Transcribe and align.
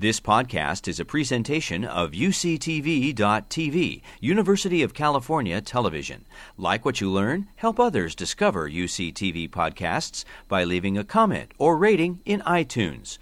This 0.00 0.20
podcast 0.20 0.86
is 0.86 1.00
a 1.00 1.04
presentation 1.04 1.84
of 1.84 2.12
UCTV.tv, 2.12 4.02
University 4.20 4.84
of 4.84 4.94
California 4.94 5.60
Television. 5.60 6.24
Like 6.56 6.84
what 6.84 7.00
you 7.00 7.10
learn, 7.10 7.48
help 7.56 7.80
others 7.80 8.14
discover 8.14 8.70
UCTV 8.70 9.50
podcasts 9.50 10.24
by 10.46 10.62
leaving 10.62 10.96
a 10.96 11.02
comment 11.02 11.50
or 11.58 11.76
rating 11.76 12.20
in 12.24 12.42
iTunes. 12.42 13.18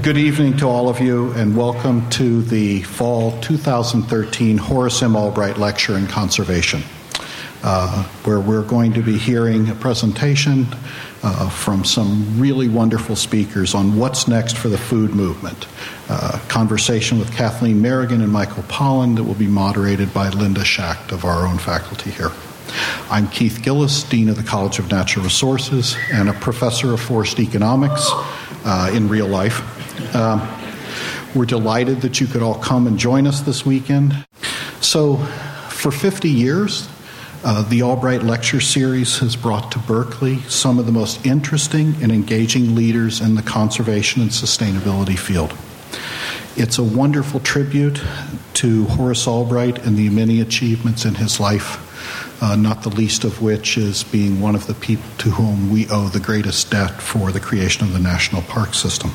Good 0.00 0.16
evening 0.16 0.56
to 0.56 0.66
all 0.66 0.88
of 0.88 0.98
you, 0.98 1.30
and 1.32 1.54
welcome 1.54 2.08
to 2.12 2.40
the 2.40 2.80
Fall 2.84 3.38
2013 3.42 4.56
Horace 4.56 5.02
M. 5.02 5.16
Albright 5.16 5.58
Lecture 5.58 5.98
in 5.98 6.06
Conservation, 6.06 6.82
uh, 7.64 8.04
where 8.24 8.40
we're 8.40 8.62
going 8.62 8.92
to 8.92 9.02
be 9.02 9.16
hearing 9.16 9.70
a 9.70 9.74
presentation 9.74 10.66
uh, 11.22 11.48
from 11.48 11.82
some 11.82 12.38
really 12.38 12.68
wonderful 12.68 13.16
speakers 13.16 13.74
on 13.74 13.96
what's 13.96 14.28
next 14.28 14.58
for 14.58 14.68
the 14.68 14.76
food 14.76 15.14
movement. 15.14 15.66
Uh, 16.10 16.38
conversation 16.48 17.18
with 17.18 17.34
Kathleen 17.34 17.80
Merrigan 17.80 18.22
and 18.22 18.30
Michael 18.30 18.64
Pollan 18.64 19.16
that 19.16 19.24
will 19.24 19.34
be 19.34 19.46
moderated 19.46 20.12
by 20.12 20.28
Linda 20.28 20.60
Schacht 20.60 21.10
of 21.10 21.24
our 21.24 21.46
own 21.46 21.56
faculty 21.56 22.10
here. 22.10 22.30
I'm 23.10 23.28
Keith 23.28 23.60
Gilless, 23.62 24.06
Dean 24.08 24.28
of 24.28 24.36
the 24.36 24.42
College 24.42 24.78
of 24.78 24.90
Natural 24.90 25.24
Resources 25.24 25.96
and 26.12 26.28
a 26.28 26.34
professor 26.34 26.92
of 26.92 27.00
forest 27.00 27.40
economics 27.40 28.10
uh, 28.66 28.90
in 28.92 29.08
real 29.08 29.26
life. 29.26 30.14
Um, 30.14 30.46
we're 31.34 31.46
delighted 31.46 32.02
that 32.02 32.20
you 32.20 32.26
could 32.26 32.42
all 32.42 32.58
come 32.58 32.86
and 32.86 32.98
join 32.98 33.26
us 33.26 33.40
this 33.40 33.64
weekend. 33.64 34.26
So, 34.82 35.16
for 35.70 35.90
50 35.90 36.28
years, 36.28 36.88
uh, 37.44 37.62
the 37.62 37.82
Albright 37.82 38.22
Lecture 38.22 38.60
Series 38.60 39.18
has 39.18 39.36
brought 39.36 39.70
to 39.72 39.78
Berkeley 39.78 40.40
some 40.42 40.78
of 40.78 40.86
the 40.86 40.92
most 40.92 41.24
interesting 41.26 41.94
and 42.02 42.10
engaging 42.10 42.74
leaders 42.74 43.20
in 43.20 43.34
the 43.34 43.42
conservation 43.42 44.22
and 44.22 44.30
sustainability 44.30 45.18
field. 45.18 45.52
It's 46.56 46.78
a 46.78 46.82
wonderful 46.82 47.40
tribute 47.40 48.00
to 48.54 48.84
Horace 48.86 49.26
Albright 49.26 49.84
and 49.84 49.96
the 49.96 50.08
many 50.08 50.40
achievements 50.40 51.04
in 51.04 51.16
his 51.16 51.38
life, 51.38 52.42
uh, 52.42 52.56
not 52.56 52.82
the 52.82 52.88
least 52.88 53.24
of 53.24 53.42
which 53.42 53.76
is 53.76 54.04
being 54.04 54.40
one 54.40 54.54
of 54.54 54.66
the 54.66 54.74
people 54.74 55.04
to 55.18 55.30
whom 55.30 55.70
we 55.70 55.86
owe 55.90 56.08
the 56.08 56.20
greatest 56.20 56.70
debt 56.70 57.02
for 57.02 57.30
the 57.30 57.40
creation 57.40 57.84
of 57.84 57.92
the 57.92 57.98
national 57.98 58.40
park 58.42 58.72
system. 58.72 59.10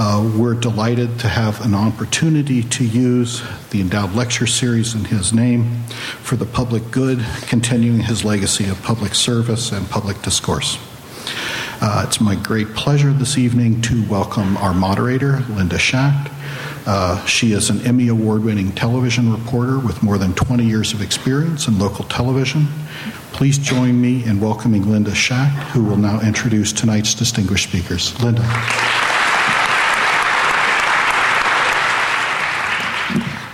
Uh, 0.00 0.32
we're 0.38 0.54
delighted 0.54 1.18
to 1.18 1.26
have 1.26 1.60
an 1.66 1.74
opportunity 1.74 2.62
to 2.62 2.84
use 2.84 3.42
the 3.70 3.80
endowed 3.80 4.14
lecture 4.14 4.46
series 4.46 4.94
in 4.94 5.04
his 5.04 5.32
name 5.32 5.82
for 6.22 6.36
the 6.36 6.46
public 6.46 6.88
good, 6.92 7.18
continuing 7.48 7.98
his 7.98 8.24
legacy 8.24 8.68
of 8.68 8.80
public 8.84 9.12
service 9.12 9.72
and 9.72 9.90
public 9.90 10.22
discourse. 10.22 10.78
Uh, 11.80 12.04
it's 12.06 12.20
my 12.20 12.36
great 12.36 12.68
pleasure 12.76 13.12
this 13.12 13.36
evening 13.36 13.82
to 13.82 14.08
welcome 14.08 14.56
our 14.58 14.72
moderator, 14.72 15.40
Linda 15.50 15.78
Schacht. 15.78 16.30
Uh, 16.86 17.24
she 17.26 17.50
is 17.50 17.68
an 17.68 17.84
Emmy 17.84 18.06
Award 18.06 18.44
winning 18.44 18.70
television 18.70 19.32
reporter 19.32 19.80
with 19.80 20.00
more 20.00 20.16
than 20.16 20.32
20 20.32 20.64
years 20.64 20.92
of 20.92 21.02
experience 21.02 21.66
in 21.66 21.76
local 21.76 22.04
television. 22.04 22.68
Please 23.32 23.58
join 23.58 24.00
me 24.00 24.24
in 24.24 24.40
welcoming 24.40 24.88
Linda 24.88 25.10
Schacht, 25.10 25.50
who 25.72 25.82
will 25.82 25.96
now 25.96 26.20
introduce 26.20 26.72
tonight's 26.72 27.14
distinguished 27.14 27.68
speakers. 27.68 28.16
Linda. 28.22 28.44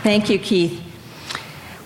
Thank 0.05 0.29
you, 0.29 0.39
Keith. 0.39 0.83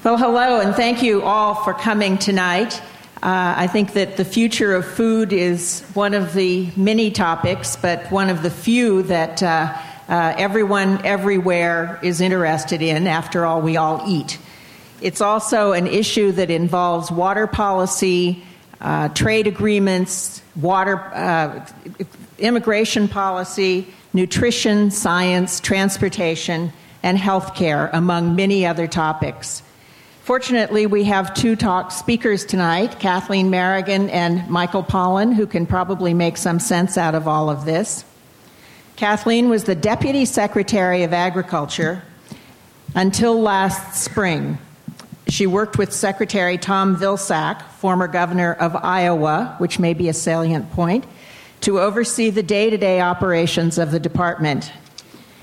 Well, 0.02 0.18
hello, 0.18 0.58
and 0.58 0.74
thank 0.74 1.04
you 1.04 1.22
all 1.22 1.54
for 1.54 1.72
coming 1.72 2.18
tonight. 2.18 2.82
Uh, 3.22 3.54
I 3.56 3.68
think 3.68 3.92
that 3.92 4.16
the 4.16 4.24
future 4.24 4.74
of 4.74 4.84
food 4.84 5.32
is 5.32 5.84
one 5.94 6.14
of 6.14 6.34
the 6.34 6.68
many 6.76 7.12
topics, 7.12 7.76
but 7.76 8.10
one 8.10 8.28
of 8.28 8.42
the 8.42 8.50
few 8.50 9.04
that 9.04 9.40
uh, 9.40 9.72
uh, 10.08 10.34
everyone 10.36 11.06
everywhere 11.06 12.00
is 12.02 12.20
interested 12.20 12.82
in. 12.82 13.06
After 13.06 13.46
all, 13.46 13.62
we 13.62 13.76
all 13.76 14.02
eat. 14.08 14.40
It's 15.00 15.20
also 15.20 15.70
an 15.70 15.86
issue 15.86 16.32
that 16.32 16.50
involves 16.50 17.12
water 17.12 17.46
policy, 17.46 18.42
uh, 18.80 19.10
trade 19.10 19.46
agreements, 19.46 20.42
water, 20.56 20.98
uh, 21.14 21.64
immigration 22.40 23.06
policy, 23.06 23.86
nutrition, 24.12 24.90
science, 24.90 25.60
transportation 25.60 26.72
and 27.02 27.18
healthcare, 27.18 27.90
among 27.92 28.36
many 28.36 28.66
other 28.66 28.86
topics. 28.86 29.62
Fortunately, 30.22 30.84
we 30.84 31.04
have 31.04 31.32
two 31.32 31.56
talk 31.56 31.90
speakers 31.90 32.44
tonight, 32.44 32.98
Kathleen 32.98 33.50
Merrigan 33.50 34.10
and 34.10 34.46
Michael 34.50 34.82
Pollan, 34.82 35.34
who 35.34 35.46
can 35.46 35.64
probably 35.64 36.12
make 36.12 36.36
some 36.36 36.60
sense 36.60 36.98
out 36.98 37.14
of 37.14 37.26
all 37.26 37.48
of 37.48 37.64
this. 37.64 38.04
Kathleen 38.96 39.48
was 39.48 39.64
the 39.64 39.74
Deputy 39.74 40.24
Secretary 40.26 41.02
of 41.02 41.14
Agriculture 41.14 42.02
until 42.94 43.40
last 43.40 44.02
spring. 44.02 44.58
She 45.28 45.46
worked 45.46 45.78
with 45.78 45.92
Secretary 45.92 46.58
Tom 46.58 46.96
Vilsack, 46.96 47.62
former 47.78 48.08
governor 48.08 48.52
of 48.52 48.76
Iowa, 48.76 49.54
which 49.58 49.78
may 49.78 49.94
be 49.94 50.08
a 50.08 50.14
salient 50.14 50.70
point, 50.72 51.04
to 51.60 51.80
oversee 51.80 52.30
the 52.30 52.42
day 52.42 52.70
to 52.70 52.76
day 52.76 53.00
operations 53.00 53.78
of 53.78 53.92
the 53.92 54.00
department 54.00 54.72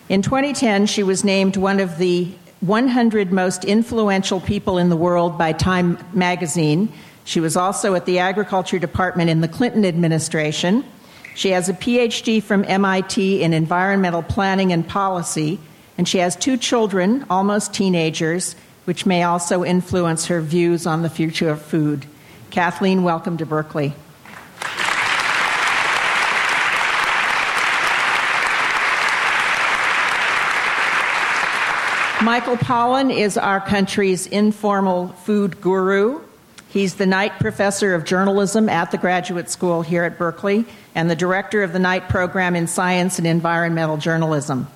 in 0.09 0.21
2010, 0.21 0.85
she 0.85 1.03
was 1.03 1.23
named 1.23 1.57
one 1.57 1.79
of 1.79 1.97
the 1.97 2.31
100 2.61 3.31
most 3.31 3.65
influential 3.65 4.39
people 4.39 4.77
in 4.77 4.89
the 4.89 4.95
world 4.95 5.37
by 5.37 5.51
Time 5.51 5.97
magazine. 6.13 6.91
She 7.23 7.39
was 7.39 7.57
also 7.57 7.95
at 7.95 8.05
the 8.05 8.19
Agriculture 8.19 8.79
Department 8.79 9.29
in 9.29 9.41
the 9.41 9.47
Clinton 9.47 9.83
administration. 9.83 10.85
She 11.35 11.49
has 11.49 11.69
a 11.69 11.73
PhD 11.73 12.41
from 12.41 12.63
MIT 12.65 13.41
in 13.41 13.53
environmental 13.53 14.23
planning 14.23 14.71
and 14.71 14.87
policy, 14.87 15.59
and 15.97 16.07
she 16.07 16.19
has 16.19 16.35
two 16.35 16.55
children, 16.55 17.25
almost 17.29 17.73
teenagers, 17.73 18.55
which 18.85 19.05
may 19.05 19.23
also 19.23 19.63
influence 19.63 20.27
her 20.27 20.39
views 20.39 20.85
on 20.85 21.01
the 21.01 21.09
future 21.09 21.49
of 21.49 21.61
food. 21.61 22.05
Kathleen, 22.51 23.03
welcome 23.03 23.37
to 23.37 23.45
Berkeley. 23.45 23.95
Michael 32.25 32.57
Pollan 32.57 33.15
is 33.15 33.37
our 33.37 33.61
country's 33.61 34.25
informal 34.25 35.09
food 35.09 35.61
guru. 35.61 36.21
He's 36.69 36.95
the 36.95 37.05
Knight 37.05 37.33
Professor 37.39 37.93
of 37.93 38.03
Journalism 38.03 38.67
at 38.67 38.89
the 38.89 38.97
Graduate 38.97 39.47
School 39.47 39.83
here 39.83 40.03
at 40.03 40.17
Berkeley 40.17 40.65
and 40.95 41.07
the 41.07 41.15
Director 41.15 41.61
of 41.61 41.71
the 41.71 41.77
Knight 41.77 42.09
Program 42.09 42.55
in 42.55 42.65
Science 42.65 43.19
and 43.19 43.27
Environmental 43.27 43.97
Journalism. 43.97 44.67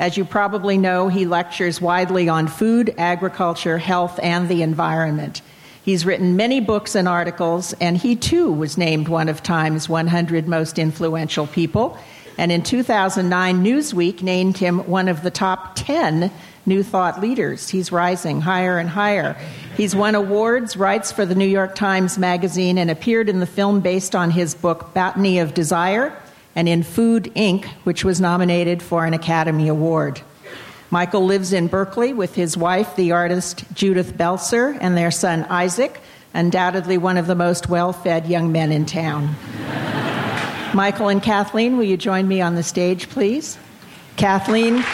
As 0.00 0.16
you 0.16 0.24
probably 0.24 0.78
know, 0.78 1.06
he 1.06 1.26
lectures 1.26 1.80
widely 1.80 2.28
on 2.28 2.48
food, 2.48 2.92
agriculture, 2.98 3.78
health, 3.78 4.18
and 4.20 4.48
the 4.48 4.62
environment. 4.62 5.42
He's 5.84 6.04
written 6.04 6.34
many 6.34 6.58
books 6.58 6.96
and 6.96 7.06
articles, 7.06 7.72
and 7.74 7.96
he 7.96 8.16
too 8.16 8.50
was 8.50 8.76
named 8.76 9.06
one 9.06 9.28
of 9.28 9.44
Time's 9.44 9.88
100 9.88 10.48
most 10.48 10.76
influential 10.76 11.46
people. 11.46 11.96
And 12.36 12.50
in 12.50 12.64
2009, 12.64 13.64
Newsweek 13.64 14.22
named 14.22 14.58
him 14.58 14.80
one 14.80 15.06
of 15.06 15.22
the 15.22 15.30
top 15.30 15.76
10 15.76 16.32
new 16.66 16.82
thought 16.82 17.20
leaders. 17.20 17.68
He's 17.68 17.92
rising 17.92 18.40
higher 18.40 18.78
and 18.78 18.88
higher. 18.88 19.36
He's 19.76 19.94
won 19.94 20.14
awards, 20.14 20.76
writes 20.76 21.12
for 21.12 21.24
the 21.24 21.34
New 21.34 21.46
York 21.46 21.74
Times 21.74 22.18
Magazine, 22.18 22.78
and 22.78 22.90
appeared 22.90 23.28
in 23.28 23.40
the 23.40 23.46
film 23.46 23.80
based 23.80 24.14
on 24.14 24.30
his 24.30 24.54
book, 24.54 24.92
Botany 24.92 25.38
of 25.38 25.54
Desire, 25.54 26.12
and 26.54 26.68
in 26.68 26.82
Food 26.82 27.32
Inc., 27.36 27.66
which 27.84 28.04
was 28.04 28.20
nominated 28.20 28.82
for 28.82 29.04
an 29.04 29.14
Academy 29.14 29.68
Award. 29.68 30.20
Michael 30.90 31.24
lives 31.24 31.52
in 31.52 31.66
Berkeley 31.66 32.12
with 32.12 32.34
his 32.34 32.56
wife, 32.56 32.96
the 32.96 33.12
artist 33.12 33.64
Judith 33.74 34.14
Belzer, 34.14 34.76
and 34.80 34.96
their 34.96 35.10
son 35.10 35.44
Isaac, 35.44 36.00
undoubtedly 36.32 36.96
one 36.96 37.16
of 37.16 37.26
the 37.26 37.34
most 37.34 37.68
well 37.68 37.92
fed 37.92 38.26
young 38.26 38.52
men 38.52 38.72
in 38.72 38.86
town. 38.86 39.34
Michael 40.74 41.08
and 41.08 41.22
Kathleen, 41.22 41.76
will 41.76 41.84
you 41.84 41.96
join 41.96 42.28
me 42.28 42.40
on 42.40 42.54
the 42.54 42.62
stage, 42.62 43.08
please? 43.08 43.58
Kathleen. 44.16 44.84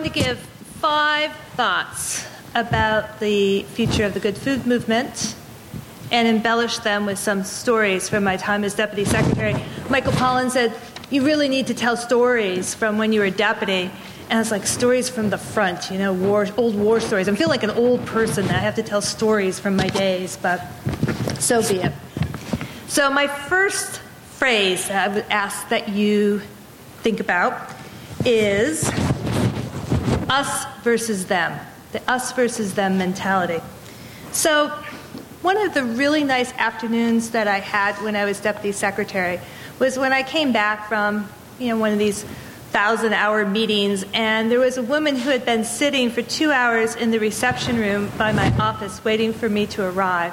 Going 0.00 0.12
to 0.12 0.18
give 0.24 0.38
five 0.80 1.30
thoughts 1.56 2.26
about 2.54 3.20
the 3.20 3.64
future 3.64 4.04
of 4.04 4.14
the 4.14 4.20
good 4.20 4.36
food 4.36 4.66
movement 4.66 5.34
and 6.10 6.26
embellish 6.26 6.78
them 6.78 7.04
with 7.04 7.18
some 7.18 7.44
stories 7.44 8.08
from 8.08 8.24
my 8.24 8.36
time 8.36 8.64
as 8.64 8.74
deputy 8.74 9.04
secretary. 9.04 9.54
Michael 9.90 10.12
Pollan 10.12 10.50
said, 10.50 10.74
You 11.10 11.24
really 11.24 11.48
need 11.48 11.66
to 11.66 11.74
tell 11.74 11.96
stories 11.96 12.74
from 12.74 12.96
when 12.96 13.12
you 13.12 13.20
were 13.20 13.30
deputy. 13.30 13.90
And 14.30 14.40
it's 14.40 14.50
like 14.50 14.66
stories 14.66 15.10
from 15.10 15.28
the 15.28 15.38
front, 15.38 15.90
you 15.90 15.98
know, 15.98 16.14
war, 16.14 16.46
old 16.56 16.76
war 16.76 17.00
stories. 17.00 17.28
I 17.28 17.34
feel 17.34 17.48
like 17.48 17.62
an 17.62 17.70
old 17.70 18.06
person 18.06 18.46
that 18.46 18.54
I 18.54 18.60
have 18.60 18.76
to 18.76 18.82
tell 18.82 19.02
stories 19.02 19.58
from 19.58 19.76
my 19.76 19.88
days, 19.88 20.38
but 20.40 20.64
so 21.40 21.60
be 21.68 21.80
it. 21.80 21.92
So, 22.86 23.10
my 23.10 23.26
first 23.26 23.98
phrase 24.38 24.88
that 24.88 25.10
I 25.10 25.14
would 25.14 25.26
ask 25.30 25.68
that 25.68 25.88
you 25.88 26.40
think 27.02 27.20
about 27.20 27.70
is 28.24 28.88
us 30.30 30.64
versus 30.82 31.26
them, 31.26 31.58
the 31.92 32.10
us 32.10 32.32
versus 32.32 32.74
them 32.74 32.96
mentality. 32.96 33.60
So, 34.32 34.68
one 35.42 35.56
of 35.56 35.74
the 35.74 35.84
really 35.84 36.22
nice 36.22 36.52
afternoons 36.52 37.30
that 37.30 37.48
I 37.48 37.58
had 37.58 37.96
when 38.02 38.14
I 38.14 38.24
was 38.24 38.40
deputy 38.40 38.72
secretary 38.72 39.40
was 39.78 39.98
when 39.98 40.12
I 40.12 40.22
came 40.22 40.52
back 40.52 40.86
from 40.88 41.28
you 41.58 41.68
know 41.68 41.78
one 41.78 41.92
of 41.92 41.98
these 41.98 42.24
thousand 42.70 43.12
hour 43.12 43.44
meetings, 43.44 44.04
and 44.14 44.50
there 44.50 44.60
was 44.60 44.76
a 44.76 44.82
woman 44.82 45.16
who 45.16 45.30
had 45.30 45.44
been 45.44 45.64
sitting 45.64 46.10
for 46.10 46.22
two 46.22 46.52
hours 46.52 46.94
in 46.94 47.10
the 47.10 47.18
reception 47.18 47.76
room 47.76 48.08
by 48.16 48.30
my 48.30 48.56
office 48.58 49.04
waiting 49.04 49.32
for 49.32 49.48
me 49.48 49.66
to 49.66 49.84
arrive. 49.84 50.32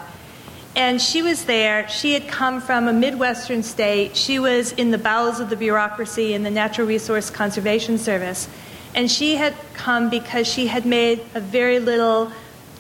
And 0.76 1.02
she 1.02 1.24
was 1.24 1.46
there. 1.46 1.90
She 1.90 2.14
had 2.14 2.28
come 2.28 2.62
from 2.62 2.88
a 2.88 2.94
Midwestern 2.94 3.64
state. 3.64 4.16
She 4.16 4.38
was 4.38 4.74
in 4.74 4.92
the 4.92 5.00
bowels 5.00 5.40
of 5.40 5.50
the 5.50 5.56
bureaucracy 5.56 6.36
in 6.36 6.44
the 6.44 6.52
Natural 6.52 6.86
Resource 6.86 7.32
Conservation 7.32 7.98
Service. 7.98 8.48
And 8.96 9.12
she 9.12 9.36
had 9.36 9.54
come 9.74 10.10
because 10.10 10.48
she 10.48 10.68
had 10.68 10.86
made 10.86 11.22
a 11.36 11.40
very 11.40 11.80
little 11.80 12.32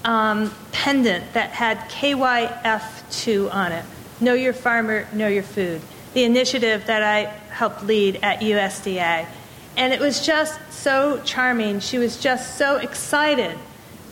um, 0.03 0.51
pendant 0.71 1.33
that 1.33 1.51
had 1.51 1.77
KYF2 1.89 3.53
on 3.53 3.71
it 3.71 3.85
Know 4.19 4.33
Your 4.33 4.53
Farmer, 4.53 5.07
Know 5.13 5.27
Your 5.27 5.43
Food, 5.43 5.81
the 6.13 6.23
initiative 6.23 6.85
that 6.87 7.03
I 7.03 7.25
helped 7.51 7.83
lead 7.83 8.19
at 8.23 8.39
USDA. 8.39 9.27
And 9.75 9.93
it 9.93 9.99
was 9.99 10.25
just 10.25 10.59
so 10.71 11.21
charming. 11.23 11.79
She 11.81 11.99
was 11.99 12.17
just 12.19 12.57
so 12.57 12.77
excited 12.77 13.57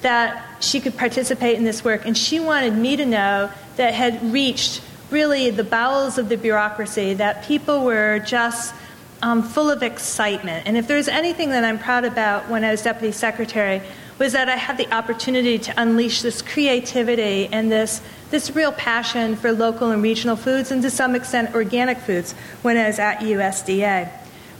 that 0.01 0.45
she 0.59 0.79
could 0.79 0.95
participate 0.95 1.57
in 1.57 1.63
this 1.63 1.83
work. 1.83 2.05
And 2.05 2.15
she 2.15 2.39
wanted 2.39 2.75
me 2.75 2.95
to 2.97 3.05
know 3.05 3.49
that 3.77 3.93
had 3.95 4.31
reached 4.31 4.81
really 5.09 5.49
the 5.49 5.63
bowels 5.63 6.17
of 6.17 6.29
the 6.29 6.37
bureaucracy, 6.37 7.15
that 7.15 7.45
people 7.45 7.83
were 7.83 8.19
just 8.19 8.75
um, 9.21 9.43
full 9.43 9.69
of 9.69 9.83
excitement. 9.83 10.67
And 10.67 10.77
if 10.77 10.87
there's 10.87 11.07
anything 11.07 11.49
that 11.49 11.63
I'm 11.63 11.79
proud 11.79 12.05
about 12.05 12.49
when 12.49 12.63
I 12.63 12.71
was 12.71 12.81
deputy 12.81 13.11
secretary, 13.11 13.81
was 14.17 14.33
that 14.33 14.47
I 14.47 14.55
had 14.55 14.77
the 14.77 14.91
opportunity 14.93 15.59
to 15.59 15.73
unleash 15.81 16.21
this 16.21 16.41
creativity 16.41 17.47
and 17.47 17.71
this, 17.71 18.01
this 18.31 18.55
real 18.55 18.71
passion 18.71 19.35
for 19.35 19.51
local 19.51 19.91
and 19.91 20.01
regional 20.01 20.35
foods 20.35 20.71
and 20.71 20.81
to 20.83 20.89
some 20.89 21.15
extent 21.15 21.53
organic 21.53 21.97
foods 21.97 22.33
when 22.61 22.77
I 22.77 22.87
was 22.87 22.99
at 22.99 23.19
USDA. 23.19 24.09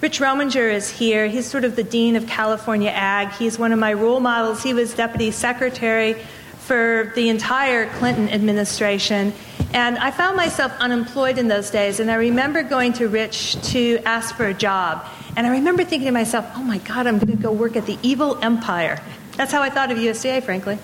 Rich 0.02 0.20
Rominger 0.20 0.72
is 0.72 0.90
here. 0.90 1.28
He's 1.28 1.46
sort 1.46 1.64
of 1.64 1.78
the 1.78 1.84
Dean 1.84 2.18
of 2.18 2.28
California 2.28 2.92
Ag. 2.92 3.32
He's 3.32 3.58
one 3.58 3.72
of 3.72 3.80
my 3.80 3.94
role 3.94 4.20
models. 4.20 4.62
He 4.62 4.74
was 4.74 4.94
Deputy 4.94 5.32
Secretary 5.32 6.18
for 6.66 7.12
the 7.16 7.30
entire 7.30 7.88
Clinton 7.94 8.30
administration. 8.30 9.34
And 9.74 9.98
I 9.98 10.12
found 10.12 10.36
myself 10.38 10.72
unemployed 10.80 11.38
in 11.38 11.48
those 11.48 11.70
days. 11.70 12.00
And 12.00 12.10
I 12.10 12.16
remember 12.16 12.64
going 12.64 12.94
to 12.94 13.08
Rich 13.08 13.62
to 13.72 14.00
ask 14.06 14.36
for 14.36 14.48
a 14.48 14.54
job. 14.54 15.06
And 15.36 15.46
I 15.46 15.52
remember 15.52 15.84
thinking 15.84 16.08
to 16.08 16.12
myself, 16.12 16.46
oh 16.56 16.64
my 16.64 16.78
God, 16.80 17.08
I'm 17.08 17.20
going 17.20 17.36
to 17.36 17.42
go 17.42 17.52
work 17.52 17.76
at 17.76 17.86
the 17.86 17.98
evil 18.02 18.38
empire. 18.42 19.02
That's 19.38 19.52
how 19.52 19.62
I 19.62 19.70
thought 19.70 19.92
of 19.92 19.98
USDA, 19.98 20.44
frankly. 20.44 20.80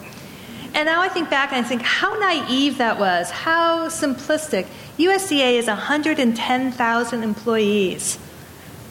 And 0.74 0.86
now 0.86 1.02
I 1.02 1.10
think 1.10 1.30
back 1.30 1.52
and 1.52 1.66
I 1.66 1.68
think 1.68 1.82
how 1.82 2.18
naive 2.18 2.78
that 2.78 3.00
was, 3.00 3.30
how 3.30 3.88
simplistic. 3.88 4.68
USDA 4.98 5.54
is 5.54 5.68
110,000 5.68 7.24
employees 7.24 8.20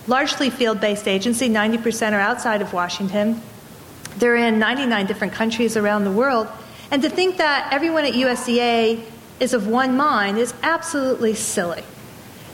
largely 0.07 0.51
field 0.51 0.81
based 0.81 1.07
agency, 1.07 1.49
90% 1.49 2.13
are 2.13 2.21
outside 2.21 2.63
of 2.63 2.73
Washington. 2.73 3.41
They're 4.17 4.37
in 4.37 4.59
99 4.59 5.07
different 5.07 5.33
countries 5.33 5.77
around 5.77 6.05
the 6.05 6.11
world. 6.11 6.49
And 6.91 7.03
to 7.03 7.11
think 7.11 7.37
that 7.37 7.73
everyone 7.73 8.05
at 8.05 8.15
USDA 8.15 9.05
is 9.39 9.55
of 9.55 9.67
one 9.67 9.97
mind 9.97 10.39
is 10.39 10.53
absolutely 10.63 11.35
silly. 11.35 11.85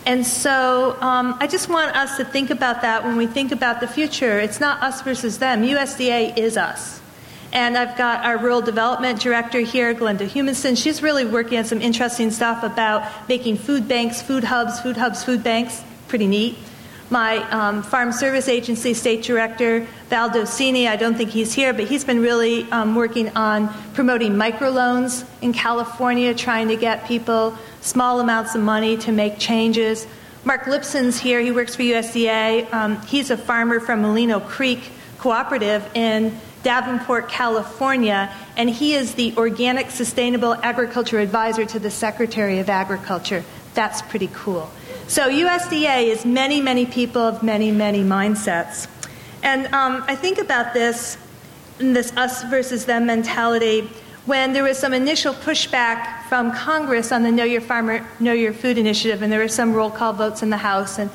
And 0.04 0.24
so 0.24 0.96
um, 1.00 1.36
I 1.40 1.46
just 1.46 1.68
want 1.68 1.96
us 1.96 2.16
to 2.18 2.24
think 2.24 2.50
about 2.50 2.82
that 2.82 3.02
when 3.02 3.16
we 3.16 3.26
think 3.26 3.50
about 3.50 3.80
the 3.80 3.88
future. 3.88 4.38
It's 4.38 4.60
not 4.60 4.82
us 4.82 5.02
versus 5.02 5.38
them. 5.38 5.62
USDA 5.62 6.36
is 6.36 6.56
us. 6.56 7.00
And 7.52 7.76
I've 7.76 7.96
got 7.96 8.24
our 8.24 8.38
rural 8.38 8.60
development 8.60 9.20
director 9.20 9.60
here, 9.60 9.94
Glenda 9.94 10.28
Humiston. 10.28 10.80
She's 10.80 11.02
really 11.02 11.24
working 11.24 11.58
on 11.58 11.64
some 11.64 11.80
interesting 11.80 12.30
stuff 12.30 12.62
about 12.62 13.28
making 13.28 13.56
food 13.56 13.88
banks, 13.88 14.20
food 14.20 14.44
hubs, 14.44 14.78
food 14.80 14.96
hubs, 14.96 15.24
food 15.24 15.42
banks. 15.42 15.82
Pretty 16.08 16.26
neat 16.26 16.56
my 17.10 17.38
um, 17.50 17.82
Farm 17.82 18.12
Service 18.12 18.48
Agency 18.48 18.94
State 18.94 19.22
Director, 19.22 19.86
Val 20.08 20.30
Dolcini. 20.30 20.88
I 20.88 20.96
don't 20.96 21.14
think 21.14 21.30
he's 21.30 21.52
here, 21.52 21.72
but 21.72 21.84
he's 21.84 22.04
been 22.04 22.20
really 22.20 22.70
um, 22.72 22.94
working 22.94 23.34
on 23.36 23.68
promoting 23.94 24.32
microloans 24.32 25.24
in 25.40 25.52
California, 25.52 26.34
trying 26.34 26.68
to 26.68 26.76
get 26.76 27.06
people 27.06 27.56
small 27.80 28.20
amounts 28.20 28.54
of 28.54 28.62
money 28.62 28.96
to 28.98 29.12
make 29.12 29.38
changes. 29.38 30.06
Mark 30.44 30.66
Lipson's 30.66 31.18
here. 31.18 31.40
He 31.40 31.52
works 31.52 31.76
for 31.76 31.82
USDA. 31.82 32.72
Um, 32.72 33.00
he's 33.02 33.30
a 33.30 33.36
farmer 33.36 33.80
from 33.80 34.02
Molino 34.02 34.40
Creek 34.40 34.90
Cooperative 35.18 35.88
in 35.94 36.38
Davenport, 36.62 37.28
California, 37.28 38.32
and 38.56 38.68
he 38.68 38.94
is 38.94 39.14
the 39.14 39.32
Organic 39.36 39.90
Sustainable 39.90 40.54
Agriculture 40.54 41.20
Advisor 41.20 41.64
to 41.64 41.78
the 41.78 41.90
Secretary 41.90 42.58
of 42.58 42.68
Agriculture. 42.68 43.44
That's 43.74 44.02
pretty 44.02 44.28
cool. 44.32 44.70
So 45.08 45.30
USDA 45.30 46.08
is 46.08 46.24
many, 46.24 46.60
many 46.60 46.84
people 46.84 47.22
of 47.22 47.40
many, 47.40 47.70
many 47.70 48.02
mindsets. 48.02 48.88
And 49.40 49.66
um, 49.72 50.02
I 50.08 50.16
think 50.16 50.38
about 50.38 50.74
this, 50.74 51.16
this 51.78 52.14
us 52.16 52.42
versus 52.44 52.86
them 52.86 53.06
mentality, 53.06 53.88
when 54.24 54.52
there 54.52 54.64
was 54.64 54.76
some 54.76 54.92
initial 54.92 55.32
pushback 55.32 56.24
from 56.24 56.50
Congress 56.50 57.12
on 57.12 57.22
the 57.22 57.30
Know 57.30 57.44
Your 57.44 57.60
Farmer, 57.60 58.04
Know 58.18 58.32
Your 58.32 58.52
Food 58.52 58.78
initiative, 58.78 59.22
and 59.22 59.32
there 59.32 59.38
were 59.38 59.46
some 59.46 59.72
roll 59.72 59.90
call 59.90 60.12
votes 60.12 60.42
in 60.42 60.50
the 60.50 60.56
House, 60.56 60.98
and 60.98 61.08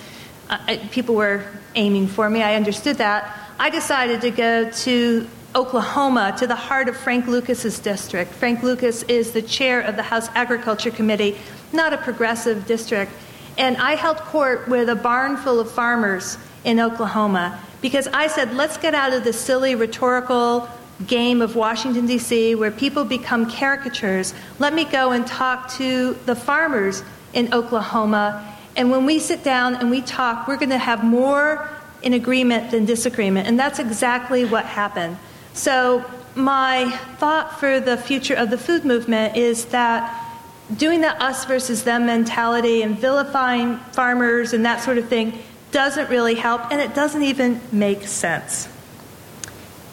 uh, 0.50 0.78
people 0.92 1.16
were 1.16 1.44
aiming 1.76 2.08
for 2.08 2.30
me. 2.30 2.42
I 2.42 2.56
understood 2.56 2.98
that. 3.00 3.38
I 3.60 3.70
decided 3.70 4.22
to 4.22 4.32
go 4.32 4.72
to 4.72 5.28
Oklahoma, 5.54 6.34
to 6.40 6.48
the 6.48 6.56
heart 6.56 6.88
of 6.88 6.96
Frank 6.96 7.28
Lucas's 7.28 7.78
district. 7.80 8.32
Frank 8.32 8.64
Lucas 8.64 9.04
is 9.04 9.34
the 9.34 9.42
chair 9.42 9.82
of 9.82 9.98
the 9.98 10.04
House 10.04 10.30
Agriculture 10.34 10.92
Committee, 10.92 11.38
not 11.74 11.92
a 11.92 11.98
progressive 11.98 12.66
district. 12.66 13.12
And 13.58 13.78
I 13.78 13.96
held 13.96 14.18
court 14.18 14.68
with 14.68 14.90
a 14.90 14.96
barn 14.96 15.38
full 15.38 15.60
of 15.60 15.72
farmers 15.72 16.38
in 16.64 16.80
Oklahoma 16.80 17.60
because 17.82 18.08
I 18.08 18.28
said, 18.28 18.54
let's 18.54 18.78
get 18.78 18.94
out 18.94 19.14
of 19.14 19.24
the 19.24 19.34
silly 19.34 19.76
rhetorical 19.76 20.70
game 21.08 21.42
of 21.42 21.56
Washington, 21.56 22.06
D.C., 22.06 22.56
where 22.56 22.72
people 22.72 23.04
become 23.06 23.50
caricatures. 23.50 24.34
Let 24.60 24.74
me 24.74 24.86
go 24.86 25.12
and 25.12 25.26
talk 25.26 25.72
to 25.74 26.14
the 26.26 26.36
farmers 26.36 27.04
in 27.34 27.54
Oklahoma. 27.54 28.56
And 28.76 28.92
when 28.92 29.06
we 29.06 29.20
sit 29.20 29.44
down 29.44 29.76
and 29.76 29.90
we 29.90 30.02
talk, 30.02 30.48
we're 30.48 30.58
going 30.58 30.70
to 30.70 30.78
have 30.78 31.04
more 31.04 31.70
in 32.02 32.14
agreement 32.14 32.72
than 32.72 32.86
disagreement. 32.86 33.48
And 33.48 33.60
that's 33.60 33.80
exactly 33.80 34.46
what 34.46 34.66
happened. 34.66 35.18
So, 35.54 36.06
my 36.34 36.90
thought 37.18 37.60
for 37.60 37.82
the 37.82 37.98
future 37.98 38.36
of 38.36 38.50
the 38.50 38.58
food 38.58 38.86
movement 38.86 39.36
is 39.36 39.66
that 39.66 40.31
doing 40.78 41.02
the 41.02 41.24
us 41.24 41.46
versus 41.46 41.84
them 41.84 42.06
mentality 42.06 42.82
and 42.82 42.98
vilifying 42.98 43.78
farmers 43.94 44.54
and 44.54 44.66
that 44.66 44.82
sort 44.82 44.98
of 44.98 45.08
thing 45.08 45.40
doesn't 45.72 46.10
really 46.10 46.36
help, 46.36 46.72
and 46.72 46.82
it 46.82 46.94
doesn't 46.94 47.24
even 47.24 47.62
make 47.72 48.06
sense. 48.06 48.68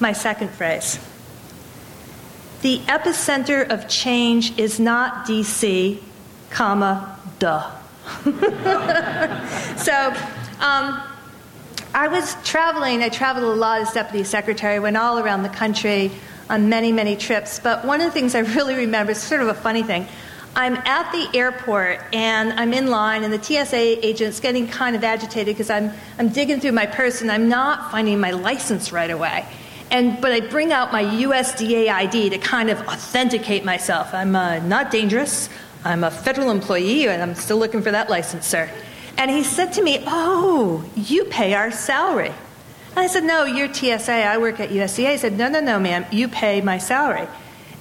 My 0.01 0.13
second 0.13 0.51
phrase 0.51 0.99
the 2.63 2.79
epicenter 2.81 3.69
of 3.69 3.89
change 3.89 4.59
is 4.59 4.81
not 4.81 5.27
DC, 5.27 6.03
comma, 6.51 7.17
duh. 7.39 7.71
so, 9.77 10.15
um, 10.59 11.01
I 11.95 12.09
was 12.09 12.37
traveling, 12.45 13.03
I 13.03 13.11
traveled 13.11 13.45
a 13.45 13.55
lot 13.55 13.81
as 13.81 13.93
deputy 13.93 14.25
secretary, 14.25 14.81
went 14.81 14.97
all 14.97 15.21
around 15.21 15.45
the 15.45 15.49
country 15.49 16.11
on 16.51 16.69
many, 16.69 16.91
many 16.91 17.17
trips, 17.17 17.61
but 17.61 17.85
one 17.85 18.01
of 18.01 18.07
the 18.07 18.13
things 18.13 18.35
I 18.35 18.41
really 18.41 18.75
remember 18.75 19.13
is 19.13 19.19
sort 19.19 19.41
of 19.41 19.49
a 19.49 19.55
funny 19.55 19.85
thing. 19.85 20.09
I'm 20.59 20.75
at 20.75 21.13
the 21.13 21.39
airport 21.39 22.01
and 22.13 22.53
I'm 22.55 22.73
in 22.73 22.89
line, 22.89 23.23
and 23.23 23.33
the 23.33 23.41
TSA 23.41 24.05
agent's 24.05 24.41
getting 24.41 24.67
kind 24.67 24.97
of 24.97 25.05
agitated 25.05 25.55
because 25.55 25.71
I'm, 25.71 25.93
I'm 26.19 26.31
digging 26.31 26.59
through 26.59 26.73
my 26.73 26.85
purse 26.85 27.21
and 27.21 27.31
I'm 27.31 27.49
not 27.49 27.93
finding 27.93 28.19
my 28.19 28.33
license 28.33 28.91
right 28.91 29.09
away. 29.09 29.47
And, 29.93 30.21
but 30.21 30.33
I 30.33 30.41
bring 30.41 30.73
out 30.73 30.93
my 30.93 31.05
USDA 31.05 31.89
ID 31.89 32.31
to 32.31 32.39
kind 32.39 32.71
of 32.71 32.81
authenticate 32.89 33.65
myself. 33.65 34.13
I'm 34.13 34.35
uh, 34.35 34.59
not 34.59 34.91
dangerous. 34.91 35.49
I'm 35.85 36.03
a 36.03 36.11
federal 36.11 36.51
employee 36.51 37.07
and 37.07 37.23
I'm 37.23 37.37
still 37.37 37.59
looking 37.59 37.81
for 37.81 37.93
that 37.93 38.11
license, 38.11 38.45
sir. 38.45 38.69
And 39.17 39.31
he 39.31 39.45
said 39.45 39.75
to 39.75 39.83
me, 39.83 40.03
Oh, 40.09 40.85
you 40.97 41.27
pay 41.27 41.55
our 41.55 41.71
salary. 41.71 42.33
And 42.91 42.99
I 42.99 43.07
said, 43.07 43.23
No, 43.23 43.45
you're 43.45 43.73
TSA. 43.73 44.13
I 44.13 44.39
work 44.39 44.59
at 44.59 44.71
USDA. 44.71 45.13
He 45.13 45.19
said, 45.19 45.39
No, 45.39 45.49
no, 45.49 45.61
no, 45.61 45.79
ma'am. 45.79 46.05
You 46.11 46.27
pay 46.27 46.61
my 46.63 46.79
salary. 46.79 47.29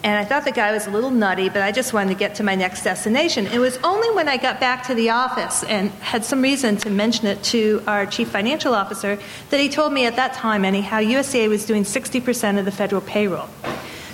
And 0.08 0.18
I 0.18 0.24
thought 0.24 0.46
the 0.46 0.54
guy 0.54 0.72
was 0.72 0.88
a 0.88 0.90
little 0.90 1.12
nutty, 1.12 1.50
but 1.50 1.62
I 1.62 1.74
just 1.74 1.92
wanted 1.92 2.14
to 2.14 2.16
get 2.18 2.36
to 2.36 2.44
my 2.44 2.56
next 2.56 2.82
destination. 2.82 3.46
It 3.46 3.60
was 3.60 3.76
only 3.84 4.10
when 4.12 4.30
I 4.30 4.38
got 4.38 4.58
back 4.58 4.88
to 4.88 4.96
the 4.96 5.10
office 5.10 5.66
and 5.66 5.90
had 6.00 6.24
some 6.24 6.42
reason 6.42 6.78
to 6.78 6.90
mention 6.90 7.28
it 7.28 7.44
to 7.52 7.84
our 7.88 8.06
chief 8.06 8.30
financial 8.30 8.74
officer 8.74 9.20
that 9.50 9.60
he 9.60 9.68
told 9.68 9.92
me 9.92 10.06
at 10.06 10.16
that 10.16 10.34
time, 10.34 10.64
anyhow, 10.64 11.00
USDA 11.00 11.50
was 11.50 11.66
doing 11.66 11.84
60% 11.84 12.58
of 12.58 12.64
the 12.64 12.72
federal 12.72 13.02
payroll. 13.02 13.50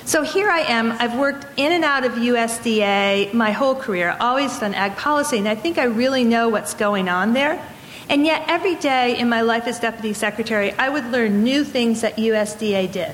So 0.04 0.24
here 0.24 0.50
I 0.50 0.62
am. 0.62 0.94
I've 0.94 1.16
worked 1.16 1.46
in 1.58 1.72
and 1.72 1.84
out 1.84 2.06
of 2.06 2.14
USDA 2.14 3.32
my 3.32 3.52
whole 3.52 3.76
career, 3.76 4.18
always 4.20 4.58
done 4.58 4.74
ag 4.74 4.98
policy, 4.98 5.38
and 5.38 5.48
I 5.48 5.54
think 5.54 5.78
I 5.78 5.84
really 5.84 6.24
know 6.24 6.50
what's 6.50 6.74
going 6.74 7.08
on 7.08 7.34
there. 7.34 7.64
And 8.10 8.26
yet, 8.26 8.46
every 8.48 8.74
day 8.78 9.16
in 9.20 9.30
my 9.30 9.42
life 9.42 9.68
as 9.68 9.80
deputy 9.80 10.14
secretary, 10.14 10.72
I 10.72 10.90
would 10.90 11.06
learn 11.12 11.44
new 11.44 11.64
things 11.64 12.02
that 12.02 12.16
USDA 12.16 12.92
did. 12.92 13.14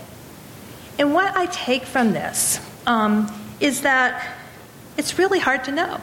And 0.98 1.14
what 1.14 1.36
I 1.36 1.46
take 1.48 1.84
from 1.84 2.14
this 2.14 2.62
um, 2.90 3.32
is 3.60 3.82
that 3.82 4.36
it's 4.98 5.18
really 5.18 5.40
hard 5.40 5.64
to 5.66 5.72
know. 5.72 6.02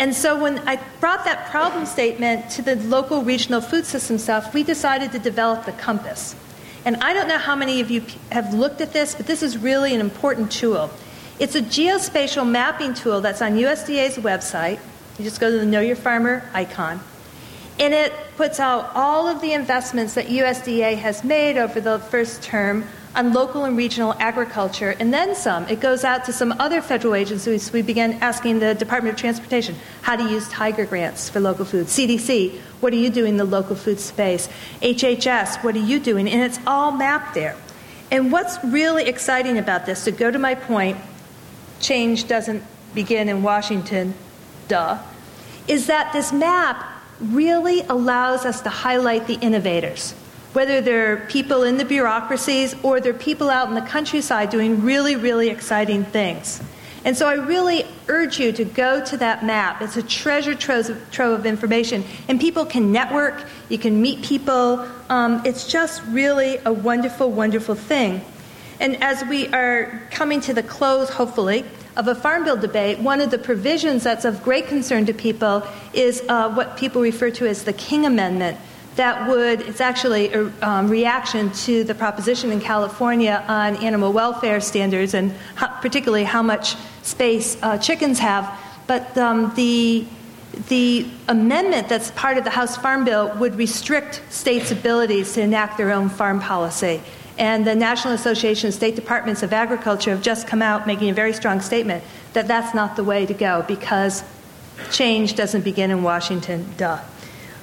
And 0.00 0.14
so 0.14 0.40
when 0.42 0.58
I 0.66 0.80
brought 0.98 1.24
that 1.26 1.50
problem 1.50 1.86
statement 1.86 2.50
to 2.52 2.62
the 2.62 2.76
local 2.76 3.22
regional 3.22 3.60
food 3.60 3.84
system 3.84 4.18
stuff, 4.18 4.52
we 4.54 4.64
decided 4.64 5.12
to 5.12 5.18
develop 5.20 5.66
the 5.66 5.72
compass. 5.72 6.34
And 6.84 6.96
I 6.96 7.12
don't 7.12 7.28
know 7.28 7.38
how 7.38 7.54
many 7.54 7.80
of 7.80 7.90
you 7.90 8.04
have 8.32 8.54
looked 8.54 8.80
at 8.80 8.92
this, 8.92 9.14
but 9.14 9.26
this 9.26 9.42
is 9.42 9.56
really 9.56 9.94
an 9.94 10.00
important 10.00 10.50
tool. 10.50 10.90
It's 11.38 11.54
a 11.54 11.60
geospatial 11.60 12.48
mapping 12.48 12.94
tool 12.94 13.20
that's 13.20 13.42
on 13.42 13.52
USDA's 13.52 14.16
website. 14.16 14.80
You 15.18 15.24
just 15.24 15.40
go 15.40 15.50
to 15.50 15.58
the 15.58 15.66
Know 15.66 15.80
Your 15.80 15.94
Farmer 15.94 16.48
icon. 16.54 17.00
And 17.78 17.94
it 17.94 18.12
puts 18.36 18.58
out 18.58 18.90
all 18.94 19.28
of 19.28 19.40
the 19.40 19.52
investments 19.52 20.14
that 20.14 20.26
USDA 20.26 20.96
has 20.96 21.22
made 21.22 21.58
over 21.58 21.80
the 21.80 21.98
first 21.98 22.42
term 22.42 22.86
on 23.14 23.32
local 23.32 23.64
and 23.64 23.76
regional 23.76 24.14
agriculture, 24.18 24.96
and 24.98 25.12
then 25.12 25.34
some. 25.34 25.66
It 25.68 25.80
goes 25.80 26.04
out 26.04 26.24
to 26.24 26.32
some 26.32 26.52
other 26.58 26.80
federal 26.80 27.14
agencies. 27.14 27.72
We 27.72 27.82
began 27.82 28.14
asking 28.14 28.60
the 28.60 28.74
Department 28.74 29.14
of 29.14 29.20
Transportation 29.20 29.76
how 30.00 30.16
to 30.16 30.24
use 30.24 30.48
Tiger 30.48 30.86
grants 30.86 31.28
for 31.28 31.40
local 31.40 31.64
food. 31.64 31.86
CDC, 31.86 32.58
what 32.80 32.92
are 32.92 32.96
you 32.96 33.10
doing 33.10 33.30
in 33.32 33.36
the 33.36 33.44
local 33.44 33.76
food 33.76 34.00
space? 34.00 34.48
HHS, 34.80 35.62
what 35.62 35.76
are 35.76 35.80
you 35.80 36.00
doing? 36.00 36.28
And 36.28 36.42
it's 36.42 36.58
all 36.66 36.92
mapped 36.92 37.34
there. 37.34 37.56
And 38.10 38.32
what's 38.32 38.62
really 38.64 39.04
exciting 39.04 39.58
about 39.58 39.86
this, 39.86 40.04
to 40.04 40.10
go 40.10 40.30
to 40.30 40.38
my 40.38 40.54
point, 40.54 40.98
change 41.80 42.28
doesn't 42.28 42.62
begin 42.94 43.28
in 43.28 43.42
Washington, 43.42 44.14
duh, 44.68 44.98
is 45.68 45.86
that 45.86 46.12
this 46.12 46.32
map 46.32 46.84
really 47.20 47.80
allows 47.82 48.44
us 48.44 48.62
to 48.62 48.68
highlight 48.68 49.26
the 49.26 49.34
innovators 49.34 50.14
whether 50.52 50.80
they're 50.80 51.26
people 51.28 51.62
in 51.62 51.78
the 51.78 51.84
bureaucracies 51.84 52.74
or 52.82 53.00
they're 53.00 53.14
people 53.14 53.48
out 53.48 53.68
in 53.68 53.74
the 53.74 53.82
countryside 53.82 54.50
doing 54.50 54.82
really, 54.82 55.16
really 55.16 55.48
exciting 55.48 56.04
things. 56.04 56.62
And 57.04 57.16
so 57.16 57.28
I 57.28 57.34
really 57.34 57.84
urge 58.08 58.38
you 58.38 58.52
to 58.52 58.64
go 58.64 59.04
to 59.04 59.16
that 59.16 59.44
map. 59.44 59.82
It's 59.82 59.96
a 59.96 60.02
treasure 60.02 60.54
trove 60.54 60.88
of, 60.88 61.10
trove 61.10 61.40
of 61.40 61.46
information. 61.46 62.04
And 62.28 62.40
people 62.40 62.64
can 62.64 62.92
network, 62.92 63.44
you 63.68 63.78
can 63.78 64.00
meet 64.00 64.22
people. 64.22 64.86
Um, 65.08 65.42
it's 65.44 65.66
just 65.66 66.02
really 66.06 66.58
a 66.64 66.72
wonderful, 66.72 67.30
wonderful 67.32 67.74
thing. 67.74 68.20
And 68.78 69.02
as 69.02 69.24
we 69.24 69.48
are 69.48 70.00
coming 70.10 70.40
to 70.42 70.54
the 70.54 70.62
close, 70.62 71.10
hopefully, 71.10 71.64
of 71.96 72.08
a 72.08 72.14
Farm 72.14 72.44
Bill 72.44 72.56
debate, 72.56 73.00
one 73.00 73.20
of 73.20 73.30
the 73.30 73.38
provisions 73.38 74.04
that's 74.04 74.24
of 74.24 74.42
great 74.42 74.66
concern 74.66 75.04
to 75.06 75.12
people 75.12 75.62
is 75.92 76.22
uh, 76.28 76.52
what 76.52 76.76
people 76.76 77.02
refer 77.02 77.30
to 77.30 77.46
as 77.46 77.64
the 77.64 77.72
King 77.72 78.06
Amendment 78.06 78.58
that 78.96 79.28
would, 79.28 79.62
it's 79.62 79.80
actually 79.80 80.32
a 80.32 80.52
um, 80.60 80.88
reaction 80.88 81.50
to 81.52 81.82
the 81.84 81.94
proposition 81.94 82.52
in 82.52 82.60
California 82.60 83.42
on 83.48 83.76
animal 83.76 84.12
welfare 84.12 84.60
standards 84.60 85.14
and 85.14 85.32
how, 85.54 85.68
particularly 85.80 86.24
how 86.24 86.42
much 86.42 86.76
space 87.02 87.56
uh, 87.62 87.78
chickens 87.78 88.18
have. 88.18 88.52
But 88.86 89.16
um, 89.16 89.52
the, 89.54 90.04
the 90.68 91.06
amendment 91.28 91.88
that's 91.88 92.10
part 92.10 92.36
of 92.36 92.44
the 92.44 92.50
House 92.50 92.76
Farm 92.76 93.04
Bill 93.04 93.34
would 93.38 93.54
restrict 93.54 94.22
states' 94.28 94.70
abilities 94.70 95.32
to 95.34 95.40
enact 95.40 95.78
their 95.78 95.90
own 95.92 96.10
farm 96.10 96.40
policy. 96.40 97.00
And 97.38 97.66
the 97.66 97.74
National 97.74 98.12
Association 98.12 98.68
of 98.68 98.74
State 98.74 98.94
Departments 98.94 99.42
of 99.42 99.54
Agriculture 99.54 100.10
have 100.10 100.22
just 100.22 100.46
come 100.46 100.60
out 100.60 100.86
making 100.86 101.08
a 101.08 101.14
very 101.14 101.32
strong 101.32 101.62
statement 101.62 102.04
that 102.34 102.46
that's 102.46 102.74
not 102.74 102.96
the 102.96 103.04
way 103.04 103.24
to 103.24 103.32
go 103.32 103.64
because 103.66 104.22
change 104.90 105.34
doesn't 105.34 105.64
begin 105.64 105.90
in 105.90 106.02
Washington, 106.02 106.66
duh. 106.76 107.00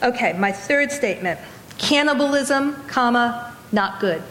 Okay, 0.01 0.33
my 0.33 0.51
third 0.51 0.91
statement 0.91 1.39
cannibalism, 1.77 2.75
comma, 2.87 3.55
not 3.71 3.99
good. 3.99 4.21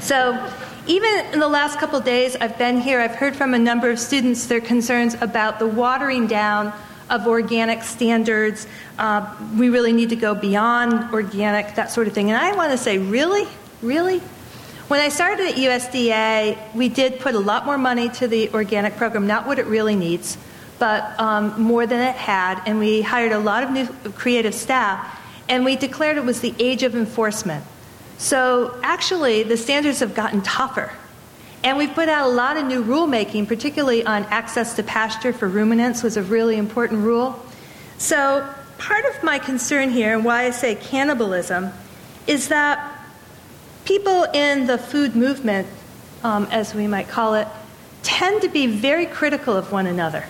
So, 0.00 0.52
even 0.86 1.26
in 1.32 1.38
the 1.38 1.48
last 1.48 1.78
couple 1.78 2.00
days 2.00 2.36
I've 2.36 2.58
been 2.58 2.80
here, 2.80 3.00
I've 3.00 3.14
heard 3.14 3.36
from 3.36 3.54
a 3.54 3.58
number 3.58 3.90
of 3.90 3.98
students 3.98 4.46
their 4.46 4.60
concerns 4.60 5.14
about 5.20 5.58
the 5.58 5.66
watering 5.66 6.26
down 6.26 6.72
of 7.10 7.26
organic 7.26 7.82
standards. 7.82 8.66
Uh, 8.98 9.34
we 9.56 9.68
really 9.68 9.92
need 9.92 10.10
to 10.10 10.16
go 10.16 10.34
beyond 10.34 11.12
organic, 11.12 11.74
that 11.74 11.90
sort 11.90 12.06
of 12.06 12.12
thing. 12.12 12.30
And 12.30 12.40
I 12.40 12.54
want 12.56 12.72
to 12.72 12.78
say, 12.78 12.98
really? 12.98 13.46
Really? 13.82 14.18
When 14.88 15.00
I 15.00 15.08
started 15.08 15.46
at 15.46 15.54
USDA, 15.54 16.74
we 16.74 16.88
did 16.88 17.20
put 17.20 17.34
a 17.34 17.38
lot 17.38 17.66
more 17.66 17.78
money 17.78 18.08
to 18.10 18.26
the 18.26 18.50
organic 18.50 18.96
program, 18.96 19.26
not 19.26 19.46
what 19.46 19.58
it 19.58 19.66
really 19.66 19.96
needs 19.96 20.36
but 20.80 21.20
um, 21.20 21.62
more 21.62 21.86
than 21.86 22.00
it 22.00 22.16
had. 22.16 22.60
And 22.66 22.80
we 22.80 23.02
hired 23.02 23.30
a 23.30 23.38
lot 23.38 23.62
of 23.62 23.70
new 23.70 23.86
creative 24.12 24.54
staff, 24.54 25.20
and 25.48 25.64
we 25.64 25.76
declared 25.76 26.16
it 26.16 26.24
was 26.24 26.40
the 26.40 26.54
age 26.58 26.82
of 26.82 26.96
enforcement. 26.96 27.64
So 28.18 28.76
actually, 28.82 29.44
the 29.44 29.56
standards 29.56 30.00
have 30.00 30.14
gotten 30.14 30.42
tougher. 30.42 30.92
And 31.62 31.76
we've 31.76 31.92
put 31.92 32.08
out 32.08 32.26
a 32.26 32.32
lot 32.32 32.56
of 32.56 32.64
new 32.64 32.82
rulemaking, 32.82 33.46
particularly 33.46 34.04
on 34.04 34.24
access 34.24 34.74
to 34.76 34.82
pasture 34.82 35.32
for 35.32 35.46
ruminants, 35.46 36.02
was 36.02 36.16
a 36.16 36.22
really 36.22 36.56
important 36.56 37.02
rule. 37.04 37.38
So 37.98 38.48
part 38.78 39.04
of 39.04 39.22
my 39.22 39.38
concern 39.38 39.90
here, 39.90 40.14
and 40.14 40.24
why 40.24 40.44
I 40.44 40.50
say 40.50 40.74
cannibalism, 40.74 41.70
is 42.26 42.48
that 42.48 42.98
people 43.84 44.24
in 44.32 44.66
the 44.66 44.78
food 44.78 45.14
movement, 45.14 45.68
um, 46.24 46.48
as 46.50 46.74
we 46.74 46.86
might 46.86 47.08
call 47.08 47.34
it, 47.34 47.46
tend 48.02 48.40
to 48.40 48.48
be 48.48 48.66
very 48.66 49.04
critical 49.04 49.54
of 49.54 49.70
one 49.70 49.86
another 49.86 50.24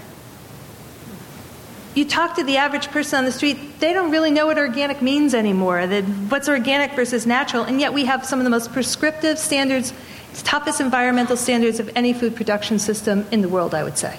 you 1.95 2.05
talk 2.05 2.37
to 2.37 2.45
the 2.45 2.57
average 2.57 2.89
person 2.89 3.19
on 3.19 3.25
the 3.25 3.33
street, 3.33 3.81
they 3.81 3.93
don't 3.93 4.11
really 4.11 4.31
know 4.31 4.47
what 4.47 4.59
organic 4.59 5.03
means 5.03 5.35
anymore. 5.35 5.87
That 5.87 6.05
what's 6.05 6.49
organic 6.49 6.93
versus 6.93 7.27
natural, 7.27 7.65
and 7.65 7.81
yet 7.81 7.93
we 7.93 8.05
have 8.05 8.25
some 8.25 8.39
of 8.39 8.45
the 8.45 8.51
most 8.51 8.73
prescriptive 8.73 9.39
standards, 9.39 9.93
toughest 10.45 10.81
environmental 10.81 11.37
standards 11.37 11.81
of 11.81 11.91
any 11.97 12.13
food 12.13 12.37
production 12.37 12.79
system 12.79 13.27
in 13.33 13.43
the 13.43 13.49
world, 13.49 13.75
I 13.75 13.83
would 13.83 13.99
say. 13.99 14.19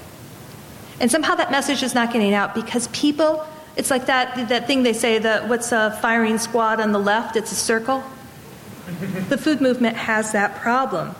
And 1.00 1.10
somehow 1.10 1.36
that 1.36 1.50
message 1.50 1.82
is 1.82 1.96
not 1.96 2.12
getting 2.12 2.34
out 2.34 2.54
because 2.54 2.88
people, 2.90 3.46
it's 3.76 3.90
like 3.90 4.06
that, 4.08 4.50
that 4.50 4.68
thing 4.68 4.84
they 4.84 4.94
say, 4.94 5.18
that 5.18 5.48
what's 5.48 5.72
a 5.72 5.98
firing 6.02 6.38
squad 6.38 6.80
on 6.80 6.92
the 6.92 7.00
left? 7.00 7.36
It's 7.36 7.52
a 7.52 7.56
circle. 7.56 8.04
the 9.30 9.38
food 9.38 9.62
movement 9.62 9.96
has 9.96 10.34
that 10.34 10.58
problem. 10.58 11.16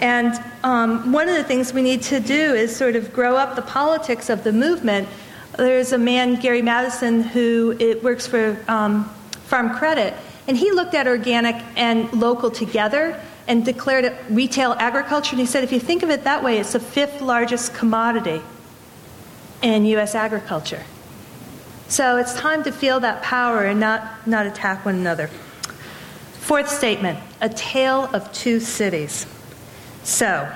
And 0.00 0.34
um, 0.62 1.12
one 1.12 1.28
of 1.28 1.36
the 1.36 1.44
things 1.44 1.72
we 1.72 1.82
need 1.82 2.02
to 2.02 2.20
do 2.20 2.54
is 2.54 2.74
sort 2.74 2.96
of 2.96 3.12
grow 3.12 3.36
up 3.36 3.56
the 3.56 3.62
politics 3.62 4.28
of 4.28 4.44
the 4.44 4.52
movement 4.52 5.08
there's 5.56 5.92
a 5.92 5.98
man, 5.98 6.36
Gary 6.36 6.62
Matteson, 6.62 7.22
who 7.22 7.76
it 7.78 8.02
works 8.02 8.26
for 8.26 8.56
um, 8.68 9.04
Farm 9.46 9.74
Credit, 9.76 10.14
and 10.46 10.56
he 10.56 10.70
looked 10.72 10.94
at 10.94 11.06
organic 11.06 11.56
and 11.76 12.12
local 12.12 12.50
together 12.50 13.20
and 13.46 13.64
declared 13.64 14.04
it 14.04 14.16
retail 14.30 14.72
agriculture. 14.74 15.32
And 15.32 15.40
he 15.40 15.46
said, 15.46 15.64
if 15.64 15.72
you 15.72 15.80
think 15.80 16.02
of 16.02 16.10
it 16.10 16.24
that 16.24 16.42
way, 16.42 16.58
it's 16.58 16.72
the 16.72 16.80
fifth 16.80 17.20
largest 17.20 17.74
commodity 17.74 18.42
in 19.62 19.84
U.S. 19.86 20.14
agriculture. 20.14 20.82
So 21.88 22.16
it's 22.16 22.34
time 22.34 22.64
to 22.64 22.72
feel 22.72 23.00
that 23.00 23.22
power 23.22 23.64
and 23.64 23.78
not, 23.78 24.26
not 24.26 24.46
attack 24.46 24.84
one 24.84 24.96
another. 24.96 25.28
Fourth 26.40 26.68
statement 26.68 27.18
a 27.40 27.48
tale 27.48 28.04
of 28.14 28.32
two 28.32 28.60
cities. 28.60 29.26
So, 30.02 30.50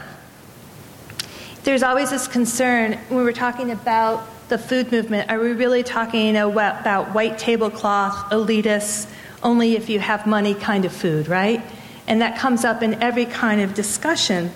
there's 1.65 1.83
always 1.83 2.11
this 2.11 2.27
concern 2.27 2.95
when 3.09 3.25
we're 3.25 3.33
talking 3.33 3.71
about 3.71 4.27
the 4.49 4.59
food 4.59 4.91
movement, 4.91 5.31
are 5.31 5.39
we 5.39 5.53
really 5.53 5.83
talking 5.83 6.37
about 6.37 7.15
white 7.15 7.39
tablecloth, 7.39 8.31
elitists, 8.31 9.11
only 9.43 9.77
if 9.77 9.89
you 9.89 10.01
have 10.01 10.27
money 10.27 10.55
kind 10.55 10.85
of 10.85 10.93
food, 10.93 11.29
right? 11.29 11.63
And 12.07 12.23
that 12.23 12.39
comes 12.39 12.65
up 12.65 12.83
in 12.83 12.95
every 13.03 13.27
kind 13.27 13.61
of 13.61 13.75
discussion. 13.75 14.51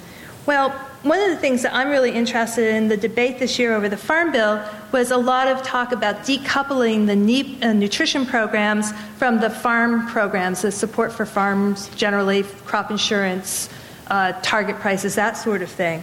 Well, 0.47 0.71
one 1.03 1.21
of 1.21 1.31
the 1.31 1.37
things 1.37 1.63
that 1.63 1.75
I'm 1.75 1.89
really 1.89 2.13
interested 2.13 2.75
in 2.75 2.89
the 2.89 2.97
debate 2.97 3.39
this 3.39 3.59
year 3.59 3.75
over 3.75 3.89
the 3.89 3.97
Farm 3.97 4.31
Bill 4.33 4.65
was 4.93 5.11
a 5.11 5.17
lot 5.17 5.49
of 5.49 5.63
talk 5.63 5.93
about 5.93 6.19
decoupling 6.19 7.07
the 7.07 7.67
uh, 7.67 7.73
nutrition 7.73 8.25
programs 8.25 8.93
from 9.19 9.41
the 9.41 9.51
farm 9.51 10.07
programs, 10.07 10.63
the 10.63 10.71
support 10.71 11.13
for 11.13 11.27
farms 11.27 11.89
generally, 11.97 12.45
crop 12.65 12.91
insurance, 12.91 13.69
uh, 14.09 14.33
target 14.43 14.77
prices, 14.77 15.17
that 15.17 15.37
sort 15.37 15.63
of 15.63 15.71
thing. 15.71 16.03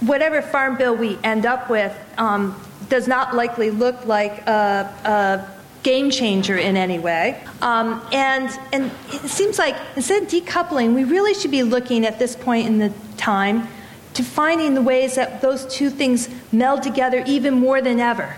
Whatever 0.00 0.40
Farm 0.40 0.76
Bill 0.76 0.96
we 0.96 1.18
end 1.24 1.44
up 1.44 1.68
with, 1.68 1.96
um, 2.16 2.60
does 2.88 3.06
not 3.06 3.34
likely 3.34 3.70
look 3.70 4.06
like 4.06 4.46
a, 4.46 4.92
a 5.04 5.60
game 5.82 6.10
changer 6.10 6.56
in 6.56 6.76
any 6.76 6.98
way. 6.98 7.42
Um, 7.62 8.02
and, 8.12 8.50
and 8.72 8.90
it 9.12 9.28
seems 9.28 9.58
like 9.58 9.76
instead 9.96 10.22
of 10.22 10.28
decoupling, 10.28 10.94
we 10.94 11.04
really 11.04 11.34
should 11.34 11.50
be 11.50 11.62
looking 11.62 12.04
at 12.04 12.18
this 12.18 12.36
point 12.36 12.66
in 12.66 12.78
the 12.78 12.92
time 13.16 13.68
to 14.14 14.22
finding 14.22 14.74
the 14.74 14.82
ways 14.82 15.14
that 15.14 15.40
those 15.40 15.66
two 15.66 15.88
things 15.88 16.28
meld 16.52 16.82
together 16.82 17.22
even 17.26 17.54
more 17.54 17.80
than 17.80 18.00
ever. 18.00 18.36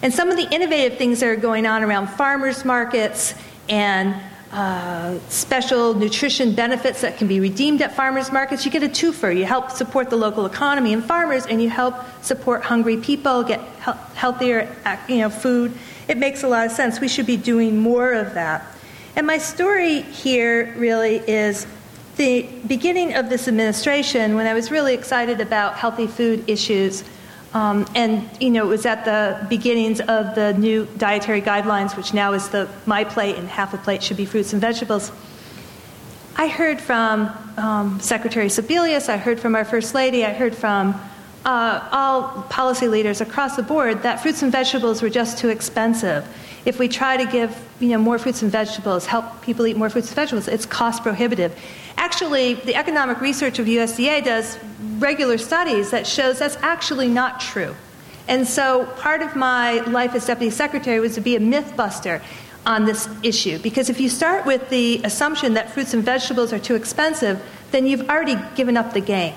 And 0.00 0.14
some 0.14 0.30
of 0.30 0.36
the 0.36 0.48
innovative 0.54 0.96
things 0.96 1.20
that 1.20 1.26
are 1.26 1.36
going 1.36 1.66
on 1.66 1.82
around 1.82 2.08
farmers 2.08 2.64
markets 2.64 3.34
and 3.68 4.14
uh, 4.52 5.18
special 5.28 5.94
nutrition 5.94 6.54
benefits 6.54 7.02
that 7.02 7.18
can 7.18 7.28
be 7.28 7.38
redeemed 7.38 7.82
at 7.82 7.94
farmers 7.94 8.32
markets. 8.32 8.64
You 8.64 8.70
get 8.70 8.82
a 8.82 8.88
twofer. 8.88 9.36
You 9.36 9.44
help 9.44 9.70
support 9.70 10.08
the 10.08 10.16
local 10.16 10.46
economy 10.46 10.92
and 10.94 11.04
farmers, 11.04 11.44
and 11.46 11.62
you 11.62 11.68
help 11.68 11.94
support 12.22 12.64
hungry 12.64 12.96
people 12.96 13.42
get 13.42 13.60
he- 13.84 13.92
healthier 14.14 14.74
you 15.08 15.18
know, 15.18 15.30
food. 15.30 15.72
It 16.08 16.16
makes 16.16 16.42
a 16.42 16.48
lot 16.48 16.64
of 16.64 16.72
sense. 16.72 16.98
We 17.00 17.08
should 17.08 17.26
be 17.26 17.36
doing 17.36 17.78
more 17.78 18.12
of 18.12 18.34
that. 18.34 18.64
And 19.16 19.26
my 19.26 19.38
story 19.38 20.00
here 20.02 20.72
really 20.76 21.16
is 21.16 21.66
the 22.16 22.48
beginning 22.66 23.14
of 23.14 23.28
this 23.28 23.48
administration 23.48 24.34
when 24.34 24.46
I 24.46 24.54
was 24.54 24.70
really 24.70 24.94
excited 24.94 25.40
about 25.40 25.74
healthy 25.74 26.06
food 26.06 26.48
issues. 26.48 27.04
Um, 27.54 27.86
and 27.94 28.28
you 28.40 28.50
know, 28.50 28.64
it 28.64 28.68
was 28.68 28.84
at 28.84 29.04
the 29.04 29.46
beginnings 29.48 30.00
of 30.00 30.34
the 30.34 30.52
new 30.54 30.86
dietary 30.98 31.40
guidelines, 31.40 31.96
which 31.96 32.12
now 32.12 32.32
is 32.34 32.48
the 32.48 32.68
my 32.84 33.04
plate 33.04 33.36
and 33.36 33.48
half 33.48 33.72
a 33.72 33.78
plate 33.78 34.02
should 34.02 34.18
be 34.18 34.26
fruits 34.26 34.52
and 34.52 34.60
vegetables. 34.60 35.10
I 36.36 36.46
heard 36.46 36.80
from 36.80 37.30
um, 37.56 37.98
Secretary 38.00 38.46
Sebelius, 38.46 39.08
I 39.08 39.16
heard 39.16 39.40
from 39.40 39.56
our 39.56 39.64
First 39.64 39.94
Lady, 39.94 40.24
I 40.24 40.32
heard 40.32 40.54
from 40.54 40.94
uh, 41.44 41.88
all 41.90 42.42
policy 42.42 42.86
leaders 42.86 43.20
across 43.20 43.56
the 43.56 43.62
board 43.62 44.02
that 44.02 44.20
fruits 44.20 44.42
and 44.42 44.52
vegetables 44.52 45.02
were 45.02 45.10
just 45.10 45.38
too 45.38 45.48
expensive. 45.48 46.26
If 46.64 46.78
we 46.78 46.88
try 46.88 47.16
to 47.16 47.30
give 47.30 47.56
you 47.80 47.88
know, 47.88 47.98
more 47.98 48.18
fruits 48.18 48.42
and 48.42 48.50
vegetables, 48.50 49.06
help 49.06 49.42
people 49.42 49.66
eat 49.66 49.76
more 49.76 49.90
fruits 49.90 50.08
and 50.08 50.16
vegetables, 50.16 50.48
it's 50.48 50.66
cost 50.66 51.02
prohibitive. 51.02 51.58
Actually, 51.96 52.54
the 52.54 52.74
economic 52.74 53.20
research 53.20 53.58
of 53.58 53.66
USDA 53.66 54.24
does 54.24 54.58
regular 54.98 55.38
studies 55.38 55.90
that 55.90 56.06
shows 56.06 56.38
that's 56.38 56.56
actually 56.56 57.08
not 57.08 57.40
true. 57.40 57.74
And 58.28 58.46
so 58.46 58.84
part 58.96 59.22
of 59.22 59.34
my 59.34 59.80
life 59.80 60.14
as 60.14 60.26
deputy 60.26 60.50
secretary 60.50 61.00
was 61.00 61.14
to 61.14 61.20
be 61.20 61.36
a 61.36 61.40
myth 61.40 61.74
buster 61.76 62.20
on 62.66 62.84
this 62.84 63.08
issue 63.22 63.58
because 63.60 63.88
if 63.88 63.98
you 63.98 64.10
start 64.10 64.44
with 64.44 64.68
the 64.68 65.00
assumption 65.02 65.54
that 65.54 65.70
fruits 65.70 65.94
and 65.94 66.04
vegetables 66.04 66.52
are 66.52 66.58
too 66.58 66.74
expensive, 66.74 67.42
then 67.70 67.86
you've 67.86 68.08
already 68.10 68.36
given 68.54 68.76
up 68.76 68.92
the 68.92 69.00
game. 69.00 69.34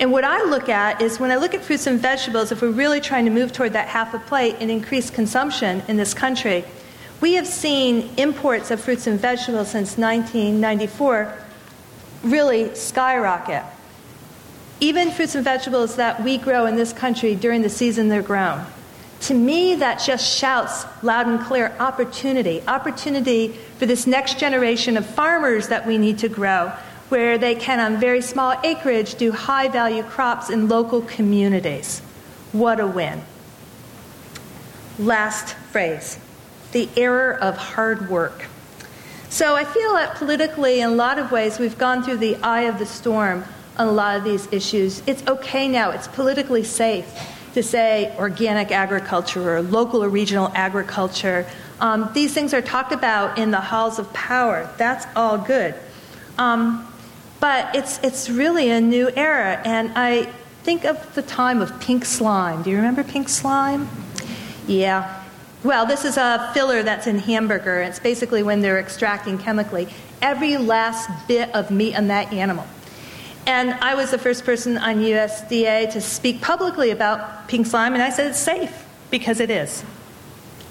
And 0.00 0.10
what 0.10 0.24
I 0.24 0.42
look 0.44 0.70
at 0.70 1.02
is 1.02 1.20
when 1.20 1.30
I 1.30 1.36
look 1.36 1.52
at 1.52 1.62
fruits 1.62 1.86
and 1.86 2.00
vegetables, 2.00 2.50
if 2.50 2.62
we're 2.62 2.70
really 2.70 3.02
trying 3.02 3.26
to 3.26 3.30
move 3.30 3.52
toward 3.52 3.74
that 3.74 3.86
half 3.86 4.14
a 4.14 4.18
plate 4.18 4.56
and 4.58 4.70
increase 4.70 5.10
consumption 5.10 5.82
in 5.88 5.98
this 5.98 6.14
country, 6.14 6.64
we 7.20 7.34
have 7.34 7.46
seen 7.46 8.08
imports 8.16 8.70
of 8.70 8.80
fruits 8.80 9.06
and 9.06 9.20
vegetables 9.20 9.70
since 9.70 9.98
1994 9.98 11.34
really 12.24 12.74
skyrocket. 12.74 13.62
Even 14.80 15.10
fruits 15.10 15.34
and 15.34 15.44
vegetables 15.44 15.96
that 15.96 16.24
we 16.24 16.38
grow 16.38 16.64
in 16.64 16.76
this 16.76 16.94
country 16.94 17.34
during 17.34 17.60
the 17.60 17.68
season 17.68 18.08
they're 18.08 18.22
grown. 18.22 18.64
To 19.22 19.34
me, 19.34 19.74
that 19.74 20.00
just 20.00 20.26
shouts 20.26 20.86
loud 21.02 21.26
and 21.26 21.38
clear 21.40 21.76
opportunity. 21.78 22.62
Opportunity 22.66 23.48
for 23.78 23.84
this 23.84 24.06
next 24.06 24.38
generation 24.38 24.96
of 24.96 25.04
farmers 25.04 25.68
that 25.68 25.86
we 25.86 25.98
need 25.98 26.18
to 26.20 26.28
grow, 26.30 26.72
where 27.10 27.36
they 27.36 27.54
can, 27.54 27.80
on 27.80 28.00
very 28.00 28.22
small 28.22 28.54
acreage, 28.64 29.16
do 29.16 29.32
high 29.32 29.68
value 29.68 30.02
crops 30.02 30.48
in 30.48 30.68
local 30.68 31.02
communities. 31.02 32.00
What 32.52 32.80
a 32.80 32.86
win. 32.86 33.22
Last 34.98 35.54
phrase 35.72 36.18
the 36.72 36.88
error 36.96 37.34
of 37.34 37.56
hard 37.56 38.08
work. 38.08 38.46
So 39.28 39.54
I 39.54 39.64
feel 39.64 39.94
that 39.94 40.16
politically, 40.16 40.80
in 40.80 40.90
a 40.90 40.94
lot 40.94 41.18
of 41.18 41.32
ways, 41.32 41.58
we've 41.58 41.78
gone 41.78 42.02
through 42.02 42.18
the 42.18 42.36
eye 42.36 42.62
of 42.62 42.78
the 42.78 42.86
storm 42.86 43.44
on 43.76 43.88
a 43.88 43.92
lot 43.92 44.16
of 44.16 44.24
these 44.24 44.52
issues. 44.52 45.02
It's 45.06 45.26
okay 45.26 45.68
now, 45.68 45.90
it's 45.90 46.08
politically 46.08 46.64
safe 46.64 47.06
to 47.54 47.62
say 47.62 48.14
organic 48.18 48.70
agriculture 48.70 49.56
or 49.56 49.62
local 49.62 50.04
or 50.04 50.08
regional 50.08 50.50
agriculture. 50.54 51.46
Um, 51.80 52.10
these 52.12 52.32
things 52.32 52.54
are 52.54 52.62
talked 52.62 52.92
about 52.92 53.38
in 53.38 53.50
the 53.50 53.60
halls 53.60 53.98
of 53.98 54.12
power. 54.12 54.68
That's 54.76 55.06
all 55.16 55.38
good. 55.38 55.74
Um, 56.38 56.89
but 57.40 57.74
it's, 57.74 57.98
it's 58.02 58.30
really 58.30 58.70
a 58.70 58.80
new 58.80 59.10
era, 59.16 59.60
and 59.64 59.92
I 59.96 60.24
think 60.62 60.84
of 60.84 61.14
the 61.14 61.22
time 61.22 61.60
of 61.60 61.80
pink 61.80 62.04
slime. 62.04 62.62
Do 62.62 62.70
you 62.70 62.76
remember 62.76 63.02
pink 63.02 63.28
slime? 63.28 63.88
Yeah, 64.66 65.20
well, 65.62 65.84
this 65.84 66.06
is 66.06 66.16
a 66.16 66.50
filler 66.54 66.82
that's 66.82 67.06
in 67.06 67.18
hamburger. 67.18 67.82
It's 67.82 67.98
basically 67.98 68.42
when 68.42 68.62
they're 68.62 68.78
extracting 68.78 69.36
chemically 69.36 69.88
every 70.22 70.56
last 70.56 71.10
bit 71.28 71.54
of 71.54 71.70
meat 71.70 71.96
on 71.96 72.08
that 72.08 72.32
animal. 72.32 72.66
And 73.46 73.72
I 73.74 73.94
was 73.94 74.10
the 74.10 74.18
first 74.18 74.44
person 74.44 74.78
on 74.78 74.96
USDA 74.96 75.92
to 75.92 76.00
speak 76.00 76.40
publicly 76.40 76.90
about 76.90 77.48
pink 77.48 77.66
slime, 77.66 77.92
and 77.92 78.02
I 78.02 78.10
said 78.10 78.28
it's 78.28 78.38
safe 78.38 78.86
because 79.10 79.40
it 79.40 79.50
is. 79.50 79.82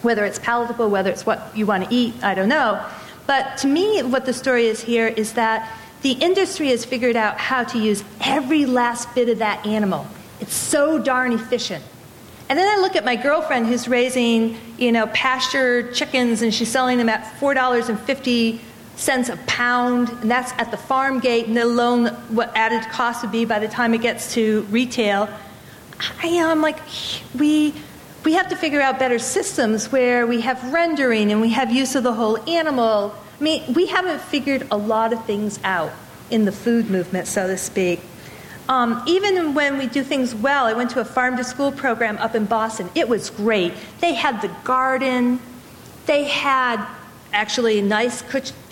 Whether 0.02 0.26
it's 0.26 0.40
palatable, 0.40 0.90
whether 0.90 1.12
it's 1.12 1.26
what 1.26 1.56
you 1.56 1.68
want 1.68 1.88
to 1.88 1.94
eat, 1.94 2.14
I 2.24 2.34
don't 2.34 2.50
know. 2.50 2.84
But 3.28 3.58
to 3.60 3.68
me, 3.68 4.02
what 4.02 4.26
the 4.26 4.34
story 4.34 4.66
is 4.68 4.82
here 4.82 5.08
is 5.08 5.34
that 5.34 5.79
the 6.02 6.12
industry 6.12 6.70
has 6.70 6.86
figured 6.86 7.16
out 7.16 7.38
how 7.38 7.64
to 7.64 7.78
use 7.78 8.04
every 8.22 8.66
last 8.66 9.14
bit 9.16 9.30
of 9.30 9.40
that 9.40 9.66
animal. 9.66 10.08
It's 10.40 10.54
so 10.54 10.98
darn 11.00 11.34
efficient. 11.34 11.84
And 12.48 12.58
then 12.58 12.68
I 12.68 12.82
look 12.82 12.96
at 12.96 13.06
my 13.06 13.16
girlfriend 13.16 13.68
who's 13.68 13.88
raising, 13.88 14.58
you 14.78 14.92
know, 14.92 15.08
pasture 15.08 15.92
chickens 15.92 16.42
and 16.42 16.54
she's 16.54 16.70
selling 16.70 16.98
them 16.98 17.10
at 17.10 17.24
$4.50 17.40 18.60
a 19.08 19.38
pound, 19.48 20.10
and 20.10 20.30
that's 20.30 20.52
at 20.54 20.72
the 20.72 20.78
farm 20.78 21.20
gate, 21.20 21.48
and 21.48 21.58
alone 21.58 22.08
what 22.30 22.52
added 22.56 22.82
cost 22.92 23.22
would 23.22 23.32
be 23.32 23.46
by 23.46 23.60
the 23.60 23.68
time 23.68 23.94
it 23.94 24.02
gets 24.02 24.34
to 24.34 24.64
retail. 24.64 25.30
I, 26.22 26.28
you 26.28 26.42
know, 26.42 26.50
I'm 26.50 26.62
like, 26.62 26.80
we, 27.38 27.74
we 28.26 28.34
have 28.34 28.50
to 28.50 28.56
figure 28.56 28.82
out 28.82 29.00
better 29.00 29.20
systems 29.20 29.92
where 29.92 30.28
we 30.28 30.42
have 30.42 30.74
rendering 30.74 31.32
and 31.32 31.40
we 31.40 31.50
have 31.50 31.72
use 31.72 31.96
of 31.96 32.04
the 32.04 32.14
whole 32.14 32.38
animal. 32.50 33.14
I 33.40 33.44
mean, 33.44 33.74
we 33.74 33.86
haven't 33.86 34.22
figured 34.22 34.68
a 34.70 34.78
lot 34.78 35.14
of 35.14 35.24
things 35.26 35.60
out 35.64 35.94
in 36.30 36.46
the 36.46 36.52
food 36.52 36.90
movement, 36.90 37.28
so 37.28 37.48
to 37.48 37.58
speak. 37.58 38.02
Um, 38.68 39.02
even 39.08 39.54
when 39.56 39.78
we 39.78 39.88
do 39.88 40.04
things 40.04 40.36
well, 40.36 40.66
I 40.66 40.74
went 40.74 40.92
to 40.92 41.00
a 41.00 41.06
farm 41.06 41.38
to 41.38 41.44
school 41.44 41.72
program 41.72 42.18
up 42.18 42.36
in 42.36 42.46
Boston. 42.46 42.90
It 42.94 43.08
was 43.08 43.30
great. 43.30 43.74
They 44.00 44.14
had 44.14 44.42
the 44.42 44.52
garden, 44.64 45.40
they 46.06 46.26
had 46.26 46.86
actually 47.34 47.80
a 47.80 47.82
nice 47.82 48.24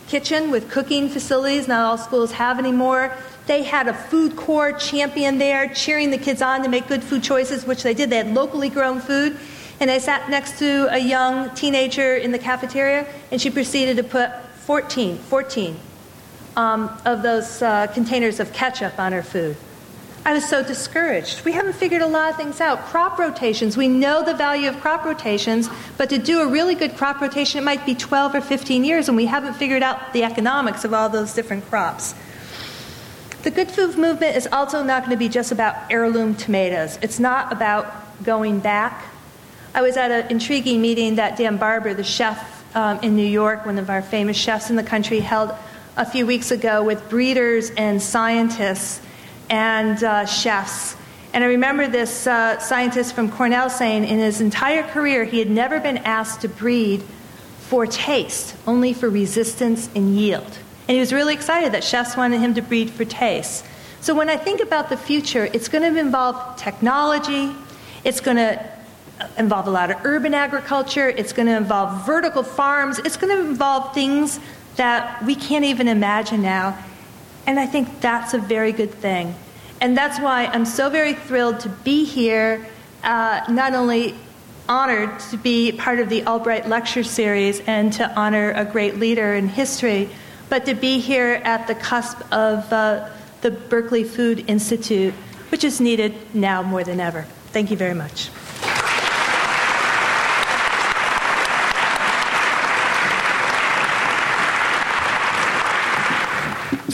kitchen 0.07 0.51
with 0.51 0.69
cooking 0.69 1.09
facilities, 1.09 1.67
not 1.67 1.81
all 1.81 1.97
schools 1.97 2.31
have 2.33 2.59
anymore. 2.59 3.15
They 3.47 3.63
had 3.63 3.87
a 3.87 3.93
food 3.93 4.35
court 4.35 4.79
champion 4.79 5.37
there 5.37 5.69
cheering 5.73 6.11
the 6.11 6.17
kids 6.17 6.41
on 6.41 6.63
to 6.63 6.69
make 6.69 6.87
good 6.87 7.03
food 7.03 7.23
choices, 7.23 7.65
which 7.65 7.83
they 7.83 7.93
did. 7.93 8.09
They 8.09 8.17
had 8.17 8.33
locally 8.33 8.69
grown 8.69 8.99
food. 8.99 9.37
And 9.79 9.89
I 9.91 9.99
sat 9.99 10.29
next 10.29 10.59
to 10.59 10.87
a 10.91 10.97
young 10.97 11.51
teenager 11.51 12.15
in 12.15 12.31
the 12.31 12.39
cafeteria, 12.39 13.07
and 13.31 13.39
she 13.39 13.49
proceeded 13.49 13.97
to 13.97 14.03
put 14.03 14.31
14, 14.67 15.17
14 15.17 15.79
um, 16.57 16.91
of 17.05 17.21
those 17.21 17.61
uh, 17.61 17.87
containers 17.87 18.41
of 18.41 18.51
ketchup 18.51 18.99
on 18.99 19.13
her 19.13 19.23
food. 19.23 19.55
I 20.25 20.33
was 20.33 20.43
so 20.43 20.61
discouraged. 20.61 21.45
We 21.45 21.53
haven't 21.53 21.77
figured 21.77 22.01
a 22.01 22.05
lot 22.05 22.31
of 22.31 22.35
things 22.35 22.59
out. 22.59 22.79
Crop 22.87 23.17
rotations, 23.17 23.77
we 23.77 23.87
know 23.87 24.25
the 24.25 24.33
value 24.33 24.67
of 24.67 24.77
crop 24.81 25.05
rotations, 25.05 25.69
but 25.95 26.09
to 26.09 26.17
do 26.17 26.41
a 26.41 26.47
really 26.47 26.75
good 26.75 26.97
crop 26.97 27.21
rotation, 27.21 27.59
it 27.59 27.63
might 27.63 27.85
be 27.85 27.95
12 27.95 28.35
or 28.35 28.41
15 28.41 28.83
years, 28.83 29.07
and 29.07 29.15
we 29.15 29.25
haven't 29.25 29.53
figured 29.53 29.83
out 29.83 30.11
the 30.11 30.25
economics 30.25 30.83
of 30.83 30.93
all 30.93 31.07
those 31.07 31.33
different 31.33 31.65
crops. 31.69 32.13
The 33.43 33.51
good 33.51 33.71
food 33.71 33.97
movement 33.97 34.35
is 34.35 34.49
also 34.51 34.83
not 34.83 35.03
going 35.03 35.11
to 35.11 35.17
be 35.17 35.29
just 35.29 35.53
about 35.53 35.77
heirloom 35.89 36.35
tomatoes. 36.35 36.99
It's 37.01 37.21
not 37.21 37.53
about 37.53 38.21
going 38.21 38.59
back. 38.59 39.05
I 39.73 39.81
was 39.81 39.95
at 39.95 40.11
an 40.11 40.29
intriguing 40.29 40.81
meeting 40.81 41.15
that 41.15 41.37
Dan 41.37 41.55
Barber, 41.55 41.93
the 41.93 42.03
chef 42.03 42.56
um, 42.77 42.99
in 42.99 43.15
New 43.15 43.25
York, 43.25 43.65
one 43.65 43.79
of 43.79 43.89
our 43.89 44.03
famous 44.03 44.37
chefs 44.37 44.69
in 44.69 44.75
the 44.75 44.83
country, 44.83 45.19
held 45.19 45.51
a 45.97 46.05
few 46.05 46.27
weeks 46.27 46.51
ago 46.51 46.83
with 46.83 47.09
breeders 47.09 47.71
and 47.71 47.99
scientists 47.99 49.01
and 49.49 50.03
uh, 50.03 50.27
chefs. 50.27 50.95
And 51.33 51.43
I 51.43 51.47
remember 51.47 51.87
this 51.87 52.27
uh, 52.27 52.59
scientist 52.59 53.15
from 53.15 53.31
Cornell 53.31 53.71
saying 53.71 54.03
in 54.03 54.19
his 54.19 54.41
entire 54.41 54.83
career 54.83 55.25
he 55.25 55.39
had 55.39 55.49
never 55.49 55.79
been 55.79 55.97
asked 55.97 56.41
to 56.41 56.49
breed 56.49 57.01
for 57.61 57.87
taste, 57.87 58.55
only 58.67 58.93
for 58.93 59.09
resistance 59.09 59.89
and 59.95 60.15
yield. 60.15 60.59
And 60.87 60.93
he 60.93 60.99
was 60.99 61.11
really 61.11 61.33
excited 61.33 61.71
that 61.71 61.83
chefs 61.83 62.15
wanted 62.15 62.41
him 62.41 62.53
to 62.53 62.61
breed 62.61 62.91
for 62.91 63.05
taste. 63.05 63.65
So 64.01 64.13
when 64.13 64.29
I 64.29 64.37
think 64.37 64.61
about 64.61 64.89
the 64.89 64.97
future, 64.97 65.49
it's 65.51 65.67
going 65.67 65.81
to 65.81 65.99
involve 65.99 66.57
technology, 66.57 67.55
it's 68.03 68.19
going 68.21 68.37
to 68.37 68.76
involve 69.37 69.67
a 69.67 69.71
lot 69.71 69.91
of 69.91 69.97
urban 70.03 70.33
agriculture, 70.33 71.09
it's 71.09 71.33
going 71.33 71.47
to 71.47 71.55
involve 71.55 72.05
vertical 72.05 72.43
farms, 72.43 72.99
it's 72.99 73.17
going 73.17 73.35
to 73.35 73.49
involve 73.49 73.93
things 73.93 74.39
that 74.75 75.23
we 75.25 75.35
can't 75.35 75.65
even 75.65 75.87
imagine 75.87 76.41
now. 76.41 76.77
And 77.45 77.59
I 77.59 77.65
think 77.65 78.01
that's 78.01 78.33
a 78.33 78.39
very 78.39 78.71
good 78.71 78.91
thing. 78.91 79.35
And 79.79 79.97
that's 79.97 80.19
why 80.19 80.45
I'm 80.45 80.65
so 80.65 80.89
very 80.89 81.13
thrilled 81.13 81.59
to 81.61 81.69
be 81.69 82.03
here, 82.03 82.65
uh, 83.03 83.41
not 83.49 83.73
only 83.73 84.15
honored 84.67 85.19
to 85.31 85.37
be 85.37 85.71
part 85.71 85.99
of 85.99 86.09
the 86.09 86.25
Albright 86.25 86.67
Lecture 86.67 87.03
Series 87.03 87.61
and 87.61 87.93
to 87.93 88.19
honor 88.19 88.51
a 88.51 88.65
great 88.65 88.97
leader 88.97 89.33
in 89.33 89.47
history, 89.47 90.09
but 90.49 90.65
to 90.65 90.73
be 90.73 90.99
here 90.99 91.41
at 91.43 91.67
the 91.67 91.75
cusp 91.75 92.19
of 92.33 92.71
uh, 92.73 93.09
the 93.41 93.51
Berkeley 93.51 94.03
Food 94.03 94.49
Institute, 94.49 95.13
which 95.49 95.63
is 95.63 95.79
needed 95.79 96.15
now 96.33 96.61
more 96.63 96.83
than 96.83 96.99
ever. 96.99 97.23
Thank 97.51 97.71
you 97.71 97.77
very 97.77 97.93
much. 97.93 98.29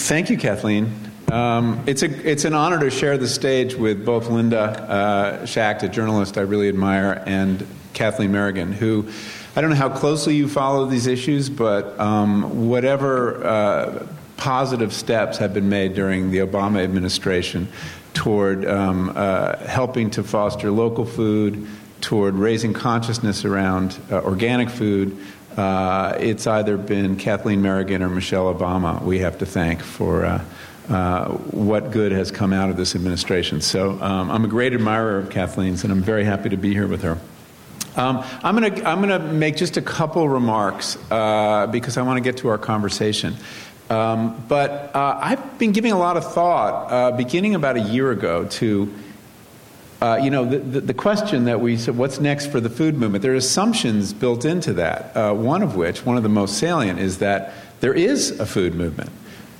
Thank 0.03 0.29
you, 0.29 0.37
Kathleen. 0.37 0.93
Um, 1.31 1.81
it's, 1.87 2.03
a, 2.03 2.29
it's 2.29 2.43
an 2.43 2.53
honor 2.53 2.77
to 2.81 2.89
share 2.89 3.17
the 3.17 3.29
stage 3.29 3.73
with 3.73 4.05
both 4.05 4.27
Linda 4.27 4.59
uh, 4.59 5.45
Schacht, 5.45 5.81
a 5.83 5.87
journalist 5.87 6.37
I 6.37 6.41
really 6.41 6.67
admire, 6.67 7.23
and 7.25 7.65
Kathleen 7.93 8.33
Merrigan, 8.33 8.73
who 8.73 9.07
I 9.55 9.61
don't 9.61 9.69
know 9.69 9.77
how 9.77 9.87
closely 9.87 10.35
you 10.35 10.49
follow 10.49 10.87
these 10.87 11.07
issues, 11.07 11.49
but 11.49 11.97
um, 12.01 12.67
whatever 12.67 13.45
uh, 13.45 14.07
positive 14.35 14.91
steps 14.91 15.37
have 15.37 15.53
been 15.53 15.69
made 15.69 15.93
during 15.93 16.31
the 16.31 16.39
Obama 16.39 16.83
administration, 16.83 17.69
toward 18.13 18.65
um, 18.65 19.13
uh, 19.15 19.55
helping 19.59 20.09
to 20.11 20.23
foster 20.23 20.69
local 20.69 21.05
food, 21.05 21.65
toward 22.01 22.35
raising 22.35 22.73
consciousness 22.73 23.45
around 23.45 23.97
uh, 24.11 24.21
organic 24.21 24.69
food. 24.69 25.17
Uh, 25.57 26.17
it's 26.19 26.47
either 26.47 26.77
been 26.77 27.15
Kathleen 27.15 27.61
Merrigan 27.61 28.01
or 28.01 28.09
Michelle 28.09 28.53
Obama 28.53 29.01
we 29.03 29.19
have 29.19 29.37
to 29.39 29.45
thank 29.45 29.81
for 29.81 30.25
uh, 30.25 30.43
uh, 30.89 31.29
what 31.29 31.91
good 31.91 32.11
has 32.11 32.31
come 32.31 32.53
out 32.53 32.69
of 32.69 32.77
this 32.77 32.95
administration. 32.95 33.61
So 33.61 33.91
um, 34.01 34.31
I'm 34.31 34.43
a 34.43 34.47
great 34.47 34.73
admirer 34.73 35.19
of 35.19 35.29
Kathleen's, 35.29 35.83
and 35.83 35.93
I'm 35.93 36.01
very 36.01 36.23
happy 36.23 36.49
to 36.49 36.57
be 36.57 36.73
here 36.73 36.87
with 36.87 37.03
her. 37.03 37.17
Um, 37.95 38.23
I'm 38.41 38.57
going 38.57 38.85
I'm 38.85 39.01
to 39.03 39.19
make 39.19 39.55
just 39.55 39.77
a 39.77 39.81
couple 39.81 40.27
remarks 40.27 40.97
uh, 41.11 41.67
because 41.67 41.97
I 41.97 42.01
want 42.01 42.17
to 42.17 42.21
get 42.21 42.37
to 42.37 42.47
our 42.47 42.57
conversation. 42.57 43.35
Um, 43.89 44.43
but 44.47 44.95
uh, 44.95 45.19
I've 45.21 45.59
been 45.59 45.71
giving 45.71 45.91
a 45.91 45.99
lot 45.99 46.17
of 46.17 46.33
thought, 46.33 46.91
uh, 46.91 47.11
beginning 47.11 47.53
about 47.53 47.77
a 47.77 47.81
year 47.81 48.11
ago, 48.11 48.45
to 48.45 48.93
uh, 50.03 50.17
you 50.17 50.29
know 50.29 50.43
the, 50.43 50.57
the, 50.57 50.81
the, 50.81 50.93
question 50.93 51.45
that 51.45 51.61
we 51.61 51.77
said, 51.77 51.95
what's 51.95 52.19
next 52.19 52.47
for 52.47 52.59
the 52.59 52.69
food 52.69 52.97
movement? 52.97 53.21
There 53.21 53.31
are 53.31 53.35
assumptions 53.35 54.11
built 54.11 54.43
into 54.43 54.73
that. 54.73 55.15
Uh, 55.15 55.33
one 55.33 55.63
of 55.63 55.77
which, 55.77 56.05
one 56.05 56.17
of 56.17 56.23
the 56.23 56.29
most 56.29 56.57
salient, 56.57 56.99
is 56.99 57.19
that 57.19 57.53
there 57.79 57.93
is 57.93 58.37
a 58.37 58.45
food 58.45 58.75
movement. 58.75 59.09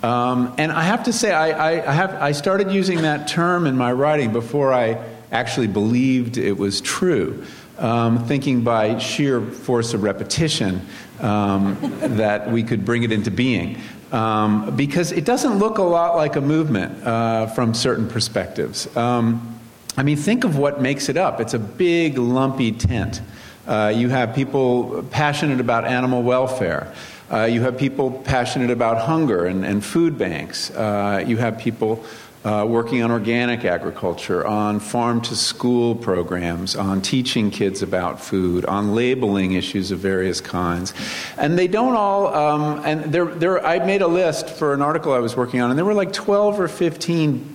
Um, 0.04 0.54
and 0.58 0.70
I 0.74 0.84
have 0.84 1.04
to 1.04 1.14
say, 1.14 1.32
I, 1.32 1.52
I, 1.52 1.90
I, 1.90 1.94
have, 1.94 2.14
I 2.16 2.34
started 2.34 2.72
using 2.74 3.04
that 3.04 3.30
term 3.30 3.66
in 3.66 3.78
my 3.78 3.94
writing 3.94 4.34
before 4.34 4.74
I 4.74 5.02
actually 5.32 5.68
believed 5.68 6.38
it 6.38 6.58
was 6.58 6.82
true, 6.82 7.46
um, 7.78 8.26
thinking 8.26 8.66
by 8.66 8.98
sheer 8.98 9.40
force 9.40 9.94
of 9.94 10.04
repetition 10.04 10.86
um, 11.22 11.78
that 12.02 12.52
we 12.52 12.64
could 12.64 12.84
bring 12.84 13.04
it 13.04 13.14
into 13.14 13.32
being. 13.32 13.78
Um, 14.12 14.76
because 14.76 15.14
it 15.14 15.24
doesn't 15.24 15.58
look 15.58 15.78
a 15.78 15.84
lot 15.84 16.18
like 16.18 16.36
a 16.36 16.42
movement 16.42 17.02
uh, 17.02 17.48
from 17.48 17.74
certain 17.74 18.10
perspectives. 18.10 18.94
Um, 18.98 19.54
I 19.96 20.04
mean, 20.04 20.18
think 20.18 20.44
of 20.44 20.58
what 20.58 20.82
makes 20.82 21.08
it 21.08 21.18
up. 21.18 21.40
It's 21.40 21.54
a 21.54 21.60
big, 21.60 22.18
lumpy 22.18 22.72
tent. 22.72 23.22
Uh, 23.68 23.94
you 23.96 24.10
have 24.10 24.34
people 24.34 25.04
passionate 25.12 25.60
about 25.60 25.86
animal 25.86 26.24
welfare. 26.24 26.94
Uh, 27.32 27.44
you 27.44 27.62
have 27.62 27.78
people 27.78 28.12
passionate 28.12 28.72
about 28.72 28.98
hunger 29.06 29.46
and, 29.46 29.64
and 29.64 29.86
food 29.86 30.18
banks. 30.18 30.72
Uh, 30.72 31.24
you 31.26 31.38
have 31.38 31.60
people 31.60 32.04
uh, 32.44 32.66
working 32.68 33.02
on 33.04 33.12
organic 33.12 33.64
agriculture, 33.64 34.46
on 34.46 34.80
farm 34.80 35.22
to 35.22 35.36
school 35.36 35.96
programs, 35.96 36.76
on 36.76 37.02
teaching 37.02 37.52
kids 37.52 37.82
about 37.82 38.20
food, 38.20 38.66
on 38.66 38.96
labeling 38.96 39.54
issues 39.54 39.92
of 39.92 40.00
various 40.00 40.42
kinds. 40.42 40.94
And 41.38 41.58
they 41.58 41.68
don't 41.68 41.96
all, 41.96 42.34
um, 42.36 42.82
and 42.84 43.14
there, 43.14 43.26
there, 43.26 43.66
I 43.66 43.86
made 43.86 44.02
a 44.02 44.08
list 44.08 44.50
for 44.50 44.74
an 44.74 44.82
article 44.82 45.14
I 45.14 45.20
was 45.20 45.38
working 45.38 45.62
on, 45.62 45.70
and 45.70 45.78
there 45.78 45.86
were 45.86 45.94
like 45.94 46.12
12 46.12 46.60
or 46.60 46.68
15 46.68 47.53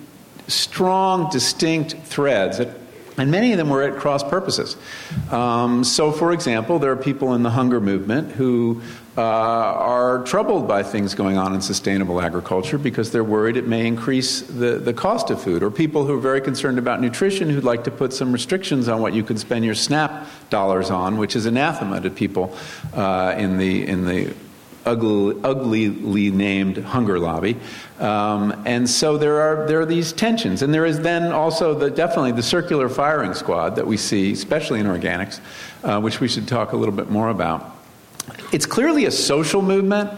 strong, 0.49 1.31
distinct 1.31 1.95
threads 2.05 2.61
and 3.19 3.33
many 3.33 3.51
of 3.53 3.59
them 3.59 3.69
were 3.69 3.83
at 3.83 3.97
cross 3.97 4.23
purposes. 4.23 4.77
Um, 5.31 5.83
so, 5.83 6.13
for 6.13 6.33
example, 6.33 6.79
there 6.79 6.93
are 6.93 6.97
people 6.97 7.35
in 7.35 7.43
the 7.43 7.51
hunger 7.51 7.81
movement 7.81 8.31
who 8.31 8.81
uh, 9.17 9.23
are 9.23 10.23
troubled 10.23 10.69
by 10.69 10.85
things 10.85 11.15
going 11.15 11.37
on 11.37 11.53
in 11.53 11.61
sustainable 11.61 12.21
agriculture 12.21 12.79
because 12.79 13.11
they're 13.11 13.25
worried 13.25 13.57
it 13.57 13.67
may 13.67 13.87
increase 13.87 14.43
the, 14.43 14.79
the 14.79 14.93
cost 14.93 15.31
of 15.31 15.43
food, 15.43 15.65
or 15.65 15.71
people 15.71 16.07
who 16.07 16.15
are 16.15 16.21
very 16.21 16.41
concerned 16.41 16.79
about 16.79 17.01
nutrition 17.01 17.51
who'd 17.51 17.65
like 17.65 17.83
to 17.85 17.91
put 17.91 18.13
some 18.13 18.33
restrictions 18.33 18.89
on 18.89 19.03
what 19.03 19.13
you 19.13 19.25
can 19.25 19.37
spend 19.37 19.65
your 19.65 19.75
SNAP 19.75 20.29
dollars 20.51 20.91
on, 20.91 21.19
which 21.19 21.35
is 21.35 21.47
anathema 21.47 22.01
to 22.01 22.11
people 22.11 22.57
uh, 22.95 23.35
in 23.37 23.59
the 23.59 23.85
in 23.87 24.07
the 24.07 24.33
ugly, 24.85 25.35
uglily 25.43 26.31
named 26.33 26.79
hunger 26.79 27.19
lobby. 27.19 27.57
Um, 27.99 28.63
and 28.65 28.89
so 28.89 29.19
there 29.19 29.41
are, 29.41 29.67
there 29.67 29.81
are 29.81 29.87
these 29.87 30.13
tensions. 30.13 30.63
And 30.63 30.73
there 30.73 30.87
is 30.87 31.01
then 31.01 31.33
also 31.33 31.75
the, 31.75 31.91
definitely 31.91 32.33
the 32.33 32.43
circular 32.43 32.89
firing 32.89 33.35
squad 33.35 33.77
that 33.77 33.87
we 33.87 33.97
see, 33.97 34.33
especially 34.33 34.81
in 34.81 34.87
organics, 34.87 35.41
uh, 35.85 36.01
which 36.01 36.21
we 36.21 36.29
should 36.29 36.49
talk 36.49 36.73
a 36.73 36.77
little 36.77 36.95
bit 36.95 37.11
more 37.11 37.29
about. 37.29 37.77
It's 38.53 38.67
clearly 38.67 39.07
a 39.07 39.11
social 39.11 39.63
movement. 39.63 40.11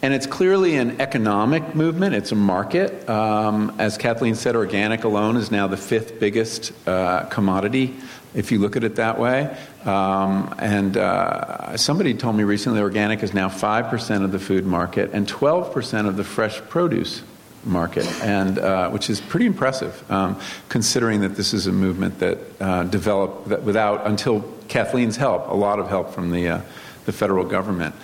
And 0.00 0.14
it's 0.14 0.26
clearly 0.26 0.76
an 0.76 1.00
economic 1.00 1.74
movement. 1.74 2.14
It's 2.14 2.30
a 2.30 2.36
market. 2.36 3.08
Um, 3.08 3.74
as 3.78 3.98
Kathleen 3.98 4.36
said, 4.36 4.54
organic 4.54 5.02
alone 5.02 5.36
is 5.36 5.50
now 5.50 5.66
the 5.66 5.76
fifth 5.76 6.20
biggest 6.20 6.72
uh, 6.86 7.24
commodity 7.24 7.96
if 8.34 8.52
you 8.52 8.58
look 8.58 8.76
at 8.76 8.84
it 8.84 8.96
that 8.96 9.18
way. 9.18 9.56
Um, 9.84 10.54
and 10.58 10.96
uh, 10.96 11.76
somebody 11.76 12.14
told 12.14 12.36
me 12.36 12.44
recently 12.44 12.80
organic 12.80 13.22
is 13.22 13.34
now 13.34 13.48
5% 13.48 14.24
of 14.24 14.32
the 14.32 14.38
food 14.38 14.66
market 14.66 15.10
and 15.12 15.26
12% 15.26 16.06
of 16.06 16.16
the 16.16 16.24
fresh 16.24 16.60
produce 16.60 17.22
market, 17.64 18.06
and, 18.22 18.58
uh, 18.58 18.90
which 18.90 19.10
is 19.10 19.20
pretty 19.20 19.46
impressive 19.46 20.08
um, 20.10 20.38
considering 20.68 21.22
that 21.22 21.34
this 21.34 21.52
is 21.52 21.66
a 21.66 21.72
movement 21.72 22.20
that 22.20 22.38
uh, 22.60 22.84
developed 22.84 23.48
that 23.48 23.62
without, 23.62 24.06
until 24.06 24.42
Kathleen's 24.68 25.16
help, 25.16 25.48
a 25.48 25.54
lot 25.54 25.78
of 25.78 25.88
help 25.88 26.14
from 26.14 26.30
the, 26.30 26.48
uh, 26.48 26.60
the 27.08 27.12
federal 27.12 27.44
government. 27.44 27.94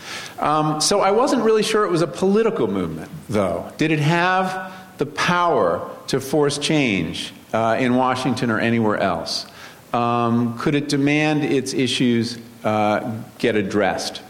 Um, 0.40 0.81
so 0.81 1.01
I 1.01 1.12
wasn't 1.12 1.45
really 1.45 1.62
sure 1.62 1.85
it 1.85 1.90
was 1.90 2.03
a 2.03 2.07
political 2.07 2.67
movement, 2.67 3.11
though. 3.29 3.71
Did 3.77 3.90
it 3.93 4.01
have 4.01 4.73
the 4.99 5.07
power 5.07 5.90
to 6.07 6.21
force 6.21 6.57
change 6.59 7.33
uh, 7.53 7.77
in 7.79 7.95
Washington 7.95 8.51
or 8.51 8.59
anywhere 8.59 8.99
else? 8.99 9.47
um, 9.95 10.59
could 10.59 10.75
it 10.75 10.88
demand 10.88 11.45
its 11.45 11.73
issues 11.73 12.38
uh, 12.64 13.23
get 13.38 13.55
addressed? 13.55 14.23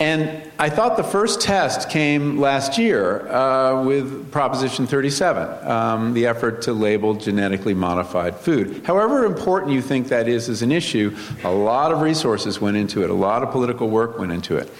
And 0.00 0.50
I 0.58 0.70
thought 0.70 0.96
the 0.96 1.04
first 1.04 1.42
test 1.42 1.90
came 1.90 2.40
last 2.40 2.78
year 2.78 3.28
uh, 3.28 3.84
with 3.84 4.32
Proposition 4.32 4.86
37, 4.86 5.68
um, 5.70 6.14
the 6.14 6.26
effort 6.26 6.62
to 6.62 6.72
label 6.72 7.12
genetically 7.12 7.74
modified 7.74 8.34
food. 8.34 8.82
However 8.86 9.26
important 9.26 9.72
you 9.72 9.82
think 9.82 10.08
that 10.08 10.26
is 10.26 10.48
as 10.48 10.62
an 10.62 10.72
issue, 10.72 11.14
a 11.44 11.50
lot 11.50 11.92
of 11.92 12.00
resources 12.00 12.62
went 12.62 12.78
into 12.78 13.04
it, 13.04 13.10
a 13.10 13.14
lot 13.14 13.42
of 13.42 13.50
political 13.50 13.90
work 13.90 14.18
went 14.18 14.32
into 14.32 14.56
it. 14.56 14.72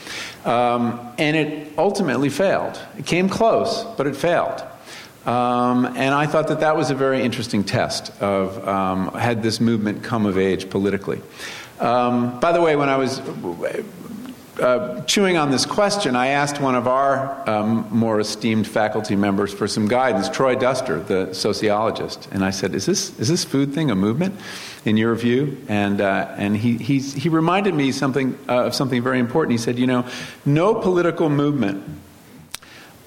Um, 0.47 1.13
and 1.19 1.37
it 1.37 1.75
ultimately 1.77 2.31
failed. 2.31 2.81
It 2.97 3.05
came 3.05 3.29
close, 3.29 3.85
but 3.99 4.07
it 4.07 4.17
failed. 4.17 4.63
Um, 5.27 5.85
and 5.85 6.15
I 6.15 6.25
thought 6.25 6.49
that 6.49 6.61
that 6.61 6.77
was 6.77 6.91
a 6.91 6.95
very 6.95 7.21
interesting 7.21 7.63
test 7.63 8.11
of 8.23 8.67
um, 8.67 9.13
had 9.13 9.43
this 9.43 9.61
movement 9.61 10.03
come 10.03 10.25
of 10.25 10.39
age 10.39 10.71
politically. 10.71 11.21
Um, 11.79 12.41
by 12.41 12.53
the 12.53 12.63
way, 12.63 12.75
when 12.77 12.89
I 12.89 12.97
was 12.97 13.21
uh, 14.59 15.03
chewing 15.03 15.37
on 15.37 15.51
this 15.51 15.67
question, 15.67 16.17
I 16.17 16.29
asked 16.29 16.61
one 16.61 16.75
of 16.75 16.89
our 16.89 17.49
um, 17.49 17.87
more 17.91 18.21
esteemed 18.21 18.67
faculty 18.67 19.17
members 19.17 19.53
for 19.53 19.69
some 19.69 19.87
guidance, 19.87 20.29
Troy 20.29 20.55
Duster, 20.55 21.01
the 21.01 21.33
sociologist, 21.35 22.29
and 22.33 22.45
I 22.45 22.51
said, 22.51 22.75
"Is 22.75 22.87
this 22.87 23.19
is 23.19 23.29
this 23.29 23.45
food 23.45 23.73
thing 23.73 23.91
a 23.91 23.95
movement, 23.95 24.35
in 24.85 24.97
your 24.97 25.15
view?" 25.15 25.57
And 25.69 26.01
uh, 26.01 26.35
and 26.37 26.57
he 26.57 26.77
he 26.77 27.29
reminded 27.29 27.75
me 27.75 27.93
something 27.93 28.39
uh, 28.49 28.67
of 28.67 28.75
something 28.75 29.03
very 29.03 29.19
important. 29.19 29.53
He 29.53 29.59
said, 29.59 29.79
"You 29.79 29.87
know, 29.87 30.07
no 30.45 30.75
political 30.75 31.29
movement." 31.29 32.01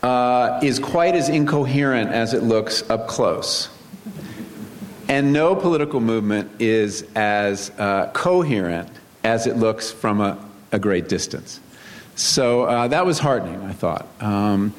uh, 0.03 0.59
is 0.61 0.79
quite 0.79 1.15
as 1.15 1.29
incoherent 1.29 2.11
as 2.11 2.33
it 2.33 2.43
looks 2.43 2.87
up 2.89 3.07
close. 3.07 3.69
And 5.07 5.33
no 5.33 5.55
political 5.55 6.01
movement 6.01 6.61
is 6.61 7.05
as 7.15 7.71
uh, 7.77 8.11
coherent 8.13 8.89
as 9.23 9.47
it 9.47 9.55
looks 9.55 9.91
from 9.91 10.19
a, 10.19 10.37
a 10.73 10.79
great 10.79 11.07
distance. 11.07 11.61
So 12.15 12.63
uh, 12.63 12.89
that 12.89 13.05
was 13.05 13.19
heartening, 13.19 13.61
I 13.63 13.71
thought. 13.71 14.07
Um, 14.19 14.73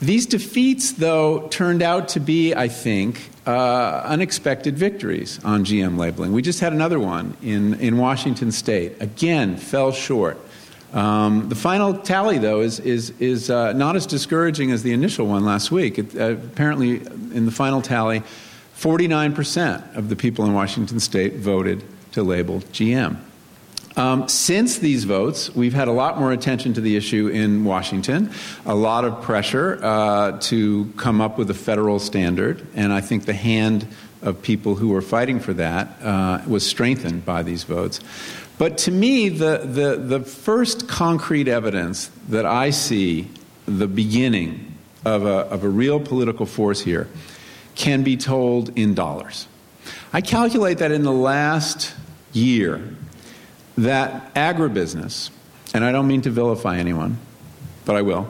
these 0.00 0.26
defeats, 0.26 0.92
though, 0.92 1.48
turned 1.48 1.82
out 1.82 2.08
to 2.08 2.20
be, 2.20 2.54
I 2.54 2.68
think, 2.68 3.30
uh, 3.46 4.02
unexpected 4.04 4.76
victories 4.76 5.42
on 5.44 5.64
GM 5.64 5.96
labeling. 5.96 6.32
We 6.32 6.42
just 6.42 6.60
had 6.60 6.72
another 6.72 6.98
one 6.98 7.36
in, 7.42 7.74
in 7.74 7.96
Washington 7.96 8.52
state. 8.52 9.00
Again, 9.00 9.56
fell 9.56 9.92
short. 9.92 10.38
Um, 10.92 11.48
the 11.48 11.54
final 11.54 11.94
tally, 11.94 12.38
though, 12.38 12.60
is, 12.60 12.80
is, 12.80 13.12
is 13.18 13.50
uh, 13.50 13.72
not 13.72 13.96
as 13.96 14.06
discouraging 14.06 14.70
as 14.72 14.82
the 14.82 14.92
initial 14.92 15.26
one 15.26 15.44
last 15.44 15.70
week. 15.70 15.98
It, 15.98 16.16
uh, 16.16 16.32
apparently, 16.32 16.96
in 16.96 17.46
the 17.46 17.52
final 17.52 17.80
tally, 17.80 18.22
49% 18.76 19.96
of 19.96 20.08
the 20.08 20.16
people 20.16 20.44
in 20.44 20.52
Washington 20.52 21.00
state 21.00 21.34
voted 21.36 21.82
to 22.12 22.22
label 22.22 22.60
GM. 22.72 23.16
Um, 23.96 24.28
since 24.28 24.78
these 24.78 25.04
votes, 25.04 25.54
we've 25.54 25.72
had 25.72 25.86
a 25.86 25.92
lot 25.92 26.18
more 26.18 26.32
attention 26.32 26.74
to 26.74 26.80
the 26.80 26.96
issue 26.96 27.28
in 27.28 27.64
Washington, 27.64 28.32
a 28.66 28.74
lot 28.74 29.04
of 29.04 29.22
pressure 29.22 29.78
uh, 29.82 30.32
to 30.40 30.92
come 30.96 31.20
up 31.20 31.38
with 31.38 31.48
a 31.50 31.54
federal 31.54 32.00
standard, 32.00 32.66
and 32.74 32.92
I 32.92 33.00
think 33.00 33.24
the 33.24 33.34
hand 33.34 33.86
of 34.20 34.42
people 34.42 34.74
who 34.74 34.88
were 34.88 35.02
fighting 35.02 35.38
for 35.38 35.52
that 35.52 36.02
uh, 36.02 36.42
was 36.48 36.66
strengthened 36.66 37.24
by 37.24 37.44
these 37.44 37.62
votes. 37.62 38.00
But 38.58 38.78
to 38.78 38.90
me, 38.90 39.28
the, 39.28 39.58
the, 39.58 39.96
the 39.96 40.20
first 40.20 40.88
concrete 40.88 41.46
evidence 41.46 42.10
that 42.28 42.46
I 42.46 42.70
see 42.70 43.28
the 43.66 43.86
beginning 43.86 44.76
of 45.04 45.24
a, 45.24 45.46
of 45.50 45.62
a 45.62 45.68
real 45.68 46.00
political 46.00 46.46
force 46.46 46.80
here 46.80 47.08
can 47.76 48.02
be 48.02 48.16
told 48.16 48.76
in 48.76 48.94
dollars. 48.94 49.46
I 50.12 50.20
calculate 50.20 50.78
that 50.78 50.90
in 50.90 51.02
the 51.02 51.12
last 51.12 51.94
year, 52.32 52.96
that 53.78 54.34
agribusiness, 54.34 55.30
and 55.72 55.84
I 55.84 55.92
don't 55.92 56.06
mean 56.06 56.22
to 56.22 56.30
vilify 56.30 56.78
anyone, 56.78 57.18
but 57.84 57.96
I 57.96 58.02
will, 58.02 58.28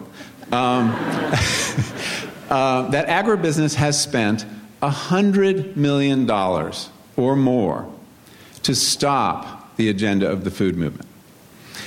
um, 0.52 0.90
uh, 2.50 2.88
that 2.90 3.07
agribusiness 3.09 3.74
has 3.74 4.00
spent 4.00 4.44
$100 4.83 5.76
million 5.76 6.30
or 7.16 7.37
more 7.37 7.90
to 8.62 8.74
stop 8.74 9.76
the 9.76 9.88
agenda 9.88 10.30
of 10.30 10.44
the 10.44 10.50
food 10.50 10.76
movement. 10.76 11.09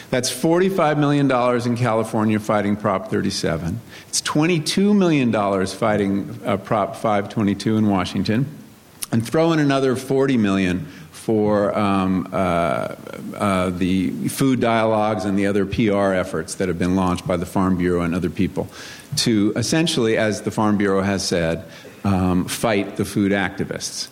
That's 0.09 0.31
$45 0.31 0.97
million 0.97 1.29
in 1.67 1.77
California 1.77 2.39
fighting 2.39 2.77
Prop 2.77 3.09
37. 3.09 3.81
It's 4.07 4.21
$22 4.21 4.95
million 4.95 5.67
fighting 5.67 6.39
uh, 6.45 6.57
Prop 6.57 6.95
522 6.95 7.77
in 7.77 7.89
Washington. 7.89 8.47
And 9.11 9.25
throw 9.25 9.53
in 9.53 9.59
another 9.59 9.95
40 9.95 10.37
million 10.37 10.87
for 11.27 11.77
um, 11.77 12.25
uh, 12.31 12.95
uh, 13.35 13.69
the 13.71 14.29
food 14.29 14.61
dialogues 14.61 15.25
and 15.25 15.37
the 15.37 15.45
other 15.45 15.65
PR 15.65 16.13
efforts 16.13 16.55
that 16.55 16.69
have 16.69 16.79
been 16.79 16.95
launched 16.95 17.27
by 17.27 17.35
the 17.35 17.45
Farm 17.45 17.75
Bureau 17.75 17.99
and 17.99 18.15
other 18.15 18.29
people 18.29 18.69
to 19.17 19.51
essentially, 19.57 20.15
as 20.15 20.43
the 20.43 20.51
Farm 20.51 20.77
Bureau 20.77 21.01
has 21.01 21.27
said, 21.27 21.65
um, 22.05 22.45
fight 22.45 22.95
the 22.95 23.03
food 23.03 23.33
activists. 23.33 24.07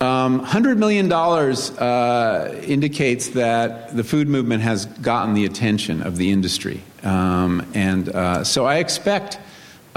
Um, 0.00 0.44
$100 0.44 0.78
million 0.78 1.12
uh, 1.12 2.60
indicates 2.66 3.28
that 3.28 3.96
the 3.96 4.02
food 4.02 4.26
movement 4.26 4.64
has 4.64 4.86
gotten 4.86 5.34
the 5.34 5.44
attention 5.44 6.02
of 6.02 6.16
the 6.16 6.32
industry. 6.32 6.82
Um, 7.04 7.70
and 7.72 8.08
uh, 8.08 8.42
so 8.42 8.66
I 8.66 8.78
expect, 8.78 9.38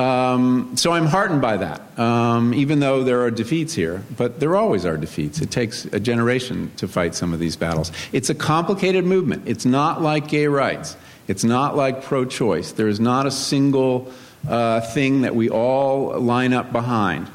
um, 0.01 0.75
so 0.77 0.93
I'm 0.93 1.05
heartened 1.05 1.41
by 1.41 1.57
that, 1.57 1.99
um, 1.99 2.55
even 2.55 2.79
though 2.79 3.03
there 3.03 3.21
are 3.21 3.29
defeats 3.29 3.75
here. 3.75 4.03
But 4.17 4.39
there 4.39 4.55
always 4.55 4.83
are 4.83 4.97
defeats. 4.97 5.41
It 5.41 5.51
takes 5.51 5.85
a 5.85 5.99
generation 5.99 6.71
to 6.77 6.87
fight 6.87 7.13
some 7.13 7.33
of 7.33 7.39
these 7.39 7.55
battles. 7.55 7.91
It's 8.11 8.29
a 8.29 8.35
complicated 8.35 9.05
movement. 9.05 9.43
It's 9.45 9.65
not 9.65 10.01
like 10.01 10.27
gay 10.27 10.47
rights, 10.47 10.97
it's 11.27 11.43
not 11.43 11.75
like 11.75 12.03
pro 12.03 12.25
choice. 12.25 12.71
There 12.71 12.87
is 12.87 12.99
not 12.99 13.27
a 13.27 13.31
single 13.31 14.11
uh, 14.47 14.81
thing 14.81 15.21
that 15.21 15.35
we 15.35 15.49
all 15.49 16.19
line 16.19 16.53
up 16.53 16.71
behind. 16.71 17.29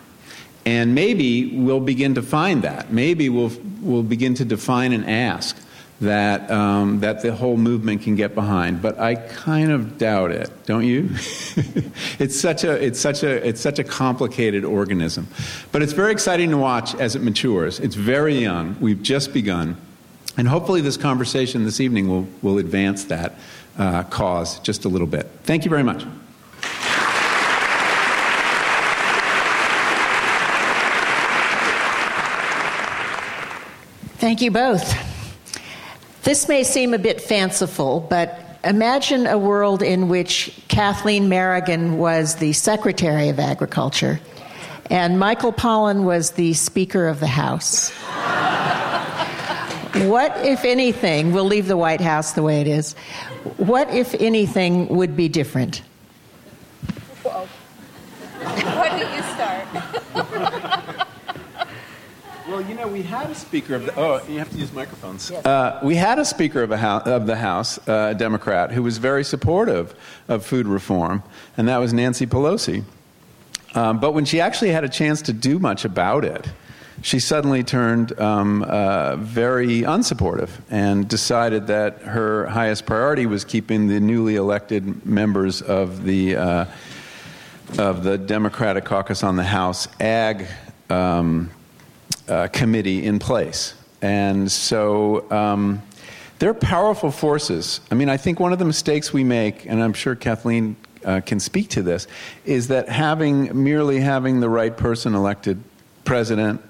And 0.64 0.96
maybe 0.96 1.57
we'll 1.57 1.79
begin 1.79 2.16
to 2.16 2.22
find 2.22 2.62
that. 2.62 2.92
Maybe 2.92 3.29
we'll, 3.29 3.52
we'll 3.81 4.02
begin 4.02 4.35
to 4.35 4.44
define 4.44 4.92
and 4.92 5.09
ask 5.09 5.57
that, 6.00 6.50
um, 6.50 7.00
that 7.00 7.22
the 7.22 7.35
whole 7.35 7.56
movement 7.56 8.02
can 8.02 8.16
get 8.16 8.35
behind. 8.35 8.82
But 8.82 8.98
I 8.98 9.14
kind 9.14 9.70
of 9.70 9.98
doubt 9.98 10.30
it, 10.30 10.50
don't 10.66 10.85
you? 10.85 11.09
it's, 12.18 12.38
such 12.38 12.64
a, 12.64 12.72
it's, 12.85 13.00
such 13.00 13.22
a, 13.22 13.48
it's 13.48 13.61
such 13.61 13.78
a 13.78 13.85
complicated 13.85 14.64
organism. 14.64 15.26
But 15.72 15.82
it's 15.82 15.92
very 15.92 16.12
exciting 16.12 16.50
to 16.50 16.59
watch 16.59 16.94
as 16.96 17.16
it 17.16 17.22
matures. 17.22 17.80
It's 17.80 17.94
very 17.94 18.37
young. 18.37 18.76
We've 18.80 19.02
just 19.02 19.32
begun. 19.32 19.76
And 20.37 20.46
hopefully, 20.46 20.82
this 20.82 20.98
conversation 20.98 21.64
this 21.64 21.80
evening 21.80 22.09
will, 22.09 22.28
will 22.42 22.59
advance 22.59 23.04
that 23.04 23.35
uh, 23.78 24.02
cause 24.04 24.61
just 24.61 24.85
a 24.85 24.88
little 24.88 25.06
bit. 25.06 25.26
Thank 25.44 25.64
you 25.64 25.70
very 25.70 25.82
much. 25.82 26.04
Thank 34.18 34.42
you 34.42 34.50
both. 34.50 35.05
This 36.26 36.48
may 36.48 36.64
seem 36.64 36.92
a 36.92 36.98
bit 36.98 37.20
fanciful, 37.20 38.00
but 38.00 38.58
imagine 38.64 39.28
a 39.28 39.38
world 39.38 39.80
in 39.80 40.08
which 40.08 40.50
Kathleen 40.66 41.28
Merrigan 41.28 41.98
was 41.98 42.34
the 42.34 42.52
Secretary 42.52 43.28
of 43.28 43.38
Agriculture 43.38 44.18
and 44.90 45.20
Michael 45.20 45.52
Pollan 45.52 46.02
was 46.02 46.32
the 46.32 46.52
Speaker 46.54 47.06
of 47.06 47.20
the 47.20 47.28
House. 47.28 47.90
what, 50.08 50.36
if 50.44 50.64
anything, 50.64 51.30
we'll 51.30 51.44
leave 51.44 51.68
the 51.68 51.76
White 51.76 52.00
House 52.00 52.32
the 52.32 52.42
way 52.42 52.60
it 52.60 52.66
is, 52.66 52.94
what, 53.58 53.88
if 53.94 54.12
anything, 54.14 54.88
would 54.88 55.16
be 55.16 55.28
different? 55.28 55.80
Whoa. 57.22 57.46
Why 58.42 58.88
don't 58.98 59.14
you 59.14 59.22
start? 60.32 61.06
Well, 62.48 62.62
you 62.62 62.74
know, 62.74 62.86
we 62.96 63.02
had 63.02 63.28
a 63.30 63.35
Speaker 63.35 63.74
of 63.74 63.85
the. 63.85 63.94
Oh, 63.94 64.22
you 64.26 64.38
have 64.38 64.50
to 64.50 64.56
use 64.56 64.72
microphones. 64.72 65.30
Yes. 65.30 65.44
Uh, 65.44 65.78
we 65.82 65.96
had 65.96 66.18
a 66.18 66.24
Speaker 66.24 66.62
of, 66.62 66.70
a 66.70 66.78
house, 66.78 67.06
of 67.06 67.26
the 67.26 67.37
House, 67.37 67.76
uh, 67.87 68.12
a 68.12 68.14
Democrat, 68.14 68.72
who 68.72 68.82
was 68.82 68.96
very 68.96 69.22
supportive 69.22 69.94
of 70.28 70.46
food 70.46 70.66
reform, 70.66 71.22
and 71.59 71.68
that 71.68 71.76
was 71.76 71.92
Nancy 71.92 72.26
Pelosi. 72.26 72.85
Um, 73.74 74.00
but 74.00 74.12
when 74.12 74.24
she 74.24 74.40
actually 74.40 74.70
had 74.70 74.82
a 74.82 74.88
chance 74.88 75.20
to 75.22 75.35
do 75.35 75.59
much 75.59 75.85
about 75.85 76.24
it, 76.24 76.48
she 77.02 77.20
suddenly 77.20 77.62
turned 77.62 78.18
um, 78.18 78.62
uh, 78.62 79.16
very 79.16 79.82
unsupportive 79.82 80.48
and 80.70 81.06
decided 81.06 81.66
that 81.66 81.98
her 82.00 82.46
highest 82.46 82.87
priority 82.87 83.26
was 83.26 83.44
keeping 83.44 83.88
the 83.88 84.00
newly 84.00 84.37
elected 84.37 85.04
members 85.04 85.61
of 85.61 86.04
the 86.04 86.37
uh, 86.37 86.64
of 87.78 88.04
the 88.04 88.16
Democratic 88.16 88.87
caucus 88.87 89.22
on 89.22 89.37
the 89.37 89.44
House 89.44 89.87
Ag 90.00 90.46
um, 90.88 91.50
uh, 92.28 92.48
committee 92.48 93.04
in 93.04 93.18
place. 93.18 93.74
And 94.02 94.50
so 94.50 95.30
um, 95.30 95.82
they're 96.38 96.54
powerful 96.54 97.10
forces. 97.10 97.80
I 97.90 97.94
mean, 97.94 98.08
I 98.08 98.16
think 98.16 98.40
one 98.40 98.52
of 98.52 98.58
the 98.58 98.64
mistakes 98.64 99.12
we 99.12 99.24
make, 99.24 99.66
and 99.66 99.82
I'm 99.82 99.92
sure 99.92 100.14
Kathleen 100.14 100.76
uh, 101.04 101.20
can 101.24 101.40
speak 101.40 101.70
to 101.70 101.82
this, 101.82 102.06
is 102.44 102.68
that 102.68 102.88
having 102.88 103.62
merely 103.62 104.00
having 104.00 104.40
the 104.40 104.48
right 104.48 104.76
person 104.76 105.14
elected 105.14 105.62
president, 106.04 106.60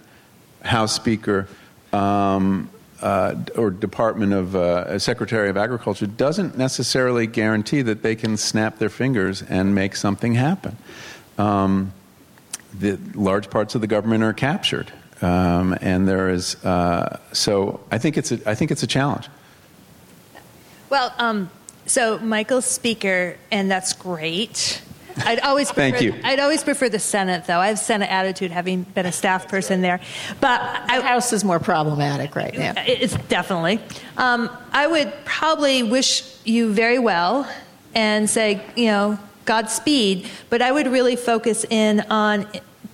House 0.62 0.94
Speaker, 0.94 1.48
um, 1.92 2.70
uh, 3.02 3.34
or 3.56 3.70
Department 3.70 4.32
of 4.32 4.56
uh, 4.56 4.98
Secretary 4.98 5.48
of 5.48 5.56
Agriculture 5.56 6.06
doesn't 6.06 6.56
necessarily 6.56 7.26
guarantee 7.26 7.82
that 7.82 8.02
they 8.02 8.14
can 8.16 8.36
snap 8.36 8.78
their 8.78 8.88
fingers 8.88 9.42
and 9.42 9.74
make 9.74 9.96
something 9.96 10.34
happen. 10.34 10.76
Um, 11.38 11.92
the 12.78 12.98
large 13.14 13.50
parts 13.50 13.74
of 13.74 13.80
the 13.80 13.86
government 13.86 14.22
are 14.22 14.32
captured. 14.32 14.92
Um, 15.22 15.76
and 15.80 16.06
there 16.06 16.28
is 16.28 16.62
uh, 16.64 17.18
so 17.32 17.80
I 17.90 17.98
think 17.98 18.18
it's 18.18 18.32
a, 18.32 18.48
I 18.48 18.54
think 18.54 18.70
it's 18.70 18.82
a 18.82 18.86
challenge. 18.86 19.28
Well, 20.90 21.12
um, 21.18 21.50
so 21.86 22.18
Michael's 22.18 22.66
speaker, 22.66 23.36
and 23.50 23.70
that's 23.70 23.92
great. 23.92 24.82
I'd 25.18 25.40
always 25.40 25.68
prefer, 25.72 25.90
thank 25.90 26.02
you. 26.02 26.14
I'd 26.22 26.40
always 26.40 26.62
prefer 26.62 26.88
the 26.88 26.98
Senate, 26.98 27.46
though. 27.46 27.58
I 27.58 27.68
have 27.68 27.78
Senate 27.78 28.10
attitude, 28.10 28.50
having 28.50 28.82
been 28.82 29.06
a 29.06 29.12
staff 29.12 29.48
person 29.48 29.80
there. 29.80 30.00
But 30.40 30.60
the 30.88 31.02
House 31.02 31.32
is 31.32 31.44
more 31.44 31.58
problematic 31.58 32.36
right 32.36 32.56
now. 32.56 32.74
It's 32.76 33.16
definitely. 33.28 33.80
Um, 34.16 34.50
I 34.72 34.86
would 34.86 35.12
probably 35.24 35.82
wish 35.82 36.22
you 36.44 36.72
very 36.72 36.98
well 36.98 37.48
and 37.94 38.28
say, 38.28 38.62
you 38.76 38.86
know, 38.86 39.18
Godspeed. 39.44 40.28
But 40.50 40.60
I 40.60 40.72
would 40.72 40.86
really 40.86 41.16
focus 41.16 41.64
in 41.64 42.00
on 42.10 42.46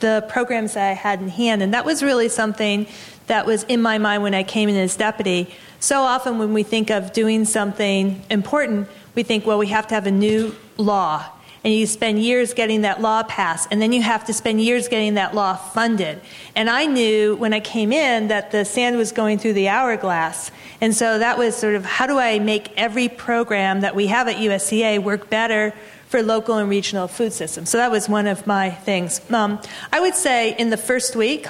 the 0.02 0.26
programs 0.28 0.74
that 0.74 0.90
I 0.90 0.92
had 0.92 1.22
in 1.22 1.28
hand. 1.28 1.62
And 1.62 1.72
that 1.72 1.86
was 1.86 2.02
really 2.02 2.28
something 2.28 2.86
that 3.28 3.46
was 3.46 3.62
in 3.64 3.80
my 3.80 3.96
mind 3.96 4.22
when 4.22 4.34
I 4.34 4.42
came 4.42 4.68
in 4.68 4.76
as 4.76 4.94
deputy. 4.96 5.54
So 5.80 6.02
often, 6.02 6.38
when 6.38 6.52
we 6.52 6.62
think 6.62 6.90
of 6.90 7.14
doing 7.14 7.46
something 7.46 8.22
important, 8.28 8.88
we 9.14 9.22
think, 9.22 9.46
well, 9.46 9.58
we 9.58 9.68
have 9.68 9.86
to 9.86 9.94
have 9.94 10.06
a 10.06 10.10
new 10.10 10.54
law. 10.76 11.24
And 11.64 11.72
you 11.72 11.86
spend 11.86 12.20
years 12.20 12.54
getting 12.54 12.82
that 12.82 13.00
law 13.00 13.22
passed, 13.22 13.68
and 13.70 13.80
then 13.80 13.92
you 13.92 14.02
have 14.02 14.24
to 14.24 14.32
spend 14.32 14.60
years 14.60 14.88
getting 14.88 15.14
that 15.14 15.32
law 15.32 15.54
funded. 15.54 16.20
And 16.56 16.68
I 16.68 16.86
knew 16.86 17.36
when 17.36 17.54
I 17.54 17.60
came 17.60 17.92
in 17.92 18.28
that 18.28 18.50
the 18.50 18.64
sand 18.64 18.96
was 18.96 19.12
going 19.12 19.38
through 19.38 19.52
the 19.52 19.68
hourglass. 19.68 20.50
And 20.80 20.92
so 20.94 21.20
that 21.20 21.38
was 21.38 21.56
sort 21.56 21.76
of 21.76 21.84
how 21.84 22.08
do 22.08 22.18
I 22.18 22.40
make 22.40 22.76
every 22.76 23.08
program 23.08 23.82
that 23.82 23.94
we 23.94 24.08
have 24.08 24.26
at 24.26 24.36
USDA 24.36 25.00
work 25.04 25.30
better 25.30 25.72
for 26.12 26.22
local 26.22 26.58
and 26.58 26.68
regional 26.68 27.08
food 27.08 27.32
systems. 27.32 27.70
So 27.70 27.78
that 27.78 27.90
was 27.90 28.06
one 28.06 28.26
of 28.26 28.46
my 28.46 28.70
things. 28.70 29.22
Um, 29.30 29.58
I 29.90 29.98
would 29.98 30.14
say 30.14 30.54
in 30.58 30.68
the 30.68 30.76
first 30.76 31.16
week, 31.16 31.46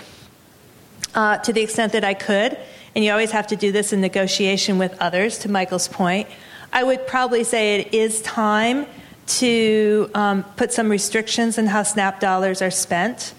uh, 1.16 1.38
to 1.38 1.52
the 1.52 1.62
extent 1.62 1.92
that 1.94 2.04
I 2.04 2.14
could, 2.14 2.56
and 2.94 3.04
you 3.04 3.10
always 3.10 3.32
have 3.32 3.48
to 3.48 3.56
do 3.56 3.72
this 3.72 3.92
in 3.92 4.00
negotiation 4.00 4.78
with 4.78 4.96
others, 5.00 5.38
to 5.38 5.50
Michael's 5.50 5.88
point, 5.88 6.28
I 6.72 6.84
would 6.84 7.08
probably 7.08 7.42
say 7.42 7.80
it 7.80 7.92
is 7.92 8.22
time 8.22 8.86
to 9.42 10.08
um, 10.14 10.44
put 10.56 10.72
some 10.72 10.88
restrictions 10.88 11.58
on 11.58 11.66
how 11.66 11.82
SNAP 11.82 12.20
dollars 12.20 12.62
are 12.62 12.70
spent. 12.70 13.34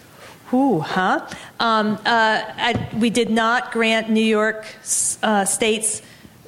Ooh, 0.51 0.81
huh? 0.81 1.25
Um, 1.61 1.93
uh, 2.05 2.43
I, 2.69 2.89
we 2.99 3.09
did 3.09 3.29
not 3.29 3.71
grant 3.71 4.09
New 4.09 4.25
York 4.25 4.65
uh, 5.23 5.45
State's 5.45 6.01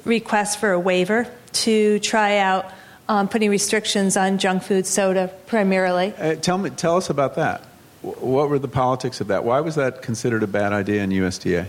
request 0.04 0.60
for 0.60 0.72
a 0.72 0.78
waiver 0.78 1.26
to 1.64 1.98
try 2.00 2.36
out 2.36 2.66
um, 3.08 3.28
putting 3.28 3.50
restrictions 3.50 4.16
on 4.16 4.38
junk 4.38 4.62
food, 4.62 4.86
soda 4.86 5.32
primarily. 5.46 6.12
Uh, 6.18 6.34
tell 6.36 6.58
me, 6.58 6.70
tell 6.70 6.96
us 6.96 7.10
about 7.10 7.36
that. 7.36 7.62
What 8.02 8.48
were 8.48 8.58
the 8.58 8.68
politics 8.68 9.20
of 9.20 9.28
that? 9.28 9.44
Why 9.44 9.60
was 9.60 9.74
that 9.74 10.02
considered 10.02 10.42
a 10.42 10.46
bad 10.46 10.72
idea 10.72 11.02
in 11.02 11.10
USDA? 11.10 11.66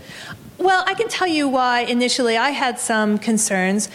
Well, 0.58 0.84
I 0.86 0.94
can 0.94 1.08
tell 1.08 1.26
you 1.26 1.48
why 1.48 1.80
initially 1.80 2.36
I 2.36 2.50
had 2.50 2.78
some 2.78 3.18
concerns. 3.18 3.88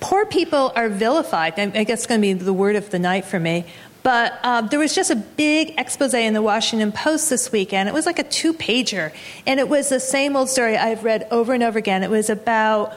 Poor 0.00 0.26
people 0.26 0.72
are 0.76 0.88
vilified. 0.88 1.58
I 1.58 1.84
guess 1.84 2.00
it's 2.00 2.06
going 2.06 2.20
to 2.20 2.22
be 2.22 2.32
the 2.32 2.52
word 2.52 2.76
of 2.76 2.90
the 2.90 2.98
night 2.98 3.24
for 3.24 3.38
me. 3.38 3.64
But 4.02 4.38
uh, 4.42 4.62
there 4.62 4.80
was 4.80 4.94
just 4.94 5.10
a 5.10 5.16
big 5.16 5.74
expose 5.78 6.12
in 6.12 6.34
the 6.34 6.42
Washington 6.42 6.90
Post 6.90 7.30
this 7.30 7.52
weekend. 7.52 7.88
It 7.88 7.92
was 7.92 8.04
like 8.04 8.18
a 8.18 8.24
two 8.24 8.52
pager. 8.52 9.12
And 9.46 9.60
it 9.60 9.68
was 9.68 9.88
the 9.88 10.00
same 10.00 10.34
old 10.34 10.48
story 10.48 10.76
I've 10.76 11.04
read 11.04 11.28
over 11.30 11.52
and 11.52 11.62
over 11.62 11.78
again. 11.78 12.02
It 12.02 12.10
was 12.10 12.28
about 12.28 12.94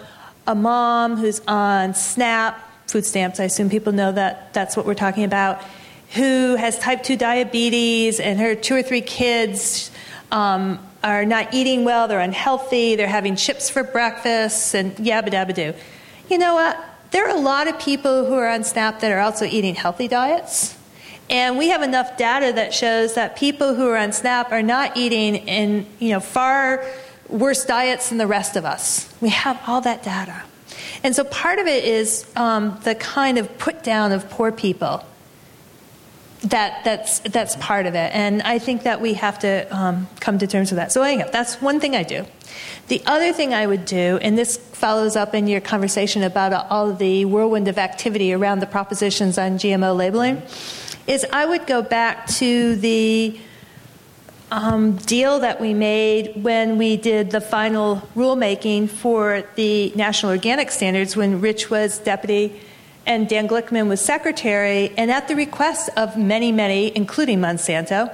a 0.47 0.55
mom 0.55 1.17
who's 1.17 1.41
on 1.47 1.93
SNAP 1.93 2.59
food 2.87 3.05
stamps. 3.05 3.39
I 3.39 3.45
assume 3.45 3.69
people 3.69 3.93
know 3.93 4.11
that 4.11 4.53
that's 4.53 4.77
what 4.77 4.85
we're 4.85 4.93
talking 4.93 5.23
about. 5.23 5.61
Who 6.13 6.55
has 6.55 6.79
type 6.79 7.03
2 7.03 7.17
diabetes 7.17 8.19
and 8.19 8.39
her 8.39 8.55
two 8.55 8.75
or 8.75 8.83
three 8.83 9.01
kids 9.01 9.91
um, 10.31 10.79
are 11.03 11.25
not 11.25 11.53
eating 11.53 11.83
well, 11.83 12.07
they're 12.07 12.19
unhealthy, 12.19 12.95
they're 12.95 13.07
having 13.07 13.35
chips 13.35 13.69
for 13.69 13.83
breakfast, 13.83 14.73
and 14.73 14.95
yabba 14.97 15.29
dabba 15.29 15.53
do. 15.53 15.73
You 16.29 16.37
know 16.37 16.55
what? 16.55 16.77
There 17.11 17.27
are 17.27 17.35
a 17.35 17.39
lot 17.39 17.67
of 17.67 17.79
people 17.79 18.25
who 18.25 18.33
are 18.33 18.49
on 18.49 18.63
SNAP 18.63 18.99
that 19.01 19.11
are 19.11 19.19
also 19.19 19.45
eating 19.45 19.75
healthy 19.75 20.07
diets. 20.07 20.77
And 21.29 21.57
we 21.57 21.69
have 21.69 21.81
enough 21.81 22.17
data 22.17 22.53
that 22.53 22.73
shows 22.73 23.15
that 23.15 23.35
people 23.35 23.73
who 23.73 23.87
are 23.87 23.97
on 23.97 24.11
SNAP 24.11 24.51
are 24.51 24.61
not 24.61 24.97
eating 24.97 25.35
in 25.35 25.85
you 25.99 26.09
know, 26.09 26.19
far 26.19 26.85
worse 27.29 27.65
diets 27.65 28.09
than 28.09 28.17
the 28.17 28.27
rest 28.27 28.55
of 28.55 28.65
us. 28.65 29.11
We 29.21 29.29
have 29.29 29.59
all 29.67 29.81
that 29.81 30.03
data. 30.03 30.43
And 31.05 31.15
so 31.15 31.23
part 31.23 31.59
of 31.59 31.67
it 31.67 31.83
is 31.83 32.25
um, 32.35 32.79
the 32.83 32.95
kind 32.95 33.37
of 33.37 33.59
put 33.59 33.83
down 33.83 34.11
of 34.11 34.27
poor 34.31 34.51
people. 34.51 35.05
That, 36.45 36.83
that's, 36.83 37.19
that's 37.19 37.55
part 37.57 37.85
of 37.85 37.93
it. 37.93 38.11
And 38.11 38.41
I 38.41 38.57
think 38.57 38.83
that 38.83 39.01
we 39.01 39.13
have 39.13 39.37
to 39.39 39.67
um, 39.69 40.07
come 40.19 40.39
to 40.39 40.47
terms 40.47 40.71
with 40.71 40.77
that. 40.77 40.91
So, 40.91 41.03
anyhow, 41.03 41.29
that's 41.31 41.61
one 41.61 41.79
thing 41.79 41.95
I 41.95 42.01
do. 42.01 42.25
The 42.87 43.03
other 43.05 43.33
thing 43.33 43.53
I 43.53 43.67
would 43.67 43.85
do, 43.85 44.17
and 44.19 44.35
this 44.35 44.57
follows 44.57 45.15
up 45.15 45.35
in 45.35 45.45
your 45.45 45.61
conversation 45.61 46.23
about 46.23 46.71
all 46.71 46.89
of 46.89 46.97
the 46.97 47.25
whirlwind 47.25 47.67
of 47.67 47.77
activity 47.77 48.33
around 48.33 48.61
the 48.61 48.67
propositions 48.67 49.37
on 49.37 49.59
GMO 49.59 49.95
labeling, 49.95 50.41
is 51.05 51.23
I 51.31 51.45
would 51.45 51.67
go 51.67 51.83
back 51.83 52.25
to 52.37 52.77
the 52.77 53.39
um, 54.51 54.95
deal 54.97 55.39
that 55.39 55.59
we 55.59 55.73
made 55.73 56.43
when 56.43 56.77
we 56.77 56.97
did 56.97 57.31
the 57.31 57.41
final 57.41 58.07
rulemaking 58.15 58.89
for 58.89 59.43
the 59.55 59.91
National 59.95 60.31
Organic 60.31 60.71
Standards 60.71 61.15
when 61.15 61.41
Rich 61.41 61.69
was 61.69 61.97
deputy 61.99 62.59
and 63.05 63.29
Dan 63.29 63.47
Glickman 63.47 63.87
was 63.87 64.01
secretary, 64.01 64.91
and 64.97 65.11
at 65.11 65.27
the 65.27 65.35
request 65.35 65.89
of 65.95 66.17
many, 66.17 66.51
many, 66.51 66.95
including 66.95 67.39
Monsanto, 67.39 68.11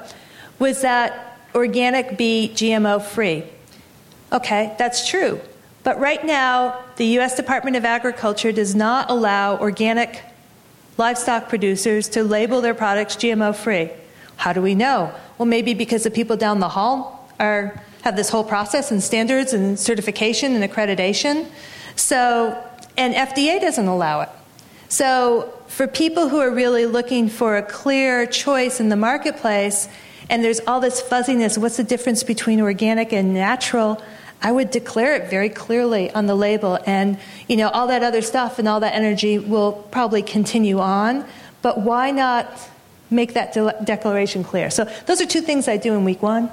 was 0.59 0.81
that 0.81 1.37
organic 1.55 2.17
be 2.17 2.51
GMO 2.53 3.01
free. 3.01 3.43
Okay, 4.31 4.75
that's 4.77 5.07
true. 5.07 5.39
But 5.83 5.99
right 5.99 6.23
now, 6.23 6.83
the 6.97 7.05
U.S. 7.17 7.35
Department 7.35 7.75
of 7.75 7.85
Agriculture 7.85 8.51
does 8.51 8.75
not 8.75 9.09
allow 9.09 9.57
organic 9.57 10.23
livestock 10.97 11.49
producers 11.49 12.09
to 12.09 12.23
label 12.23 12.61
their 12.61 12.75
products 12.75 13.15
GMO 13.15 13.55
free. 13.55 13.89
How 14.35 14.53
do 14.53 14.61
we 14.61 14.75
know? 14.75 15.13
Well, 15.41 15.47
maybe 15.47 15.73
because 15.73 16.03
the 16.03 16.11
people 16.11 16.37
down 16.37 16.59
the 16.59 16.69
hall 16.69 17.27
are, 17.39 17.81
have 18.03 18.15
this 18.15 18.29
whole 18.29 18.43
process 18.43 18.91
and 18.91 19.01
standards 19.01 19.53
and 19.53 19.79
certification 19.79 20.53
and 20.53 20.63
accreditation. 20.63 21.47
So, 21.95 22.63
and 22.95 23.15
FDA 23.15 23.59
doesn't 23.59 23.87
allow 23.87 24.21
it. 24.21 24.29
So, 24.89 25.51
for 25.65 25.87
people 25.87 26.29
who 26.29 26.39
are 26.39 26.51
really 26.51 26.85
looking 26.85 27.27
for 27.27 27.57
a 27.57 27.63
clear 27.63 28.27
choice 28.27 28.79
in 28.79 28.89
the 28.89 28.95
marketplace, 28.95 29.89
and 30.29 30.43
there's 30.43 30.59
all 30.67 30.79
this 30.79 31.01
fuzziness 31.01 31.57
what's 31.57 31.77
the 31.77 31.83
difference 31.83 32.21
between 32.21 32.61
organic 32.61 33.11
and 33.11 33.33
natural? 33.33 33.99
I 34.43 34.51
would 34.51 34.69
declare 34.69 35.15
it 35.15 35.31
very 35.31 35.49
clearly 35.49 36.11
on 36.11 36.27
the 36.27 36.35
label, 36.35 36.77
and 36.85 37.17
you 37.47 37.57
know 37.57 37.69
all 37.69 37.87
that 37.87 38.03
other 38.03 38.21
stuff 38.21 38.59
and 38.59 38.67
all 38.67 38.81
that 38.81 38.93
energy 38.93 39.39
will 39.39 39.71
probably 39.89 40.21
continue 40.21 40.77
on. 40.77 41.25
But 41.63 41.81
why 41.81 42.11
not 42.11 42.45
make 43.11 43.33
that 43.33 43.53
de- 43.53 43.75
declaration 43.83 44.43
clear. 44.43 44.71
So 44.71 44.85
those 45.05 45.21
are 45.21 45.27
two 45.27 45.41
things 45.41 45.67
I 45.67 45.77
do 45.77 45.93
in 45.93 46.03
week 46.03 46.23
one. 46.23 46.49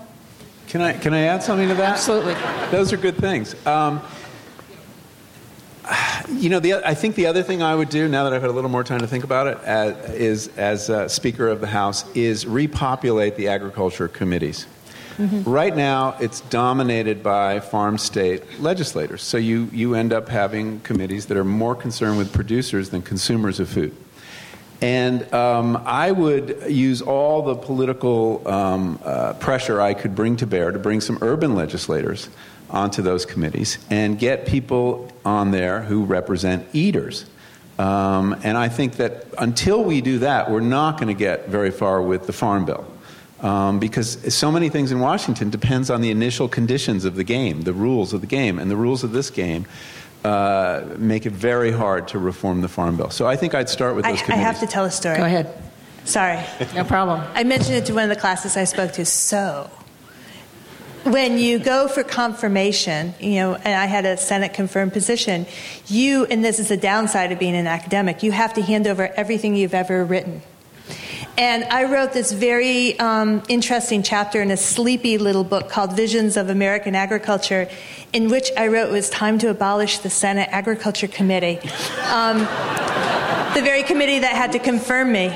Can 0.66 0.82
I, 0.82 0.92
can 0.92 1.14
I 1.14 1.20
add 1.20 1.42
something 1.42 1.68
to 1.68 1.74
that? 1.76 1.92
Absolutely. 1.92 2.34
Those 2.70 2.92
are 2.92 2.98
good 2.98 3.16
things. 3.16 3.54
Um, 3.66 4.02
you 6.30 6.50
know, 6.50 6.60
the, 6.60 6.74
I 6.74 6.92
think 6.92 7.14
the 7.14 7.26
other 7.26 7.42
thing 7.42 7.62
I 7.62 7.74
would 7.74 7.88
do 7.88 8.06
now 8.08 8.24
that 8.24 8.34
I've 8.34 8.42
had 8.42 8.50
a 8.50 8.52
little 8.52 8.68
more 8.68 8.84
time 8.84 9.00
to 9.00 9.06
think 9.06 9.24
about 9.24 9.46
it 9.46 9.58
as, 9.64 9.94
uh, 9.94 10.12
is, 10.12 10.48
as 10.58 10.90
uh, 10.90 11.08
Speaker 11.08 11.48
of 11.48 11.62
the 11.62 11.66
House, 11.66 12.04
is 12.14 12.44
repopulate 12.46 13.36
the 13.36 13.48
agriculture 13.48 14.08
committees. 14.08 14.66
Mm-hmm. 15.16 15.50
Right 15.50 15.74
now, 15.74 16.16
it's 16.20 16.42
dominated 16.42 17.22
by 17.22 17.60
farm 17.60 17.96
state 17.96 18.60
legislators. 18.60 19.22
So 19.22 19.38
you, 19.38 19.70
you 19.72 19.94
end 19.94 20.12
up 20.12 20.28
having 20.28 20.80
committees 20.80 21.26
that 21.26 21.36
are 21.36 21.44
more 21.44 21.74
concerned 21.74 22.18
with 22.18 22.32
producers 22.32 22.90
than 22.90 23.02
consumers 23.02 23.58
of 23.58 23.68
food. 23.68 23.96
And 24.80 25.32
um, 25.34 25.82
I 25.84 26.12
would 26.12 26.64
use 26.68 27.02
all 27.02 27.42
the 27.42 27.56
political 27.56 28.46
um, 28.46 29.00
uh, 29.04 29.32
pressure 29.34 29.80
I 29.80 29.94
could 29.94 30.14
bring 30.14 30.36
to 30.36 30.46
bear 30.46 30.70
to 30.70 30.78
bring 30.78 31.00
some 31.00 31.18
urban 31.20 31.54
legislators 31.54 32.28
onto 32.70 33.02
those 33.02 33.24
committees 33.24 33.78
and 33.90 34.18
get 34.18 34.46
people 34.46 35.10
on 35.24 35.50
there 35.50 35.82
who 35.82 36.04
represent 36.04 36.66
eaters. 36.72 37.24
Um, 37.78 38.36
and 38.42 38.56
I 38.56 38.68
think 38.68 38.96
that 38.96 39.26
until 39.38 39.82
we 39.82 40.00
do 40.00 40.20
that, 40.20 40.50
we're 40.50 40.60
not 40.60 40.96
going 40.96 41.08
to 41.08 41.18
get 41.18 41.48
very 41.48 41.70
far 41.70 42.02
with 42.02 42.26
the 42.26 42.32
Farm 42.32 42.64
Bill. 42.64 42.86
Um, 43.40 43.78
because 43.78 44.34
so 44.34 44.50
many 44.50 44.68
things 44.68 44.90
in 44.90 44.98
Washington 44.98 45.48
depends 45.48 45.90
on 45.90 46.00
the 46.00 46.10
initial 46.10 46.48
conditions 46.48 47.04
of 47.04 47.14
the 47.14 47.22
game, 47.22 47.62
the 47.62 47.72
rules 47.72 48.12
of 48.12 48.20
the 48.20 48.26
game, 48.26 48.58
and 48.58 48.68
the 48.68 48.76
rules 48.76 49.04
of 49.04 49.12
this 49.12 49.30
game 49.30 49.64
uh, 50.28 50.96
make 50.98 51.24
it 51.24 51.32
very 51.32 51.70
hard 51.70 52.08
to 52.08 52.18
reform 52.18 52.60
the 52.60 52.68
Farm 52.68 52.96
Bill. 52.96 53.10
So 53.10 53.26
I 53.26 53.36
think 53.36 53.54
I'd 53.54 53.70
start 53.70 53.96
with 53.96 54.04
those 54.04 54.20
I, 54.20 54.24
committees. 54.24 54.44
I 54.44 54.46
have 54.46 54.60
to 54.60 54.66
tell 54.66 54.84
a 54.84 54.90
story. 54.90 55.16
Go 55.16 55.24
ahead. 55.24 55.62
Sorry. 56.04 56.38
No 56.74 56.84
problem. 56.84 57.22
I 57.34 57.44
mentioned 57.44 57.76
it 57.76 57.86
to 57.86 57.94
one 57.94 58.04
of 58.04 58.10
the 58.10 58.20
classes 58.20 58.56
I 58.56 58.64
spoke 58.64 58.92
to. 58.92 59.04
So, 59.04 59.70
when 61.04 61.38
you 61.38 61.58
go 61.58 61.88
for 61.88 62.02
confirmation, 62.02 63.14
you 63.20 63.36
know, 63.36 63.54
and 63.54 63.74
I 63.74 63.86
had 63.86 64.04
a 64.04 64.16
Senate 64.16 64.52
confirmed 64.52 64.92
position, 64.92 65.46
you, 65.86 66.26
and 66.26 66.44
this 66.44 66.58
is 66.58 66.68
the 66.68 66.76
downside 66.76 67.32
of 67.32 67.38
being 67.38 67.54
an 67.54 67.66
academic, 67.66 68.22
you 68.22 68.32
have 68.32 68.52
to 68.54 68.62
hand 68.62 68.86
over 68.86 69.06
everything 69.06 69.56
you've 69.56 69.74
ever 69.74 70.04
written. 70.04 70.42
And 71.38 71.62
I 71.66 71.84
wrote 71.84 72.12
this 72.12 72.32
very 72.32 72.98
um, 72.98 73.44
interesting 73.48 74.02
chapter 74.02 74.42
in 74.42 74.50
a 74.50 74.56
sleepy 74.56 75.18
little 75.18 75.44
book 75.44 75.68
called 75.68 75.92
Visions 75.92 76.36
of 76.36 76.50
American 76.50 76.96
Agriculture, 76.96 77.68
in 78.12 78.28
which 78.28 78.50
I 78.56 78.66
wrote 78.66 78.88
it 78.88 78.92
was 78.92 79.08
time 79.08 79.38
to 79.38 79.48
abolish 79.48 79.98
the 79.98 80.10
Senate 80.10 80.48
Agriculture 80.50 81.06
Committee, 81.06 81.60
um, 82.10 82.38
the 83.54 83.62
very 83.62 83.84
committee 83.84 84.18
that 84.18 84.32
had 84.34 84.50
to 84.50 84.58
confirm 84.58 85.12
me. 85.12 85.26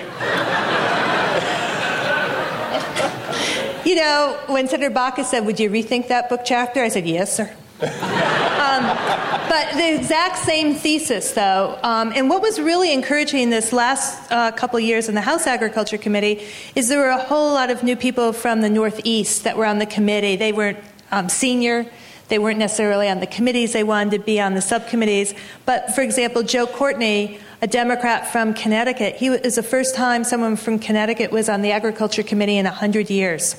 You 3.89 3.95
know, 3.95 4.41
when 4.47 4.67
Senator 4.67 4.93
Baucus 4.93 5.27
said, 5.27 5.47
Would 5.47 5.61
you 5.61 5.71
rethink 5.71 6.09
that 6.09 6.29
book 6.29 6.41
chapter? 6.45 6.83
I 6.83 6.89
said, 6.89 7.07
Yes, 7.07 7.37
sir. 7.37 8.51
Um, 8.73 8.85
but 9.51 9.75
the 9.75 9.95
exact 9.97 10.39
same 10.39 10.75
thesis, 10.75 11.33
though. 11.33 11.79
Um, 11.83 12.11
and 12.17 12.31
what 12.31 12.41
was 12.41 12.59
really 12.59 12.91
encouraging 12.91 13.51
this 13.51 13.71
last 13.71 14.33
uh, 14.33 14.51
couple 14.53 14.81
years 14.81 15.11
in 15.11 15.15
the 15.15 15.21
House 15.21 15.47
Agriculture 15.47 15.99
Committee 15.99 16.43
is 16.75 16.89
there 16.89 17.01
were 17.01 17.11
a 17.11 17.23
whole 17.23 17.53
lot 17.53 17.69
of 17.69 17.83
new 17.83 17.97
people 17.97 18.33
from 18.33 18.63
the 18.63 18.71
Northeast 18.71 19.45
that 19.45 19.59
were 19.59 19.67
on 19.67 19.79
the 19.79 19.85
committee. 19.85 20.37
They 20.37 20.53
weren't 20.53 20.79
um, 21.11 21.29
senior. 21.29 21.85
They 22.29 22.39
weren't 22.39 22.59
necessarily 22.59 23.11
on 23.11 23.21
the 23.21 23.27
committees. 23.27 23.75
They 23.75 23.85
wanted 23.85 24.13
to 24.13 24.19
be 24.21 24.41
on 24.41 24.55
the 24.55 24.63
subcommittees. 24.63 25.35
But 25.67 25.95
for 25.95 26.01
example, 26.01 26.43
Joe 26.43 26.67
Courtney, 26.67 27.41
a 27.61 27.67
Democrat 27.67 28.33
from 28.33 28.55
Connecticut, 28.55 29.17
he 29.17 29.29
was 29.29 29.55
the 29.55 29.63
first 29.63 29.95
time 29.95 30.25
someone 30.25 30.57
from 30.57 30.79
Connecticut 30.79 31.31
was 31.31 31.51
on 31.51 31.61
the 31.61 31.73
Agriculture 31.73 32.23
Committee 32.23 32.57
in 32.57 32.65
100 32.65 33.11
years. 33.11 33.55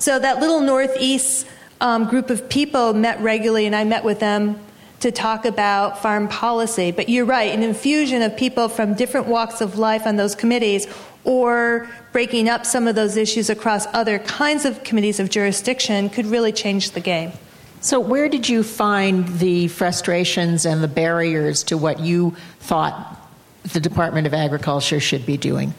So 0.00 0.18
that 0.18 0.40
little 0.40 0.60
Northeast 0.60 1.46
um, 1.80 2.08
group 2.08 2.30
of 2.30 2.48
people 2.48 2.94
met 2.94 3.20
regularly, 3.20 3.66
and 3.66 3.74
I 3.74 3.84
met 3.84 4.04
with 4.04 4.20
them 4.20 4.58
to 5.00 5.10
talk 5.10 5.44
about 5.44 6.00
farm 6.00 6.28
policy. 6.28 6.90
But 6.90 7.08
you're 7.08 7.24
right, 7.24 7.52
an 7.52 7.62
infusion 7.62 8.22
of 8.22 8.36
people 8.36 8.68
from 8.68 8.94
different 8.94 9.26
walks 9.26 9.60
of 9.60 9.78
life 9.78 10.06
on 10.06 10.16
those 10.16 10.34
committees 10.34 10.86
or 11.24 11.88
breaking 12.12 12.48
up 12.48 12.64
some 12.64 12.86
of 12.86 12.94
those 12.94 13.16
issues 13.16 13.50
across 13.50 13.86
other 13.92 14.18
kinds 14.20 14.64
of 14.64 14.82
committees 14.84 15.20
of 15.20 15.28
jurisdiction 15.28 16.08
could 16.08 16.24
really 16.26 16.52
change 16.52 16.92
the 16.92 17.00
game. 17.00 17.32
So, 17.80 18.00
where 18.00 18.28
did 18.28 18.48
you 18.48 18.62
find 18.62 19.28
the 19.38 19.68
frustrations 19.68 20.64
and 20.64 20.82
the 20.82 20.88
barriers 20.88 21.62
to 21.64 21.76
what 21.76 22.00
you 22.00 22.34
thought 22.60 23.20
the 23.64 23.80
Department 23.80 24.26
of 24.26 24.34
Agriculture 24.34 24.98
should 24.98 25.26
be 25.26 25.36
doing? 25.36 25.74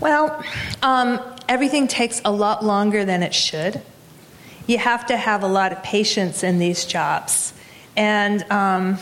Well, 0.00 0.44
um, 0.82 1.33
everything 1.48 1.88
takes 1.88 2.20
a 2.24 2.30
lot 2.30 2.64
longer 2.64 3.04
than 3.04 3.22
it 3.22 3.34
should. 3.34 3.80
You 4.66 4.78
have 4.78 5.06
to 5.06 5.16
have 5.16 5.42
a 5.42 5.48
lot 5.48 5.72
of 5.72 5.82
patience 5.82 6.42
in 6.42 6.58
these 6.58 6.84
jobs. 6.84 7.52
And 7.96 8.42
um, 8.50 8.98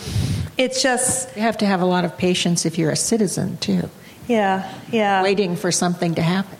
it's 0.58 0.82
just. 0.82 1.34
You 1.36 1.42
have 1.42 1.58
to 1.58 1.66
have 1.66 1.80
a 1.80 1.86
lot 1.86 2.04
of 2.04 2.16
patience 2.18 2.66
if 2.66 2.78
you're 2.78 2.90
a 2.90 2.96
citizen, 2.96 3.56
too. 3.58 3.88
Yeah, 4.28 4.72
yeah. 4.90 5.22
Waiting 5.22 5.56
for 5.56 5.72
something 5.72 6.14
to 6.14 6.22
happen. 6.22 6.58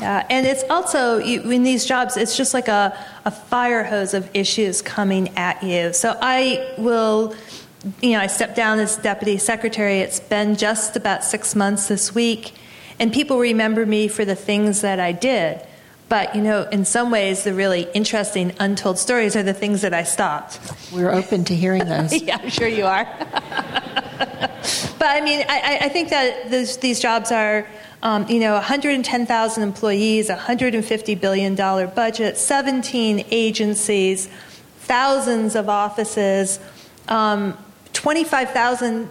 Yeah, 0.00 0.26
and 0.28 0.46
it's 0.46 0.64
also, 0.70 1.20
in 1.20 1.62
these 1.62 1.84
jobs, 1.84 2.16
it's 2.16 2.36
just 2.36 2.52
like 2.52 2.66
a, 2.66 2.96
a 3.24 3.30
fire 3.30 3.84
hose 3.84 4.12
of 4.12 4.28
issues 4.34 4.82
coming 4.82 5.36
at 5.36 5.62
you. 5.62 5.92
So 5.92 6.18
I 6.20 6.74
will, 6.78 7.34
you 8.02 8.12
know, 8.12 8.18
I 8.18 8.26
stepped 8.26 8.56
down 8.56 8.80
as 8.80 8.96
deputy 8.96 9.38
secretary. 9.38 10.00
It's 10.00 10.18
been 10.18 10.56
just 10.56 10.96
about 10.96 11.22
six 11.22 11.54
months 11.54 11.86
this 11.86 12.12
week. 12.14 12.54
And 13.04 13.12
people 13.12 13.38
remember 13.38 13.84
me 13.84 14.08
for 14.08 14.24
the 14.24 14.34
things 14.34 14.80
that 14.80 14.98
I 14.98 15.12
did. 15.12 15.60
But, 16.08 16.34
you 16.34 16.40
know, 16.40 16.62
in 16.62 16.86
some 16.86 17.10
ways, 17.10 17.44
the 17.44 17.52
really 17.52 17.86
interesting 17.92 18.54
untold 18.58 18.98
stories 18.98 19.36
are 19.36 19.42
the 19.42 19.52
things 19.52 19.82
that 19.82 19.92
I 19.92 20.04
stopped. 20.04 20.58
We're 20.90 21.10
open 21.12 21.44
to 21.44 21.54
hearing 21.54 21.84
those. 21.94 22.18
yeah, 22.22 22.38
I'm 22.42 22.48
sure 22.48 22.66
you 22.66 22.86
are. 22.86 23.04
but 23.20 25.02
I 25.02 25.20
mean, 25.20 25.44
I, 25.46 25.80
I 25.82 25.88
think 25.90 26.08
that 26.08 26.50
these 26.50 26.98
jobs 26.98 27.30
are 27.30 27.66
Um, 28.02 28.26
you 28.26 28.40
know, 28.40 28.54
110,000 28.54 29.62
employees, 29.62 30.30
$150 30.30 31.20
billion 31.20 31.54
budget, 31.54 32.38
17 32.38 33.26
agencies, 33.30 34.28
thousands 34.80 35.54
of 35.56 35.68
offices, 35.68 36.58
um, 37.08 37.56
25,000 37.92 39.10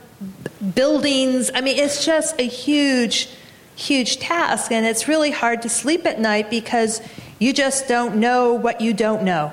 buildings. 0.75 1.51
I 1.53 1.61
mean, 1.61 1.77
it's 1.77 2.03
just 2.03 2.39
a 2.39 2.47
huge, 2.47 3.29
huge 3.75 4.19
task, 4.19 4.71
and 4.71 4.85
it's 4.85 5.07
really 5.07 5.31
hard 5.31 5.61
to 5.63 5.69
sleep 5.69 6.05
at 6.05 6.19
night 6.19 6.49
because 6.49 7.01
you 7.39 7.53
just 7.53 7.87
don't 7.87 8.15
know 8.15 8.53
what 8.53 8.81
you 8.81 8.93
don't 8.93 9.23
know. 9.23 9.51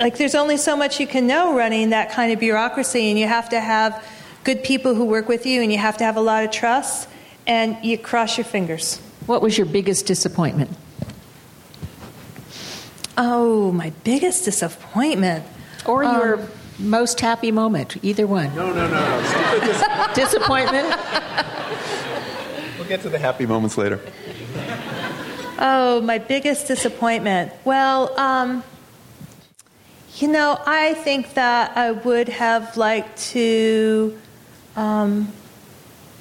Like, 0.00 0.16
there's 0.16 0.34
only 0.34 0.56
so 0.56 0.76
much 0.76 0.98
you 0.98 1.06
can 1.06 1.26
know 1.26 1.56
running 1.56 1.90
that 1.90 2.10
kind 2.10 2.32
of 2.32 2.40
bureaucracy, 2.40 3.10
and 3.10 3.18
you 3.18 3.26
have 3.28 3.48
to 3.50 3.60
have 3.60 4.04
good 4.44 4.62
people 4.64 4.94
who 4.94 5.04
work 5.04 5.28
with 5.28 5.46
you, 5.46 5.62
and 5.62 5.72
you 5.72 5.78
have 5.78 5.96
to 5.98 6.04
have 6.04 6.16
a 6.16 6.20
lot 6.20 6.44
of 6.44 6.50
trust, 6.50 7.08
and 7.46 7.76
you 7.84 7.96
cross 7.98 8.36
your 8.36 8.44
fingers. 8.44 8.98
What 9.26 9.40
was 9.42 9.56
your 9.56 9.66
biggest 9.66 10.06
disappointment? 10.06 10.70
Oh, 13.16 13.70
my 13.72 13.90
biggest 14.02 14.44
disappointment. 14.44 15.44
Or 15.86 16.02
your 16.02 16.34
Um, 16.40 16.48
most 16.78 17.20
happy 17.20 17.52
moment? 17.52 17.96
Either 18.02 18.26
one. 18.26 18.54
No, 18.56 18.72
no, 18.72 18.88
no, 18.88 19.20
no. 19.20 20.10
Disappointment? 20.14 20.88
We'll 22.84 22.98
get 22.98 23.02
to 23.02 23.08
the 23.08 23.18
happy 23.18 23.46
moments 23.46 23.78
later. 23.78 23.98
Oh, 25.58 26.02
my 26.02 26.18
biggest 26.18 26.68
disappointment. 26.68 27.50
Well, 27.64 28.18
um, 28.18 28.62
you 30.16 30.28
know, 30.28 30.60
I 30.66 30.92
think 30.92 31.32
that 31.34 31.76
I 31.78 31.92
would 31.92 32.28
have 32.28 32.76
liked 32.76 33.16
to 33.30 34.18
um, 34.76 35.32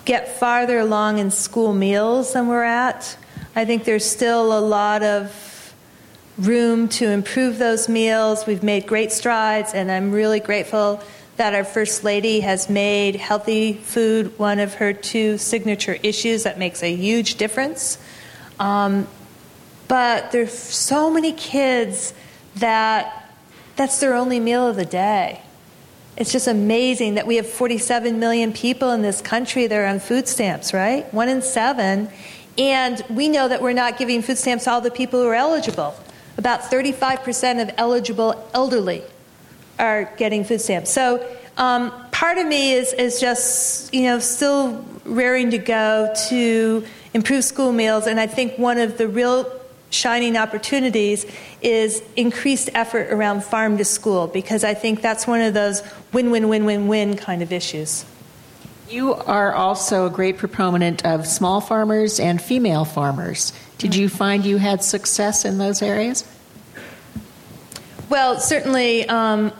get 0.06 0.40
farther 0.40 0.80
along 0.80 1.18
in 1.18 1.32
school 1.32 1.74
meals 1.74 2.32
than 2.32 2.48
we're 2.48 2.64
at. 2.64 3.18
I 3.58 3.66
think 3.66 3.84
there's 3.84 4.06
still 4.06 4.58
a 4.58 4.62
lot 4.62 5.04
of 5.04 5.74
room 6.38 6.88
to 6.90 7.10
improve 7.10 7.58
those 7.58 7.90
meals. 7.90 8.48
We've 8.48 8.64
made 8.64 8.88
great 8.88 9.12
strides, 9.12 9.74
and 9.74 9.92
I'm 9.92 10.12
really 10.12 10.40
grateful 10.40 11.02
that 11.38 11.56
our 11.56 11.64
First 11.64 12.04
Lady 12.04 12.42
has 12.42 12.70
made 12.70 13.16
healthy 13.16 13.74
food 13.74 14.38
one 14.38 14.60
of 14.60 14.76
her 14.76 14.94
two 14.94 15.38
signature 15.38 15.98
issues. 16.04 16.44
That 16.44 16.60
makes 16.60 16.84
a 16.84 16.96
huge 16.96 17.36
difference. 17.36 17.98
Um, 18.60 19.08
but 19.88 20.32
there's 20.32 20.54
so 20.54 21.10
many 21.10 21.34
kids 21.34 22.14
that 22.58 23.32
that's 23.76 24.00
their 24.00 24.14
only 24.14 24.40
meal 24.40 24.68
of 24.68 24.76
the 24.76 24.86
day. 24.86 25.42
It's 26.16 26.32
just 26.32 26.48
amazing 26.48 27.16
that 27.16 27.26
we 27.26 27.38
have 27.38 27.48
47 27.48 28.20
million 28.20 28.54
people 28.54 28.92
in 28.92 29.02
this 29.02 29.20
country 29.20 29.66
that 29.66 29.76
are 29.76 29.88
on 29.88 30.00
food 30.00 30.28
stamps, 30.28 30.72
right? 30.72 31.12
One 31.12 31.28
in 31.28 31.42
seven. 31.42 32.10
And 32.56 33.04
we 33.10 33.30
know 33.30 33.48
that 33.48 33.64
we're 33.64 33.74
not 33.74 33.98
giving 33.98 34.22
food 34.22 34.38
stamps 34.38 34.66
to 34.66 34.72
all 34.72 34.82
the 34.82 34.92
people 34.92 35.20
who 35.20 35.28
are 35.28 35.34
eligible. 35.34 35.96
About 36.38 36.62
35% 36.62 37.64
of 37.64 37.72
eligible 37.78 38.48
elderly 38.54 39.02
are 39.80 40.06
getting 40.18 40.44
food 40.44 40.62
stamps. 40.62 40.92
So 40.92 41.26
um, 41.58 41.92
part 42.12 42.38
of 42.38 42.48
me 42.48 42.74
is, 42.74 42.94
is 42.94 43.20
just, 43.20 43.94
you 43.94 44.04
know, 44.04 44.20
still 44.20 44.84
raring 45.06 45.52
to 45.52 45.58
go 45.58 46.14
to 46.30 46.86
improve 47.14 47.44
school 47.44 47.72
meals. 47.72 48.08
And 48.08 48.20
I 48.20 48.28
think 48.28 48.58
one 48.58 48.78
of 48.78 48.98
the 48.98 49.08
real 49.08 49.52
shining 49.90 50.38
opportunities 50.38 51.26
is 51.62 52.04
increased 52.16 52.70
effort 52.74 53.12
around 53.12 53.44
farm 53.44 53.78
to 53.78 53.86
school 53.86 54.28
because 54.28 54.64
I 54.64 54.74
think 54.74 55.02
that's 55.02 55.28
one 55.28 55.42
of 55.42 55.54
those 55.54 55.84
win 56.12 56.32
win 56.32 56.50
win 56.50 56.66
win 56.66 56.88
win 56.88 57.16
kind 57.16 57.42
of 57.42 57.54
issues. 57.54 58.06
You 58.90 59.14
are 59.14 59.54
also 59.54 60.06
a 60.06 60.10
great 60.10 60.38
proponent 60.38 61.06
of 61.06 61.26
small 61.26 61.62
farmers 61.62 62.20
and 62.20 62.42
female 62.42 62.86
farmers. 62.86 63.54
Did 63.78 63.96
you 63.96 64.10
find 64.10 64.46
you 64.46 64.58
had 64.58 64.84
success 64.84 65.46
in 65.46 65.58
those 65.58 65.82
areas? 65.82 66.26
Well, 68.10 68.40
certainly 68.40 69.08
um, 69.10 69.52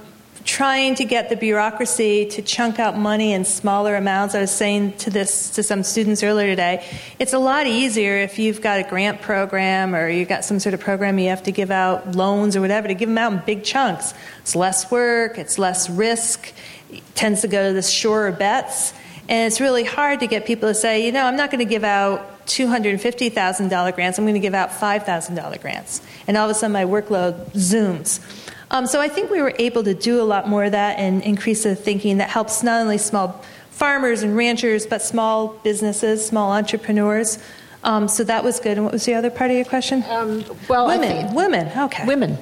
trying 0.46 0.96
to 0.96 1.06
get 1.06 1.30
the 1.30 1.36
bureaucracy 1.36 2.26
to 2.26 2.42
chunk 2.42 2.80
out 2.80 2.98
money 2.98 3.34
in 3.34 3.46
smaller 3.46 3.96
amounts. 3.96 4.36
I 4.36 4.42
was 4.42 4.52
saying 4.52 4.98
to 4.98 5.10
this 5.10 5.52
to 5.52 5.64
some 5.64 5.84
students 5.84 6.24
earlier 6.24 6.48
today. 6.48 6.86
It's 7.20 7.34
a 7.34 7.40
lot 7.40 7.66
easier 7.66 8.18
if 8.18 8.38
you've 8.40 8.62
got 8.62 8.80
a 8.80 8.84
grant 8.84 9.22
program 9.22 9.96
or 9.96 10.10
you've 10.10 10.28
got 10.28 10.44
some 10.44 10.60
sort 10.60 10.74
of 10.74 10.82
program 10.82 11.18
you 11.18 11.30
have 11.30 11.44
to 11.44 11.52
give 11.52 11.72
out 11.72 12.16
loans 12.16 12.56
or 12.56 12.62
whatever 12.62 12.88
to 12.88 12.94
give 12.94 13.10
them 13.10 13.18
out 13.18 13.34
in 13.34 13.42
big 13.46 13.64
chunks. 13.64 14.14
It's 14.42 14.56
less 14.56 14.92
work. 14.92 15.38
It's 15.38 15.58
less 15.58 15.90
risk. 15.90 16.54
It 16.92 17.04
tends 17.16 17.42
to 17.42 17.48
go 17.48 17.70
to 17.70 17.74
the 17.74 17.82
surer 17.82 18.32
bets. 18.32 18.94
And 19.30 19.48
it's 19.48 19.62
really 19.62 19.86
hard 19.86 20.20
to 20.20 20.28
get 20.28 20.46
people 20.46 20.70
to 20.70 20.76
say, 20.76 21.06
you 21.06 21.14
know, 21.14 21.26
I'm 21.26 21.38
not 21.38 21.50
going 21.50 21.66
to 21.66 21.70
give 21.70 21.86
out 21.86 22.46
$250,000 22.48 23.96
grants, 23.96 24.18
I'm 24.18 24.26
going 24.26 24.34
to 24.34 24.40
give 24.40 24.54
out 24.54 24.70
$5,000 24.70 25.62
grants. 25.62 26.02
And 26.28 26.36
all 26.36 26.50
of 26.50 26.52
a 26.52 26.54
sudden 26.54 26.74
my 26.74 26.84
workload 26.84 27.52
zooms. 27.52 28.20
Um, 28.74 28.88
so 28.88 29.00
I 29.00 29.08
think 29.08 29.30
we 29.30 29.40
were 29.40 29.54
able 29.60 29.84
to 29.84 29.94
do 29.94 30.20
a 30.20 30.24
lot 30.24 30.50
more 30.50 30.64
of 30.64 30.72
that 30.72 30.98
and 30.98 31.22
increase 31.22 31.62
the 31.62 31.76
thinking 31.76 32.18
that 32.18 32.30
helps 32.30 32.64
not 32.64 32.82
only 32.82 32.98
small 32.98 33.46
farmers 33.70 34.24
and 34.24 34.36
ranchers, 34.36 34.88
but 34.88 35.04
small 35.04 35.50
businesses, 35.64 36.26
small 36.26 36.52
entrepreneurs. 36.52 37.38
Um, 37.84 38.08
so 38.08 38.24
that 38.24 38.44
was 38.44 38.60
good. 38.60 38.78
And 38.78 38.84
what 38.84 38.92
was 38.92 39.06
the 39.06 39.14
other 39.14 39.30
part 39.30 39.52
of 39.52 39.58
your 39.58 39.66
question? 39.66 40.04
Um, 40.10 40.44
well, 40.68 40.88
women. 40.88 41.36
Women. 41.36 41.72
Okay. 41.78 42.04
Women. 42.08 42.40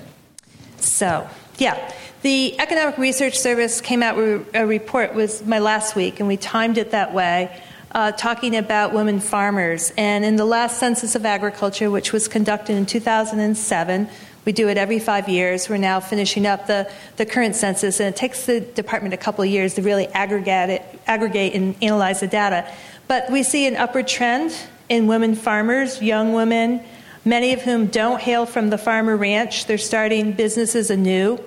So, 0.77 1.27
yeah. 1.57 1.93
The 2.21 2.57
Economic 2.61 2.97
Research 2.97 3.37
Service 3.37 3.81
came 3.81 4.01
out 4.01 4.15
with 4.15 4.55
a 4.55 4.65
report 4.65 5.13
was 5.13 5.43
my 5.43 5.59
last 5.59 5.97
week, 5.97 6.19
and 6.19 6.29
we 6.29 6.37
timed 6.37 6.77
it 6.77 6.91
that 6.91 7.13
way, 7.13 7.61
uh, 7.91 8.13
talking 8.13 8.55
about 8.55 8.93
women 8.93 9.19
farmers. 9.19 9.91
And 9.97 10.23
in 10.23 10.37
the 10.37 10.45
last 10.45 10.79
census 10.79 11.15
of 11.15 11.25
agriculture, 11.25 11.91
which 11.91 12.13
was 12.13 12.29
conducted 12.29 12.77
in 12.77 12.85
2007, 12.85 14.07
we 14.45 14.51
do 14.51 14.69
it 14.69 14.77
every 14.77 14.99
five 14.99 15.29
years. 15.29 15.69
We're 15.69 15.77
now 15.77 15.99
finishing 15.99 16.45
up 16.45 16.67
the, 16.67 16.91
the 17.17 17.25
current 17.25 17.55
census, 17.55 17.99
and 17.99 18.09
it 18.09 18.17
takes 18.17 18.45
the 18.45 18.61
department 18.61 19.13
a 19.13 19.17
couple 19.17 19.43
of 19.43 19.49
years 19.49 19.75
to 19.75 19.81
really 19.81 20.07
aggregate, 20.07 20.69
it, 20.69 20.99
aggregate 21.07 21.53
and 21.53 21.75
analyze 21.81 22.21
the 22.21 22.27
data. 22.27 22.71
But 23.07 23.29
we 23.29 23.43
see 23.43 23.67
an 23.67 23.75
upward 23.75 24.07
trend 24.07 24.55
in 24.89 25.07
women 25.07 25.35
farmers, 25.35 26.01
young 26.01 26.33
women, 26.33 26.83
many 27.23 27.53
of 27.53 27.61
whom 27.61 27.87
don't 27.87 28.19
hail 28.19 28.45
from 28.45 28.69
the 28.69 28.77
farmer 28.77 29.15
ranch. 29.15 29.67
They're 29.67 29.77
starting 29.77 30.33
businesses 30.33 30.89
anew. 30.89 31.39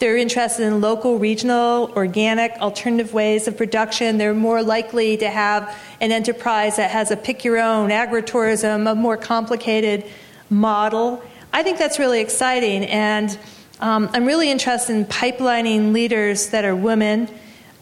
They're 0.00 0.16
interested 0.16 0.64
in 0.64 0.80
local, 0.80 1.18
regional, 1.18 1.92
organic, 1.94 2.52
alternative 2.52 3.12
ways 3.12 3.46
of 3.46 3.56
production. 3.56 4.16
They're 4.16 4.34
more 4.34 4.62
likely 4.62 5.18
to 5.18 5.28
have 5.28 5.78
an 6.00 6.10
enterprise 6.10 6.76
that 6.76 6.90
has 6.90 7.10
a 7.10 7.16
pick 7.16 7.44
your 7.44 7.58
own, 7.58 7.90
agritourism, 7.90 8.90
a 8.90 8.94
more 8.94 9.18
complicated 9.18 10.04
model. 10.48 11.22
I 11.52 11.64
think 11.64 11.78
that's 11.78 11.98
really 11.98 12.20
exciting, 12.20 12.84
and 12.84 13.36
um, 13.80 14.08
I'm 14.12 14.24
really 14.24 14.50
interested 14.50 14.94
in 14.94 15.04
pipelining 15.04 15.92
leaders 15.92 16.50
that 16.50 16.64
are 16.64 16.76
women, 16.76 17.28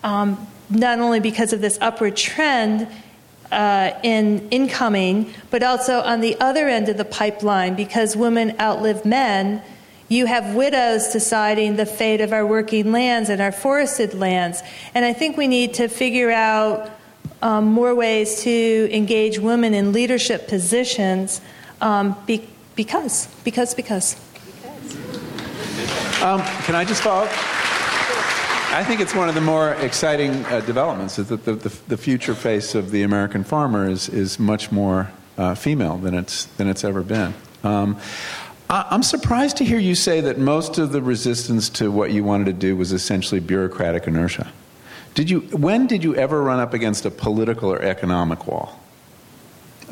um, 0.02 0.46
not 0.70 1.00
only 1.00 1.20
because 1.20 1.52
of 1.52 1.60
this 1.60 1.76
upward 1.80 2.16
trend 2.16 2.88
uh, 3.52 3.90
in 4.02 4.48
incoming, 4.50 5.34
but 5.50 5.62
also 5.62 6.00
on 6.00 6.20
the 6.20 6.38
other 6.40 6.66
end 6.66 6.88
of 6.88 6.96
the 6.96 7.04
pipeline, 7.04 7.74
because 7.74 8.16
women 8.16 8.54
outlive 8.58 9.04
men. 9.04 9.62
You 10.08 10.24
have 10.24 10.54
widows 10.54 11.12
deciding 11.12 11.76
the 11.76 11.84
fate 11.84 12.22
of 12.22 12.32
our 12.32 12.46
working 12.46 12.92
lands 12.92 13.28
and 13.28 13.42
our 13.42 13.52
forested 13.52 14.14
lands. 14.14 14.62
And 14.94 15.04
I 15.04 15.12
think 15.12 15.36
we 15.36 15.46
need 15.46 15.74
to 15.74 15.88
figure 15.88 16.30
out 16.30 16.90
um, 17.42 17.66
more 17.66 17.94
ways 17.94 18.42
to 18.44 18.88
engage 18.90 19.38
women 19.38 19.74
in 19.74 19.92
leadership 19.92 20.48
positions 20.48 21.42
um, 21.82 22.16
because, 22.78 23.26
because, 23.42 23.74
because. 23.74 24.14
Um, 26.22 26.40
can 26.62 26.76
I 26.76 26.84
just 26.86 27.02
follow 27.02 27.24
up? 27.24 27.30
I 28.72 28.84
think 28.86 29.00
it's 29.00 29.16
one 29.16 29.28
of 29.28 29.34
the 29.34 29.40
more 29.40 29.72
exciting 29.74 30.44
uh, 30.44 30.60
developments 30.60 31.18
is 31.18 31.28
that 31.30 31.44
the, 31.44 31.54
the, 31.54 31.76
the 31.88 31.96
future 31.96 32.36
face 32.36 32.76
of 32.76 32.92
the 32.92 33.02
American 33.02 33.42
farmer 33.42 33.88
is, 33.88 34.08
is 34.08 34.38
much 34.38 34.70
more 34.70 35.10
uh, 35.36 35.56
female 35.56 35.96
than 35.96 36.14
it's, 36.14 36.44
than 36.44 36.68
it's 36.68 36.84
ever 36.84 37.02
been. 37.02 37.34
Um, 37.64 37.98
I, 38.70 38.86
I'm 38.90 39.02
surprised 39.02 39.56
to 39.56 39.64
hear 39.64 39.80
you 39.80 39.96
say 39.96 40.20
that 40.20 40.38
most 40.38 40.78
of 40.78 40.92
the 40.92 41.02
resistance 41.02 41.68
to 41.70 41.90
what 41.90 42.12
you 42.12 42.22
wanted 42.22 42.44
to 42.44 42.52
do 42.52 42.76
was 42.76 42.92
essentially 42.92 43.40
bureaucratic 43.40 44.06
inertia. 44.06 44.52
Did 45.14 45.30
you, 45.30 45.40
when 45.40 45.88
did 45.88 46.04
you 46.04 46.14
ever 46.14 46.40
run 46.40 46.60
up 46.60 46.74
against 46.74 47.04
a 47.06 47.10
political 47.10 47.72
or 47.72 47.82
economic 47.82 48.46
wall? 48.46 48.77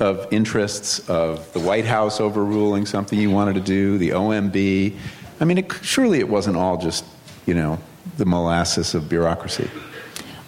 Of 0.00 0.26
interests 0.32 1.08
of 1.08 1.52
the 1.52 1.60
White 1.60 1.84
House 1.84 2.20
overruling 2.20 2.86
something 2.86 3.18
you 3.18 3.30
wanted 3.30 3.54
to 3.54 3.60
do, 3.60 3.98
the 3.98 4.10
OMB. 4.10 4.94
I 5.40 5.44
mean, 5.44 5.58
it, 5.58 5.72
surely 5.82 6.20
it 6.20 6.28
wasn't 6.28 6.56
all 6.56 6.76
just, 6.76 7.04
you 7.46 7.54
know, 7.54 7.78
the 8.16 8.26
molasses 8.26 8.94
of 8.94 9.08
bureaucracy. 9.08 9.70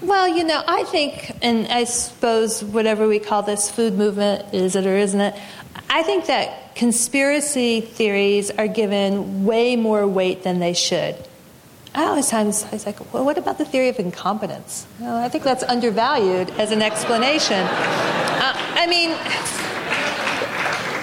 Well, 0.01 0.28
you 0.28 0.44
know, 0.44 0.62
I 0.66 0.84
think, 0.84 1.36
and 1.42 1.66
I 1.66 1.84
suppose 1.84 2.62
whatever 2.62 3.09
we 3.09 3.18
call 3.18 3.42
this 3.42 3.70
food 3.70 3.94
movement, 3.94 4.55
is 4.55 4.76
it 4.76 4.86
or 4.86 4.96
isn't 4.96 5.20
it? 5.20 5.34
I 5.90 6.03
think 6.03 6.26
that 6.26 6.74
conspiracy 6.76 7.80
theories 7.80 8.51
are 8.53 8.68
given 8.68 9.44
way 9.44 9.76
more 9.76 10.07
weight 10.07 10.44
than 10.44 10.61
they 10.61 10.72
should. 10.72 11.16
Times 11.95 12.64
I 12.64 12.70
was 12.72 12.84
like, 12.84 13.14
well, 13.14 13.24
what 13.24 13.39
about 13.39 13.59
the 13.59 13.64
theory 13.64 13.89
of 13.89 13.99
incompetence? 13.99 14.86
Well, 15.01 15.16
I 15.16 15.28
think 15.28 15.45
that's 15.45 15.62
undervalued 15.62 16.51
as 16.51 16.72
an 16.72 16.82
explanation. 16.82 17.61
Uh, 17.61 18.53
I 18.74 18.86
mean, 18.86 19.11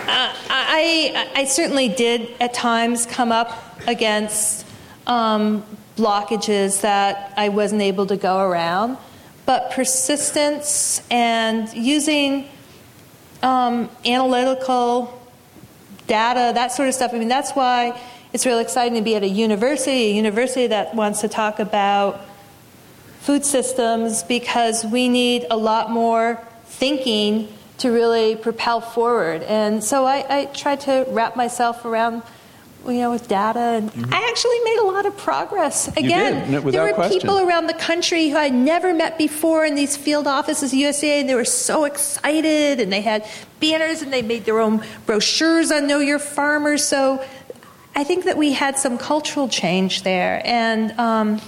uh, 0.08 0.36
I, 0.50 1.32
I 1.36 1.46
certainly 1.46 1.90
did 1.90 2.30
at 2.40 2.54
times 2.54 3.06
come 3.06 3.32
up 3.32 3.80
against 3.88 4.66
um, 5.08 5.64
blockages 5.98 6.82
that 6.82 7.34
I 7.36 7.50
wasn't 7.50 7.82
able 7.82 8.06
to 8.08 8.18
go 8.18 8.40
around, 8.40 8.98
but 9.46 9.72
persistence 9.72 11.02
and 11.10 11.74
using 11.74 12.48
um, 13.42 13.90
analytical 14.06 15.22
data, 16.08 16.52
that 16.54 16.72
sort 16.72 16.88
of 16.88 16.94
stuff. 16.94 17.14
I 17.14 17.20
mean, 17.20 17.30
that's 17.30 17.52
why 17.52 18.00
it's 18.36 18.46
really 18.46 18.64
exciting 18.64 18.96
to 18.96 19.02
be 19.02 19.16
at 19.16 19.24
a 19.24 19.30
university, 19.30 20.12
a 20.12 20.14
university 20.14 20.68
that 20.68 20.94
wants 20.94 21.22
to 21.22 21.30
talk 21.30 21.60
about 21.60 22.20
food 23.22 23.46
systems 23.46 24.24
because 24.24 24.84
we 24.84 25.08
need 25.08 25.46
a 25.50 25.56
lot 25.56 25.90
more 25.90 26.46
thinking 26.66 27.48
to 27.78 27.92
really 27.92 28.36
propel 28.36 28.82
forward. 28.82 29.42
And 29.44 29.82
so 29.82 30.04
I, 30.06 30.26
I 30.28 30.46
tried 30.48 30.82
to 30.82 31.06
wrap 31.12 31.38
myself 31.38 31.86
around 31.86 32.24
you 32.86 33.00
know, 33.00 33.10
with 33.10 33.28
data, 33.28 33.60
and 33.60 33.92
mm-hmm. 33.92 34.14
I 34.14 34.28
actually 34.30 34.60
made 34.60 34.78
a 34.80 34.86
lot 34.86 35.06
of 35.06 35.18
progress. 35.18 35.88
Again, 35.98 36.52
there 36.52 36.62
were 36.62 36.94
question. 36.94 37.20
people 37.20 37.40
around 37.40 37.68
the 37.68 37.74
country 37.74 38.30
who 38.30 38.38
I'd 38.38 38.54
never 38.54 38.94
met 38.94 39.18
before 39.18 39.66
in 39.66 39.76
these 39.76 39.98
field 39.98 40.28
offices 40.28 40.72
at 40.72 40.78
USDA, 40.78 41.22
and 41.22 41.30
they 41.30 41.36
were 41.36 41.46
so 41.46 41.86
excited, 41.86 42.80
and 42.80 42.92
they 42.92 43.02
had 43.02 43.26
banners, 43.60 44.02
and 44.02 44.14
they 44.14 44.22
made 44.22 44.46
their 44.46 44.60
own 44.60 44.84
brochures 45.06 45.72
on 45.72 45.88
Know 45.88 46.00
Your 46.00 46.20
Farmer. 46.20 46.78
So 46.78 47.26
I 47.98 48.04
think 48.04 48.26
that 48.26 48.38
we 48.38 48.52
had 48.52 48.78
some 48.78 48.98
cultural 48.98 49.48
change 49.48 50.04
there, 50.04 50.42
and 50.44 50.92
um, 51.00 51.40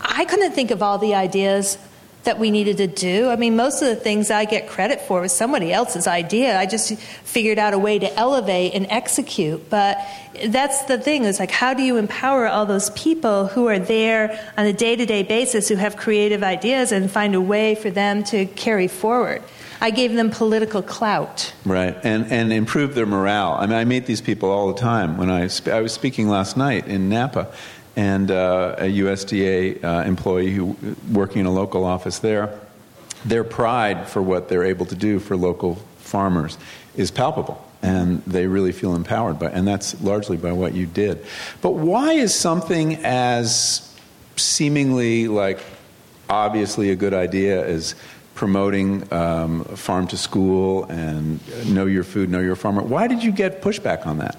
I 0.00 0.24
couldn't 0.24 0.52
think 0.52 0.70
of 0.70 0.84
all 0.84 0.98
the 0.98 1.16
ideas 1.16 1.78
that 2.22 2.38
we 2.38 2.52
needed 2.52 2.76
to 2.76 2.86
do. 2.86 3.28
I 3.28 3.34
mean, 3.34 3.56
most 3.56 3.82
of 3.82 3.88
the 3.88 3.96
things 3.96 4.30
I 4.30 4.44
get 4.44 4.68
credit 4.68 5.00
for 5.00 5.22
was 5.22 5.32
somebody 5.32 5.72
else's 5.72 6.06
idea. 6.06 6.56
I 6.56 6.66
just 6.66 6.96
figured 7.24 7.58
out 7.58 7.72
a 7.72 7.78
way 7.78 7.98
to 7.98 8.12
elevate 8.14 8.74
and 8.74 8.86
execute. 8.88 9.68
But 9.68 9.98
that's 10.46 10.84
the 10.84 10.98
thing 10.98 11.24
is 11.24 11.40
like, 11.40 11.50
how 11.50 11.74
do 11.74 11.82
you 11.82 11.96
empower 11.96 12.46
all 12.46 12.66
those 12.66 12.90
people 12.90 13.46
who 13.48 13.66
are 13.66 13.80
there 13.80 14.52
on 14.56 14.66
a 14.66 14.72
day 14.72 14.94
to 14.94 15.06
day 15.06 15.24
basis 15.24 15.68
who 15.68 15.76
have 15.76 15.96
creative 15.96 16.44
ideas 16.44 16.92
and 16.92 17.10
find 17.10 17.34
a 17.34 17.40
way 17.40 17.74
for 17.74 17.90
them 17.90 18.22
to 18.24 18.46
carry 18.46 18.86
forward? 18.86 19.42
I 19.80 19.90
gave 19.90 20.14
them 20.14 20.30
political 20.30 20.82
clout. 20.82 21.52
Right, 21.64 21.96
and, 22.04 22.30
and 22.30 22.52
improve 22.52 22.94
their 22.94 23.06
morale. 23.06 23.54
I 23.54 23.66
mean, 23.66 23.76
I 23.76 23.84
meet 23.84 24.06
these 24.06 24.20
people 24.20 24.50
all 24.50 24.72
the 24.72 24.78
time. 24.80 25.16
When 25.16 25.30
I, 25.30 25.46
sp- 25.48 25.72
I 25.72 25.80
was 25.80 25.92
speaking 25.92 26.28
last 26.28 26.56
night 26.56 26.86
in 26.86 27.08
Napa, 27.08 27.52
and 27.96 28.30
uh, 28.30 28.76
a 28.78 28.84
USDA 28.84 29.82
uh, 29.84 30.04
employee 30.06 30.52
who 30.52 30.76
working 31.10 31.40
in 31.40 31.46
a 31.46 31.52
local 31.52 31.84
office 31.84 32.18
there, 32.18 32.58
their 33.24 33.44
pride 33.44 34.08
for 34.08 34.22
what 34.22 34.48
they're 34.48 34.64
able 34.64 34.86
to 34.86 34.94
do 34.94 35.18
for 35.18 35.36
local 35.36 35.76
farmers 35.98 36.56
is 36.96 37.10
palpable 37.10 37.66
and 37.82 38.22
they 38.24 38.46
really 38.46 38.72
feel 38.72 38.94
empowered 38.94 39.38
by 39.38 39.50
and 39.50 39.66
that's 39.66 40.00
largely 40.02 40.36
by 40.36 40.52
what 40.52 40.74
you 40.74 40.86
did 40.86 41.24
but 41.62 41.70
why 41.70 42.12
is 42.12 42.34
something 42.34 42.96
as 43.04 43.94
seemingly 44.36 45.28
like 45.28 45.60
obviously 46.28 46.90
a 46.90 46.96
good 46.96 47.14
idea 47.14 47.64
as 47.64 47.94
promoting 48.34 49.12
um, 49.12 49.64
farm 49.64 50.06
to 50.06 50.16
school 50.16 50.84
and 50.84 51.40
know 51.74 51.86
your 51.86 52.04
food 52.04 52.30
know 52.30 52.40
your 52.40 52.56
farmer 52.56 52.82
why 52.82 53.06
did 53.06 53.22
you 53.22 53.32
get 53.32 53.60
pushback 53.60 54.06
on 54.06 54.18
that 54.18 54.36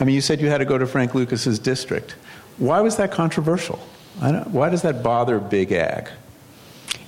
i 0.00 0.04
mean 0.04 0.14
you 0.14 0.20
said 0.20 0.40
you 0.40 0.48
had 0.48 0.58
to 0.58 0.64
go 0.64 0.76
to 0.76 0.86
frank 0.86 1.14
lucas's 1.14 1.58
district 1.58 2.16
why 2.58 2.80
was 2.80 2.96
that 2.96 3.12
controversial? 3.12 3.78
why 4.18 4.68
does 4.68 4.82
that 4.82 5.02
bother 5.02 5.38
Big 5.38 5.72
Ag? 5.72 6.08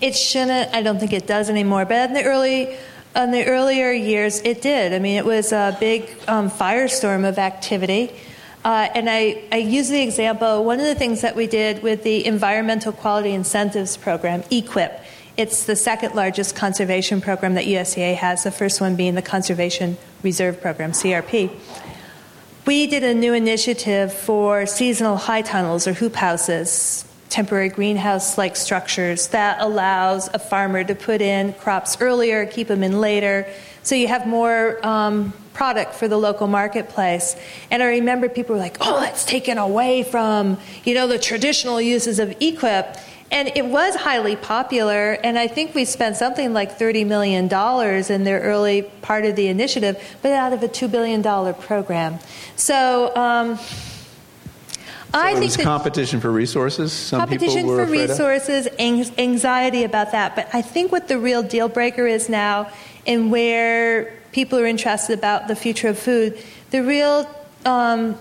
It 0.00 0.16
shouldn't. 0.16 0.74
I 0.74 0.82
don't 0.82 0.98
think 0.98 1.12
it 1.12 1.26
does 1.26 1.50
anymore. 1.50 1.84
But 1.84 2.10
in 2.10 2.14
the 2.14 2.24
early, 2.24 2.76
in 3.14 3.30
the 3.30 3.44
earlier 3.46 3.92
years, 3.92 4.40
it 4.40 4.62
did. 4.62 4.92
I 4.92 4.98
mean, 4.98 5.16
it 5.16 5.24
was 5.24 5.52
a 5.52 5.76
big 5.78 6.10
um, 6.26 6.50
firestorm 6.50 7.28
of 7.28 7.38
activity. 7.38 8.10
Uh, 8.64 8.88
and 8.94 9.10
I, 9.10 9.44
I 9.52 9.58
use 9.58 9.90
the 9.90 10.00
example. 10.00 10.64
One 10.64 10.80
of 10.80 10.86
the 10.86 10.94
things 10.94 11.20
that 11.20 11.36
we 11.36 11.46
did 11.46 11.82
with 11.82 12.02
the 12.02 12.24
Environmental 12.24 12.92
Quality 12.92 13.32
Incentives 13.32 13.96
Program, 13.96 14.42
EQIP. 14.44 15.03
It's 15.37 15.64
the 15.64 15.74
second 15.74 16.14
largest 16.14 16.55
conservation 16.55 17.20
program 17.20 17.55
that 17.55 17.64
USDA 17.64 18.14
has. 18.14 18.45
The 18.45 18.53
first 18.53 18.80
one 18.80 18.95
being 18.95 19.16
the 19.16 19.22
Conservation 19.22 19.99
Reserve 20.22 20.61
Program, 20.61 20.93
CRP. 20.93 21.51
We 22.66 22.87
did 22.87 23.03
a 23.03 23.14
new 23.14 23.35
initiative 23.35 24.14
for 24.14 24.64
seasonal 24.64 25.16
high 25.16 25.43
tunnels 25.43 25.89
or 25.89 25.93
hoop 25.93 26.14
houses, 26.14 27.05
temporary 27.30 27.68
greenhouse 27.68 28.39
like 28.39 28.55
structures 28.55 29.26
that 29.28 29.61
allows 29.61 30.28
a 30.32 30.39
farmer 30.39 30.85
to 30.85 30.95
put 30.95 31.20
in 31.20 31.53
crops 31.55 32.01
earlier, 32.01 32.47
keep 32.47 32.68
them 32.68 32.85
in 32.85 33.01
later, 33.01 33.45
so 33.82 33.97
you 33.97 34.07
have 34.07 34.28
more 34.28 34.78
um, 34.87 35.32
product 35.53 35.95
for 35.95 36.07
the 36.07 36.16
local 36.16 36.47
marketplace. 36.47 37.37
And 37.72 37.82
I 37.82 37.87
remember 37.87 38.28
people 38.28 38.55
were 38.55 38.61
like, 38.61 38.76
oh, 38.80 39.01
that's 39.01 39.24
taken 39.24 39.59
away 39.59 40.05
from, 40.05 40.59
you 40.85 40.95
know, 40.95 41.07
the 41.09 41.18
traditional 41.18 41.80
uses 41.80 42.18
of 42.18 42.30
EQIP. 42.39 43.01
And 43.35 43.51
it 43.57 43.66
was 43.66 43.97
highly 43.97 44.37
popular, 44.37 45.18
and 45.24 45.37
I 45.37 45.49
think 45.49 45.74
we 45.74 45.85
spent 45.87 46.16
something 46.16 46.53
like 46.53 46.78
$30 46.78 47.05
million 47.05 47.47
in 47.47 48.24
their 48.24 48.41
early 48.41 48.82
part 49.03 49.24
of 49.24 49.35
the 49.35 49.49
initiative, 49.49 50.01
but 50.22 50.30
out 50.30 50.53
of 50.53 50.62
a 50.62 50.68
$2 50.68 50.89
billion 50.89 51.20
program. 51.55 52.20
So, 52.55 53.11
um, 53.16 53.57
so 53.57 53.64
I 55.12 55.35
think 55.35 55.47
it's 55.47 55.57
competition 55.57 56.20
for 56.20 56.30
resources. 56.30 56.93
Some 56.93 57.18
competition 57.18 57.66
for 57.66 57.85
resources, 57.87 58.68
anxiety 58.78 59.82
about 59.82 60.12
that. 60.12 60.37
But 60.37 60.55
I 60.55 60.62
think 60.62 60.93
what 60.93 61.09
the 61.09 61.18
real 61.18 61.43
deal 61.43 61.68
breaker 61.68 62.07
is 62.07 62.28
now, 62.28 62.70
and 63.05 63.32
where 63.32 64.16
people 64.30 64.61
are 64.61 64.66
interested 64.66 65.18
about 65.18 65.49
the 65.49 65.57
future 65.57 65.89
of 65.89 65.99
food, 65.99 66.41
the 66.70 66.85
real 66.85 67.28
um, 67.66 68.16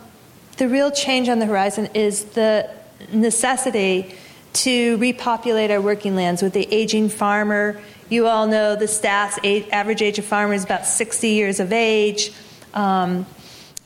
the 0.57 0.67
real 0.67 0.89
change 0.89 1.29
on 1.29 1.37
the 1.37 1.45
horizon 1.45 1.89
is 1.93 2.25
the 2.25 2.67
necessity 3.11 4.15
to 4.53 4.97
repopulate 4.97 5.71
our 5.71 5.81
working 5.81 6.15
lands 6.15 6.41
with 6.41 6.53
the 6.53 6.67
aging 6.71 7.09
farmer. 7.09 7.81
You 8.09 8.27
all 8.27 8.47
know 8.47 8.75
the 8.75 8.85
stats, 8.85 9.39
average 9.71 10.01
age 10.01 10.19
of 10.19 10.25
farmer 10.25 10.53
is 10.53 10.63
about 10.63 10.85
60 10.85 11.27
years 11.27 11.59
of 11.59 11.73
age. 11.73 12.31
Um, 12.73 13.25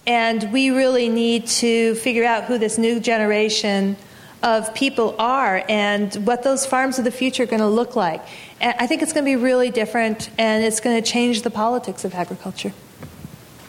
and 0.05 0.51
we 0.51 0.69
really 0.69 1.09
need 1.09 1.47
to 1.47 1.95
figure 1.95 2.23
out 2.23 2.45
who 2.45 2.57
this 2.57 2.77
new 2.77 2.99
generation 2.99 3.97
of 4.43 4.73
people 4.75 5.15
are 5.17 5.63
and 5.67 6.13
what 6.25 6.43
those 6.43 6.65
farms 6.65 6.99
of 6.99 7.05
the 7.05 7.11
future 7.11 7.43
are 7.43 7.47
going 7.47 7.61
to 7.61 7.67
look 7.67 7.95
like. 7.95 8.21
And 8.61 8.75
I 8.79 8.87
think 8.87 9.01
it's 9.01 9.13
going 9.13 9.25
to 9.25 9.29
be 9.29 9.35
really 9.35 9.71
different 9.71 10.29
and 10.37 10.63
it's 10.63 10.79
going 10.79 11.01
to 11.01 11.09
change 11.09 11.41
the 11.41 11.49
politics 11.49 12.05
of 12.05 12.13
agriculture. 12.13 12.73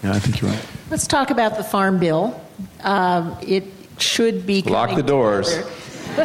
Yeah, 0.03 0.12
I 0.12 0.18
think 0.18 0.40
you're 0.40 0.51
right. 0.51 0.64
Let's 0.90 1.07
talk 1.07 1.30
about 1.30 1.57
the 1.57 1.64
Farm 1.64 1.99
Bill. 1.99 2.40
Um, 2.82 3.36
it 3.42 3.64
should 3.99 4.46
be. 4.46 4.62
Lock 4.62 4.94
the 4.94 5.03
doors. 5.03 5.49
Together 5.49 5.72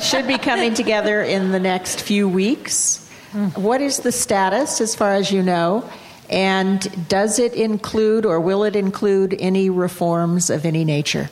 should 0.02 0.28
be 0.28 0.38
coming 0.38 0.74
together 0.74 1.22
in 1.22 1.52
the 1.52 1.60
next 1.60 2.02
few 2.02 2.28
weeks. 2.28 3.08
What 3.56 3.82
is 3.82 4.00
the 4.00 4.12
status, 4.12 4.80
as 4.80 4.96
far 4.96 5.14
as 5.14 5.32
you 5.32 5.42
know? 5.44 5.90
And 6.30 7.08
does 7.10 7.40
it 7.40 7.54
include 7.54 8.26
or 8.26 8.40
will 8.40 8.64
it 8.64 8.76
include 8.76 9.36
any 9.40 9.70
reforms 9.70 10.50
of 10.50 10.66
any 10.66 10.86
nature? 10.86 11.30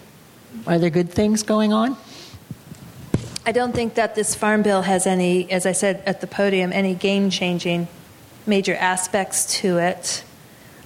Are 0.67 0.77
there 0.77 0.89
good 0.89 1.09
things 1.09 1.43
going 1.43 1.73
on? 1.73 1.95
I 3.45 3.51
don't 3.51 3.73
think 3.73 3.95
that 3.95 4.15
this 4.15 4.35
farm 4.35 4.61
bill 4.61 4.83
has 4.83 5.07
any, 5.07 5.49
as 5.51 5.65
I 5.65 5.71
said 5.71 6.03
at 6.05 6.21
the 6.21 6.27
podium, 6.27 6.71
any 6.73 6.93
game 6.93 7.29
changing 7.29 7.87
major 8.45 8.75
aspects 8.75 9.59
to 9.61 9.77
it. 9.77 10.23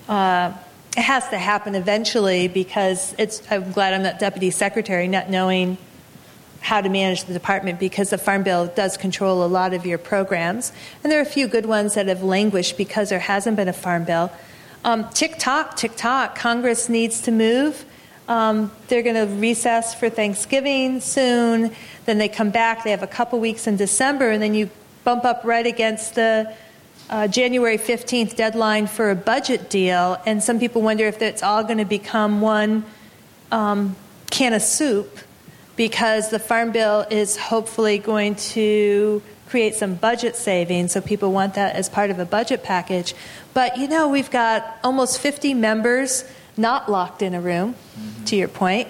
Uh, 0.08 0.54
it 0.96 1.02
has 1.02 1.28
to 1.30 1.38
happen 1.38 1.76
eventually 1.76 2.48
because 2.48 3.14
it's, 3.18 3.42
I'm 3.52 3.72
glad 3.74 3.94
I'm 3.94 4.04
not 4.04 4.20
deputy 4.20 4.52
secretary, 4.52 5.08
not 5.08 5.30
knowing 5.30 5.78
how 6.62 6.82
to 6.82 6.90
manage 6.90 7.26
the 7.26 7.34
department 7.34 7.80
because 7.80 8.10
the 8.10 8.18
Farm 8.18 8.44
Bill 8.44 8.68
does 8.68 8.98
control 8.98 9.44
a 9.44 9.48
lot 9.48 9.74
of 9.74 9.86
your 9.86 9.98
programs. 9.98 10.72
And 11.04 11.12
there 11.12 11.20
are 11.20 11.24
a 11.24 11.26
few 11.26 11.48
good 11.48 11.66
ones 11.66 11.94
that 11.94 12.08
have 12.08 12.24
languished 12.24 12.78
because 12.78 13.10
there 13.10 13.20
hasn't 13.20 13.56
been 13.56 13.68
a 13.68 13.74
Farm 13.74 14.04
Bill. 14.04 14.32
Um, 14.84 15.08
tick 15.10 15.36
tock, 15.38 15.78
tick 15.78 15.96
tock, 15.96 16.36
Congress 16.36 16.90
needs 16.90 17.22
to 17.22 17.32
move. 17.32 17.86
Um, 18.28 18.72
they're 18.88 19.04
going 19.04 19.16
to 19.16 19.32
recess 19.36 19.94
for 19.94 20.10
Thanksgiving 20.10 21.00
soon. 21.02 21.76
Then 22.06 22.18
they 22.18 22.30
come 22.30 22.50
back. 22.50 22.84
They 22.84 22.92
have 22.92 23.04
a 23.04 23.08
couple 23.08 23.40
weeks 23.40 23.68
in 23.68 23.78
December, 23.78 24.32
and 24.32 24.42
then 24.42 24.54
you 24.54 24.70
bump 25.04 25.26
up 25.26 25.42
right 25.44 25.66
against 25.66 26.16
the 26.16 26.52
uh, 27.10 27.28
January 27.28 27.78
15th 27.78 28.36
deadline 28.36 28.88
for 28.88 29.12
a 29.12 29.16
budget 29.16 29.70
deal. 29.70 30.18
And 30.26 30.44
some 30.44 30.60
people 30.60 30.82
wonder 30.82 31.06
if 31.06 31.22
it's 31.22 31.44
all 31.44 31.64
going 31.64 31.78
to 31.78 31.86
become 31.86 32.42
one 32.42 32.84
um, 33.52 33.96
can 34.32 34.54
of 34.54 34.62
soup 34.62 35.20
because 35.76 36.30
the 36.30 36.40
Farm 36.40 36.72
Bill 36.72 37.06
is 37.10 37.38
hopefully 37.38 37.98
going 37.98 38.36
to 38.36 39.22
create 39.48 39.76
some 39.76 39.96
budget 39.96 40.36
savings, 40.36 40.92
so 40.92 41.02
people 41.02 41.32
want 41.32 41.54
that 41.54 41.76
as 41.76 41.90
part 41.90 42.10
of 42.10 42.20
a 42.20 42.26
budget 42.26 42.64
package. 42.64 43.14
But 43.54 43.78
you 43.78 43.88
know, 43.88 44.08
we've 44.08 44.32
got 44.32 44.78
almost 44.84 45.20
50 45.20 45.54
members 45.54 46.26
not 46.58 46.90
locked 46.90 47.22
in 47.22 47.34
a 47.34 47.42
room, 47.42 47.74
mm-hmm. 47.74 48.24
to 48.26 48.36
your 48.36 48.48
point, 48.48 48.88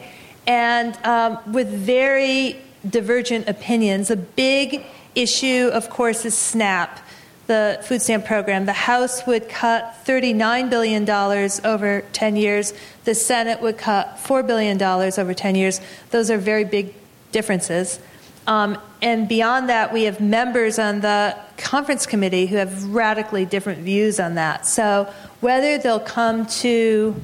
and 0.48 0.98
um, 1.06 1.40
with 1.52 1.70
very 1.70 2.60
divergent 2.88 3.48
opinions. 3.48 4.12
A 4.12 4.16
big 4.16 4.84
issue, 5.16 5.70
of 5.74 5.90
course, 5.90 6.26
is 6.26 6.38
SNAP. 6.38 7.00
The 7.48 7.80
food 7.84 8.02
stamp 8.02 8.26
program. 8.26 8.66
The 8.66 8.74
House 8.74 9.26
would 9.28 9.50
cut 9.50 9.96
$39 10.06 10.70
billion 10.70 11.10
over 11.10 12.02
10 12.12 12.36
years. 12.36 12.74
The 13.04 13.16
Senate 13.16 13.62
would 13.62 13.78
cut 13.78 14.18
$4 14.18 14.46
billion 14.46 14.82
over 14.82 15.34
10 15.34 15.56
years. 15.56 15.80
Those 16.12 16.32
are 16.32 16.38
very 16.38 16.64
big 16.64 16.93
differences. 17.32 18.00
Um, 18.48 18.78
and 19.02 19.28
beyond 19.28 19.70
that, 19.70 19.91
we 19.91 20.04
have 20.04 20.20
members 20.20 20.78
on 20.78 21.02
the 21.02 21.38
conference 21.58 22.06
committee 22.06 22.46
who 22.48 22.58
have 22.58 22.86
radically 22.86 23.46
different 23.46 23.80
views 23.80 24.20
on 24.20 24.36
that. 24.36 24.66
So 24.66 25.12
whether 25.41 25.78
they'll 25.78 26.00
come 26.00 26.46
to 26.48 27.20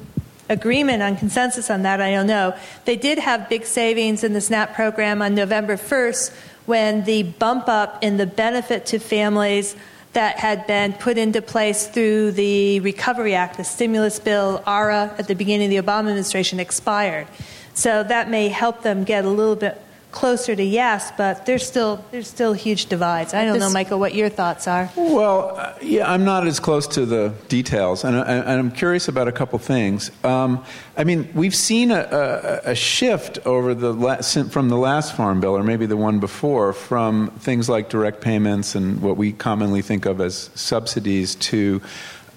agreement 0.48 1.02
on 1.02 1.16
consensus 1.16 1.70
on 1.70 1.82
that, 1.82 2.00
I 2.00 2.10
don't 2.10 2.26
know. 2.26 2.56
They 2.84 2.96
did 2.96 3.18
have 3.18 3.48
big 3.48 3.64
savings 3.64 4.24
in 4.24 4.32
the 4.32 4.40
SNAP 4.40 4.74
program 4.74 5.22
on 5.22 5.34
November 5.34 5.76
1st 5.76 6.34
when 6.66 7.04
the 7.04 7.22
bump 7.24 7.68
up 7.68 8.02
in 8.02 8.16
the 8.16 8.26
benefit 8.26 8.86
to 8.86 8.98
families 8.98 9.76
that 10.12 10.38
had 10.38 10.66
been 10.66 10.92
put 10.92 11.16
into 11.16 11.40
place 11.40 11.86
through 11.86 12.32
the 12.32 12.80
Recovery 12.80 13.34
Act, 13.34 13.56
the 13.56 13.64
stimulus 13.64 14.18
bill, 14.18 14.62
ARA, 14.66 15.14
at 15.18 15.28
the 15.28 15.34
beginning 15.34 15.74
of 15.74 15.84
the 15.84 15.90
Obama 15.90 16.00
administration 16.00 16.60
expired. 16.60 17.26
So 17.74 18.02
that 18.02 18.28
may 18.28 18.48
help 18.48 18.82
them 18.82 19.04
get 19.04 19.24
a 19.24 19.30
little 19.30 19.56
bit 19.56 19.80
closer 20.12 20.54
to 20.54 20.62
yes, 20.62 21.10
but 21.16 21.46
there's 21.46 21.66
still 21.66 22.04
there's 22.10 22.28
still 22.28 22.52
huge 22.52 22.86
divides. 22.86 23.34
I 23.34 23.44
don't 23.44 23.58
know, 23.58 23.70
Michael, 23.70 23.98
what 23.98 24.14
your 24.14 24.28
thoughts 24.28 24.68
are. 24.68 24.90
Well, 24.94 25.56
uh, 25.56 25.74
yeah, 25.80 26.10
I'm 26.10 26.24
not 26.24 26.46
as 26.46 26.60
close 26.60 26.86
to 26.88 27.06
the 27.06 27.34
details, 27.48 28.04
and, 28.04 28.14
and 28.14 28.48
I'm 28.48 28.70
curious 28.70 29.08
about 29.08 29.26
a 29.26 29.32
couple 29.32 29.58
things. 29.58 30.10
Um, 30.22 30.64
I 30.96 31.04
mean, 31.04 31.30
we've 31.34 31.54
seen 31.54 31.90
a, 31.90 32.60
a, 32.64 32.70
a 32.70 32.74
shift 32.74 33.38
over 33.46 33.74
the 33.74 33.92
last, 33.92 34.50
from 34.50 34.68
the 34.68 34.76
last 34.76 35.16
farm 35.16 35.40
bill, 35.40 35.56
or 35.56 35.64
maybe 35.64 35.86
the 35.86 35.96
one 35.96 36.20
before, 36.20 36.72
from 36.72 37.30
things 37.38 37.68
like 37.68 37.88
direct 37.88 38.20
payments 38.20 38.74
and 38.74 39.00
what 39.00 39.16
we 39.16 39.32
commonly 39.32 39.82
think 39.82 40.06
of 40.06 40.20
as 40.20 40.50
subsidies 40.54 41.34
to. 41.36 41.82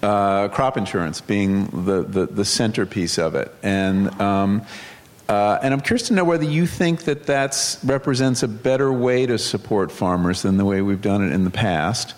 Uh, 0.02 0.46
crop 0.48 0.76
insurance 0.76 1.22
being 1.22 1.64
the, 1.86 2.02
the, 2.02 2.26
the, 2.26 2.44
centerpiece 2.44 3.18
of 3.18 3.34
it. 3.34 3.52
And 3.62 4.08
um, 4.20 4.64
uh, 5.28 5.58
and 5.62 5.74
I'm 5.74 5.80
curious 5.80 6.08
to 6.08 6.14
know 6.14 6.24
whether 6.24 6.44
you 6.44 6.66
think 6.66 7.04
that 7.04 7.26
that 7.26 7.78
represents 7.84 8.42
a 8.42 8.48
better 8.48 8.92
way 8.92 9.26
to 9.26 9.38
support 9.38 9.90
farmers 9.90 10.42
than 10.42 10.56
the 10.56 10.64
way 10.64 10.82
we've 10.82 11.00
done 11.00 11.26
it 11.26 11.32
in 11.32 11.44
the 11.44 11.50
past. 11.50 12.14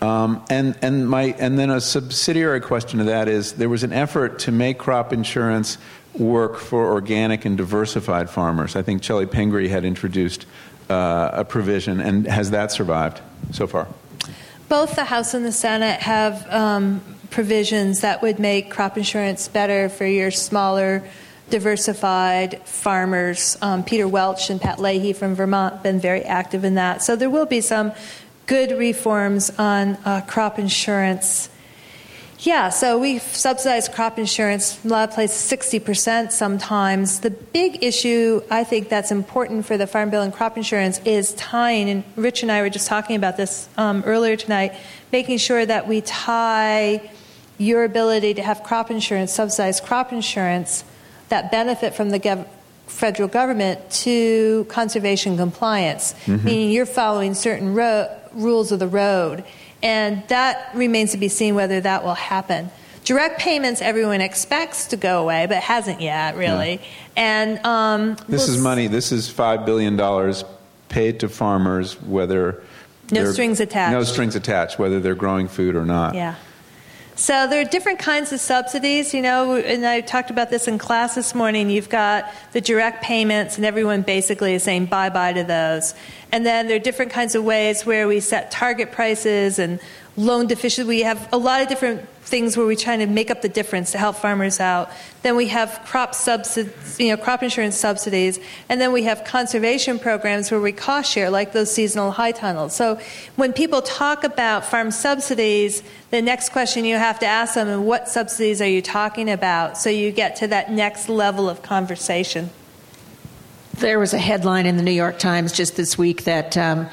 Um, 0.00 0.44
and, 0.48 0.78
and, 0.82 1.08
my, 1.08 1.34
and 1.38 1.58
then 1.58 1.70
a 1.70 1.80
subsidiary 1.80 2.60
question 2.60 2.98
to 2.98 3.04
that 3.06 3.28
is 3.28 3.54
there 3.54 3.68
was 3.68 3.84
an 3.84 3.92
effort 3.92 4.40
to 4.40 4.52
make 4.52 4.78
crop 4.78 5.12
insurance 5.12 5.78
work 6.14 6.56
for 6.56 6.92
organic 6.92 7.44
and 7.44 7.56
diversified 7.56 8.30
farmers. 8.30 8.76
I 8.76 8.82
think 8.82 9.02
Chellie 9.02 9.30
Pingree 9.30 9.68
had 9.68 9.84
introduced 9.84 10.46
uh, 10.90 11.30
a 11.32 11.44
provision, 11.44 12.00
and 12.00 12.26
has 12.26 12.50
that 12.50 12.72
survived 12.72 13.20
so 13.52 13.66
far? 13.66 13.88
Both 14.68 14.96
the 14.96 15.04
House 15.04 15.34
and 15.34 15.44
the 15.44 15.52
Senate 15.52 16.00
have 16.00 16.46
um, 16.52 17.00
provisions 17.30 18.00
that 18.00 18.22
would 18.22 18.38
make 18.38 18.70
crop 18.70 18.96
insurance 18.96 19.48
better 19.48 19.88
for 19.88 20.06
your 20.06 20.30
smaller 20.30 21.04
diversified 21.50 22.62
farmers. 22.62 23.56
Um, 23.62 23.84
Peter 23.84 24.06
Welch 24.06 24.50
and 24.50 24.60
Pat 24.60 24.78
Leahy 24.78 25.12
from 25.12 25.34
Vermont 25.34 25.82
been 25.82 26.00
very 26.00 26.22
active 26.22 26.64
in 26.64 26.74
that. 26.74 27.02
So 27.02 27.16
there 27.16 27.30
will 27.30 27.46
be 27.46 27.60
some 27.60 27.92
good 28.46 28.72
reforms 28.72 29.50
on 29.58 29.98
uh, 30.04 30.22
crop 30.22 30.58
insurance. 30.58 31.50
Yeah, 32.40 32.68
so 32.68 32.98
we 33.00 33.18
subsidize 33.18 33.88
crop 33.88 34.16
insurance 34.16 34.82
in 34.84 34.90
a 34.90 34.92
lot 34.92 35.08
of 35.08 35.14
places 35.14 35.50
60% 35.50 36.30
sometimes. 36.30 37.20
The 37.20 37.30
big 37.30 37.82
issue 37.82 38.42
I 38.48 38.62
think 38.62 38.88
that's 38.88 39.10
important 39.10 39.66
for 39.66 39.76
the 39.76 39.88
Farm 39.88 40.10
Bill 40.10 40.22
and 40.22 40.32
crop 40.32 40.56
insurance 40.56 41.00
is 41.04 41.34
tying, 41.34 41.90
and 41.90 42.04
Rich 42.14 42.44
and 42.44 42.52
I 42.52 42.62
were 42.62 42.70
just 42.70 42.86
talking 42.86 43.16
about 43.16 43.36
this 43.36 43.68
um, 43.76 44.04
earlier 44.06 44.36
tonight, 44.36 44.74
making 45.10 45.38
sure 45.38 45.66
that 45.66 45.88
we 45.88 46.00
tie 46.02 47.10
your 47.58 47.82
ability 47.82 48.34
to 48.34 48.42
have 48.42 48.62
crop 48.62 48.88
insurance, 48.88 49.32
subsidized 49.32 49.82
crop 49.82 50.12
insurance, 50.12 50.84
that 51.28 51.50
benefit 51.50 51.94
from 51.94 52.10
the 52.10 52.20
gov- 52.20 52.46
federal 52.86 53.28
government 53.28 53.90
to 53.90 54.64
conservation 54.68 55.36
compliance, 55.36 56.14
mm-hmm. 56.24 56.44
meaning 56.44 56.70
you're 56.70 56.86
following 56.86 57.34
certain 57.34 57.74
ro- 57.74 58.08
rules 58.32 58.72
of 58.72 58.78
the 58.78 58.88
road. 58.88 59.44
And 59.82 60.26
that 60.28 60.70
remains 60.74 61.12
to 61.12 61.18
be 61.18 61.28
seen 61.28 61.54
whether 61.54 61.80
that 61.80 62.02
will 62.02 62.14
happen. 62.14 62.70
Direct 63.04 63.38
payments, 63.38 63.80
everyone 63.80 64.20
expects 64.20 64.88
to 64.88 64.96
go 64.96 65.22
away, 65.22 65.46
but 65.46 65.62
hasn't 65.62 66.00
yet, 66.00 66.36
really. 66.36 66.72
Yeah. 66.72 66.80
And 67.16 67.66
um, 67.66 68.16
this 68.28 68.48
we'll 68.48 68.56
is 68.56 68.62
money. 68.62 68.86
This 68.86 69.12
is 69.12 69.30
five 69.30 69.64
billion 69.64 69.96
dollars 69.96 70.44
paid 70.88 71.20
to 71.20 71.28
farmers, 71.28 72.00
whether 72.02 72.62
no 73.10 73.30
strings 73.30 73.60
attached. 73.60 73.92
No 73.92 74.02
strings 74.02 74.34
attached, 74.34 74.78
whether 74.78 75.00
they're 75.00 75.14
growing 75.14 75.48
food 75.48 75.74
or 75.74 75.84
not. 75.84 76.14
Yeah. 76.14 76.34
So 77.18 77.48
there 77.48 77.60
are 77.60 77.64
different 77.64 77.98
kinds 77.98 78.32
of 78.32 78.38
subsidies, 78.38 79.12
you 79.12 79.22
know, 79.22 79.56
and 79.56 79.84
I 79.84 80.02
talked 80.02 80.30
about 80.30 80.50
this 80.50 80.68
in 80.68 80.78
class 80.78 81.16
this 81.16 81.34
morning. 81.34 81.68
You've 81.68 81.88
got 81.88 82.32
the 82.52 82.60
direct 82.60 83.02
payments, 83.02 83.56
and 83.56 83.66
everyone 83.66 84.02
basically 84.02 84.54
is 84.54 84.62
saying 84.62 84.86
bye 84.86 85.08
bye 85.10 85.32
to 85.32 85.42
those. 85.42 85.94
And 86.30 86.46
then 86.46 86.68
there 86.68 86.76
are 86.76 86.78
different 86.78 87.10
kinds 87.10 87.34
of 87.34 87.42
ways 87.42 87.84
where 87.84 88.06
we 88.06 88.20
set 88.20 88.52
target 88.52 88.92
prices 88.92 89.58
and 89.58 89.80
loan 90.18 90.48
deficiency. 90.48 90.86
We 90.86 91.02
have 91.02 91.28
a 91.32 91.38
lot 91.38 91.62
of 91.62 91.68
different 91.68 92.06
things 92.22 92.56
where 92.56 92.66
we're 92.66 92.76
trying 92.76 92.98
to 92.98 93.06
make 93.06 93.30
up 93.30 93.40
the 93.40 93.48
difference 93.48 93.92
to 93.92 93.98
help 93.98 94.16
farmers 94.16 94.58
out. 94.58 94.90
Then 95.22 95.36
we 95.36 95.46
have 95.46 95.80
crop 95.86 96.14
subsidies, 96.14 96.98
you 96.98 97.08
know, 97.08 97.16
crop 97.16 97.42
insurance 97.42 97.76
subsidies, 97.76 98.40
and 98.68 98.80
then 98.80 98.92
we 98.92 99.04
have 99.04 99.24
conservation 99.24 99.98
programs 99.98 100.50
where 100.50 100.60
we 100.60 100.72
cost 100.72 101.12
share, 101.12 101.30
like 101.30 101.52
those 101.52 101.72
seasonal 101.72 102.10
high 102.10 102.32
tunnels. 102.32 102.74
So 102.74 103.00
when 103.36 103.52
people 103.52 103.80
talk 103.80 104.24
about 104.24 104.64
farm 104.64 104.90
subsidies, 104.90 105.84
the 106.10 106.20
next 106.20 106.50
question 106.50 106.84
you 106.84 106.96
have 106.96 107.20
to 107.20 107.26
ask 107.26 107.54
them 107.54 107.68
is 107.68 107.78
what 107.78 108.08
subsidies 108.08 108.60
are 108.60 108.68
you 108.68 108.82
talking 108.82 109.30
about? 109.30 109.78
So 109.78 109.88
you 109.88 110.10
get 110.10 110.36
to 110.36 110.48
that 110.48 110.70
next 110.72 111.08
level 111.08 111.48
of 111.48 111.62
conversation. 111.62 112.50
There 113.74 114.00
was 114.00 114.12
a 114.12 114.18
headline 114.18 114.66
in 114.66 114.76
the 114.76 114.82
New 114.82 114.90
York 114.90 115.20
Times 115.20 115.52
just 115.52 115.76
this 115.76 115.96
week 115.96 116.24
that. 116.24 116.56
Um, 116.56 116.88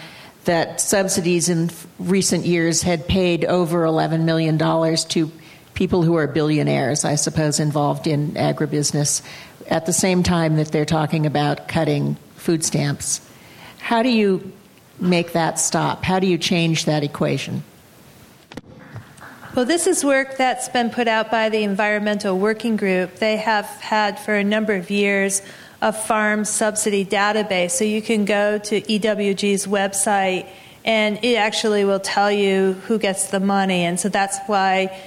that 0.45 0.81
subsidies 0.81 1.49
in 1.49 1.69
recent 1.99 2.45
years 2.45 2.81
had 2.81 3.07
paid 3.07 3.45
over 3.45 3.83
$11 3.83 4.23
million 4.23 4.57
to 4.57 5.31
people 5.73 6.03
who 6.03 6.15
are 6.15 6.27
billionaires, 6.27 7.05
I 7.05 7.15
suppose, 7.15 7.59
involved 7.59 8.07
in 8.07 8.31
agribusiness, 8.31 9.21
at 9.67 9.85
the 9.85 9.93
same 9.93 10.23
time 10.23 10.55
that 10.55 10.71
they're 10.71 10.85
talking 10.85 11.25
about 11.25 11.67
cutting 11.67 12.15
food 12.35 12.63
stamps. 12.63 13.21
How 13.79 14.01
do 14.01 14.09
you 14.09 14.53
make 14.99 15.33
that 15.33 15.59
stop? 15.59 16.03
How 16.03 16.19
do 16.19 16.27
you 16.27 16.37
change 16.37 16.85
that 16.85 17.03
equation? 17.03 17.63
Well, 19.55 19.65
this 19.65 19.87
is 19.87 20.03
work 20.03 20.37
that's 20.37 20.67
been 20.69 20.89
put 20.89 21.07
out 21.07 21.31
by 21.31 21.49
the 21.49 21.63
Environmental 21.63 22.37
Working 22.37 22.75
Group. 22.75 23.15
They 23.15 23.37
have 23.37 23.65
had 23.65 24.19
for 24.19 24.35
a 24.35 24.43
number 24.43 24.73
of 24.73 24.89
years 24.89 25.41
a 25.81 25.93
farm 25.93 26.45
subsidy 26.45 27.05
database. 27.05 27.71
So 27.71 27.83
you 27.85 28.01
can 28.01 28.25
go 28.25 28.57
to 28.57 28.81
EWG's 28.81 29.67
website 29.67 30.47
and 30.83 31.19
it 31.23 31.35
actually 31.35 31.83
will 31.83 31.99
tell 31.99 32.31
you 32.31 32.73
who 32.87 32.99
gets 32.99 33.31
the 33.31 33.39
money. 33.39 33.83
And 33.83 33.99
so 33.99 34.09
that's 34.09 34.37
why 34.47 34.99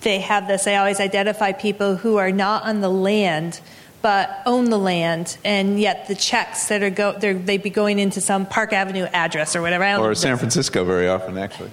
they 0.00 0.20
have 0.20 0.48
this. 0.48 0.64
They 0.64 0.76
always 0.76 1.00
identify 1.00 1.52
people 1.52 1.96
who 1.96 2.16
are 2.16 2.32
not 2.32 2.64
on 2.64 2.80
the 2.80 2.90
land 2.90 3.60
but 4.02 4.42
own 4.46 4.68
the 4.68 4.78
land, 4.78 5.38
and 5.44 5.80
yet 5.80 6.08
the 6.08 6.14
checks 6.16 6.68
that 6.68 6.82
are 6.82 6.90
go 6.90 7.12
they'd 7.12 7.62
be 7.62 7.70
going 7.70 8.00
into 8.00 8.20
some 8.20 8.44
Park 8.44 8.72
Avenue 8.72 9.04
address 9.04 9.54
or 9.56 9.62
whatever. 9.62 9.84
or 10.02 10.14
San 10.14 10.36
Francisco, 10.36 10.84
very 10.84 11.08
often, 11.08 11.38
actually. 11.38 11.70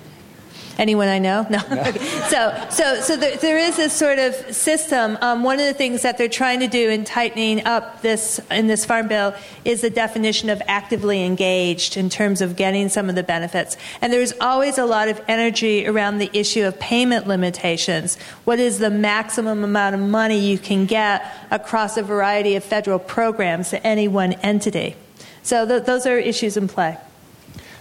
Anyone 0.79 1.09
I 1.09 1.19
know? 1.19 1.45
No. 1.49 1.59
no. 1.69 1.83
so, 2.29 2.67
so, 2.69 3.01
so 3.01 3.17
there, 3.17 3.35
there 3.35 3.57
is 3.57 3.75
this 3.75 3.91
sort 3.91 4.17
of 4.17 4.33
system. 4.55 5.17
Um, 5.19 5.43
one 5.43 5.59
of 5.59 5.65
the 5.65 5.73
things 5.73 6.03
that 6.03 6.17
they're 6.17 6.29
trying 6.29 6.61
to 6.61 6.67
do 6.67 6.89
in 6.89 7.03
tightening 7.03 7.65
up 7.65 8.01
this 8.01 8.39
in 8.49 8.67
this 8.67 8.85
farm 8.85 9.09
bill 9.09 9.35
is 9.65 9.81
the 9.81 9.89
definition 9.89 10.49
of 10.49 10.61
actively 10.67 11.25
engaged 11.25 11.97
in 11.97 12.09
terms 12.09 12.41
of 12.41 12.55
getting 12.55 12.87
some 12.87 13.09
of 13.09 13.15
the 13.15 13.23
benefits. 13.23 13.75
And 14.01 14.13
there's 14.13 14.31
always 14.39 14.77
a 14.77 14.85
lot 14.85 15.09
of 15.09 15.21
energy 15.27 15.85
around 15.85 16.19
the 16.19 16.29
issue 16.31 16.63
of 16.63 16.79
payment 16.79 17.27
limitations. 17.27 18.17
What 18.45 18.59
is 18.59 18.79
the 18.79 18.89
maximum 18.89 19.65
amount 19.65 19.95
of 19.95 20.01
money 20.01 20.39
you 20.39 20.57
can 20.57 20.85
get 20.85 21.29
across 21.51 21.97
a 21.97 22.03
variety 22.03 22.55
of 22.55 22.63
federal 22.63 22.99
programs 22.99 23.71
to 23.71 23.85
any 23.85 24.07
one 24.07 24.31
entity? 24.33 24.95
So 25.43 25.67
th- 25.67 25.83
those 25.83 26.05
are 26.05 26.17
issues 26.17 26.55
in 26.55 26.69
play. 26.69 26.97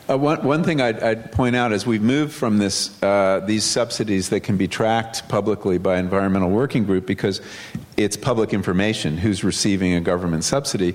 Uh, 0.08 0.16
one, 0.16 0.42
one 0.42 0.64
thing 0.64 0.80
I'd, 0.80 1.02
I'd, 1.02 1.32
point 1.32 1.54
out 1.54 1.70
is 1.70 1.86
we've 1.86 2.00
moved 2.02 2.32
from 2.32 2.56
this, 2.56 3.00
uh, 3.02 3.42
these 3.44 3.62
subsidies 3.62 4.30
that 4.30 4.40
can 4.40 4.56
be 4.56 4.66
tracked 4.66 5.28
publicly 5.28 5.76
by 5.76 5.98
Environmental 5.98 6.48
Working 6.48 6.84
Group 6.84 7.04
because 7.04 7.42
it's 7.98 8.16
public 8.16 8.54
information 8.54 9.18
who's 9.18 9.44
receiving 9.44 9.92
a 9.92 10.00
government 10.00 10.44
subsidy. 10.44 10.94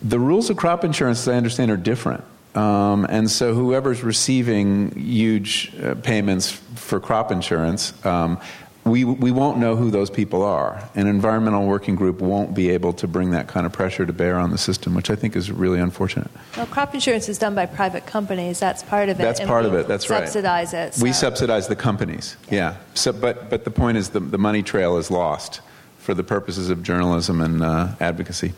The 0.00 0.20
rules 0.20 0.48
of 0.48 0.58
crop 0.58 0.84
insurance, 0.84 1.22
as 1.22 1.28
I 1.28 1.34
understand, 1.34 1.72
are 1.72 1.76
different. 1.76 2.22
Um, 2.54 3.04
and 3.08 3.28
so 3.28 3.52
whoever's 3.52 4.04
receiving 4.04 4.92
huge 4.92 5.74
uh, 5.82 5.96
payments 5.96 6.52
for 6.76 7.00
crop 7.00 7.32
insurance 7.32 7.92
um, 8.06 8.38
we, 8.84 9.04
we 9.04 9.30
won't 9.30 9.58
know 9.58 9.76
who 9.76 9.90
those 9.90 10.10
people 10.10 10.42
are. 10.42 10.88
An 10.96 11.06
environmental 11.06 11.66
working 11.66 11.94
group 11.94 12.20
won't 12.20 12.52
be 12.52 12.70
able 12.70 12.92
to 12.94 13.06
bring 13.06 13.30
that 13.30 13.46
kind 13.46 13.64
of 13.64 13.72
pressure 13.72 14.04
to 14.04 14.12
bear 14.12 14.36
on 14.36 14.50
the 14.50 14.58
system, 14.58 14.94
which 14.94 15.08
I 15.08 15.14
think 15.14 15.36
is 15.36 15.52
really 15.52 15.78
unfortunate. 15.78 16.28
Well, 16.56 16.66
crop 16.66 16.92
insurance 16.92 17.28
is 17.28 17.38
done 17.38 17.54
by 17.54 17.66
private 17.66 18.06
companies. 18.06 18.58
That's 18.58 18.82
part 18.82 19.08
of 19.08 19.20
it. 19.20 19.22
That's 19.22 19.38
and 19.38 19.48
part 19.48 19.66
of 19.66 19.74
it. 19.74 19.86
That's 19.86 20.10
right. 20.10 20.24
Subsidize 20.24 20.74
it. 20.74 20.98
We 21.00 21.12
subsidize 21.12 21.68
the 21.68 21.76
companies, 21.76 22.36
yeah. 22.50 22.76
So, 22.94 23.12
but, 23.12 23.48
but 23.48 23.64
the 23.64 23.70
point 23.70 23.98
is 23.98 24.10
the, 24.10 24.20
the 24.20 24.38
money 24.38 24.64
trail 24.64 24.96
is 24.96 25.10
lost 25.10 25.60
for 25.98 26.14
the 26.14 26.24
purposes 26.24 26.68
of 26.68 26.82
journalism 26.82 27.40
and 27.40 27.62
uh, 27.62 27.88
advocacy. 28.00 28.52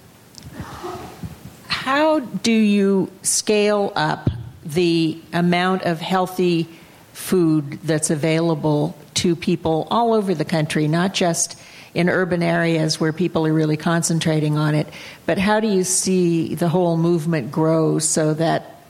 How 1.68 2.20
do 2.20 2.52
you 2.52 3.10
scale 3.20 3.92
up 3.94 4.30
the 4.64 5.20
amount 5.34 5.82
of 5.82 6.00
healthy 6.00 6.66
food 7.12 7.78
that's 7.82 8.08
available 8.08 8.96
to 9.24 9.34
people 9.34 9.88
all 9.90 10.12
over 10.12 10.34
the 10.34 10.44
country, 10.44 10.86
not 10.86 11.14
just 11.14 11.58
in 11.94 12.10
urban 12.10 12.42
areas 12.42 13.00
where 13.00 13.10
people 13.10 13.46
are 13.46 13.54
really 13.54 13.78
concentrating 13.78 14.58
on 14.58 14.74
it, 14.74 14.86
but 15.24 15.38
how 15.38 15.60
do 15.60 15.66
you 15.66 15.82
see 15.82 16.54
the 16.54 16.68
whole 16.68 16.98
movement 16.98 17.50
grow 17.50 17.98
so 17.98 18.34
that 18.34 18.82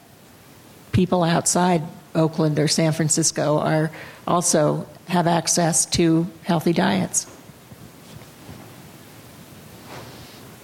people 0.90 1.22
outside 1.22 1.82
Oakland 2.16 2.58
or 2.58 2.66
San 2.66 2.92
Francisco 2.92 3.58
are 3.58 3.92
also 4.26 4.88
have 5.06 5.28
access 5.28 5.86
to 5.86 6.26
healthy 6.42 6.72
diets? 6.72 7.28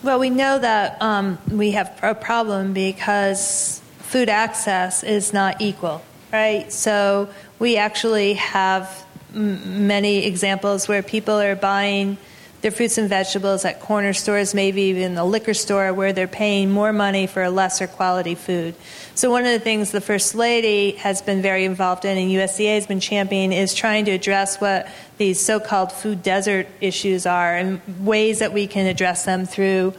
Well, 0.02 0.18
we 0.18 0.30
know 0.30 0.58
that 0.58 1.00
um, 1.00 1.38
we 1.48 1.70
have 1.72 1.96
a 2.02 2.16
problem 2.16 2.72
because 2.72 3.80
food 4.00 4.28
access 4.28 5.04
is 5.04 5.32
not 5.32 5.60
equal, 5.60 6.02
right? 6.32 6.72
So 6.72 7.28
we 7.60 7.76
actually 7.76 8.34
have 8.34 9.06
many 9.32 10.26
examples 10.26 10.88
where 10.88 11.02
people 11.02 11.40
are 11.40 11.56
buying 11.56 12.18
their 12.60 12.70
fruits 12.70 12.98
and 12.98 13.08
vegetables 13.08 13.64
at 13.64 13.80
corner 13.80 14.12
stores, 14.12 14.54
maybe 14.54 14.82
even 14.82 15.14
the 15.14 15.24
liquor 15.24 15.54
store, 15.54 15.94
where 15.94 16.12
they're 16.12 16.28
paying 16.28 16.70
more 16.70 16.92
money 16.92 17.26
for 17.26 17.42
a 17.42 17.50
lesser 17.50 17.86
quality 17.86 18.34
food. 18.34 18.74
So 19.14 19.30
one 19.30 19.46
of 19.46 19.52
the 19.52 19.60
things 19.60 19.92
the 19.92 20.00
First 20.00 20.34
Lady 20.34 20.92
has 20.92 21.22
been 21.22 21.40
very 21.40 21.64
involved 21.64 22.04
in, 22.04 22.18
and 22.18 22.30
USDA 22.30 22.74
has 22.74 22.86
been 22.86 23.00
championing, 23.00 23.52
is 23.52 23.74
trying 23.74 24.04
to 24.06 24.10
address 24.10 24.60
what 24.60 24.88
these 25.16 25.40
so-called 25.40 25.90
food 25.90 26.22
desert 26.22 26.66
issues 26.80 27.24
are, 27.24 27.56
and 27.56 27.80
ways 28.04 28.40
that 28.40 28.52
we 28.52 28.66
can 28.66 28.86
address 28.86 29.24
them 29.24 29.46
through 29.46 29.94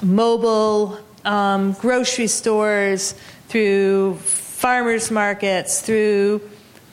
mobile 0.00 0.98
um, 1.24 1.72
grocery 1.74 2.26
stores, 2.26 3.14
through 3.48 4.14
farmers 4.16 5.10
markets, 5.10 5.82
through 5.82 6.40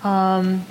um, 0.03 0.65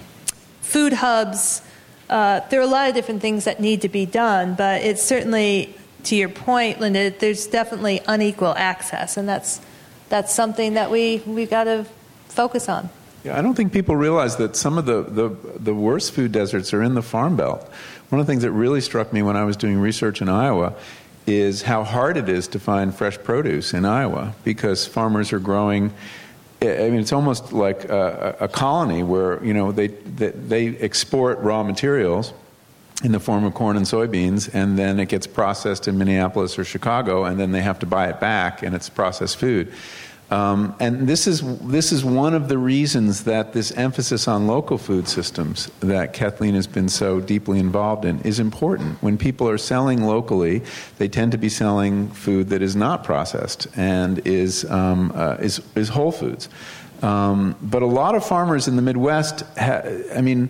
food 0.64 0.94
hubs. 0.94 1.62
Uh, 2.10 2.40
there 2.50 2.60
are 2.60 2.64
a 2.64 2.66
lot 2.66 2.88
of 2.88 2.94
different 2.94 3.20
things 3.20 3.44
that 3.44 3.60
need 3.60 3.82
to 3.82 3.88
be 3.88 4.06
done, 4.06 4.54
but 4.54 4.82
it's 4.82 5.02
certainly, 5.02 5.74
to 6.04 6.16
your 6.16 6.28
point, 6.28 6.80
Linda, 6.80 7.10
there's 7.10 7.46
definitely 7.46 8.00
unequal 8.06 8.54
access, 8.56 9.16
and 9.16 9.28
that's 9.28 9.60
that's 10.08 10.34
something 10.34 10.74
that 10.74 10.90
we 10.90 11.22
we 11.26 11.46
got 11.46 11.64
to 11.64 11.86
focus 12.28 12.68
on. 12.68 12.90
Yeah, 13.24 13.38
I 13.38 13.42
don't 13.42 13.54
think 13.54 13.72
people 13.72 13.96
realize 13.96 14.36
that 14.36 14.54
some 14.54 14.76
of 14.76 14.84
the, 14.84 15.02
the, 15.02 15.34
the 15.58 15.74
worst 15.74 16.12
food 16.12 16.30
deserts 16.30 16.74
are 16.74 16.82
in 16.82 16.94
the 16.94 17.02
farm 17.02 17.36
belt. 17.36 17.66
One 18.10 18.20
of 18.20 18.26
the 18.26 18.30
things 18.30 18.42
that 18.42 18.52
really 18.52 18.82
struck 18.82 19.14
me 19.14 19.22
when 19.22 19.34
I 19.34 19.44
was 19.44 19.56
doing 19.56 19.78
research 19.80 20.20
in 20.20 20.28
Iowa 20.28 20.74
is 21.26 21.62
how 21.62 21.84
hard 21.84 22.18
it 22.18 22.28
is 22.28 22.48
to 22.48 22.58
find 22.58 22.94
fresh 22.94 23.16
produce 23.16 23.72
in 23.72 23.86
Iowa 23.86 24.34
because 24.44 24.86
farmers 24.86 25.32
are 25.32 25.38
growing. 25.38 25.94
I 26.68 26.90
mean, 26.90 27.00
it's 27.00 27.12
almost 27.12 27.52
like 27.52 27.84
a, 27.84 28.36
a 28.40 28.48
colony 28.48 29.02
where 29.02 29.42
you 29.44 29.54
know 29.54 29.72
they, 29.72 29.88
they 29.88 30.30
they 30.30 30.68
export 30.78 31.38
raw 31.38 31.62
materials 31.62 32.32
in 33.02 33.12
the 33.12 33.20
form 33.20 33.44
of 33.44 33.54
corn 33.54 33.76
and 33.76 33.86
soybeans, 33.86 34.48
and 34.54 34.78
then 34.78 35.00
it 35.00 35.08
gets 35.08 35.26
processed 35.26 35.88
in 35.88 35.98
Minneapolis 35.98 36.58
or 36.58 36.64
Chicago, 36.64 37.24
and 37.24 37.38
then 37.38 37.52
they 37.52 37.60
have 37.60 37.78
to 37.80 37.86
buy 37.86 38.08
it 38.08 38.20
back, 38.20 38.62
and 38.62 38.74
it's 38.74 38.88
processed 38.88 39.36
food. 39.36 39.72
Um, 40.34 40.74
and 40.80 41.06
this 41.06 41.28
is 41.28 41.42
this 41.60 41.92
is 41.92 42.04
one 42.04 42.34
of 42.34 42.48
the 42.48 42.58
reasons 42.58 43.22
that 43.22 43.52
this 43.52 43.70
emphasis 43.72 44.26
on 44.26 44.48
local 44.48 44.78
food 44.78 45.06
systems 45.06 45.70
that 45.78 46.12
Kathleen 46.12 46.54
has 46.54 46.66
been 46.66 46.88
so 46.88 47.20
deeply 47.20 47.60
involved 47.60 48.04
in 48.04 48.20
is 48.22 48.40
important. 48.40 49.00
When 49.00 49.16
people 49.16 49.48
are 49.48 49.58
selling 49.58 50.02
locally, 50.02 50.62
they 50.98 51.06
tend 51.08 51.30
to 51.32 51.38
be 51.38 51.48
selling 51.48 52.08
food 52.08 52.48
that 52.48 52.62
is 52.62 52.74
not 52.74 53.04
processed 53.04 53.68
and 53.76 54.26
is 54.26 54.68
um, 54.70 55.12
uh, 55.14 55.36
is 55.38 55.62
is 55.76 55.88
whole 55.90 56.10
foods. 56.10 56.48
Um, 57.02 57.54
but 57.62 57.82
a 57.82 57.86
lot 58.02 58.16
of 58.16 58.26
farmers 58.26 58.66
in 58.66 58.74
the 58.74 58.82
Midwest, 58.82 59.42
ha- 59.56 59.82
I 60.16 60.20
mean, 60.20 60.48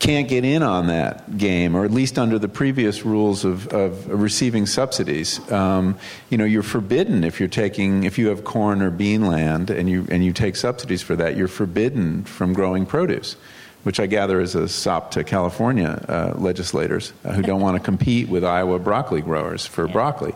can't 0.00 0.28
get 0.28 0.44
in 0.44 0.62
on 0.62 0.86
that 0.86 1.36
game, 1.36 1.76
or 1.76 1.84
at 1.84 1.90
least 1.90 2.18
under 2.18 2.38
the 2.38 2.48
previous 2.48 3.04
rules 3.04 3.44
of, 3.44 3.68
of 3.68 4.08
receiving 4.08 4.66
subsidies. 4.66 5.38
Um, 5.52 5.98
you 6.30 6.38
know, 6.38 6.46
you're 6.46 6.62
forbidden 6.62 7.22
if 7.22 7.38
you're 7.38 7.50
taking, 7.50 8.04
if 8.04 8.18
you 8.18 8.28
have 8.28 8.42
corn 8.42 8.80
or 8.80 8.90
bean 8.90 9.26
land 9.26 9.70
and 9.70 9.88
you, 9.88 10.06
and 10.10 10.24
you 10.24 10.32
take 10.32 10.56
subsidies 10.56 11.02
for 11.02 11.14
that, 11.16 11.36
you're 11.36 11.48
forbidden 11.48 12.24
from 12.24 12.54
growing 12.54 12.86
produce, 12.86 13.36
which 13.82 14.00
I 14.00 14.06
gather 14.06 14.40
is 14.40 14.54
a 14.54 14.68
sop 14.68 15.10
to 15.12 15.22
California 15.22 16.02
uh, 16.08 16.32
legislators 16.38 17.12
uh, 17.24 17.34
who 17.34 17.42
don't 17.42 17.60
want 17.60 17.76
to 17.76 17.82
compete 17.82 18.30
with 18.30 18.42
Iowa 18.42 18.78
broccoli 18.78 19.20
growers 19.20 19.66
for 19.66 19.86
broccoli. 19.86 20.34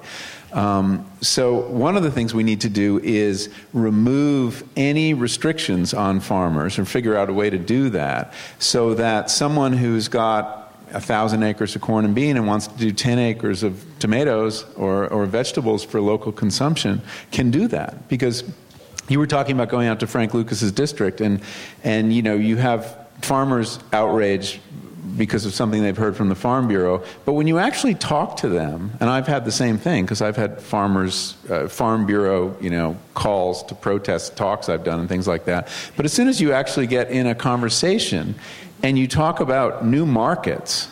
Um, 0.55 1.05
so, 1.21 1.67
one 1.69 1.97
of 1.97 2.05
the 2.05 2.13
things 2.13 2.33
we 2.33 2.45
need 2.45 2.61
to 2.61 2.69
do 2.69 3.01
is 3.01 3.51
remove 3.73 4.63
any 4.77 5.13
restrictions 5.13 5.93
on 5.93 6.21
farmers 6.21 6.79
and 6.79 6.89
figure 6.89 7.17
out 7.17 7.29
a 7.29 7.33
way 7.33 7.51
to 7.51 7.59
do 7.59 7.91
that 7.91 8.33
so 8.61 8.95
that 8.95 9.31
someone 9.31 9.73
who's 9.73 10.07
got 10.07 10.65
a 10.93 11.01
thousand 11.01 11.43
acres 11.43 11.75
of 11.75 11.83
corn 11.83 12.05
and 12.05 12.15
bean 12.15 12.37
and 12.37 12.47
wants 12.47 12.69
to 12.69 12.77
do 12.79 12.93
10 12.93 13.19
acres 13.19 13.65
of 13.65 13.85
tomatoes 13.99 14.65
or, 14.77 15.09
or 15.09 15.27
vegetables 15.27 15.83
for 15.83 16.01
local 16.01 16.31
consumption 16.31 17.03
can 17.33 17.51
do 17.51 17.67
that. 17.67 18.09
Because 18.09 18.45
you 19.09 19.19
were 19.19 19.27
talking 19.27 19.57
about 19.57 19.71
going 19.71 19.89
out 19.89 19.99
to 20.01 20.07
Frank 20.07 20.35
Lucas's 20.35 20.71
district, 20.71 21.21
and, 21.21 21.41
and 21.83 22.13
you 22.13 22.23
know, 22.23 22.37
you 22.37 22.57
have 22.57 22.97
farmers 23.23 23.81
outraged 23.93 24.61
because 25.17 25.45
of 25.45 25.55
something 25.55 25.83
they've 25.83 25.97
heard 25.97 26.17
from 26.17 26.29
the 26.29 26.35
Farm 26.35 26.69
Bureau. 26.69 27.03
But 27.25 27.35
when 27.35 27.47
you 27.47 27.59
actually 27.59 27.95
talk 27.95 28.39
to 28.39 28.49
them, 28.49 28.93
and 29.01 29.11
I've 29.11 29.27
had 29.27 29.45
the 29.45 29.53
same 29.53 29.79
thing 29.79 30.05
because 30.05 30.23
I've 30.23 30.37
had 30.37 30.61
farmers, 30.61 31.37
uh, 31.51 31.69
Farm 31.69 32.07
Bureau, 32.07 32.57
you 32.61 32.71
know, 32.71 32.97
calls 33.15 33.63
to 33.65 33.75
protest 33.75 34.37
talks 34.37 34.69
I've 34.69 34.85
done 34.85 35.01
and 35.01 35.09
things 35.09 35.29
like 35.29 35.45
that. 35.45 35.69
But 35.97 36.07
as 36.07 36.13
soon 36.13 36.29
as 36.29 36.41
you 36.41 36.53
actually 36.53 36.87
get 36.87 37.11
in 37.11 37.27
a 37.27 37.35
conversation 37.35 38.35
and 38.83 38.99
you 38.99 39.07
talk 39.07 39.41
about 39.41 39.85
new 39.85 40.07
markets, 40.07 40.89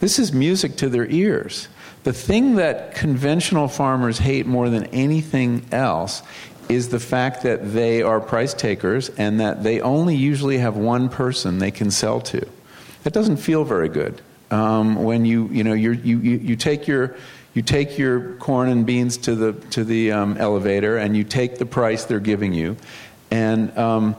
this 0.00 0.18
is 0.18 0.32
music 0.32 0.76
to 0.76 0.88
their 0.88 1.06
ears. 1.06 1.68
The 2.04 2.12
thing 2.12 2.56
that 2.56 2.94
conventional 2.94 3.66
farmers 3.66 4.18
hate 4.18 4.46
more 4.46 4.70
than 4.70 4.84
anything 4.86 5.66
else 5.72 6.22
is 6.68 6.88
the 6.88 7.00
fact 7.00 7.42
that 7.42 7.72
they 7.72 8.02
are 8.02 8.20
price 8.20 8.54
takers 8.54 9.08
and 9.10 9.40
that 9.40 9.62
they 9.62 9.80
only 9.80 10.14
usually 10.14 10.58
have 10.58 10.76
one 10.76 11.08
person 11.08 11.58
they 11.58 11.70
can 11.70 11.90
sell 11.90 12.20
to. 12.20 12.46
That 13.06 13.12
doesn't 13.12 13.36
feel 13.36 13.62
very 13.62 13.88
good. 13.88 14.20
Um, 14.50 14.96
when 14.96 15.24
you 15.24 15.46
you 15.52 15.62
know 15.62 15.74
you 15.74 15.92
you 15.92 16.18
you 16.18 16.56
take 16.56 16.88
your 16.88 17.14
you 17.54 17.62
take 17.62 17.96
your 17.98 18.34
corn 18.38 18.68
and 18.68 18.84
beans 18.84 19.16
to 19.18 19.36
the 19.36 19.52
to 19.70 19.84
the 19.84 20.10
um, 20.10 20.36
elevator 20.38 20.96
and 20.96 21.16
you 21.16 21.22
take 21.22 21.58
the 21.58 21.66
price 21.66 22.06
they're 22.06 22.18
giving 22.18 22.52
you, 22.52 22.76
and 23.30 23.78
um, 23.78 24.16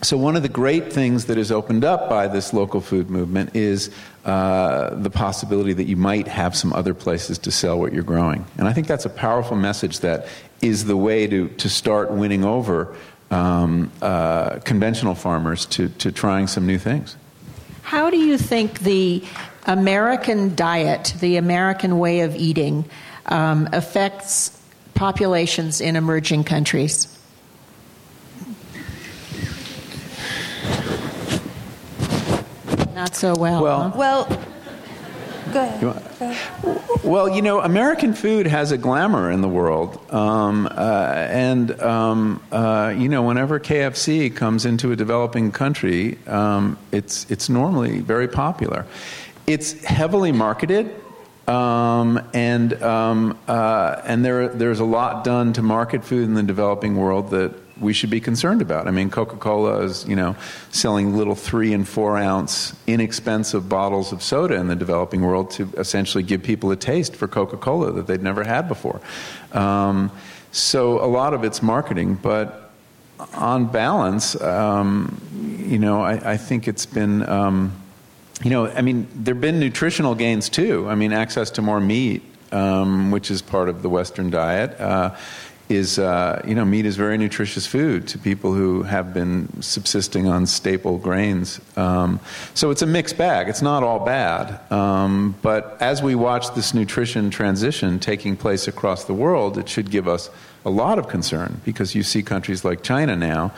so 0.00 0.16
one 0.16 0.34
of 0.34 0.42
the 0.42 0.48
great 0.48 0.94
things 0.94 1.26
that 1.26 1.36
is 1.36 1.52
opened 1.52 1.84
up 1.84 2.08
by 2.08 2.26
this 2.26 2.54
local 2.54 2.80
food 2.80 3.10
movement 3.10 3.54
is 3.54 3.90
uh, 4.24 4.94
the 4.94 5.10
possibility 5.10 5.74
that 5.74 5.84
you 5.84 5.96
might 5.96 6.26
have 6.26 6.56
some 6.56 6.72
other 6.72 6.94
places 6.94 7.36
to 7.36 7.50
sell 7.50 7.78
what 7.78 7.92
you're 7.92 8.02
growing, 8.02 8.46
and 8.56 8.66
I 8.66 8.72
think 8.72 8.86
that's 8.86 9.04
a 9.04 9.10
powerful 9.10 9.58
message 9.58 10.00
that 10.00 10.26
is 10.62 10.86
the 10.86 10.96
way 10.96 11.26
to 11.26 11.48
to 11.48 11.68
start 11.68 12.10
winning 12.10 12.46
over 12.46 12.96
um, 13.30 13.92
uh, 14.00 14.60
conventional 14.60 15.14
farmers 15.14 15.66
to 15.66 15.90
to 15.90 16.10
trying 16.10 16.46
some 16.46 16.66
new 16.66 16.78
things. 16.78 17.18
How 17.82 18.10
do 18.10 18.16
you 18.16 18.38
think 18.38 18.80
the 18.80 19.22
American 19.66 20.54
diet, 20.54 21.14
the 21.20 21.36
American 21.36 21.98
way 21.98 22.20
of 22.20 22.34
eating, 22.34 22.84
um, 23.26 23.68
affects 23.72 24.58
populations 24.94 25.80
in 25.80 25.96
emerging 25.96 26.44
countries? 26.44 27.08
Not 32.94 33.14
so 33.16 33.34
well. 33.36 33.62
Well- 33.62 33.82
huh? 33.90 33.92
Well, 33.96 34.38
go 35.52 35.60
ahead. 35.60 35.80
You 35.82 35.88
want- 35.88 37.04
Well, 37.04 37.28
you 37.28 37.42
know, 37.42 37.60
American 37.60 38.14
food 38.14 38.46
has 38.46 38.70
a 38.72 38.78
glamour 38.78 39.30
in 39.30 39.40
the 39.40 39.48
world, 39.48 39.98
um, 40.12 40.66
uh, 40.70 40.70
and 41.28 41.80
um, 41.80 42.40
uh, 42.52 42.94
you 42.96 43.08
know, 43.08 43.22
whenever 43.22 43.58
KFC 43.58 44.34
comes 44.34 44.64
into 44.64 44.92
a 44.92 44.96
developing 44.96 45.50
country, 45.50 46.16
um, 46.26 46.78
it's 46.92 47.26
it's 47.30 47.48
normally 47.48 48.00
very 48.00 48.28
popular. 48.28 48.86
It's 49.46 49.82
heavily 49.84 50.30
marketed, 50.30 50.94
um, 51.48 52.20
and 52.32 52.80
um, 52.82 53.36
uh, 53.48 54.00
and 54.04 54.24
there 54.24 54.48
there's 54.48 54.80
a 54.80 54.84
lot 54.84 55.24
done 55.24 55.52
to 55.54 55.62
market 55.62 56.04
food 56.04 56.24
in 56.24 56.34
the 56.34 56.42
developing 56.44 56.96
world 56.96 57.30
that 57.30 57.52
we 57.82 57.92
should 57.92 58.10
be 58.10 58.20
concerned 58.20 58.62
about. 58.62 58.88
I 58.88 58.90
mean, 58.90 59.10
Coca 59.10 59.36
Cola 59.36 59.80
is 59.80 60.06
you 60.06 60.16
know 60.16 60.36
selling 60.70 61.16
little 61.16 61.34
three 61.34 61.72
and 61.72 61.86
four 61.86 62.16
ounce 62.16 62.74
inexpensive 62.86 63.68
bottles 63.68 64.12
of 64.12 64.22
soda 64.22 64.54
in 64.54 64.68
the 64.68 64.76
developing 64.76 65.22
world 65.22 65.50
to 65.52 65.68
essentially 65.76 66.22
give 66.22 66.42
people 66.42 66.70
a 66.70 66.76
taste 66.76 67.16
for 67.16 67.28
Coca 67.28 67.56
Cola 67.56 67.92
that 67.92 68.06
they'd 68.06 68.22
never 68.22 68.44
had 68.44 68.68
before. 68.68 69.00
Um, 69.52 70.10
so 70.52 71.02
a 71.02 71.08
lot 71.08 71.34
of 71.34 71.44
it's 71.44 71.62
marketing, 71.62 72.14
but 72.14 72.70
on 73.34 73.66
balance, 73.66 74.40
um, 74.40 75.20
you 75.58 75.78
know, 75.78 76.02
I, 76.02 76.32
I, 76.32 76.36
think 76.36 76.68
it's 76.68 76.86
been. 76.86 77.28
Um, 77.28 77.72
you 78.42 78.50
know, 78.50 78.66
I 78.66 78.82
mean, 78.82 79.06
there 79.14 79.34
have 79.34 79.40
been 79.40 79.60
nutritional 79.60 80.14
gains 80.14 80.48
too. 80.48 80.88
I 80.88 80.96
mean, 80.96 81.12
access 81.12 81.50
to 81.52 81.62
more 81.62 81.80
meat, 81.80 82.22
um, 82.50 83.10
which 83.12 83.30
is 83.30 83.40
part 83.40 83.68
of 83.68 83.82
the 83.82 83.88
Western 83.88 84.30
diet. 84.30 84.78
Uh, 84.80 85.14
is 85.74 85.98
uh, 85.98 86.42
you 86.46 86.54
know 86.54 86.64
meat 86.64 86.86
is 86.86 86.96
very 86.96 87.18
nutritious 87.18 87.66
food 87.66 88.08
to 88.08 88.18
people 88.18 88.52
who 88.52 88.82
have 88.82 89.12
been 89.12 89.62
subsisting 89.62 90.26
on 90.26 90.46
staple 90.46 90.98
grains. 90.98 91.60
Um, 91.76 92.20
so 92.54 92.70
it's 92.70 92.82
a 92.82 92.86
mixed 92.86 93.18
bag. 93.18 93.48
It's 93.48 93.62
not 93.62 93.82
all 93.82 94.04
bad. 94.04 94.60
Um, 94.70 95.34
but 95.42 95.76
as 95.80 96.02
we 96.02 96.14
watch 96.14 96.54
this 96.54 96.74
nutrition 96.74 97.30
transition 97.30 97.98
taking 97.98 98.36
place 98.36 98.68
across 98.68 99.04
the 99.04 99.14
world, 99.14 99.58
it 99.58 99.68
should 99.68 99.90
give 99.90 100.08
us 100.08 100.30
a 100.64 100.70
lot 100.70 100.98
of 100.98 101.08
concern 101.08 101.60
because 101.64 101.94
you 101.94 102.02
see 102.02 102.22
countries 102.22 102.64
like 102.64 102.82
China 102.82 103.16
now 103.16 103.52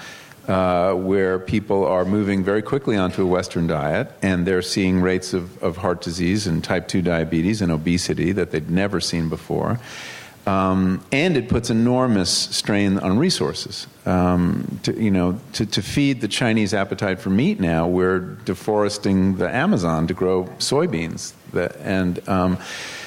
uh, 0.49 0.93
where 0.95 1.39
people 1.39 1.87
are 1.87 2.05
moving 2.05 2.45
very 2.45 2.63
quickly 2.63 2.97
onto 2.97 3.23
a 3.23 3.27
Western 3.27 3.67
diet 3.67 4.11
and 4.23 4.47
they're 4.47 4.63
seeing 4.63 5.01
rates 5.01 5.33
of, 5.33 5.63
of 5.63 5.79
heart 5.79 6.03
disease 6.03 6.47
and 6.47 6.63
type 6.63 6.89
2 6.89 7.03
diabetes 7.03 7.63
and 7.63 7.73
obesity 7.73 8.33
that 8.33 8.51
they'd 8.51 8.71
never 8.71 9.01
seen 9.01 9.29
before. 9.29 9.79
Um, 10.47 11.03
and 11.11 11.37
it 11.39 11.49
puts 11.49 11.71
enormous 11.71 12.31
strain 12.31 12.99
on 12.99 13.19
resources. 13.19 13.87
Um, 14.05 14.81
to, 14.83 14.93
you 14.93 15.11
know, 15.11 15.41
to, 15.55 15.65
to, 15.65 15.81
feed 15.81 16.21
the 16.21 16.29
Chinese 16.29 16.75
appetite 16.75 17.19
for 17.19 17.31
meat 17.31 17.59
now, 17.59 17.89
we're 17.89 18.19
deforesting 18.19 19.37
the 19.37 19.49
Amazon 19.49 20.07
to 20.09 20.15
grow 20.15 20.45
soybeans. 20.59 21.33
and 21.81 22.29
um, 22.29 22.59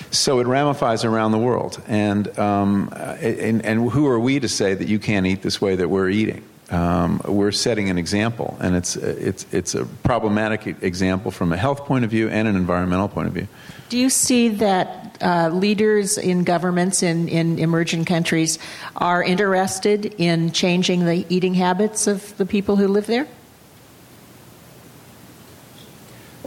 so 0.09 0.39
it 0.39 0.47
ramifies 0.47 1.05
around 1.05 1.31
the 1.31 1.37
world. 1.37 1.79
And, 1.87 2.39
um, 2.39 2.89
and, 3.21 3.63
and 3.63 3.91
who 3.91 4.07
are 4.07 4.19
we 4.19 4.39
to 4.39 4.49
say 4.49 4.73
that 4.73 4.87
you 4.87 4.97
can't 4.97 5.27
eat 5.27 5.43
this 5.43 5.61
way 5.61 5.75
that 5.75 5.89
we're 5.89 6.09
eating? 6.09 6.43
um, 6.69 7.21
we're 7.25 7.51
setting 7.51 7.89
an 7.89 7.97
example, 7.97 8.57
and 8.59 8.75
it's 8.75 8.95
it's 8.95 9.45
it's 9.51 9.75
a 9.75 9.85
problematic 10.03 10.67
example 10.81 11.31
from 11.31 11.53
a 11.53 11.57
health 11.57 11.85
point 11.85 12.03
of 12.03 12.11
view 12.11 12.29
and 12.29 12.47
an 12.47 12.55
environmental 12.55 13.07
point 13.07 13.27
of 13.27 13.33
view. 13.33 13.47
Do 13.89 13.97
you 13.97 14.09
see 14.09 14.49
that 14.49 15.06
uh, 15.21 15.49
leaders 15.49 16.17
in 16.17 16.43
governments 16.43 17.03
in, 17.03 17.27
in 17.27 17.59
emerging 17.59 18.05
countries 18.05 18.59
are 18.95 19.23
interested 19.23 20.13
in 20.17 20.51
changing 20.51 21.05
the 21.05 21.25
eating 21.29 21.53
habits 21.53 22.07
of 22.07 22.35
the 22.37 22.45
people 22.45 22.75
who 22.75 22.87
live 22.87 23.07
there? 23.07 23.27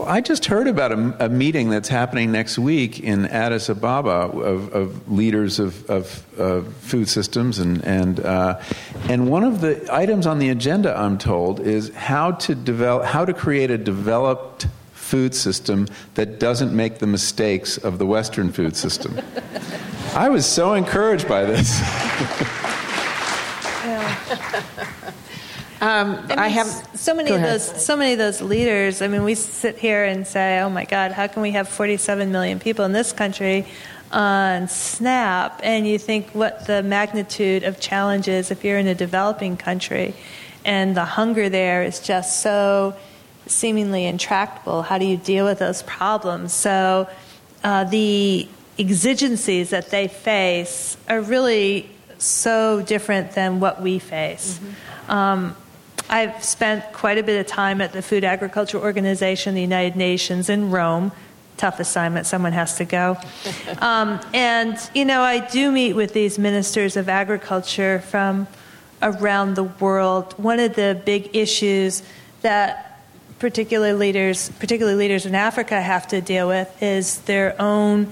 Well, 0.01 0.09
I 0.09 0.21
just 0.21 0.45
heard 0.45 0.67
about 0.67 0.91
a, 0.91 1.25
a, 1.25 1.29
meeting 1.29 1.69
that's 1.69 1.87
happening 1.87 2.31
next 2.31 2.57
week 2.57 2.99
in 3.01 3.27
Addis 3.27 3.69
Ababa 3.69 4.09
of, 4.09 4.73
of 4.73 5.11
leaders 5.11 5.59
of, 5.59 5.87
of, 5.91 6.39
of, 6.39 6.73
food 6.77 7.07
systems, 7.07 7.59
and 7.59 7.83
and 7.85 8.19
uh, 8.19 8.59
and 9.09 9.29
one 9.29 9.43
of 9.43 9.61
the 9.61 9.87
items 9.93 10.25
on 10.25 10.39
the 10.39 10.49
agenda, 10.49 10.97
I'm 10.97 11.19
told, 11.19 11.59
is 11.59 11.93
how 11.93 12.31
to 12.31 12.55
develop, 12.55 13.05
how 13.05 13.25
to 13.25 13.33
create 13.33 13.69
a 13.69 13.77
developed 13.77 14.65
food 15.11 15.35
system 15.35 15.89
that 16.13 16.39
doesn't 16.39 16.73
make 16.73 16.99
the 16.99 17.05
mistakes 17.05 17.77
of 17.77 17.99
the 17.99 18.05
Western 18.05 18.49
food 18.49 18.77
system. 18.77 19.19
I 20.15 20.29
was 20.29 20.45
so 20.45 20.73
encouraged 20.73 21.27
by 21.27 21.43
this. 21.43 21.81
Um, 25.83 26.13
I, 26.13 26.21
mean, 26.21 26.37
I, 26.37 26.47
have 26.49 26.67
so 26.93 27.15
many 27.15 27.31
of 27.31 27.41
those. 27.41 27.83
So 27.83 27.97
many 27.97 28.11
of 28.11 28.19
those 28.19 28.39
leaders. 28.39 29.01
I 29.01 29.07
mean, 29.07 29.23
we 29.23 29.33
sit 29.33 29.79
here 29.79 30.03
and 30.05 30.27
say, 30.27 30.59
"Oh 30.59 30.69
my 30.69 30.85
God, 30.85 31.11
how 31.11 31.25
can 31.25 31.41
we 31.41 31.53
have 31.53 31.67
47 31.67 32.31
million 32.31 32.59
people 32.59 32.85
in 32.85 32.91
this 32.91 33.11
country 33.11 33.65
on 34.11 34.67
SNAP?" 34.67 35.59
And 35.63 35.87
you 35.87 35.97
think 35.97 36.29
what 36.35 36.67
the 36.67 36.83
magnitude 36.83 37.63
of 37.63 37.79
challenges 37.79 38.51
if 38.51 38.63
you're 38.63 38.77
in 38.77 38.85
a 38.85 38.93
developing 38.93 39.57
country, 39.57 40.13
and 40.63 40.95
the 40.95 41.03
hunger 41.03 41.49
there 41.49 41.81
is 41.81 41.99
just 41.99 42.41
so 42.43 42.93
seemingly 43.51 44.05
intractable. 44.05 44.81
How 44.81 44.97
do 44.97 45.05
you 45.05 45.17
deal 45.17 45.45
with 45.45 45.59
those 45.59 45.83
problems? 45.83 46.53
So 46.53 47.07
uh, 47.63 47.83
the 47.85 48.47
exigencies 48.79 49.69
that 49.69 49.91
they 49.91 50.07
face 50.07 50.97
are 51.07 51.21
really 51.21 51.89
so 52.17 52.81
different 52.81 53.31
than 53.31 53.59
what 53.59 53.81
we 53.81 53.99
face. 53.99 54.59
Mm-hmm. 54.59 55.11
Um, 55.11 55.55
I've 56.09 56.43
spent 56.43 56.91
quite 56.91 57.17
a 57.17 57.23
bit 57.23 57.39
of 57.39 57.47
time 57.47 57.79
at 57.81 57.93
the 57.93 58.01
Food 58.01 58.23
Agriculture 58.23 58.77
Organization, 58.77 59.55
the 59.55 59.61
United 59.61 59.95
Nations 59.95 60.49
in 60.49 60.69
Rome. 60.69 61.11
Tough 61.57 61.79
assignment, 61.79 62.25
someone 62.25 62.53
has 62.53 62.75
to 62.77 62.85
go. 62.85 63.17
Um, 63.79 64.19
and, 64.33 64.77
you 64.93 65.05
know, 65.05 65.21
I 65.21 65.39
do 65.39 65.71
meet 65.71 65.93
with 65.93 66.13
these 66.13 66.37
ministers 66.37 66.97
of 66.97 67.09
agriculture 67.09 67.99
from 67.99 68.47
around 69.01 69.55
the 69.55 69.63
world. 69.63 70.33
One 70.37 70.59
of 70.59 70.75
the 70.75 71.01
big 71.03 71.35
issues 71.35 72.03
that 72.41 72.90
particular 73.41 73.93
leaders, 73.93 74.49
particularly 74.59 74.95
leaders 74.97 75.25
in 75.25 75.33
Africa, 75.33 75.81
have 75.81 76.07
to 76.07 76.21
deal 76.21 76.47
with 76.47 76.81
is 76.81 77.19
their 77.21 77.59
own 77.59 78.07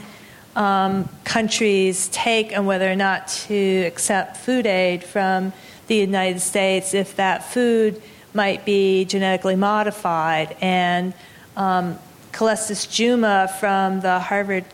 um, 0.55 1.07
country's 1.23 2.07
take 2.09 2.57
on 2.57 2.65
whether 2.65 2.91
or 2.91 2.95
not 2.95 3.27
to 3.27 3.83
accept 3.85 4.37
food 4.37 4.65
aid 4.65 5.03
from 5.03 5.53
the 5.85 5.95
United 5.95 6.39
States 6.39 6.95
if 6.95 7.15
that 7.17 7.43
food 7.43 8.01
might 8.33 8.65
be 8.65 9.05
genetically 9.05 9.55
modified. 9.55 10.57
And 10.61 11.13
um, 11.55 11.99
Juma 12.89 13.53
from 13.59 14.01
the 14.01 14.19
Harvard 14.19 14.65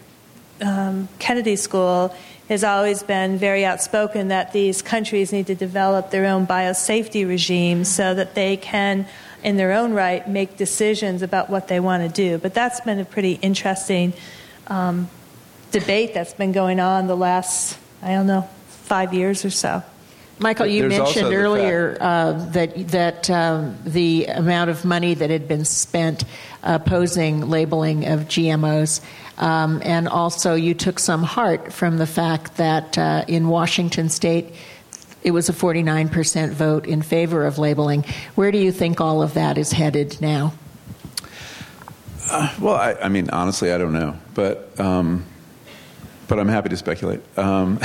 um, 0.62 1.10
Kennedy 1.20 1.58
School 1.58 2.16
has 2.48 2.64
always 2.64 3.04
been 3.04 3.38
very 3.38 3.66
outspoken 3.66 4.30
that 4.30 4.54
these 4.54 4.82
countries 4.82 5.34
need 5.34 5.48
to 5.48 5.56
develop 5.56 6.12
their 6.12 6.26
own 6.26 6.46
biosafety 6.48 7.28
regimes 7.28 7.90
so 7.90 8.14
that 8.14 8.36
they 8.36 8.56
can, 8.56 9.06
in 9.46 9.58
their 9.58 9.74
own 9.74 9.94
right, 9.94 10.28
make 10.28 10.58
decisions 10.58 11.22
about 11.22 11.52
what 11.52 11.68
they 11.68 11.80
want 11.80 12.02
to 12.02 12.10
do. 12.10 12.40
But 12.40 12.56
that's 12.56 12.82
been 12.82 13.00
a 13.00 13.06
pretty 13.06 13.34
interesting 13.34 14.12
um, 14.66 15.08
debate 15.72 16.16
that's 16.16 16.34
been 16.34 16.52
going 16.52 16.80
on 16.80 17.06
the 17.06 17.16
last, 17.16 17.78
I 18.02 18.14
don't 18.14 18.26
know, 18.26 18.50
five 18.68 19.14
years 19.14 19.46
or 19.46 19.52
so. 19.52 19.84
Michael, 20.40 20.66
you 20.66 20.90
There's 20.90 21.00
mentioned 21.00 21.34
earlier 21.34 21.96
uh, 22.02 22.34
that 22.54 22.88
that 22.90 23.30
um, 23.30 23.78
the 23.86 24.26
amount 24.26 24.70
of 24.72 24.84
money 24.84 25.14
that 25.14 25.30
had 25.30 25.48
been 25.48 25.64
spent 25.64 26.26
opposing 26.64 27.48
labeling 27.48 28.06
of 28.06 28.22
GMOs, 28.22 29.00
um, 29.38 29.80
and 29.86 30.10
also 30.10 30.56
you 30.56 30.74
took 30.74 31.00
some 31.00 31.24
heart 31.24 31.72
from 31.72 31.98
the 31.98 32.08
fact 32.08 32.58
that 32.58 32.98
uh, 32.98 33.24
in 33.28 33.48
Washington 33.48 34.10
State 34.10 34.54
it 35.26 35.32
was 35.32 35.50
a 35.50 35.54
49% 35.54 36.52
vote 36.52 36.86
in 36.86 37.02
favor 37.02 37.46
of 37.46 37.58
labeling. 37.58 38.06
Where 38.36 38.52
do 38.52 38.60
you 38.60 38.72
think 38.72 39.02
all 39.02 39.24
of 39.24 39.34
that 39.34 39.58
is 39.58 39.72
headed 39.72 40.22
now? 40.22 40.54
Uh, 42.30 42.54
well, 42.62 42.76
I, 42.76 42.94
I, 42.94 43.10
mean, 43.10 43.32
honestly, 43.32 43.72
I 43.72 43.80
don't 43.80 43.94
know, 43.94 44.16
but 44.36 44.80
um, 44.80 45.26
but 46.28 46.40
I'm 46.40 46.48
happy 46.48 46.70
to 46.70 46.78
speculate. 46.78 47.22
Um, 47.38 47.80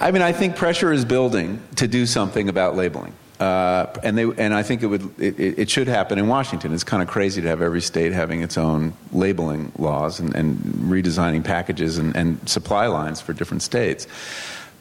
I 0.00 0.10
mean, 0.10 0.22
I 0.22 0.32
think 0.32 0.56
pressure 0.56 0.92
is 0.92 1.04
building 1.04 1.62
to 1.76 1.86
do 1.86 2.04
something 2.04 2.48
about 2.48 2.74
labeling. 2.76 3.14
Uh, 3.38 3.92
and 4.04 4.18
they 4.18 4.24
and 4.38 4.54
I 4.54 4.62
think 4.62 4.82
it 4.82 4.86
would 4.86 5.20
it, 5.20 5.58
it, 5.58 5.70
should 5.70 5.88
happen 5.88 6.18
in 6.18 6.28
Washington. 6.28 6.72
It's 6.72 6.84
kind 6.84 7.02
of 7.02 7.08
crazy 7.08 7.42
to 7.42 7.48
have 7.48 7.60
every 7.60 7.80
state 7.80 8.12
having 8.12 8.40
its 8.40 8.56
own 8.56 8.92
labeling 9.12 9.72
laws 9.78 10.20
and, 10.20 10.32
and 10.36 10.58
redesigning 10.58 11.44
packages 11.44 11.98
and, 11.98 12.14
and, 12.14 12.48
supply 12.48 12.86
lines 12.86 13.20
for 13.20 13.32
different 13.32 13.62
states. 13.62 14.06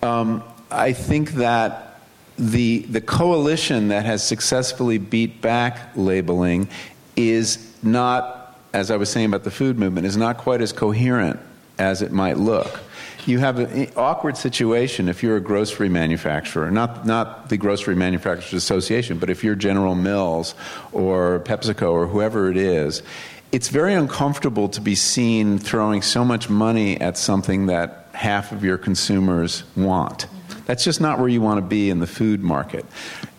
Um, 0.04 0.44
I 0.70 0.94
think 0.94 1.34
that 1.34 2.00
the 2.38 2.80
the 2.80 3.02
coalition 3.02 3.90
that 3.90 4.06
has 4.06 4.26
successfully 4.26 4.98
beat 4.98 5.42
back 5.42 5.96
labeling 5.96 6.70
is 7.16 7.74
not, 7.84 8.58
as 8.74 8.90
I 8.90 8.98
was 8.98 9.10
saying 9.10 9.28
about 9.28 9.44
the 9.44 9.52
food 9.52 9.78
movement, 9.78 10.08
is 10.08 10.18
not 10.18 10.38
quite 10.38 10.62
as 10.62 10.72
coherent 10.72 11.40
as 11.78 12.02
it 12.02 12.12
might 12.12 12.38
look 12.38 12.80
you 13.26 13.40
have 13.40 13.60
an 13.60 13.92
awkward 13.96 14.38
situation 14.38 15.10
if 15.10 15.22
you're 15.24 15.38
a 15.38 15.42
grocery 15.42 15.90
manufacturer, 15.90 16.72
not, 16.72 17.06
not 17.06 17.50
the 17.50 17.58
Grocery 17.58 17.96
Manufacturers 17.96 18.54
Association, 18.54 19.20
but 19.20 19.30
if 19.30 19.44
you're 19.44 19.56
General 19.56 19.96
Mills 19.96 20.56
or 20.92 21.42
PepsiCo 21.42 21.92
or 21.92 22.08
whoever 22.08 22.50
it 22.50 22.58
is. 22.58 23.04
It's 23.52 23.68
very 23.68 23.94
uncomfortable 23.94 24.70
to 24.70 24.82
be 24.82 24.96
seen 24.96 25.60
throwing 25.60 26.02
so 26.02 26.24
much 26.24 26.50
money 26.50 27.00
at 27.00 27.18
something 27.18 27.66
that 27.66 28.01
half 28.22 28.52
of 28.52 28.64
your 28.64 28.78
consumers 28.78 29.64
want. 29.76 30.28
That's 30.68 30.84
just 30.84 31.02
not 31.02 31.18
where 31.18 31.28
you 31.28 31.42
want 31.42 31.58
to 31.58 31.66
be 31.66 31.90
in 31.90 32.00
the 32.00 32.06
food 32.06 32.42
market. 32.42 32.86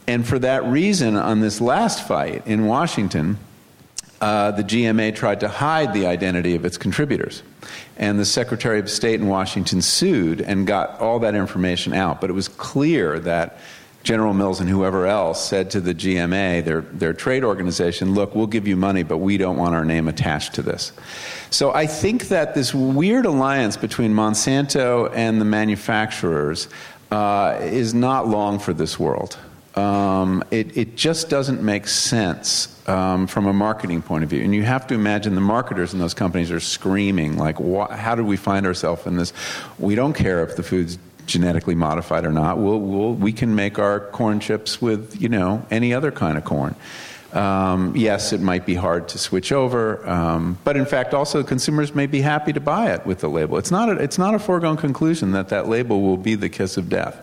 And 0.08 0.26
for 0.26 0.40
that 0.40 0.64
reason, 0.64 1.14
on 1.14 1.40
this 1.40 1.60
last 1.60 2.08
fight 2.08 2.44
in 2.48 2.66
Washington, 2.66 3.38
uh, 4.20 4.50
the 4.50 4.64
GMA 4.64 5.14
tried 5.14 5.38
to 5.40 5.48
hide 5.48 5.94
the 5.94 6.06
identity 6.06 6.56
of 6.56 6.64
its 6.64 6.76
contributors. 6.76 7.44
And 7.96 8.18
the 8.18 8.24
Secretary 8.24 8.80
of 8.80 8.90
State 8.90 9.20
in 9.20 9.28
Washington 9.28 9.82
sued 9.82 10.40
and 10.40 10.66
got 10.66 10.98
all 10.98 11.20
that 11.20 11.36
information 11.36 11.92
out. 11.92 12.20
But 12.20 12.30
it 12.30 12.32
was 12.32 12.48
clear 12.48 13.20
that 13.20 13.58
General 14.02 14.34
Mills 14.34 14.60
and 14.60 14.68
whoever 14.68 15.06
else 15.06 15.46
said 15.46 15.70
to 15.70 15.80
the 15.80 15.94
GMA, 15.94 16.64
their, 16.64 16.80
their 16.80 17.12
trade 17.12 17.44
organization, 17.44 18.14
look, 18.14 18.34
we'll 18.34 18.48
give 18.48 18.66
you 18.66 18.76
money, 18.76 19.02
but 19.02 19.18
we 19.18 19.36
don't 19.36 19.56
want 19.56 19.74
our 19.74 19.84
name 19.84 20.08
attached 20.08 20.54
to 20.54 20.62
this. 20.62 20.92
So 21.50 21.72
I 21.72 21.86
think 21.86 22.28
that 22.28 22.54
this 22.54 22.74
weird 22.74 23.26
alliance 23.26 23.76
between 23.76 24.12
Monsanto 24.12 25.10
and 25.14 25.40
the 25.40 25.44
manufacturers 25.44 26.68
uh, 27.10 27.58
is 27.60 27.94
not 27.94 28.26
long 28.26 28.58
for 28.58 28.72
this 28.72 28.98
world. 28.98 29.38
Um, 29.74 30.42
it, 30.50 30.76
it, 30.76 30.96
just 30.96 31.30
doesn't 31.30 31.62
make 31.62 31.88
sense 31.88 32.68
um, 32.88 33.26
from 33.26 33.46
a 33.46 33.54
marketing 33.54 34.02
point 34.02 34.22
of 34.22 34.28
view. 34.28 34.42
And 34.42 34.54
you 34.54 34.64
have 34.64 34.86
to 34.88 34.94
imagine 34.94 35.34
the 35.34 35.40
marketers 35.40 35.94
in 35.94 35.98
those 35.98 36.12
companies 36.12 36.50
are 36.50 36.60
screaming, 36.60 37.38
like, 37.38 37.56
how 37.90 38.14
did 38.14 38.26
we 38.26 38.36
find 38.36 38.66
ourselves 38.66 39.06
in 39.06 39.16
this? 39.16 39.32
We 39.78 39.94
don't 39.94 40.12
care 40.12 40.42
if 40.42 40.56
the 40.56 40.62
food's 40.62 40.98
genetically 41.26 41.74
modified 41.74 42.24
or 42.24 42.32
not. 42.32 42.58
We'll, 42.58 42.80
we'll, 42.80 43.14
we 43.14 43.32
can 43.32 43.54
make 43.54 43.78
our 43.78 44.00
corn 44.00 44.40
chips 44.40 44.80
with, 44.80 45.20
you 45.20 45.28
know, 45.28 45.64
any 45.70 45.94
other 45.94 46.10
kind 46.10 46.36
of 46.36 46.44
corn. 46.44 46.74
Um, 47.32 47.96
yes, 47.96 48.32
it 48.34 48.40
might 48.42 48.66
be 48.66 48.74
hard 48.74 49.08
to 49.08 49.18
switch 49.18 49.52
over, 49.52 50.06
um, 50.06 50.58
but 50.64 50.76
in 50.76 50.84
fact, 50.84 51.14
also 51.14 51.42
consumers 51.42 51.94
may 51.94 52.06
be 52.06 52.20
happy 52.20 52.52
to 52.52 52.60
buy 52.60 52.92
it 52.92 53.06
with 53.06 53.20
the 53.20 53.30
label. 53.30 53.56
It's 53.56 53.70
not 53.70 53.88
a, 53.88 53.92
it's 53.92 54.18
not 54.18 54.34
a 54.34 54.38
foregone 54.38 54.76
conclusion 54.76 55.32
that 55.32 55.48
that 55.48 55.66
label 55.66 56.02
will 56.02 56.18
be 56.18 56.34
the 56.34 56.50
kiss 56.50 56.76
of 56.76 56.90
death. 56.90 57.16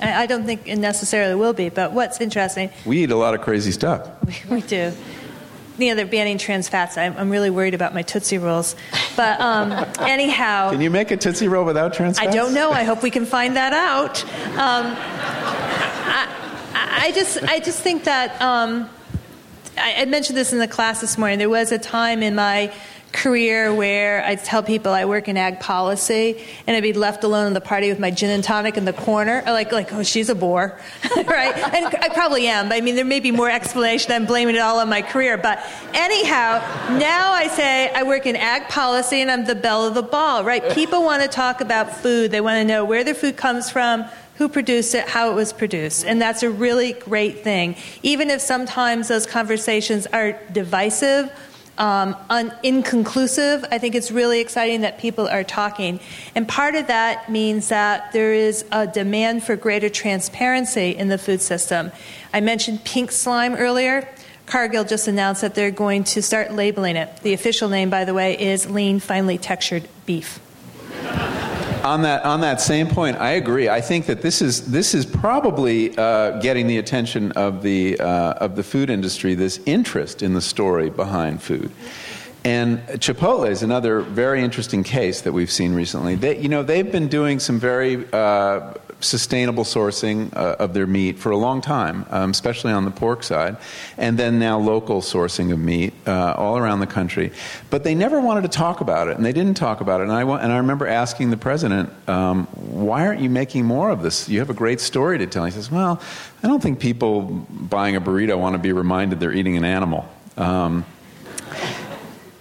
I 0.00 0.26
don't 0.26 0.46
think 0.46 0.66
it 0.66 0.76
necessarily 0.76 1.34
will 1.34 1.52
be, 1.52 1.70
but 1.70 1.92
what's 1.92 2.20
interesting. 2.20 2.70
We 2.86 3.02
eat 3.02 3.10
a 3.10 3.16
lot 3.16 3.34
of 3.34 3.40
crazy 3.40 3.72
stuff. 3.72 4.08
We, 4.24 4.34
we 4.56 4.62
do. 4.62 4.92
You 5.78 5.90
know, 5.90 5.94
they're 5.94 6.06
banning 6.06 6.38
trans 6.38 6.68
fats. 6.68 6.98
I'm, 6.98 7.16
I'm, 7.16 7.30
really 7.30 7.50
worried 7.50 7.74
about 7.74 7.94
my 7.94 8.02
Tootsie 8.02 8.38
Rolls. 8.38 8.74
But 9.16 9.40
um, 9.40 9.72
anyhow. 10.00 10.70
Can 10.70 10.80
you 10.80 10.90
make 10.90 11.10
a 11.10 11.16
Tootsie 11.16 11.48
Roll 11.48 11.64
without 11.64 11.94
trans 11.94 12.18
fats? 12.18 12.28
I 12.28 12.32
don't 12.36 12.52
know. 12.52 12.70
I 12.72 12.82
hope 12.82 13.02
we 13.02 13.10
can 13.10 13.24
find 13.24 13.56
that 13.56 13.72
out. 13.72 14.24
Um, 14.58 14.96
I, 16.74 16.98
I, 17.06 17.12
just, 17.14 17.42
I 17.44 17.60
just 17.60 17.80
think 17.80 18.04
that. 18.04 18.40
Um, 18.42 18.90
I, 19.76 20.02
I 20.02 20.04
mentioned 20.06 20.36
this 20.36 20.52
in 20.52 20.58
the 20.58 20.68
class 20.68 21.00
this 21.00 21.16
morning. 21.16 21.38
There 21.38 21.48
was 21.48 21.70
a 21.72 21.78
time 21.78 22.22
in 22.22 22.34
my 22.34 22.72
career 23.12 23.74
where 23.74 24.22
I'd 24.24 24.44
tell 24.44 24.62
people 24.62 24.92
I 24.92 25.04
work 25.04 25.28
in 25.28 25.36
ag 25.36 25.60
policy 25.60 26.44
and 26.66 26.76
I'd 26.76 26.82
be 26.82 26.92
left 26.92 27.24
alone 27.24 27.46
in 27.46 27.54
the 27.54 27.60
party 27.60 27.88
with 27.88 27.98
my 27.98 28.10
gin 28.10 28.30
and 28.30 28.44
tonic 28.44 28.76
in 28.76 28.84
the 28.84 28.92
corner. 28.92 29.42
Like, 29.46 29.72
like 29.72 29.92
oh, 29.92 30.02
she's 30.02 30.28
a 30.28 30.34
bore, 30.34 30.78
right? 31.16 31.56
And 31.74 31.86
I 31.86 32.10
probably 32.10 32.46
am. 32.46 32.70
I 32.70 32.80
mean, 32.80 32.96
there 32.96 33.04
may 33.04 33.20
be 33.20 33.30
more 33.30 33.50
explanation. 33.50 34.12
I'm 34.12 34.26
blaming 34.26 34.56
it 34.56 34.60
all 34.60 34.78
on 34.78 34.88
my 34.88 35.02
career. 35.02 35.38
But 35.38 35.64
anyhow, 35.94 36.58
now 36.98 37.32
I 37.32 37.48
say 37.48 37.90
I 37.90 38.02
work 38.02 38.26
in 38.26 38.36
ag 38.36 38.68
policy 38.68 39.20
and 39.20 39.30
I'm 39.30 39.44
the 39.46 39.54
belle 39.54 39.86
of 39.86 39.94
the 39.94 40.02
ball, 40.02 40.44
right? 40.44 40.70
People 40.72 41.02
want 41.02 41.22
to 41.22 41.28
talk 41.28 41.60
about 41.60 41.96
food. 41.96 42.30
They 42.30 42.40
want 42.40 42.56
to 42.56 42.64
know 42.64 42.84
where 42.84 43.04
their 43.04 43.14
food 43.14 43.36
comes 43.36 43.70
from, 43.70 44.04
who 44.36 44.48
produced 44.48 44.94
it, 44.94 45.08
how 45.08 45.30
it 45.30 45.34
was 45.34 45.52
produced. 45.52 46.04
And 46.04 46.20
that's 46.20 46.42
a 46.42 46.50
really 46.50 46.92
great 46.92 47.42
thing. 47.42 47.74
Even 48.02 48.30
if 48.30 48.40
sometimes 48.40 49.08
those 49.08 49.26
conversations 49.26 50.06
are 50.08 50.38
divisive, 50.52 51.32
um, 51.78 52.16
un- 52.28 52.52
inconclusive. 52.62 53.64
I 53.70 53.78
think 53.78 53.94
it's 53.94 54.10
really 54.10 54.40
exciting 54.40 54.82
that 54.82 54.98
people 54.98 55.26
are 55.26 55.44
talking. 55.44 56.00
And 56.34 56.46
part 56.46 56.74
of 56.74 56.88
that 56.88 57.30
means 57.30 57.68
that 57.68 58.12
there 58.12 58.32
is 58.32 58.64
a 58.70 58.86
demand 58.86 59.44
for 59.44 59.56
greater 59.56 59.88
transparency 59.88 60.90
in 60.90 61.08
the 61.08 61.18
food 61.18 61.40
system. 61.40 61.92
I 62.34 62.40
mentioned 62.40 62.84
pink 62.84 63.12
slime 63.12 63.54
earlier. 63.54 64.08
Cargill 64.46 64.84
just 64.84 65.08
announced 65.08 65.42
that 65.42 65.54
they're 65.54 65.70
going 65.70 66.04
to 66.04 66.22
start 66.22 66.52
labeling 66.52 66.96
it. 66.96 67.22
The 67.22 67.34
official 67.34 67.68
name, 67.68 67.90
by 67.90 68.04
the 68.04 68.14
way, 68.14 68.38
is 68.38 68.68
lean, 68.68 68.98
finely 68.98 69.38
textured 69.38 69.88
beef 70.06 70.40
on 71.88 72.02
that 72.02 72.24
on 72.24 72.42
that 72.42 72.60
same 72.60 72.86
point, 72.86 73.16
I 73.16 73.30
agree. 73.32 73.68
I 73.68 73.80
think 73.80 74.06
that 74.06 74.20
this 74.20 74.42
is 74.42 74.70
this 74.70 74.94
is 74.94 75.06
probably 75.06 75.96
uh, 75.96 76.38
getting 76.40 76.66
the 76.66 76.78
attention 76.78 77.32
of 77.32 77.62
the 77.62 77.98
uh, 77.98 78.44
of 78.44 78.56
the 78.56 78.62
food 78.62 78.90
industry. 78.90 79.34
This 79.34 79.58
interest 79.64 80.22
in 80.22 80.34
the 80.34 80.40
story 80.40 80.90
behind 80.90 81.42
food. 81.42 81.70
And 82.44 82.78
Chipotle 83.00 83.48
is 83.48 83.62
another 83.62 84.00
very 84.00 84.42
interesting 84.42 84.84
case 84.84 85.22
that 85.22 85.32
we've 85.32 85.50
seen 85.50 85.74
recently. 85.74 86.14
They, 86.14 86.38
you 86.38 86.48
know, 86.48 86.62
they've 86.62 86.90
been 86.90 87.08
doing 87.08 87.40
some 87.40 87.58
very 87.58 88.06
uh, 88.12 88.74
sustainable 89.00 89.64
sourcing 89.64 90.34
uh, 90.34 90.56
of 90.58 90.74
their 90.74 90.86
meat 90.86 91.18
for 91.18 91.30
a 91.30 91.36
long 91.36 91.60
time, 91.60 92.04
um, 92.10 92.30
especially 92.30 92.72
on 92.72 92.84
the 92.84 92.90
pork 92.90 93.22
side, 93.22 93.56
and 93.96 94.18
then 94.18 94.38
now 94.38 94.58
local 94.58 95.00
sourcing 95.00 95.52
of 95.52 95.58
meat 95.58 95.92
uh, 96.06 96.34
all 96.36 96.58
around 96.58 96.80
the 96.80 96.86
country. 96.86 97.30
But 97.70 97.84
they 97.84 97.94
never 97.94 98.20
wanted 98.20 98.42
to 98.42 98.48
talk 98.48 98.80
about 98.80 99.08
it, 99.08 99.16
and 99.16 99.24
they 99.24 99.32
didn't 99.32 99.54
talk 99.54 99.80
about 99.80 100.00
it. 100.00 100.04
And 100.04 100.12
I, 100.12 100.22
and 100.22 100.52
I 100.52 100.58
remember 100.58 100.86
asking 100.86 101.30
the 101.30 101.36
president, 101.36 101.90
um, 102.08 102.46
why 102.46 103.06
aren't 103.06 103.20
you 103.20 103.30
making 103.30 103.64
more 103.64 103.90
of 103.90 104.02
this? 104.02 104.28
You 104.28 104.40
have 104.40 104.50
a 104.50 104.54
great 104.54 104.80
story 104.80 105.18
to 105.18 105.26
tell. 105.26 105.44
He 105.44 105.50
says, 105.52 105.70
well, 105.70 106.00
I 106.42 106.46
don't 106.48 106.62
think 106.62 106.80
people 106.80 107.22
buying 107.22 107.96
a 107.96 108.00
burrito 108.00 108.38
want 108.38 108.54
to 108.54 108.58
be 108.58 108.72
reminded 108.72 109.20
they're 109.20 109.32
eating 109.32 109.56
an 109.56 109.64
animal. 109.64 110.08
Um, 110.36 110.84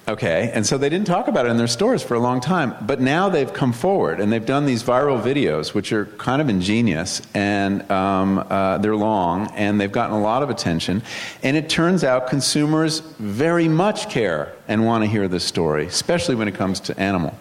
Okay, 0.09 0.51
and 0.53 0.65
so 0.65 0.77
they 0.77 0.87
didn't 0.87 1.05
talk 1.05 1.27
about 1.27 1.45
it 1.45 1.49
in 1.49 1.57
their 1.57 1.67
stores 1.67 2.01
for 2.01 2.13
a 2.13 2.19
long 2.19 2.39
time, 2.39 2.73
but 2.79 3.01
now 3.01 3.27
they've 3.27 3.51
come 3.51 3.73
forward 3.73 4.21
and 4.21 4.31
they've 4.31 4.45
done 4.45 4.65
these 4.65 4.81
viral 4.81 5.21
videos, 5.21 5.73
which 5.73 5.91
are 5.91 6.05
kind 6.05 6.41
of 6.41 6.47
ingenious 6.47 7.21
and 7.33 7.91
um, 7.91 8.37
uh, 8.49 8.77
they're 8.77 8.95
long 8.95 9.47
and 9.55 9.81
they've 9.81 9.91
gotten 9.91 10.15
a 10.15 10.21
lot 10.21 10.43
of 10.43 10.49
attention. 10.49 11.03
And 11.43 11.57
it 11.57 11.67
turns 11.67 12.05
out 12.05 12.27
consumers 12.27 13.01
very 13.19 13.67
much 13.67 14.09
care 14.09 14.53
and 14.69 14.85
want 14.85 15.03
to 15.03 15.09
hear 15.09 15.27
this 15.27 15.43
story, 15.43 15.87
especially 15.87 16.35
when 16.35 16.47
it 16.47 16.55
comes 16.55 16.79
to 16.81 16.97
animal. 16.97 17.37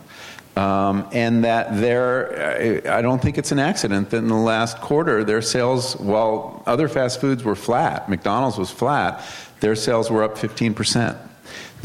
Um, 0.57 1.09
and 1.13 1.45
that 1.45 1.81
there, 1.81 2.91
I 2.91 3.01
don't 3.01 3.23
think 3.23 3.39
it's 3.39 3.53
an 3.53 3.61
accident 3.61 4.11
that 4.11 4.17
in 4.17 4.29
the 4.29 4.35
last 4.35 4.81
quarter, 4.81 5.23
their 5.23 5.43
sales, 5.43 5.95
while 5.99 6.65
other 6.67 6.89
fast 6.89 7.21
foods 7.21 7.45
were 7.45 7.55
flat, 7.55 8.09
McDonald's 8.09 8.59
was 8.59 8.73
flat, 8.73 9.23
their 9.61 9.77
sales 9.77 10.11
were 10.11 10.25
up 10.25 10.37
15 10.37 10.75
percent. 10.75 11.17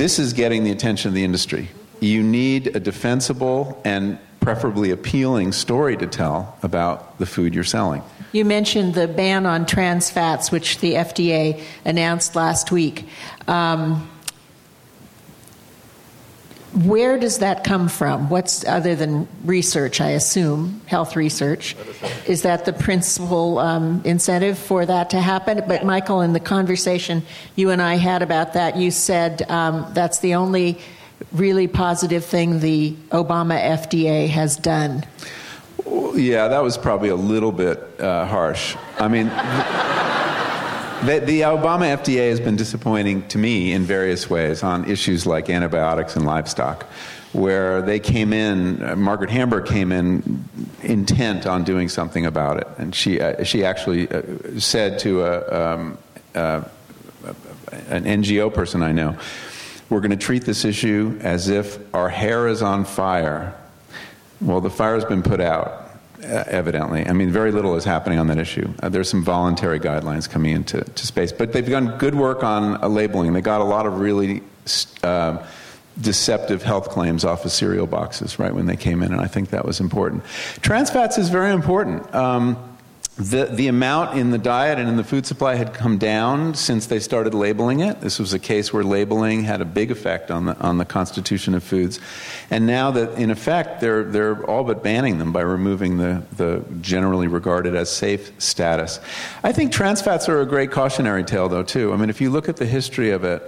This 0.01 0.17
is 0.17 0.33
getting 0.33 0.63
the 0.63 0.71
attention 0.71 1.09
of 1.09 1.13
the 1.13 1.23
industry. 1.23 1.69
You 1.99 2.23
need 2.23 2.75
a 2.75 2.79
defensible 2.79 3.79
and 3.85 4.17
preferably 4.39 4.89
appealing 4.89 5.51
story 5.51 5.95
to 5.95 6.07
tell 6.07 6.57
about 6.63 7.19
the 7.19 7.27
food 7.27 7.53
you're 7.53 7.63
selling. 7.63 8.01
You 8.31 8.43
mentioned 8.43 8.95
the 8.95 9.07
ban 9.07 9.45
on 9.45 9.67
trans 9.67 10.09
fats, 10.09 10.51
which 10.51 10.79
the 10.79 10.93
FDA 10.93 11.61
announced 11.85 12.35
last 12.35 12.71
week. 12.71 13.07
Um, 13.47 14.09
where 16.73 17.19
does 17.19 17.39
that 17.39 17.63
come 17.63 17.89
from? 17.89 18.29
What's 18.29 18.65
other 18.65 18.95
than 18.95 19.27
research? 19.43 19.99
I 19.99 20.11
assume 20.11 20.81
health 20.85 21.15
research. 21.15 21.75
Is 22.27 22.43
that 22.43 22.63
the 22.65 22.71
principal 22.71 23.59
um, 23.59 24.01
incentive 24.05 24.57
for 24.57 24.85
that 24.85 25.09
to 25.09 25.19
happen? 25.19 25.63
But 25.67 25.85
Michael, 25.85 26.21
in 26.21 26.31
the 26.31 26.39
conversation 26.39 27.23
you 27.55 27.71
and 27.71 27.81
I 27.81 27.95
had 27.95 28.21
about 28.21 28.53
that, 28.53 28.77
you 28.77 28.89
said 28.89 29.43
um, 29.49 29.85
that's 29.93 30.19
the 30.19 30.35
only 30.35 30.79
really 31.33 31.67
positive 31.67 32.23
thing 32.23 32.61
the 32.61 32.93
Obama 33.09 33.61
FDA 33.61 34.29
has 34.29 34.55
done. 34.55 35.03
Yeah, 36.15 36.47
that 36.47 36.63
was 36.63 36.77
probably 36.77 37.09
a 37.09 37.15
little 37.15 37.51
bit 37.51 37.99
uh, 37.99 38.25
harsh. 38.25 38.77
I 38.97 39.07
mean. 39.09 39.29
The, 41.01 41.19
the, 41.19 41.41
Obama 41.41 41.97
FDA 41.97 42.29
has 42.29 42.39
been 42.39 42.55
disappointing 42.55 43.27
to 43.29 43.39
me 43.39 43.73
in 43.73 43.85
various 43.85 44.29
ways 44.29 44.61
on 44.61 44.87
issues 44.87 45.25
like 45.25 45.49
antibiotics 45.49 46.15
and 46.15 46.27
livestock, 46.27 46.83
where 47.33 47.81
they 47.81 47.99
came 47.99 48.33
in, 48.33 48.83
uh, 48.83 48.95
Margaret 48.95 49.31
Hamburg 49.31 49.65
came 49.65 49.91
in 49.91 50.45
intent 50.83 51.47
on 51.47 51.63
doing 51.63 51.89
something 51.89 52.27
about 52.27 52.57
it. 52.57 52.67
And 52.77 52.93
she, 52.93 53.19
uh, 53.19 53.43
she 53.43 53.65
actually 53.65 54.11
uh, 54.11 54.21
said 54.59 54.99
to 54.99 55.23
a, 55.23 55.73
um, 55.73 55.97
uh, 56.35 56.61
an 57.87 58.03
NGO 58.03 58.53
person 58.53 58.83
I 58.83 58.91
know, 58.91 59.17
we're 59.89 60.01
going 60.01 60.11
to 60.11 60.17
treat 60.17 60.45
this 60.45 60.65
issue 60.65 61.17
as 61.21 61.49
if 61.49 61.79
our 61.95 62.09
hair 62.09 62.47
is 62.47 62.61
on 62.61 62.85
fire. 62.85 63.55
Well, 64.39 64.61
the 64.61 64.69
fire 64.69 64.93
has 64.93 65.05
been 65.05 65.23
put 65.23 65.41
out 65.41 65.67
uh, 65.67 65.90
evidently. 66.23 67.07
I 67.07 67.13
mean, 67.13 67.31
very 67.31 67.51
little 67.51 67.75
is 67.75 67.83
happening 67.83 68.19
on 68.19 68.27
that 68.27 68.37
issue. 68.37 68.69
Uh, 68.81 68.89
there's 68.89 69.09
some 69.09 69.23
voluntary 69.23 69.79
guidelines 69.79 70.29
coming 70.29 70.51
into 70.51 70.83
to 70.83 71.07
space, 71.07 71.31
but 71.31 71.53
they've 71.53 71.67
done 71.67 71.97
good 71.97 72.15
work 72.15 72.43
on 72.43 72.81
uh, 72.83 72.87
labeling. 72.87 73.33
They 73.33 73.41
got 73.41 73.61
a 73.61 73.65
lot 73.65 73.85
of 73.85 73.99
really 73.99 74.41
uh, 75.03 75.45
deceptive 75.99 76.63
health 76.63 76.89
claims 76.89 77.25
off 77.25 77.45
of 77.45 77.51
cereal 77.51 77.87
boxes 77.87 78.39
right 78.39 78.53
when 78.53 78.65
they 78.65 78.77
came 78.77 79.03
in, 79.03 79.11
and 79.11 79.21
I 79.21 79.27
think 79.27 79.49
that 79.49 79.65
was 79.65 79.79
important. 79.79 80.23
Trans 80.61 80.89
fats 80.89 81.17
is 81.17 81.29
very 81.29 81.51
important. 81.51 82.13
Um, 82.15 82.70
the, 83.21 83.45
the 83.45 83.67
amount 83.67 84.17
in 84.17 84.31
the 84.31 84.37
diet 84.37 84.79
and 84.79 84.89
in 84.89 84.95
the 84.95 85.03
food 85.03 85.25
supply 85.25 85.55
had 85.55 85.73
come 85.73 85.97
down 85.97 86.55
since 86.55 86.87
they 86.87 86.99
started 86.99 87.33
labeling 87.33 87.81
it. 87.81 88.01
This 88.01 88.19
was 88.19 88.33
a 88.33 88.39
case 88.39 88.73
where 88.73 88.83
labeling 88.83 89.43
had 89.43 89.61
a 89.61 89.65
big 89.65 89.91
effect 89.91 90.31
on 90.31 90.45
the, 90.45 90.57
on 90.59 90.77
the 90.77 90.85
constitution 90.85 91.53
of 91.53 91.63
foods. 91.63 91.99
And 92.49 92.65
now 92.65 92.91
that, 92.91 93.19
in 93.19 93.29
effect, 93.29 93.81
they're, 93.81 94.03
they're 94.03 94.43
all 94.45 94.63
but 94.63 94.81
banning 94.83 95.19
them 95.19 95.31
by 95.31 95.41
removing 95.41 95.97
the, 95.97 96.23
the 96.37 96.63
generally 96.81 97.27
regarded 97.27 97.75
as 97.75 97.91
safe 97.91 98.31
status. 98.41 98.99
I 99.43 99.51
think 99.51 99.71
trans 99.71 100.01
fats 100.01 100.27
are 100.27 100.41
a 100.41 100.45
great 100.45 100.71
cautionary 100.71 101.23
tale, 101.23 101.49
though, 101.49 101.63
too. 101.63 101.93
I 101.93 101.97
mean, 101.97 102.09
if 102.09 102.21
you 102.21 102.29
look 102.29 102.49
at 102.49 102.57
the 102.57 102.65
history 102.65 103.11
of 103.11 103.23
it, 103.23 103.41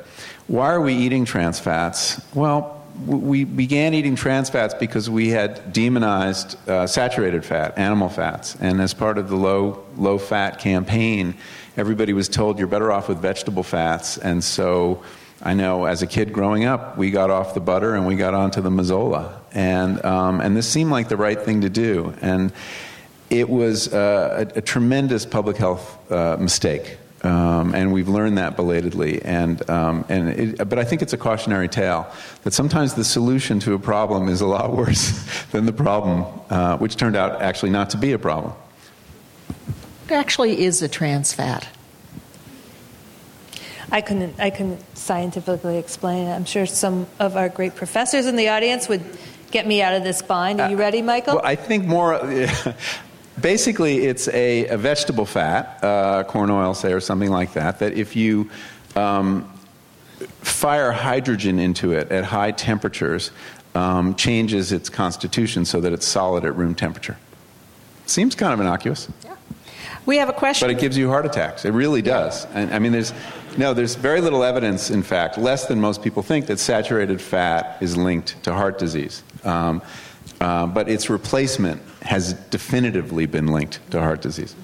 why 0.47 0.71
are 0.71 0.81
we 0.81 0.93
eating 0.93 1.25
trans 1.25 1.59
fats? 1.59 2.21
Well, 2.35 2.82
we 3.05 3.43
began 3.43 3.93
eating 3.93 4.15
trans 4.15 4.49
fats 4.49 4.73
because 4.73 5.09
we 5.09 5.29
had 5.29 5.73
demonized 5.73 6.57
uh, 6.69 6.87
saturated 6.87 7.43
fat, 7.43 7.77
animal 7.77 8.09
fats, 8.09 8.55
and 8.59 8.81
as 8.81 8.93
part 8.93 9.17
of 9.17 9.29
the 9.29 9.35
low 9.35 9.83
low 9.97 10.17
fat 10.17 10.59
campaign, 10.59 11.35
everybody 11.77 12.13
was 12.13 12.29
told 12.29 12.59
you're 12.59 12.67
better 12.67 12.91
off 12.91 13.09
with 13.09 13.19
vegetable 13.19 13.63
fats, 13.63 14.17
and 14.17 14.43
so. 14.43 15.03
I 15.45 15.53
know 15.55 15.83
as 15.83 16.01
a 16.01 16.07
kid 16.07 16.31
growing 16.31 16.63
up, 16.63 16.97
we 16.97 17.11
got 17.11 17.29
off 17.29 17.53
the 17.53 17.59
butter 17.59 17.95
and 17.95 18.07
we 18.07 18.15
got 18.15 18.33
onto 18.33 18.61
the 18.61 18.69
Mazola. 18.69 19.33
And, 19.51 20.03
um, 20.05 20.39
and 20.39 20.55
this 20.55 20.69
seemed 20.69 20.89
like 20.89 21.09
the 21.09 21.17
right 21.17 21.37
thing 21.37 21.59
to 21.61 21.69
do. 21.69 22.13
And 22.21 22.53
it 23.29 23.49
was 23.49 23.93
uh, 23.93 24.45
a, 24.55 24.59
a, 24.59 24.61
tremendous 24.61 25.25
public 25.25 25.57
health 25.57 26.11
uh, 26.11 26.37
mistake. 26.39 26.97
Um, 27.23 27.73
and 27.73 27.93
we've 27.93 28.09
learned 28.09 28.37
that 28.37 28.57
belatedly. 28.57 29.21
And, 29.23 29.69
um, 29.69 30.03
and 30.09 30.29
it, 30.29 30.69
but 30.69 30.77
I 30.77 30.83
think 30.83 31.01
it's 31.01 31.13
a 31.13 31.17
cautionary 31.17 31.69
tale 31.69 32.11
that 32.43 32.53
sometimes 32.53 32.95
the 32.95 33.05
solution 33.05 33.59
to 33.61 33.73
a 33.73 33.79
problem 33.79 34.27
is 34.27 34.41
a 34.41 34.47
lot 34.47 34.73
worse 34.75 35.23
than 35.51 35.65
the 35.65 35.73
problem, 35.73 36.25
uh, 36.49 36.77
which 36.77 36.97
turned 36.97 37.15
out 37.15 37.41
actually 37.41 37.71
not 37.71 37.91
to 37.91 37.97
be 37.97 38.11
a 38.11 38.19
problem. 38.19 38.53
It 40.07 40.11
actually 40.11 40.63
is 40.63 40.81
a 40.81 40.89
trans 40.89 41.31
fat. 41.31 41.67
I 43.89 44.01
couldn't, 44.01 44.39
I 44.39 44.49
couldn't 44.49 44.81
scientifically 44.97 45.77
explain 45.77 46.27
it. 46.27 46.33
I'm 46.33 46.45
sure 46.45 46.65
some 46.65 47.07
of 47.19 47.37
our 47.37 47.47
great 47.47 47.75
professors 47.75 48.25
in 48.25 48.35
the 48.35 48.49
audience 48.49 48.89
would 48.89 49.03
get 49.51 49.67
me 49.67 49.81
out 49.81 49.93
of 49.93 50.03
this 50.03 50.21
bind. 50.21 50.59
Are 50.59 50.69
you 50.69 50.75
uh, 50.75 50.79
ready, 50.79 51.01
Michael? 51.01 51.35
Well, 51.35 51.45
I 51.45 51.55
think 51.55 51.85
more. 51.85 52.15
basically, 53.39 54.05
it's 54.05 54.27
a, 54.29 54.67
a 54.67 54.77
vegetable 54.77 55.25
fat, 55.25 55.83
uh, 55.83 56.23
corn 56.23 56.49
oil, 56.49 56.73
say, 56.73 56.93
or 56.93 56.99
something 56.99 57.29
like 57.29 57.53
that, 57.53 57.79
that 57.79 57.93
if 57.93 58.15
you 58.15 58.49
um, 58.95 59.51
fire 60.41 60.91
hydrogen 60.91 61.59
into 61.59 61.93
it 61.93 62.11
at 62.11 62.23
high 62.23 62.51
temperatures, 62.51 63.31
um, 63.75 64.15
changes 64.15 64.71
its 64.71 64.89
constitution 64.89 65.65
so 65.65 65.81
that 65.81 65.93
it's 65.93 66.05
solid 66.05 66.45
at 66.45 66.55
room 66.55 66.75
temperature. 66.75 67.17
Seems 68.05 68.35
kind 68.35 68.53
of 68.53 68.59
innocuous. 68.59 69.09
Yeah. 69.23 69.35
We 70.05 70.17
have 70.17 70.29
a 70.29 70.33
question. 70.33 70.67
But 70.67 70.75
it 70.75 70.81
gives 70.81 70.97
you 70.97 71.09
heart 71.09 71.25
attacks. 71.25 71.65
It 71.65 71.71
really 71.71 72.01
does. 72.01 72.45
And, 72.53 72.73
I 72.73 72.79
mean, 72.79 72.91
there's 72.91 73.13
no, 73.57 73.73
there's 73.73 73.95
very 73.95 74.19
little 74.19 74.43
evidence, 74.43 74.91
in 74.91 75.03
fact, 75.03 75.37
less 75.37 75.67
than 75.67 75.79
most 75.79 76.03
people 76.03 76.21
think, 76.23 76.47
that 76.47 76.59
saturated 76.59 77.21
fat 77.21 77.77
is 77.81 77.95
linked 77.95 78.43
to 78.43 78.53
heart 78.53 78.77
disease. 78.77 79.23
Um, 79.43 79.81
uh, 80.41 80.65
but 80.67 80.89
its 80.89 81.09
replacement 81.09 81.81
has 82.03 82.33
definitively 82.33 83.25
been 83.25 83.47
linked 83.47 83.79
to 83.91 83.99
heart 83.99 84.21
disease. 84.21 84.55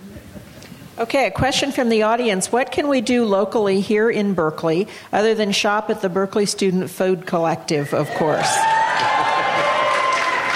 Okay, 0.98 1.28
a 1.28 1.32
question 1.32 1.72
from 1.72 1.88
the 1.88 2.04
audience. 2.04 2.52
What 2.52 2.74
can 2.74 2.90
we 2.90 3.00
do 3.00 3.24
locally 3.24 3.80
here 3.80 4.10
in 4.10 4.34
Berkeley 4.34 4.86
other 5.14 5.34
than 5.34 5.54
shop 5.54 5.90
at 5.90 6.02
the 6.02 6.10
Berkeley 6.10 6.46
Student 6.46 6.90
Food 6.90 7.26
Collective, 7.26 7.94
of 7.94 8.10
course? 8.16 8.54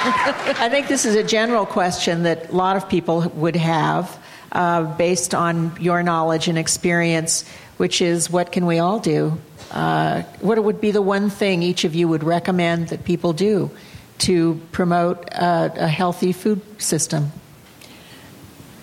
I 0.06 0.68
think 0.70 0.90
this 0.90 1.06
is 1.06 1.16
a 1.16 1.24
general 1.24 1.66
question 1.66 2.24
that 2.24 2.50
a 2.50 2.56
lot 2.56 2.76
of 2.76 2.90
people 2.90 3.22
would 3.36 3.56
have 3.56 4.22
uh, 4.52 4.84
based 4.98 5.34
on 5.34 5.78
your 5.80 6.04
knowledge 6.04 6.50
and 6.50 6.58
experience, 6.58 7.50
which 7.78 8.02
is 8.02 8.30
what 8.30 8.52
can 8.52 8.66
we 8.66 8.80
all 8.80 9.00
do? 9.00 9.38
Uh, 9.72 10.24
what 10.42 10.62
would 10.62 10.82
be 10.82 10.92
the 10.92 11.02
one 11.02 11.30
thing 11.30 11.64
each 11.64 11.86
of 11.86 11.96
you 11.96 12.10
would 12.10 12.24
recommend 12.24 12.90
that 12.90 13.06
people 13.06 13.32
do 13.32 13.72
to 14.20 14.62
promote 14.72 15.30
a, 15.32 15.72
a 15.76 15.88
healthy 15.88 16.32
food 16.32 16.62
system. 16.82 17.32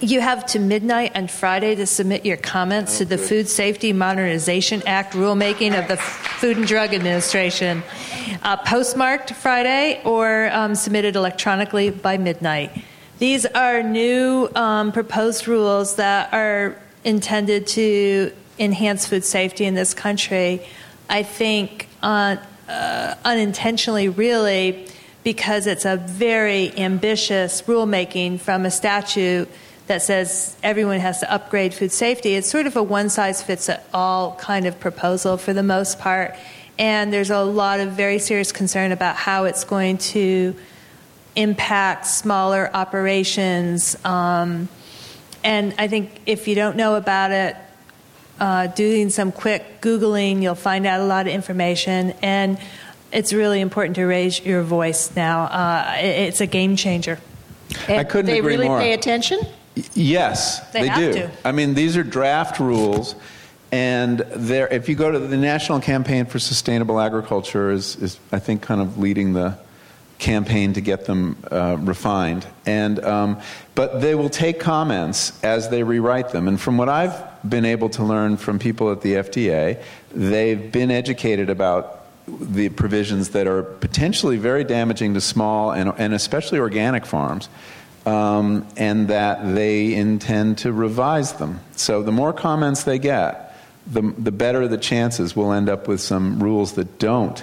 You 0.00 0.22
have 0.22 0.46
to 0.46 0.58
midnight 0.58 1.14
on 1.14 1.28
Friday 1.28 1.74
to 1.74 1.84
submit 1.84 2.24
your 2.24 2.38
comments 2.38 2.98
to 2.98 3.04
the 3.04 3.18
Food 3.18 3.48
Safety 3.48 3.92
Modernization 3.92 4.82
Act 4.86 5.12
rulemaking 5.12 5.78
of 5.78 5.88
the 5.88 5.98
Food 5.98 6.56
and 6.56 6.66
Drug 6.66 6.94
Administration. 6.94 7.82
Uh, 8.42 8.56
postmarked 8.56 9.34
Friday 9.34 10.00
or 10.04 10.48
um, 10.52 10.74
submitted 10.74 11.16
electronically 11.16 11.90
by 11.90 12.16
midnight. 12.16 12.82
These 13.18 13.44
are 13.44 13.82
new 13.82 14.48
um, 14.54 14.92
proposed 14.92 15.46
rules 15.46 15.96
that 15.96 16.32
are 16.32 16.80
intended 17.04 17.66
to 17.66 18.32
enhance 18.58 19.06
food 19.06 19.26
safety 19.26 19.66
in 19.66 19.74
this 19.74 19.92
country. 19.92 20.66
I 21.10 21.22
think 21.22 21.88
uh, 22.02 22.36
uh, 22.66 23.14
unintentionally, 23.22 24.08
really, 24.08 24.86
because 25.22 25.66
it's 25.66 25.84
a 25.84 25.96
very 25.96 26.76
ambitious 26.78 27.62
rulemaking 27.62 28.40
from 28.40 28.64
a 28.64 28.70
statute 28.70 29.48
that 29.86 30.02
says 30.02 30.56
everyone 30.62 31.00
has 31.00 31.20
to 31.20 31.32
upgrade 31.32 31.74
food 31.74 31.92
safety. 31.92 32.34
It's 32.34 32.48
sort 32.48 32.66
of 32.66 32.76
a 32.76 32.82
one 32.82 33.08
size 33.08 33.42
fits 33.42 33.68
all 33.92 34.36
kind 34.36 34.66
of 34.66 34.78
proposal 34.78 35.36
for 35.36 35.52
the 35.52 35.62
most 35.62 35.98
part. 35.98 36.36
And 36.78 37.12
there's 37.12 37.30
a 37.30 37.42
lot 37.42 37.80
of 37.80 37.92
very 37.92 38.18
serious 38.18 38.52
concern 38.52 38.92
about 38.92 39.16
how 39.16 39.44
it's 39.44 39.64
going 39.64 39.98
to 39.98 40.54
impact 41.36 42.06
smaller 42.06 42.70
operations. 42.72 43.96
Um, 44.04 44.68
and 45.42 45.74
I 45.78 45.88
think 45.88 46.20
if 46.24 46.48
you 46.48 46.54
don't 46.54 46.76
know 46.76 46.94
about 46.94 47.32
it, 47.32 47.56
uh, 48.38 48.68
doing 48.68 49.10
some 49.10 49.32
quick 49.32 49.80
Googling, 49.82 50.40
you'll 50.42 50.54
find 50.54 50.86
out 50.86 51.00
a 51.00 51.04
lot 51.04 51.26
of 51.26 51.32
information. 51.32 52.14
And 52.22 52.58
it's 53.12 53.32
really 53.32 53.60
important 53.60 53.96
to 53.96 54.04
raise 54.04 54.44
your 54.44 54.62
voice 54.62 55.14
now. 55.14 55.44
Uh, 55.44 55.96
it's 55.98 56.40
a 56.40 56.46
game 56.46 56.76
changer. 56.76 57.18
I 57.88 58.04
couldn't 58.04 58.26
they 58.26 58.38
agree 58.38 58.54
really 58.54 58.68
more. 58.68 58.80
pay 58.80 58.92
attention? 58.92 59.40
Yes, 59.94 60.60
they, 60.72 60.88
they 60.88 60.94
do. 60.94 61.12
To. 61.12 61.30
I 61.44 61.52
mean, 61.52 61.74
these 61.74 61.96
are 61.96 62.02
draft 62.02 62.58
rules, 62.58 63.14
and 63.70 64.20
there. 64.34 64.66
If 64.68 64.88
you 64.88 64.96
go 64.96 65.10
to 65.10 65.18
the 65.18 65.36
National 65.36 65.80
Campaign 65.80 66.26
for 66.26 66.38
Sustainable 66.38 67.00
Agriculture, 67.00 67.70
is, 67.70 67.96
is 67.96 68.18
I 68.32 68.40
think 68.40 68.62
kind 68.62 68.80
of 68.80 68.98
leading 68.98 69.32
the 69.32 69.56
campaign 70.18 70.74
to 70.74 70.80
get 70.80 71.06
them 71.06 71.36
uh, 71.50 71.76
refined. 71.80 72.46
And 72.66 73.02
um, 73.04 73.40
but 73.74 74.00
they 74.00 74.14
will 74.14 74.28
take 74.28 74.60
comments 74.60 75.42
as 75.42 75.70
they 75.70 75.82
rewrite 75.82 76.30
them. 76.30 76.46
And 76.46 76.60
from 76.60 76.76
what 76.76 76.88
I've 76.88 77.14
been 77.48 77.64
able 77.64 77.88
to 77.90 78.04
learn 78.04 78.36
from 78.36 78.58
people 78.58 78.92
at 78.92 79.00
the 79.00 79.14
FDA, 79.14 79.82
they've 80.12 80.70
been 80.70 80.90
educated 80.90 81.48
about 81.48 81.99
the 82.40 82.68
provisions 82.68 83.30
that 83.30 83.46
are 83.46 83.62
potentially 83.62 84.36
very 84.36 84.64
damaging 84.64 85.14
to 85.14 85.20
small 85.20 85.72
and, 85.72 85.92
and 85.98 86.14
especially 86.14 86.58
organic 86.58 87.06
farms, 87.06 87.48
um, 88.06 88.66
and 88.76 89.08
that 89.08 89.54
they 89.54 89.94
intend 89.94 90.58
to 90.58 90.72
revise 90.72 91.34
them. 91.34 91.60
So 91.76 92.02
the 92.02 92.12
more 92.12 92.32
comments 92.32 92.84
they 92.84 92.98
get, 92.98 93.56
the, 93.86 94.02
the 94.18 94.32
better 94.32 94.68
the 94.68 94.78
chances 94.78 95.34
we'll 95.34 95.52
end 95.52 95.68
up 95.68 95.88
with 95.88 96.00
some 96.00 96.42
rules 96.42 96.72
that 96.74 96.98
don't 96.98 97.42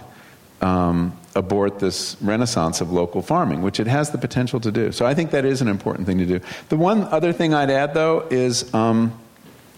um, 0.61 1.17
abort 1.35 1.79
this 1.79 2.17
renaissance 2.21 2.81
of 2.81 2.91
local 2.91 3.21
farming, 3.21 3.61
which 3.61 3.79
it 3.79 3.87
has 3.87 4.11
the 4.11 4.17
potential 4.17 4.59
to 4.59 4.71
do. 4.71 4.91
So 4.91 5.05
I 5.05 5.13
think 5.13 5.31
that 5.31 5.45
is 5.45 5.61
an 5.61 5.67
important 5.67 6.07
thing 6.07 6.17
to 6.17 6.25
do. 6.25 6.39
The 6.69 6.77
one 6.77 7.03
other 7.03 7.33
thing 7.33 7.53
I'd 7.53 7.69
add, 7.69 7.93
though, 7.93 8.27
is. 8.29 8.73
Um, 8.73 9.17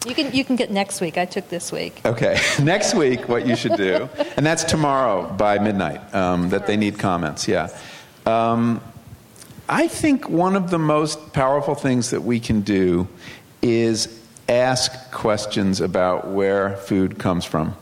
you 0.05 0.15
can, 0.15 0.31
you 0.31 0.45
can 0.45 0.55
get 0.55 0.71
next 0.71 1.01
week. 1.01 1.17
I 1.17 1.25
took 1.25 1.49
this 1.49 1.71
week. 1.71 2.01
Okay. 2.05 2.39
next 2.61 2.93
week, 2.93 3.27
what 3.27 3.45
you 3.45 3.55
should 3.55 3.75
do, 3.75 4.09
and 4.37 4.45
that's 4.45 4.63
tomorrow 4.63 5.31
by 5.33 5.59
midnight, 5.59 6.13
um, 6.13 6.49
that 6.49 6.67
they 6.67 6.77
need 6.77 6.97
comments, 6.97 7.47
yeah. 7.47 7.69
Um, 8.25 8.81
I 9.67 9.87
think 9.87 10.29
one 10.29 10.55
of 10.55 10.71
the 10.71 10.79
most 10.79 11.33
powerful 11.33 11.75
things 11.75 12.09
that 12.11 12.21
we 12.21 12.39
can 12.39 12.61
do 12.61 13.07
is 13.61 14.19
ask 14.47 15.11
questions 15.11 15.81
about 15.81 16.29
where 16.29 16.75
food 16.77 17.19
comes 17.19 17.45
from. 17.45 17.75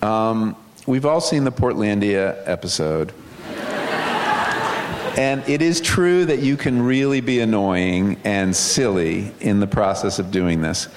Um, 0.00 0.56
we've 0.86 1.06
all 1.06 1.20
seen 1.20 1.44
the 1.44 1.52
Portlandia 1.52 2.42
episode. 2.46 3.12
And 5.14 5.46
it 5.46 5.60
is 5.60 5.82
true 5.82 6.24
that 6.24 6.38
you 6.38 6.56
can 6.56 6.80
really 6.80 7.20
be 7.20 7.40
annoying 7.40 8.16
and 8.24 8.56
silly 8.56 9.30
in 9.40 9.60
the 9.60 9.66
process 9.66 10.18
of 10.18 10.30
doing 10.30 10.62
this. 10.62 10.88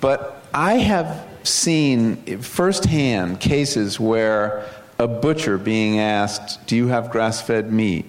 But 0.00 0.42
I 0.54 0.74
have 0.74 1.26
seen 1.42 2.16
firsthand 2.40 3.40
cases 3.40 3.98
where 3.98 4.64
a 4.98 5.08
butcher 5.08 5.58
being 5.58 5.98
asked, 6.00 6.66
Do 6.66 6.76
you 6.76 6.88
have 6.88 7.10
grass 7.10 7.40
fed 7.40 7.72
meat? 7.72 8.06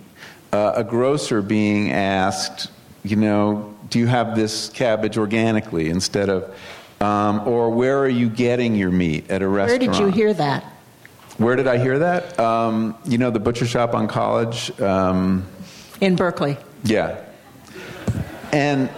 Uh, 0.52 0.74
a 0.76 0.84
grocer 0.84 1.41
being 1.41 1.91
asked, 1.91 2.72
You 3.03 3.16
know, 3.16 3.76
do 3.90 3.99
you 3.99 4.07
have 4.07 4.36
this 4.36 4.70
cabbage 4.70 5.18
organically 5.18 5.90
instead 5.90 6.30
of, 6.30 6.56
um, 7.02 7.48
or 7.48 7.70
where 7.70 7.99
are 7.99 8.10
you 8.10 8.30
getting 8.30 8.76
your 8.76 8.91
meat 8.91 9.30
at 9.30 9.41
a 9.41 9.48
restaurant? 9.48 9.82
Where 9.82 9.91
did 9.91 9.99
you 9.99 10.07
hear 10.11 10.34
that? 10.34 10.64
Where 11.38 11.56
did 11.56 11.68
I 11.68 11.78
hear 11.78 11.99
that? 11.99 12.38
Um, 12.40 12.95
you 13.06 13.18
know, 13.18 13.32
the 13.32 13.40
butcher 13.40 13.66
shop 13.66 13.94
on 13.94 14.07
college. 14.07 14.78
Um, 14.82 15.48
In 16.02 16.16
Berkeley. 16.16 16.57
Yeah. 16.84 17.24
And 18.52 18.90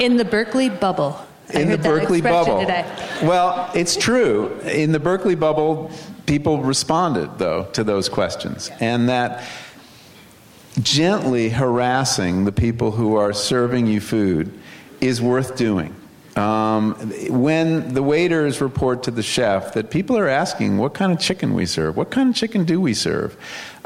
In 0.00 0.16
the 0.16 0.24
Berkeley 0.24 0.68
bubble. 0.68 1.25
In 1.50 1.70
the 1.70 1.78
Berkeley 1.78 2.20
bubble. 2.20 2.60
Today. 2.60 2.84
Well, 3.22 3.70
it's 3.74 3.96
true. 3.96 4.58
In 4.60 4.92
the 4.92 4.98
Berkeley 4.98 5.36
bubble, 5.36 5.90
people 6.26 6.62
responded, 6.62 7.38
though, 7.38 7.64
to 7.72 7.84
those 7.84 8.08
questions. 8.08 8.70
And 8.80 9.08
that 9.08 9.44
gently 10.82 11.48
harassing 11.48 12.44
the 12.44 12.52
people 12.52 12.90
who 12.90 13.16
are 13.16 13.32
serving 13.32 13.86
you 13.86 14.00
food 14.00 14.52
is 15.00 15.22
worth 15.22 15.56
doing. 15.56 15.94
Um, 16.36 16.94
when 17.30 17.94
the 17.94 18.02
waiters 18.02 18.60
report 18.60 19.04
to 19.04 19.10
the 19.10 19.22
chef 19.22 19.72
that 19.72 19.90
people 19.90 20.18
are 20.18 20.28
asking 20.28 20.76
what 20.76 20.92
kind 20.92 21.10
of 21.10 21.18
chicken 21.18 21.54
we 21.54 21.64
serve, 21.64 21.96
what 21.96 22.10
kind 22.10 22.28
of 22.28 22.34
chicken 22.36 22.64
do 22.64 22.78
we 22.78 22.92
serve, 22.92 23.36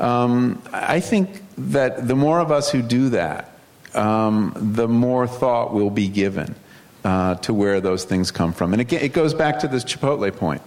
um, 0.00 0.60
I 0.72 0.98
think 0.98 1.42
that 1.56 2.08
the 2.08 2.16
more 2.16 2.40
of 2.40 2.50
us 2.50 2.72
who 2.72 2.82
do 2.82 3.10
that, 3.10 3.56
um, 3.94 4.52
the 4.56 4.88
more 4.88 5.28
thought 5.28 5.72
will 5.72 5.90
be 5.90 6.08
given 6.08 6.56
uh, 7.04 7.34
to 7.36 7.54
where 7.54 7.80
those 7.80 8.04
things 8.04 8.30
come 8.30 8.52
from. 8.52 8.72
And 8.72 8.80
again, 8.80 9.02
it 9.02 9.12
goes 9.12 9.34
back 9.34 9.58
to 9.60 9.68
this 9.68 9.84
Chipotle 9.84 10.34
point 10.34 10.62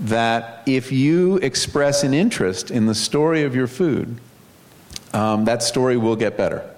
that 0.00 0.62
if 0.66 0.92
you 0.92 1.36
express 1.38 2.04
an 2.04 2.14
interest 2.14 2.70
in 2.70 2.86
the 2.86 2.94
story 2.94 3.42
of 3.42 3.54
your 3.54 3.66
food, 3.66 4.20
um, 5.12 5.44
that 5.46 5.62
story 5.62 5.96
will 5.96 6.16
get 6.16 6.36
better. 6.36 6.68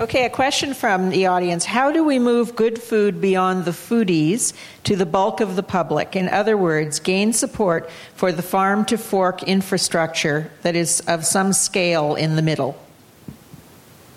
Okay, 0.00 0.24
a 0.24 0.30
question 0.30 0.74
from 0.74 1.10
the 1.10 1.26
audience. 1.26 1.64
How 1.64 1.92
do 1.92 2.02
we 2.02 2.18
move 2.18 2.56
good 2.56 2.82
food 2.82 3.20
beyond 3.20 3.64
the 3.64 3.70
foodies 3.70 4.52
to 4.82 4.96
the 4.96 5.06
bulk 5.06 5.40
of 5.40 5.54
the 5.54 5.62
public? 5.62 6.16
In 6.16 6.28
other 6.28 6.56
words, 6.56 6.98
gain 6.98 7.32
support 7.32 7.88
for 8.14 8.32
the 8.32 8.42
farm 8.42 8.84
to 8.86 8.98
fork 8.98 9.44
infrastructure 9.44 10.50
that 10.62 10.74
is 10.74 11.00
of 11.02 11.24
some 11.24 11.52
scale 11.52 12.16
in 12.16 12.34
the 12.34 12.42
middle? 12.42 12.76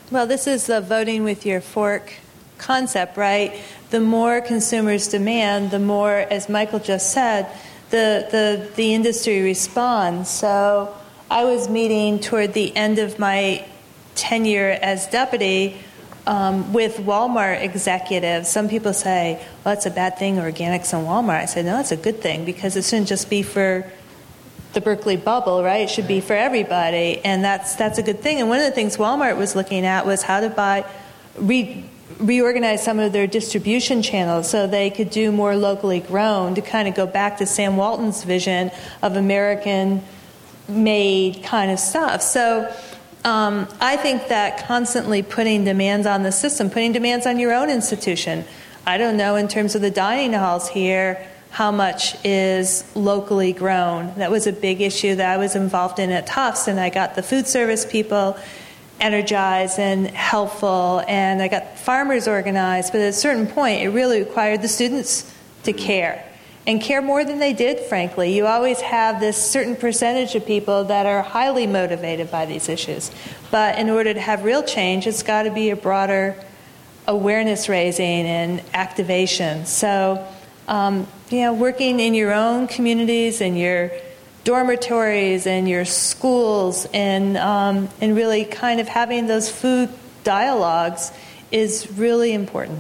Well, 0.10 0.26
this 0.26 0.48
is 0.48 0.66
the 0.66 0.82
voting 0.82 1.24
with 1.24 1.46
your 1.46 1.62
fork 1.62 2.14
concept, 2.60 3.18
right? 3.18 3.60
The 3.90 4.00
more 4.00 4.42
consumers 4.42 5.08
demand, 5.08 5.72
the 5.72 5.80
more, 5.80 6.14
as 6.14 6.50
Michael 6.50 6.80
just 6.80 7.12
said, 7.12 7.48
the, 7.90 8.28
the, 8.30 8.70
the 8.76 8.94
industry 8.94 9.42
responds. 9.42 10.30
So 10.30 10.96
I 11.32 11.46
was 11.46 11.68
meeting 11.70 12.20
toward 12.20 12.54
the 12.54 12.76
end 12.76 13.00
of 13.00 13.18
my 13.18 13.66
tenure 14.16 14.78
as 14.82 15.08
deputy 15.08 15.78
um, 16.28 16.74
with 16.74 16.98
Walmart 16.98 17.64
executives. 17.64 18.50
Some 18.50 18.70
people 18.70 18.94
say, 18.94 19.36
well, 19.66 19.74
that's 19.74 19.88
a 19.88 19.92
bad 19.92 20.20
thing, 20.20 20.36
organics 20.36 20.94
in 20.94 21.06
Walmart. 21.06 21.42
I 21.42 21.46
said, 21.46 21.66
no, 21.66 21.78
that's 21.78 21.92
a 21.92 21.98
good 21.98 22.22
thing 22.22 22.46
because 22.46 22.76
it 22.76 22.86
shouldn't 22.86 23.08
just 23.08 23.30
be 23.30 23.42
for 23.42 23.90
the 24.74 24.82
Berkeley 24.82 25.18
bubble, 25.18 25.64
right? 25.64 25.82
It 25.82 25.90
should 25.90 26.08
be 26.08 26.22
for 26.22 26.34
everybody, 26.34 27.20
and 27.26 27.44
that's 27.44 27.76
that's 27.76 27.98
a 27.98 28.04
good 28.04 28.20
thing. 28.22 28.40
And 28.40 28.50
one 28.50 28.60
of 28.60 28.66
the 28.66 28.72
things 28.72 28.98
Walmart 28.98 29.36
was 29.36 29.56
looking 29.56 29.86
at 29.86 30.06
was 30.06 30.22
how 30.22 30.42
to 30.42 30.50
buy, 30.50 30.86
re, 31.38 31.89
reorganize 32.18 32.84
some 32.84 33.00
of 33.00 33.14
their 33.14 33.28
distribution 33.28 34.02
channels 34.02 34.50
so 34.50 34.68
they 34.68 34.90
could 34.90 35.10
do 35.10 35.32
more 35.32 35.56
locally 35.56 36.00
grown 36.00 36.56
to 36.56 36.62
kind 36.62 36.88
of 36.88 36.96
go 36.96 37.06
back 37.06 37.38
to 37.38 37.46
Sam 37.46 37.78
Walton's 37.78 38.24
vision 38.24 38.72
of 39.02 39.16
American 39.16 40.04
made 40.68 41.44
kind 41.44 41.72
of 41.72 41.80
stuff. 41.80 42.22
So. 42.22 42.74
Um, 43.26 43.68
I 43.82 43.98
think 43.98 44.30
that 44.30 44.66
constantly 44.66 45.24
putting 45.24 45.66
demands 45.66 46.08
on 46.08 46.24
the 46.24 46.32
system, 46.32 46.70
putting 46.70 46.94
demands 46.94 47.26
on 47.26 47.38
your 47.38 47.54
own 47.54 47.70
institution. 47.70 48.46
I 48.88 48.98
don't 48.98 49.18
know 49.18 49.36
in 49.36 49.50
terms 49.50 49.76
of 49.76 49.82
the 49.82 49.92
dining 49.92 50.32
halls 50.32 50.70
here 50.70 51.28
how 51.52 51.72
much 51.72 52.16
is 52.24 52.84
locally 52.96 53.54
grown. 53.54 54.14
That 54.16 54.32
was 54.32 54.48
a 54.48 54.54
big 54.54 54.82
issue 54.82 55.16
that 55.16 55.34
I 55.34 55.38
was 55.38 55.56
involved 55.56 56.00
in 56.00 56.12
at 56.12 56.28
Tufts, 56.28 56.68
and 56.68 56.80
I 56.80 56.90
got 56.90 57.16
the 57.16 57.24
food 57.24 57.48
service 57.48 57.86
people 57.86 58.38
energized 59.00 59.80
and 59.80 60.08
helpful, 60.08 61.04
and 61.08 61.42
I 61.42 61.48
got 61.48 61.78
farmers 61.78 62.28
organized. 62.28 62.92
But 62.92 63.02
at 63.02 63.10
a 63.10 63.14
certain 63.14 63.48
point, 63.48 63.82
it 63.82 63.90
really 63.90 64.20
required 64.20 64.62
the 64.62 64.68
students 64.68 65.34
to 65.64 65.74
care 65.74 66.26
and 66.68 66.82
care 66.82 67.02
more 67.02 67.26
than 67.26 67.40
they 67.40 67.54
did, 67.54 67.80
frankly. 67.80 68.36
You 68.36 68.46
always 68.46 68.80
have 68.82 69.20
this 69.20 69.38
certain 69.38 69.76
percentage 69.76 70.36
of 70.36 70.46
people 70.46 70.84
that 70.86 71.06
are 71.06 71.22
highly 71.22 71.66
motivated 71.66 72.30
by 72.30 72.46
these 72.46 72.70
issues. 72.70 73.12
But 73.50 73.80
in 73.80 73.90
order 73.90 74.14
to 74.14 74.20
have 74.20 74.44
real 74.44 74.62
change, 74.62 75.08
it's 75.08 75.24
got 75.24 75.44
to 75.44 75.52
be 75.52 75.72
a 75.72 75.76
broader 75.76 76.36
awareness 77.08 77.70
raising 77.70 78.26
and 78.28 78.62
activation. 78.74 79.66
So, 79.66 80.26
um, 80.68 81.08
you 81.30 81.42
know, 81.42 81.54
working 81.54 82.00
in 82.00 82.14
your 82.14 82.34
own 82.34 82.68
communities 82.68 83.42
and 83.42 83.58
your 83.58 83.92
dormitories 84.50 85.46
and 85.46 85.70
your 85.70 85.86
schools 85.86 86.88
and, 86.92 87.38
um, 87.38 87.88
and 88.02 88.16
really 88.16 88.46
kind 88.46 88.80
of 88.80 88.88
having 88.88 89.28
those 89.28 89.48
food 89.48 89.88
dialogues 90.24 91.12
is 91.52 91.88
really 91.92 92.34
important. 92.34 92.80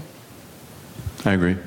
I 1.25 1.33
agree. 1.33 1.57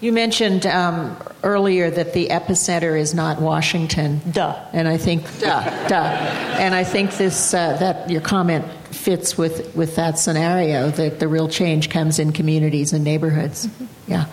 You 0.00 0.12
mentioned 0.12 0.66
um, 0.66 1.16
earlier 1.44 1.92
that 1.92 2.12
the 2.12 2.26
epicenter 2.30 2.98
is 2.98 3.14
not 3.14 3.40
Washington. 3.40 4.20
Duh. 4.32 4.58
And 4.72 4.88
I 4.88 4.96
think, 4.96 5.22
duh, 5.38 5.62
duh. 5.86 6.10
And 6.58 6.74
I 6.74 6.82
think 6.82 7.16
this, 7.16 7.54
uh, 7.54 7.76
that 7.76 8.10
your 8.10 8.20
comment 8.20 8.64
fits 8.92 9.36
with, 9.38 9.74
with 9.74 9.96
that 9.96 10.18
scenario 10.18 10.90
that 10.90 11.18
the 11.18 11.28
real 11.28 11.48
change 11.48 11.90
comes 11.90 12.18
in 12.18 12.32
communities 12.32 12.92
and 12.92 13.02
neighborhoods. 13.04 13.66
Mm-hmm. 13.66 13.84
Yeah. 14.08 14.26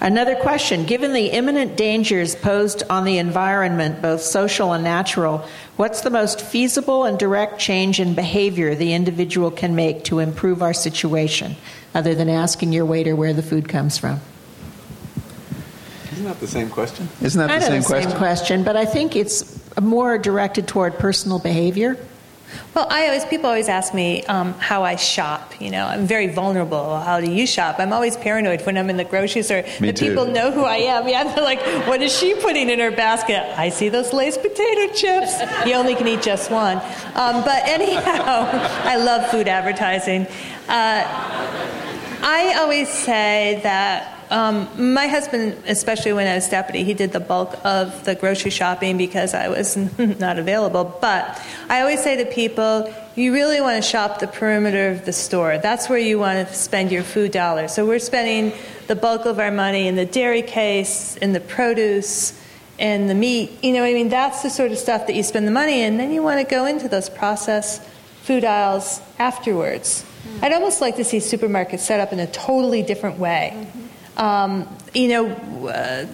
Another 0.00 0.36
question 0.36 0.84
Given 0.86 1.12
the 1.12 1.26
imminent 1.26 1.76
dangers 1.76 2.34
posed 2.34 2.82
on 2.88 3.04
the 3.04 3.18
environment, 3.18 4.00
both 4.00 4.22
social 4.22 4.72
and 4.72 4.82
natural, 4.84 5.44
what's 5.76 6.00
the 6.00 6.10
most 6.10 6.40
feasible 6.40 7.04
and 7.04 7.18
direct 7.18 7.58
change 7.58 8.00
in 8.00 8.14
behavior 8.14 8.74
the 8.74 8.94
individual 8.94 9.50
can 9.50 9.74
make 9.74 10.04
to 10.04 10.20
improve 10.20 10.62
our 10.62 10.74
situation, 10.74 11.56
other 11.94 12.14
than 12.14 12.28
asking 12.28 12.72
your 12.72 12.86
waiter 12.86 13.14
where 13.14 13.34
the 13.34 13.42
food 13.42 13.68
comes 13.68 13.98
from? 13.98 14.20
Isn't 16.12 16.24
that 16.24 16.40
the 16.40 16.48
same 16.48 16.70
question? 16.70 17.08
Isn't 17.20 17.38
that 17.38 17.48
Kind 17.48 17.62
the 17.62 17.66
of 17.66 17.72
same 17.72 17.82
the 17.82 17.86
question? 17.86 18.10
same 18.10 18.18
question, 18.18 18.64
but 18.64 18.76
I 18.76 18.86
think 18.86 19.16
it's 19.16 19.60
more 19.78 20.16
directed 20.16 20.66
toward 20.66 20.98
personal 20.98 21.38
behavior. 21.38 21.98
Well, 22.74 22.86
I 22.90 23.06
always 23.06 23.24
people 23.24 23.46
always 23.46 23.68
ask 23.68 23.94
me 23.94 24.22
um, 24.24 24.52
how 24.54 24.84
I 24.84 24.96
shop. 24.96 25.60
You 25.60 25.70
know, 25.70 25.86
I'm 25.86 26.06
very 26.06 26.28
vulnerable. 26.28 26.98
How 27.00 27.20
do 27.20 27.30
you 27.30 27.46
shop? 27.46 27.76
I'm 27.78 27.92
always 27.92 28.16
paranoid 28.16 28.64
when 28.66 28.76
I'm 28.78 28.90
in 28.90 28.96
the 28.96 29.04
grocery 29.04 29.42
store 29.42 29.62
Me 29.80 29.88
that 29.88 29.96
too. 29.96 30.08
people 30.10 30.26
know 30.26 30.50
who 30.50 30.62
I 30.64 30.76
am. 30.76 31.08
Yeah, 31.08 31.24
they're 31.24 31.42
like, 31.44 31.60
"What 31.86 32.02
is 32.02 32.16
she 32.16 32.34
putting 32.34 32.68
in 32.70 32.78
her 32.78 32.90
basket?" 32.90 33.42
I 33.58 33.70
see 33.70 33.88
those 33.88 34.12
Lay's 34.12 34.36
potato 34.38 34.92
chips. 34.92 35.40
You 35.66 35.74
only 35.74 35.94
can 35.94 36.06
eat 36.06 36.22
just 36.22 36.50
one. 36.50 36.76
Um, 37.14 37.42
but 37.44 37.62
anyhow, 37.66 38.48
I 38.84 38.96
love 38.96 39.30
food 39.30 39.48
advertising. 39.48 40.26
Uh, 40.68 41.02
I 42.22 42.56
always 42.58 42.88
say 42.88 43.60
that 43.62 44.15
um, 44.30 44.92
my 44.92 45.06
husband, 45.06 45.62
especially 45.66 46.12
when 46.12 46.26
I 46.26 46.34
was 46.34 46.48
deputy, 46.48 46.84
he 46.84 46.94
did 46.94 47.12
the 47.12 47.20
bulk 47.20 47.56
of 47.64 48.04
the 48.04 48.14
grocery 48.14 48.50
shopping 48.50 48.96
because 48.96 49.34
I 49.34 49.48
was 49.48 49.76
not 49.98 50.38
available. 50.38 50.84
But 51.00 51.40
I 51.68 51.80
always 51.80 52.02
say 52.02 52.16
to 52.16 52.30
people, 52.30 52.92
you 53.14 53.32
really 53.32 53.60
want 53.60 53.82
to 53.82 53.88
shop 53.88 54.18
the 54.18 54.26
perimeter 54.26 54.90
of 54.90 55.04
the 55.04 55.12
store. 55.12 55.58
That's 55.58 55.88
where 55.88 55.98
you 55.98 56.18
want 56.18 56.46
to 56.46 56.54
spend 56.54 56.92
your 56.92 57.02
food 57.02 57.32
dollars. 57.32 57.72
So 57.72 57.86
we're 57.86 57.98
spending 57.98 58.52
the 58.88 58.96
bulk 58.96 59.24
of 59.26 59.38
our 59.38 59.50
money 59.50 59.88
in 59.88 59.96
the 59.96 60.04
dairy 60.04 60.42
case, 60.42 61.16
in 61.16 61.32
the 61.32 61.40
produce, 61.40 62.38
in 62.78 63.06
the 63.06 63.14
meat. 63.14 63.52
You 63.62 63.72
know, 63.72 63.84
I 63.84 63.94
mean, 63.94 64.08
that's 64.08 64.42
the 64.42 64.50
sort 64.50 64.72
of 64.72 64.78
stuff 64.78 65.06
that 65.06 65.16
you 65.16 65.22
spend 65.22 65.46
the 65.46 65.52
money 65.52 65.82
in. 65.82 65.96
Then 65.96 66.12
you 66.12 66.22
want 66.22 66.40
to 66.40 66.50
go 66.50 66.66
into 66.66 66.88
those 66.88 67.08
processed 67.08 67.82
food 68.22 68.44
aisles 68.44 69.00
afterwards. 69.18 70.04
I'd 70.42 70.52
almost 70.52 70.80
like 70.80 70.96
to 70.96 71.04
see 71.04 71.18
supermarkets 71.18 71.80
set 71.80 72.00
up 72.00 72.12
in 72.12 72.18
a 72.18 72.26
totally 72.26 72.82
different 72.82 73.18
way. 73.18 73.66
Um, 74.16 74.68
you 74.94 75.08
know, 75.08 75.26
uh, 75.68 76.06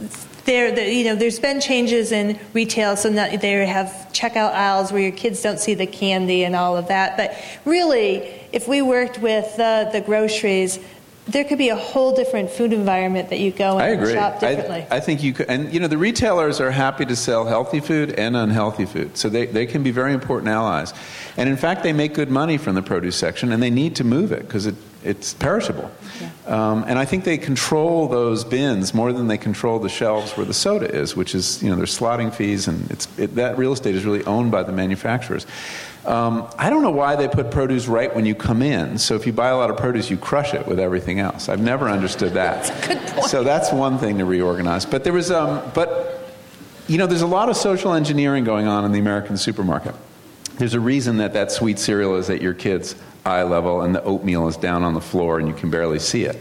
there, 0.44 0.72
the, 0.72 0.92
you 0.92 1.04
know, 1.04 1.14
there's 1.14 1.38
been 1.38 1.60
changes 1.60 2.10
in 2.10 2.38
retail, 2.52 2.96
so 2.96 3.08
now 3.08 3.36
they 3.36 3.64
have 3.66 4.08
checkout 4.12 4.52
aisles 4.52 4.92
where 4.92 5.02
your 5.02 5.12
kids 5.12 5.40
don't 5.40 5.60
see 5.60 5.74
the 5.74 5.86
candy 5.86 6.44
and 6.44 6.56
all 6.56 6.76
of 6.76 6.88
that. 6.88 7.16
But 7.16 7.36
really, 7.64 8.18
if 8.52 8.66
we 8.66 8.82
worked 8.82 9.20
with 9.20 9.58
uh, 9.58 9.90
the 9.90 10.00
groceries, 10.00 10.80
there 11.28 11.44
could 11.44 11.58
be 11.58 11.68
a 11.68 11.76
whole 11.76 12.14
different 12.14 12.50
food 12.50 12.72
environment 12.72 13.30
that 13.30 13.38
you 13.38 13.52
go 13.52 13.78
in 13.78 13.84
I 13.84 13.88
and 13.90 14.08
shop 14.10 14.40
differently. 14.40 14.84
I, 14.90 14.96
I 14.96 15.00
think 15.00 15.22
you 15.22 15.32
could, 15.32 15.48
and 15.48 15.72
you 15.72 15.78
know, 15.78 15.86
the 15.86 15.98
retailers 15.98 16.60
are 16.60 16.72
happy 16.72 17.06
to 17.06 17.14
sell 17.14 17.44
healthy 17.44 17.78
food 17.78 18.10
and 18.10 18.36
unhealthy 18.36 18.86
food, 18.86 19.16
so 19.16 19.28
they, 19.28 19.46
they 19.46 19.66
can 19.66 19.84
be 19.84 19.92
very 19.92 20.12
important 20.12 20.48
allies. 20.48 20.92
And 21.36 21.48
in 21.48 21.56
fact, 21.56 21.84
they 21.84 21.92
make 21.92 22.14
good 22.14 22.30
money 22.30 22.58
from 22.58 22.74
the 22.74 22.82
produce 22.82 23.14
section, 23.14 23.52
and 23.52 23.62
they 23.62 23.70
need 23.70 23.94
to 23.96 24.04
move 24.04 24.32
it 24.32 24.40
because 24.40 24.66
it, 24.66 24.74
it's 25.04 25.34
perishable. 25.34 25.90
Um, 26.46 26.84
and 26.86 26.98
I 26.98 27.04
think 27.04 27.24
they 27.24 27.38
control 27.38 28.08
those 28.08 28.44
bins 28.44 28.94
more 28.94 29.12
than 29.12 29.28
they 29.28 29.38
control 29.38 29.78
the 29.78 29.88
shelves 29.88 30.32
where 30.32 30.46
the 30.46 30.54
soda 30.54 30.92
is, 30.92 31.16
which 31.16 31.34
is 31.34 31.62
you 31.62 31.70
know 31.70 31.76
there's 31.76 31.96
slotting 31.96 32.32
fees, 32.32 32.68
and 32.68 32.90
it's 32.90 33.08
it, 33.18 33.34
that 33.36 33.58
real 33.58 33.72
estate 33.72 33.94
is 33.94 34.04
really 34.04 34.24
owned 34.24 34.50
by 34.50 34.62
the 34.62 34.72
manufacturers. 34.72 35.46
Um, 36.04 36.48
I 36.58 36.68
don't 36.68 36.82
know 36.82 36.90
why 36.90 37.14
they 37.14 37.28
put 37.28 37.52
produce 37.52 37.86
right 37.86 38.12
when 38.14 38.26
you 38.26 38.34
come 38.34 38.60
in. 38.60 38.98
So 38.98 39.14
if 39.14 39.26
you 39.26 39.32
buy 39.32 39.48
a 39.48 39.56
lot 39.56 39.70
of 39.70 39.76
produce, 39.76 40.10
you 40.10 40.16
crush 40.16 40.52
it 40.52 40.66
with 40.66 40.80
everything 40.80 41.20
else. 41.20 41.48
I've 41.48 41.60
never 41.60 41.88
understood 41.88 42.32
that. 42.34 42.66
So 43.28 43.44
that's 43.44 43.72
one 43.72 43.98
thing 43.98 44.18
to 44.18 44.24
reorganize. 44.24 44.84
But 44.84 45.04
there 45.04 45.12
was, 45.12 45.30
um, 45.30 45.62
but 45.74 46.28
you 46.88 46.98
know, 46.98 47.06
there's 47.06 47.22
a 47.22 47.26
lot 47.26 47.48
of 47.48 47.56
social 47.56 47.92
engineering 47.92 48.42
going 48.42 48.66
on 48.66 48.84
in 48.84 48.90
the 48.90 48.98
American 48.98 49.36
supermarket. 49.36 49.94
There's 50.58 50.74
a 50.74 50.80
reason 50.80 51.18
that 51.18 51.32
that 51.34 51.52
sweet 51.52 51.78
cereal 51.78 52.16
is 52.16 52.28
at 52.30 52.42
your 52.42 52.54
kid's 52.54 52.96
eye 53.24 53.42
level 53.42 53.82
and 53.82 53.94
the 53.94 54.02
oatmeal 54.02 54.48
is 54.48 54.56
down 54.56 54.82
on 54.82 54.94
the 54.94 55.00
floor 55.00 55.38
and 55.38 55.48
you 55.48 55.54
can 55.54 55.70
barely 55.70 55.98
see 55.98 56.24
it. 56.24 56.40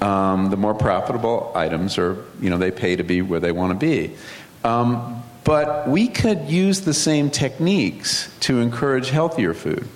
Um, 0.00 0.50
the 0.50 0.56
more 0.56 0.74
profitable 0.74 1.52
items 1.54 1.98
are, 1.98 2.24
you 2.40 2.50
know, 2.50 2.58
they 2.58 2.70
pay 2.70 2.96
to 2.96 3.02
be 3.02 3.22
where 3.22 3.40
they 3.40 3.52
want 3.52 3.78
to 3.78 3.86
be. 3.86 4.14
Um, 4.62 5.22
but 5.44 5.88
we 5.88 6.08
could 6.08 6.50
use 6.50 6.82
the 6.82 6.94
same 6.94 7.30
techniques 7.30 8.30
to 8.40 8.60
encourage 8.60 9.10
healthier 9.10 9.54
food. 9.54 9.88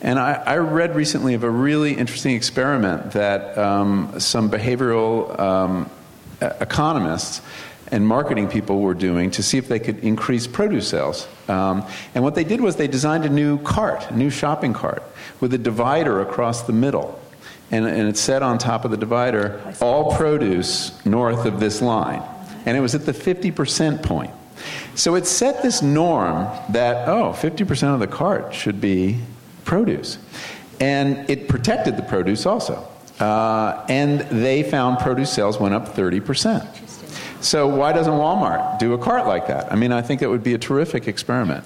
And 0.00 0.18
I, 0.18 0.34
I 0.34 0.56
read 0.58 0.96
recently 0.96 1.34
of 1.34 1.44
a 1.44 1.50
really 1.50 1.92
interesting 1.92 2.34
experiment 2.34 3.12
that 3.12 3.56
um, 3.58 4.18
some 4.18 4.50
behavioral 4.50 5.38
um, 5.38 5.90
economists 6.40 7.40
and 7.92 8.08
marketing 8.08 8.48
people 8.48 8.80
were 8.80 8.94
doing 8.94 9.30
to 9.30 9.42
see 9.42 9.58
if 9.58 9.68
they 9.68 9.78
could 9.78 9.98
increase 9.98 10.46
produce 10.46 10.88
sales. 10.88 11.28
Um, 11.46 11.86
and 12.14 12.24
what 12.24 12.34
they 12.34 12.42
did 12.42 12.60
was 12.60 12.76
they 12.76 12.88
designed 12.88 13.26
a 13.26 13.28
new 13.28 13.58
cart, 13.58 14.10
a 14.10 14.16
new 14.16 14.30
shopping 14.30 14.72
cart, 14.72 15.02
with 15.40 15.52
a 15.52 15.58
divider 15.58 16.22
across 16.22 16.62
the 16.62 16.72
middle. 16.72 17.20
And, 17.70 17.86
and 17.86 18.08
it 18.08 18.16
said 18.16 18.42
on 18.42 18.56
top 18.58 18.86
of 18.86 18.90
the 18.90 18.96
divider, 18.96 19.60
all 19.80 20.16
produce 20.16 21.04
north 21.04 21.44
of 21.44 21.60
this 21.60 21.82
line. 21.82 22.22
And 22.64 22.76
it 22.76 22.80
was 22.80 22.94
at 22.94 23.04
the 23.04 23.12
50% 23.12 24.02
point. 24.02 24.32
So 24.94 25.14
it 25.14 25.26
set 25.26 25.62
this 25.62 25.82
norm 25.82 26.48
that, 26.70 27.08
oh, 27.08 27.32
50% 27.32 27.94
of 27.94 28.00
the 28.00 28.06
cart 28.06 28.54
should 28.54 28.80
be 28.80 29.18
produce. 29.64 30.18
And 30.80 31.28
it 31.28 31.48
protected 31.48 31.96
the 31.96 32.02
produce 32.02 32.46
also. 32.46 32.88
Uh, 33.20 33.84
and 33.88 34.20
they 34.20 34.62
found 34.62 34.98
produce 34.98 35.32
sales 35.32 35.60
went 35.60 35.74
up 35.74 35.94
30%. 35.94 36.91
So 37.42 37.66
why 37.66 37.92
doesn't 37.92 38.12
Walmart 38.12 38.78
do 38.78 38.94
a 38.94 38.98
cart 38.98 39.26
like 39.26 39.48
that? 39.48 39.72
I 39.72 39.76
mean, 39.76 39.92
I 39.92 40.00
think 40.00 40.22
it 40.22 40.28
would 40.28 40.44
be 40.44 40.54
a 40.54 40.58
terrific 40.58 41.08
experiment. 41.08 41.64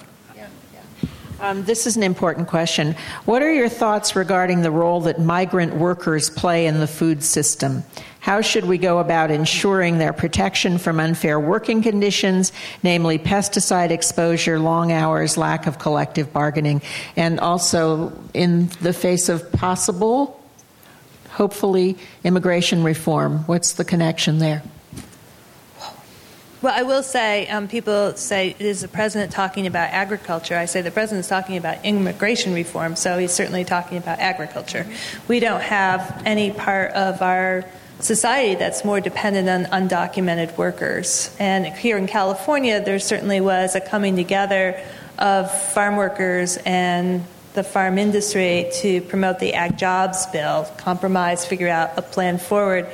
Um, 1.39 1.63
this 1.65 1.85
is 1.85 1.95
an 1.95 2.01
important 2.01 2.47
question. 2.47 2.95
What 3.25 3.43
are 3.43 3.53
your 3.53 3.69
thoughts 3.69 4.15
regarding 4.15 4.63
the 4.63 4.71
role 4.71 5.01
that 5.01 5.19
migrant 5.19 5.75
workers 5.75 6.31
play 6.31 6.65
in 6.65 6.79
the 6.79 6.87
food 6.87 7.23
system? 7.23 7.83
How 8.19 8.41
should 8.41 8.65
we 8.65 8.79
go 8.79 8.97
about 8.97 9.29
ensuring 9.29 9.99
their 9.99 10.13
protection 10.13 10.79
from 10.79 10.99
unfair 10.99 11.39
working 11.39 11.83
conditions, 11.83 12.51
namely 12.81 13.19
pesticide 13.19 13.91
exposure, 13.91 14.59
long 14.59 14.91
hours, 14.91 15.37
lack 15.37 15.67
of 15.67 15.77
collective 15.77 16.33
bargaining, 16.33 16.81
and 17.15 17.39
also 17.39 18.11
in 18.33 18.69
the 18.81 18.91
face 18.91 19.29
of 19.29 19.51
possible, 19.51 20.43
hopefully, 21.29 21.97
immigration 22.23 22.83
reform? 22.83 23.43
What's 23.45 23.73
the 23.73 23.85
connection 23.85 24.39
there? 24.39 24.63
Well, 26.67 26.77
I 26.77 26.83
will 26.83 27.01
say, 27.01 27.47
um, 27.47 27.69
people 27.69 28.17
say, 28.17 28.53
is 28.59 28.81
the 28.81 28.89
president 28.89 29.31
talking 29.31 29.67
about 29.67 29.89
agriculture? 29.91 30.57
I 30.57 30.65
say 30.65 30.81
the 30.81 30.91
president's 30.91 31.29
talking 31.29 31.55
about 31.55 31.85
immigration 31.85 32.53
reform, 32.53 32.97
so 32.97 33.17
he's 33.17 33.31
certainly 33.31 33.63
talking 33.63 33.97
about 33.97 34.19
agriculture. 34.19 34.85
We 35.29 35.39
don't 35.39 35.61
have 35.61 36.23
any 36.25 36.51
part 36.51 36.91
of 36.91 37.21
our 37.21 37.63
society 38.01 38.55
that's 38.55 38.83
more 38.83 38.99
dependent 38.99 39.47
on 39.47 39.87
undocumented 39.87 40.57
workers. 40.57 41.33
And 41.39 41.67
here 41.67 41.97
in 41.97 42.05
California, 42.05 42.83
there 42.83 42.99
certainly 42.99 43.39
was 43.39 43.75
a 43.75 43.79
coming 43.79 44.17
together 44.17 44.77
of 45.17 45.49
farm 45.71 45.95
workers 45.95 46.57
and 46.65 47.23
the 47.53 47.63
farm 47.63 47.97
industry 47.97 48.69
to 48.81 48.99
promote 49.03 49.39
the 49.39 49.53
Ag 49.53 49.77
Jobs 49.77 50.25
Bill, 50.33 50.69
compromise, 50.75 51.45
figure 51.45 51.69
out 51.69 51.91
a 51.95 52.01
plan 52.01 52.37
forward. 52.37 52.87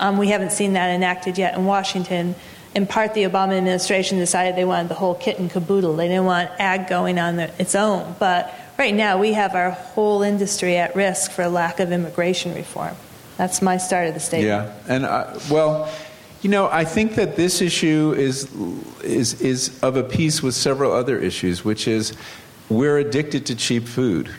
Um, 0.00 0.16
we 0.16 0.28
haven't 0.28 0.52
seen 0.52 0.72
that 0.72 0.88
enacted 0.88 1.36
yet 1.36 1.58
in 1.58 1.66
Washington 1.66 2.34
in 2.78 2.86
part, 2.86 3.12
the 3.12 3.24
Obama 3.24 3.58
administration 3.58 4.18
decided 4.18 4.54
they 4.54 4.64
wanted 4.64 4.88
the 4.88 4.94
whole 4.94 5.16
kit 5.16 5.40
and 5.40 5.50
caboodle. 5.50 5.96
They 5.96 6.06
didn't 6.06 6.26
want 6.26 6.48
ag 6.60 6.86
going 6.88 7.18
on 7.18 7.40
its 7.40 7.74
own. 7.74 8.14
But 8.20 8.54
right 8.78 8.94
now, 8.94 9.18
we 9.18 9.32
have 9.32 9.56
our 9.56 9.72
whole 9.72 10.22
industry 10.22 10.76
at 10.76 10.94
risk 10.94 11.32
for 11.32 11.48
lack 11.48 11.80
of 11.80 11.90
immigration 11.90 12.54
reform. 12.54 12.94
That's 13.36 13.60
my 13.60 13.78
start 13.78 14.06
of 14.06 14.14
the 14.14 14.20
statement. 14.20 14.68
Yeah, 14.68 14.94
and 14.94 15.04
uh, 15.04 15.40
well, 15.50 15.92
you 16.40 16.50
know, 16.50 16.68
I 16.68 16.84
think 16.84 17.16
that 17.16 17.34
this 17.34 17.60
issue 17.60 18.14
is 18.16 18.48
is 19.02 19.40
is 19.40 19.82
of 19.82 19.96
a 19.96 20.04
piece 20.04 20.40
with 20.40 20.54
several 20.54 20.92
other 20.92 21.18
issues, 21.18 21.64
which 21.64 21.88
is 21.88 22.12
we're 22.68 22.98
addicted 22.98 23.44
to 23.46 23.56
cheap 23.56 23.88
food. 23.88 24.30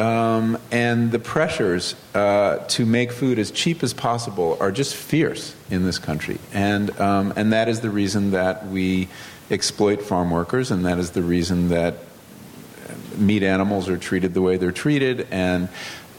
Um, 0.00 0.58
and 0.70 1.12
the 1.12 1.18
pressures 1.18 1.94
uh, 2.14 2.58
to 2.68 2.86
make 2.86 3.12
food 3.12 3.38
as 3.38 3.50
cheap 3.50 3.82
as 3.82 3.92
possible 3.92 4.56
are 4.58 4.72
just 4.72 4.96
fierce 4.96 5.54
in 5.70 5.84
this 5.84 5.98
country. 5.98 6.38
And, 6.54 6.98
um, 6.98 7.34
and 7.36 7.52
that 7.52 7.68
is 7.68 7.80
the 7.80 7.90
reason 7.90 8.30
that 8.30 8.66
we 8.68 9.08
exploit 9.50 10.00
farm 10.00 10.30
workers, 10.30 10.70
and 10.70 10.86
that 10.86 10.98
is 10.98 11.10
the 11.10 11.22
reason 11.22 11.68
that 11.68 11.96
meat 13.16 13.42
animals 13.42 13.88
are 13.88 13.98
treated 13.98 14.34
the 14.34 14.40
way 14.40 14.56
they're 14.56 14.72
treated, 14.72 15.26
and 15.30 15.68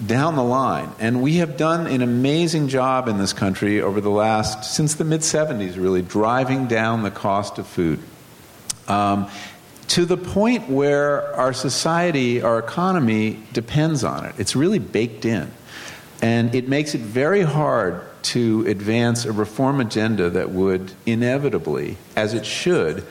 down 0.06 0.36
the 0.36 0.44
line. 0.44 0.90
And 1.00 1.22
we 1.22 1.36
have 1.38 1.58
done 1.58 1.88
an 1.88 2.02
amazing 2.02 2.68
job 2.68 3.08
in 3.08 3.18
this 3.18 3.34
country 3.34 3.82
over 3.82 4.02
the 4.02 4.10
last, 4.10 4.76
since 4.76 4.96
the 4.96 5.04
mid 5.04 5.22
70s, 5.22 5.76
really, 5.76 6.02
driving 6.02 6.68
down 6.68 7.04
the 7.04 7.12
cost 7.12 7.58
of 7.58 7.68
food. 7.68 8.00
Um, 8.88 9.30
to 9.92 10.06
the 10.06 10.16
point 10.16 10.70
where 10.70 11.36
our 11.36 11.52
society, 11.52 12.42
our 12.42 12.58
economy 12.58 13.38
depends 13.52 14.06
on 14.06 14.24
it. 14.24 14.34
It's 14.38 14.56
really 14.56 14.80
baked 14.80 15.26
in. 15.26 15.52
And 16.22 16.56
it 16.56 16.70
makes 16.70 16.96
it 16.96 17.02
very 17.02 17.42
hard 17.42 18.02
to 18.24 18.66
advance 18.68 19.26
a 19.26 19.34
reform 19.34 19.82
agenda 19.82 20.30
that 20.30 20.52
would 20.52 20.94
inevitably, 21.06 21.98
as 22.16 22.34
it 22.34 22.46
should, 22.46 23.06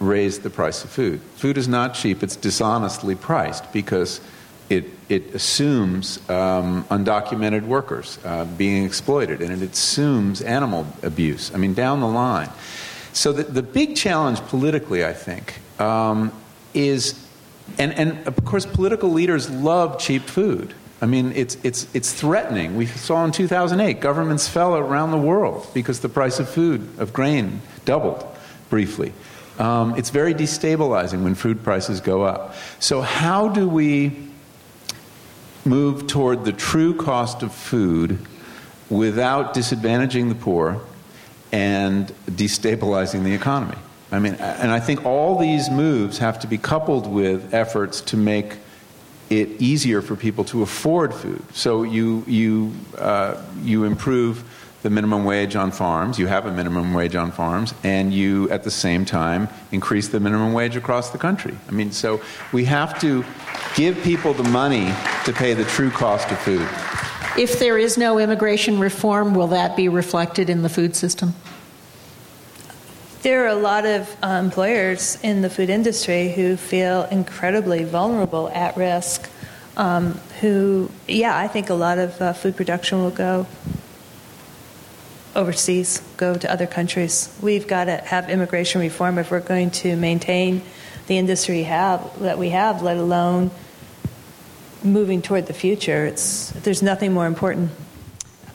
raise 0.00 0.40
the 0.40 0.50
price 0.50 0.84
of 0.84 0.90
food. 0.90 1.22
Food 1.36 1.56
is 1.56 1.66
not 1.66 1.94
cheap, 1.94 2.22
it's 2.22 2.36
dishonestly 2.36 3.14
priced 3.14 3.72
because 3.72 4.20
it, 4.68 4.84
it 5.08 5.34
assumes 5.34 6.18
um, 6.28 6.84
undocumented 6.90 7.62
workers 7.62 8.18
uh, 8.26 8.44
being 8.44 8.84
exploited 8.84 9.40
and 9.40 9.62
it 9.62 9.72
assumes 9.72 10.42
animal 10.42 10.86
abuse. 11.02 11.54
I 11.54 11.56
mean, 11.56 11.72
down 11.72 12.00
the 12.00 12.06
line. 12.06 12.50
So, 13.14 13.32
the, 13.32 13.44
the 13.44 13.62
big 13.62 13.96
challenge 13.96 14.40
politically, 14.42 15.06
I 15.06 15.14
think, 15.14 15.54
um, 15.78 16.32
is, 16.74 17.24
and, 17.78 17.92
and 17.94 18.26
of 18.26 18.44
course, 18.44 18.66
political 18.66 19.10
leaders 19.10 19.50
love 19.50 19.98
cheap 19.98 20.22
food. 20.22 20.74
I 21.00 21.06
mean, 21.06 21.32
it's, 21.32 21.56
it's, 21.62 21.86
it's 21.94 22.12
threatening. 22.12 22.76
We 22.76 22.86
saw 22.86 23.24
in 23.24 23.30
2008, 23.30 24.00
governments 24.00 24.48
fell 24.48 24.76
around 24.76 25.12
the 25.12 25.18
world 25.18 25.68
because 25.72 26.00
the 26.00 26.08
price 26.08 26.40
of 26.40 26.48
food, 26.48 26.88
of 26.98 27.12
grain, 27.12 27.60
doubled 27.84 28.26
briefly. 28.68 29.12
Um, 29.58 29.96
it's 29.96 30.10
very 30.10 30.34
destabilizing 30.34 31.22
when 31.24 31.34
food 31.34 31.62
prices 31.62 32.00
go 32.00 32.22
up. 32.22 32.54
So, 32.78 33.00
how 33.00 33.48
do 33.48 33.68
we 33.68 34.28
move 35.64 36.06
toward 36.06 36.44
the 36.44 36.52
true 36.52 36.94
cost 36.94 37.42
of 37.42 37.52
food 37.52 38.18
without 38.88 39.54
disadvantaging 39.54 40.28
the 40.28 40.34
poor 40.34 40.80
and 41.50 42.08
destabilizing 42.26 43.24
the 43.24 43.34
economy? 43.34 43.78
I 44.10 44.18
mean, 44.18 44.34
and 44.34 44.70
I 44.70 44.80
think 44.80 45.04
all 45.04 45.38
these 45.38 45.70
moves 45.70 46.18
have 46.18 46.38
to 46.40 46.46
be 46.46 46.56
coupled 46.56 47.06
with 47.06 47.52
efforts 47.52 48.00
to 48.02 48.16
make 48.16 48.56
it 49.28 49.48
easier 49.60 50.00
for 50.00 50.16
people 50.16 50.44
to 50.44 50.62
afford 50.62 51.12
food. 51.12 51.42
So 51.54 51.82
you 51.82 52.24
you 52.26 52.72
uh, 52.96 53.42
you 53.62 53.84
improve 53.84 54.44
the 54.82 54.90
minimum 54.90 55.24
wage 55.24 55.56
on 55.56 55.70
farms. 55.70 56.18
You 56.18 56.26
have 56.28 56.46
a 56.46 56.52
minimum 56.52 56.94
wage 56.94 57.16
on 57.16 57.32
farms, 57.32 57.74
and 57.82 58.14
you 58.14 58.48
at 58.50 58.64
the 58.64 58.70
same 58.70 59.04
time 59.04 59.48
increase 59.72 60.08
the 60.08 60.20
minimum 60.20 60.52
wage 60.52 60.76
across 60.76 61.10
the 61.10 61.18
country. 61.18 61.56
I 61.68 61.72
mean, 61.72 61.92
so 61.92 62.20
we 62.52 62.64
have 62.64 62.98
to 63.00 63.24
give 63.74 64.02
people 64.02 64.32
the 64.32 64.48
money 64.48 64.92
to 65.24 65.32
pay 65.32 65.52
the 65.52 65.64
true 65.64 65.90
cost 65.90 66.30
of 66.30 66.38
food. 66.38 66.66
If 67.36 67.58
there 67.58 67.76
is 67.76 67.98
no 67.98 68.18
immigration 68.18 68.78
reform, 68.78 69.34
will 69.34 69.48
that 69.48 69.76
be 69.76 69.88
reflected 69.88 70.48
in 70.48 70.62
the 70.62 70.68
food 70.68 70.96
system? 70.96 71.34
There 73.20 73.44
are 73.44 73.48
a 73.48 73.56
lot 73.56 73.84
of 73.84 74.16
uh, 74.22 74.28
employers 74.28 75.18
in 75.24 75.42
the 75.42 75.50
food 75.50 75.70
industry 75.70 76.30
who 76.30 76.56
feel 76.56 77.02
incredibly 77.06 77.82
vulnerable, 77.82 78.48
at 78.48 78.76
risk. 78.76 79.28
Um, 79.76 80.12
who, 80.40 80.88
yeah, 81.08 81.36
I 81.36 81.48
think 81.48 81.68
a 81.68 81.74
lot 81.74 81.98
of 81.98 82.20
uh, 82.22 82.32
food 82.32 82.56
production 82.56 83.02
will 83.02 83.10
go 83.10 83.46
overseas, 85.34 86.00
go 86.16 86.36
to 86.36 86.50
other 86.50 86.68
countries. 86.68 87.36
We've 87.42 87.66
got 87.66 87.86
to 87.86 87.96
have 87.96 88.30
immigration 88.30 88.80
reform 88.80 89.18
if 89.18 89.32
we're 89.32 89.40
going 89.40 89.72
to 89.82 89.96
maintain 89.96 90.62
the 91.08 91.18
industry 91.18 91.64
have, 91.64 92.20
that 92.20 92.38
we 92.38 92.50
have, 92.50 92.82
let 92.82 92.98
alone 92.98 93.50
moving 94.84 95.22
toward 95.22 95.46
the 95.46 95.54
future. 95.54 96.06
It's, 96.06 96.50
there's 96.50 96.82
nothing 96.82 97.12
more 97.12 97.26
important. 97.26 97.72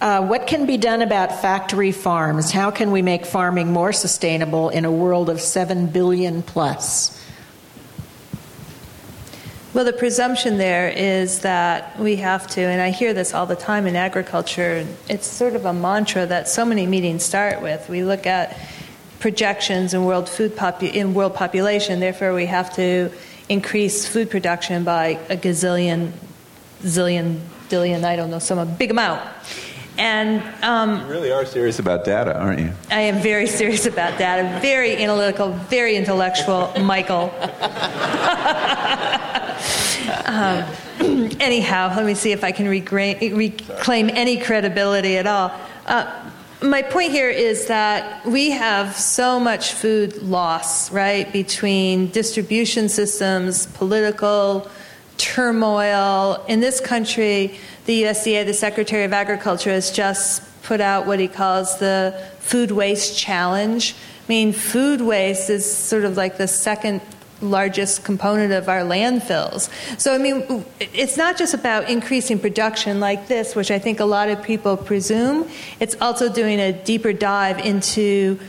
Uh, 0.03 0.21
what 0.21 0.47
can 0.47 0.65
be 0.65 0.75
done 0.75 1.01
about 1.01 1.41
factory 1.41 1.93
farms? 1.93 2.51
How 2.51 2.71
can 2.71 2.91
we 2.91 3.01
make 3.01 3.25
farming 3.25 3.71
more 3.71 3.93
sustainable 3.93 4.67
in 4.67 4.83
a 4.83 4.91
world 4.91 5.29
of 5.29 5.39
7 5.39 5.87
billion 5.87 6.43
plus? 6.43 7.25
Well, 9.73 9.85
the 9.85 9.93
presumption 9.93 10.57
there 10.57 10.89
is 10.89 11.39
that 11.39 11.97
we 11.97 12.17
have 12.17 12.47
to, 12.47 12.59
and 12.59 12.81
I 12.81 12.89
hear 12.89 13.13
this 13.13 13.33
all 13.33 13.45
the 13.45 13.55
time 13.55 13.87
in 13.87 13.95
agriculture, 13.95 14.85
it's 15.07 15.25
sort 15.25 15.55
of 15.55 15.63
a 15.63 15.71
mantra 15.71 16.25
that 16.25 16.49
so 16.49 16.65
many 16.65 16.85
meetings 16.85 17.23
start 17.23 17.61
with. 17.61 17.87
We 17.87 18.03
look 18.03 18.27
at 18.27 18.59
projections 19.21 19.93
in 19.93 20.03
world 20.03 20.27
food 20.27 20.57
popu- 20.57 20.93
in 20.93 21.13
world 21.13 21.33
population, 21.33 22.01
therefore 22.01 22.33
we 22.33 22.47
have 22.47 22.75
to 22.75 23.09
increase 23.47 24.05
food 24.05 24.29
production 24.29 24.83
by 24.83 25.17
a 25.29 25.37
gazillion, 25.37 26.11
zillion, 26.81 27.39
billion, 27.69 28.03
I 28.03 28.17
don't 28.17 28.31
know, 28.31 28.39
some 28.39 28.75
big 28.75 28.91
amount. 28.91 29.21
And 29.97 30.41
um, 30.63 31.01
you 31.01 31.05
really 31.07 31.31
are 31.31 31.45
serious 31.45 31.79
about 31.79 32.03
data, 32.03 32.37
aren't 32.37 32.59
you? 32.59 32.71
I 32.89 33.01
am 33.01 33.21
very 33.21 33.47
serious 33.47 33.85
about 33.85 34.17
data. 34.17 34.59
Very 34.59 34.95
analytical, 34.97 35.51
very 35.69 35.95
intellectual, 35.95 36.73
Michael. 36.79 37.31
um, 40.25 40.65
anyhow, 41.39 41.93
let 41.95 42.05
me 42.05 42.15
see 42.15 42.31
if 42.31 42.43
I 42.43 42.51
can 42.51 42.67
reclaim 42.67 44.09
any 44.09 44.37
credibility 44.37 45.17
at 45.17 45.27
all. 45.27 45.51
Uh, 45.85 46.29
my 46.63 46.81
point 46.81 47.11
here 47.11 47.29
is 47.29 47.67
that 47.67 48.25
we 48.25 48.51
have 48.51 48.95
so 48.95 49.39
much 49.39 49.73
food 49.73 50.23
loss, 50.23 50.91
right, 50.91 51.31
between 51.31 52.07
distribution 52.07 52.89
systems, 52.89 53.67
political 53.67 54.69
turmoil. 55.17 56.43
In 56.47 56.61
this 56.61 56.79
country, 56.79 57.59
the 57.85 58.03
USDA, 58.03 58.45
the 58.45 58.53
Secretary 58.53 59.03
of 59.03 59.13
Agriculture, 59.13 59.71
has 59.71 59.91
just 59.91 60.41
put 60.63 60.79
out 60.79 61.05
what 61.05 61.19
he 61.19 61.27
calls 61.27 61.79
the 61.79 62.29
food 62.39 62.71
waste 62.71 63.17
challenge. 63.17 63.93
I 63.93 64.25
mean, 64.29 64.53
food 64.53 65.01
waste 65.01 65.49
is 65.49 65.71
sort 65.71 66.05
of 66.05 66.15
like 66.15 66.37
the 66.37 66.47
second 66.47 67.01
largest 67.41 68.05
component 68.05 68.53
of 68.53 68.69
our 68.69 68.81
landfills. 68.81 69.69
So, 69.99 70.15
I 70.15 70.17
mean, 70.17 70.65
it's 70.79 71.17
not 71.17 71.37
just 71.37 71.53
about 71.53 71.89
increasing 71.89 72.39
production 72.39 72.99
like 72.99 73.27
this, 73.27 73.55
which 73.55 73.69
I 73.69 73.79
think 73.79 73.99
a 73.99 74.05
lot 74.05 74.29
of 74.29 74.41
people 74.41 74.77
presume. 74.77 75.49
It's 75.81 75.95
also 75.99 76.31
doing 76.31 76.59
a 76.59 76.71
deeper 76.71 77.11
dive 77.11 77.59
into 77.59 78.39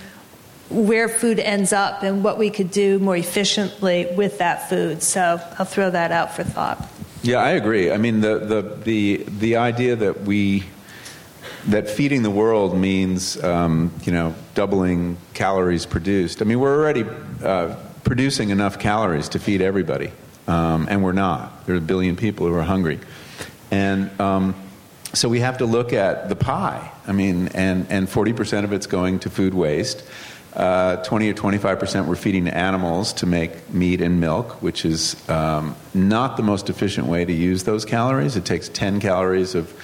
where 0.71 1.09
food 1.09 1.39
ends 1.41 1.73
up 1.73 2.03
and 2.03 2.25
what 2.25 2.39
we 2.39 2.51
could 2.51 2.71
do 2.71 2.99
more 2.99 3.17
efficiently 3.17 4.07
with 4.17 4.39
that 4.39 4.69
food. 4.69 5.03
So, 5.03 5.41
I'll 5.59 5.67
throw 5.67 5.91
that 5.91 6.13
out 6.13 6.37
for 6.37 6.45
thought. 6.45 6.89
Yeah, 7.25 7.39
I 7.39 7.53
agree. 7.53 7.91
I 7.91 7.97
mean, 7.97 8.21
the, 8.21 8.39
the, 8.39 8.63
the, 8.85 9.25
the 9.27 9.57
idea 9.57 9.97
that 9.97 10.21
we 10.23 10.65
that 11.69 11.89
feeding 11.89 12.23
the 12.23 12.31
world 12.31 12.77
means 12.77 13.43
um, 13.43 13.91
you 14.03 14.13
know 14.13 14.35
doubling 14.55 15.17
calories 15.33 15.87
produced. 15.87 16.43
I 16.43 16.45
mean, 16.45 16.61
we're 16.61 16.77
already 16.77 17.07
uh, 17.43 17.77
producing 18.05 18.51
enough 18.51 18.79
calories 18.79 19.31
to 19.31 19.39
feed 19.39 19.63
everybody, 19.63 20.11
um, 20.47 20.87
and 20.91 21.03
we're 21.03 21.13
not. 21.13 21.65
There 21.65 21.75
are 21.75 21.79
a 21.79 21.81
billion 21.81 22.17
people 22.17 22.47
who 22.47 22.55
are 22.55 22.63
hungry, 22.63 23.01
and 23.71 24.21
um, 24.21 24.55
so 25.15 25.31
we 25.31 25.41
have 25.41 25.59
to 25.59 25.65
look 25.65 25.95
at 25.95 26.29
the 26.29 26.37
pie. 26.37 26.93
I 27.07 27.13
mean, 27.13 27.49
and 27.55 27.87
and 27.89 28.07
forty 28.07 28.35
percent 28.35 28.67
of 28.67 28.75
it's 28.75 28.87
going 28.87 29.21
to 29.21 29.31
food 29.31 29.55
waste. 29.55 30.05
Uh, 30.55 31.03
20 31.03 31.31
or 31.31 31.35
25 31.35 31.81
percent 31.81 32.07
we're 32.07 32.15
feeding 32.15 32.47
animals 32.47 33.13
to 33.13 33.27
make 33.27 33.73
meat 33.75 34.01
and 34.01 34.21
milk, 34.21 34.63
which 34.63 34.85
is 34.85 35.17
um, 35.29 35.75
not 35.95 36.37
the 36.37 36.45
most 36.45 36.71
efficient 36.71 37.09
way 37.09 37.25
to 37.25 37.33
use 37.33 37.65
those 37.65 37.85
calories. 37.85 38.37
It 38.37 38.45
takes 38.45 38.69
10 38.69 39.01
calories 39.01 39.57
of 39.57 39.75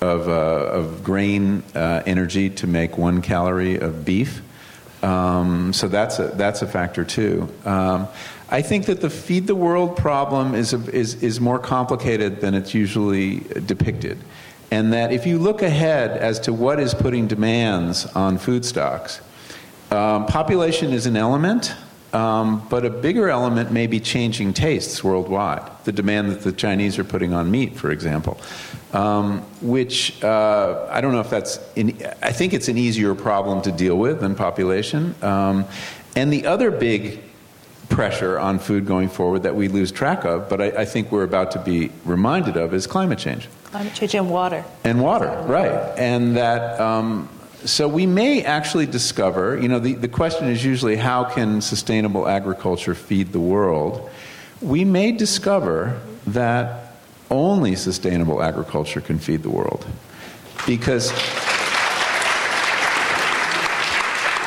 of, 0.00 0.28
uh, 0.28 0.32
of 0.32 1.02
grain 1.02 1.62
uh, 1.74 2.02
energy 2.06 2.50
to 2.50 2.66
make 2.66 2.98
one 2.98 3.22
calorie 3.22 3.76
of 3.76 4.04
beef. 4.04 4.42
Um, 5.02 5.72
so 5.72 5.88
that's 5.88 6.18
a, 6.18 6.28
that's 6.28 6.62
a 6.62 6.66
factor 6.66 7.04
too. 7.04 7.52
Um, 7.64 8.08
I 8.48 8.62
think 8.62 8.86
that 8.86 9.00
the 9.00 9.10
feed 9.10 9.46
the 9.46 9.54
world 9.54 9.96
problem 9.96 10.54
is, 10.54 10.72
a, 10.72 10.78
is, 10.94 11.22
is 11.22 11.40
more 11.40 11.58
complicated 11.58 12.40
than 12.40 12.54
it's 12.54 12.74
usually 12.74 13.40
depicted. 13.40 14.18
And 14.70 14.92
that 14.92 15.12
if 15.12 15.26
you 15.26 15.38
look 15.38 15.62
ahead 15.62 16.10
as 16.10 16.40
to 16.40 16.52
what 16.52 16.80
is 16.80 16.92
putting 16.94 17.26
demands 17.26 18.06
on 18.06 18.38
food 18.38 18.64
stocks, 18.64 19.20
um, 19.90 20.26
population 20.26 20.92
is 20.92 21.06
an 21.06 21.16
element, 21.16 21.74
um, 22.12 22.66
but 22.70 22.84
a 22.84 22.90
bigger 22.90 23.28
element 23.28 23.70
may 23.70 23.86
be 23.86 24.00
changing 24.00 24.52
tastes 24.54 25.04
worldwide. 25.04 25.62
The 25.84 25.92
demand 25.92 26.30
that 26.30 26.40
the 26.40 26.52
Chinese 26.52 26.98
are 26.98 27.04
putting 27.04 27.32
on 27.32 27.50
meat, 27.50 27.76
for 27.76 27.90
example, 27.90 28.40
um, 28.92 29.42
which 29.60 30.22
uh, 30.24 30.88
I 30.90 31.00
don't 31.00 31.12
know 31.12 31.20
if 31.20 31.30
that's, 31.30 31.58
in, 31.76 31.96
I 32.22 32.32
think 32.32 32.52
it's 32.52 32.68
an 32.68 32.78
easier 32.78 33.14
problem 33.14 33.62
to 33.62 33.72
deal 33.72 33.96
with 33.96 34.20
than 34.20 34.34
population. 34.34 35.14
Um, 35.22 35.66
and 36.16 36.32
the 36.32 36.46
other 36.46 36.70
big 36.70 37.22
pressure 37.88 38.38
on 38.38 38.58
food 38.58 38.86
going 38.86 39.08
forward 39.08 39.42
that 39.44 39.54
we 39.54 39.68
lose 39.68 39.92
track 39.92 40.24
of, 40.24 40.48
but 40.48 40.60
I, 40.60 40.66
I, 40.68 40.84
think 40.84 41.12
we're 41.12 41.22
about 41.22 41.52
to 41.52 41.60
be 41.60 41.90
reminded 42.04 42.56
of, 42.56 42.74
is 42.74 42.86
climate 42.86 43.18
change. 43.18 43.48
Climate 43.64 43.94
change 43.94 44.14
and 44.14 44.28
water. 44.28 44.64
And 44.82 45.00
water, 45.00 45.28
right. 45.46 45.72
And 45.96 46.36
that 46.36 46.80
um, 46.80 47.28
so 47.66 47.88
we 47.88 48.06
may 48.06 48.42
actually 48.44 48.86
discover, 48.86 49.60
you 49.60 49.68
know, 49.68 49.78
the, 49.78 49.94
the 49.94 50.08
question 50.08 50.48
is 50.48 50.64
usually 50.64 50.96
how 50.96 51.24
can 51.24 51.60
sustainable 51.60 52.28
agriculture 52.28 52.94
feed 52.94 53.32
the 53.32 53.40
world? 53.40 54.08
We 54.60 54.84
may 54.84 55.12
discover 55.12 56.00
that 56.28 56.96
only 57.30 57.76
sustainable 57.76 58.42
agriculture 58.42 59.00
can 59.00 59.18
feed 59.18 59.42
the 59.42 59.50
world. 59.50 59.84
Because 60.66 61.10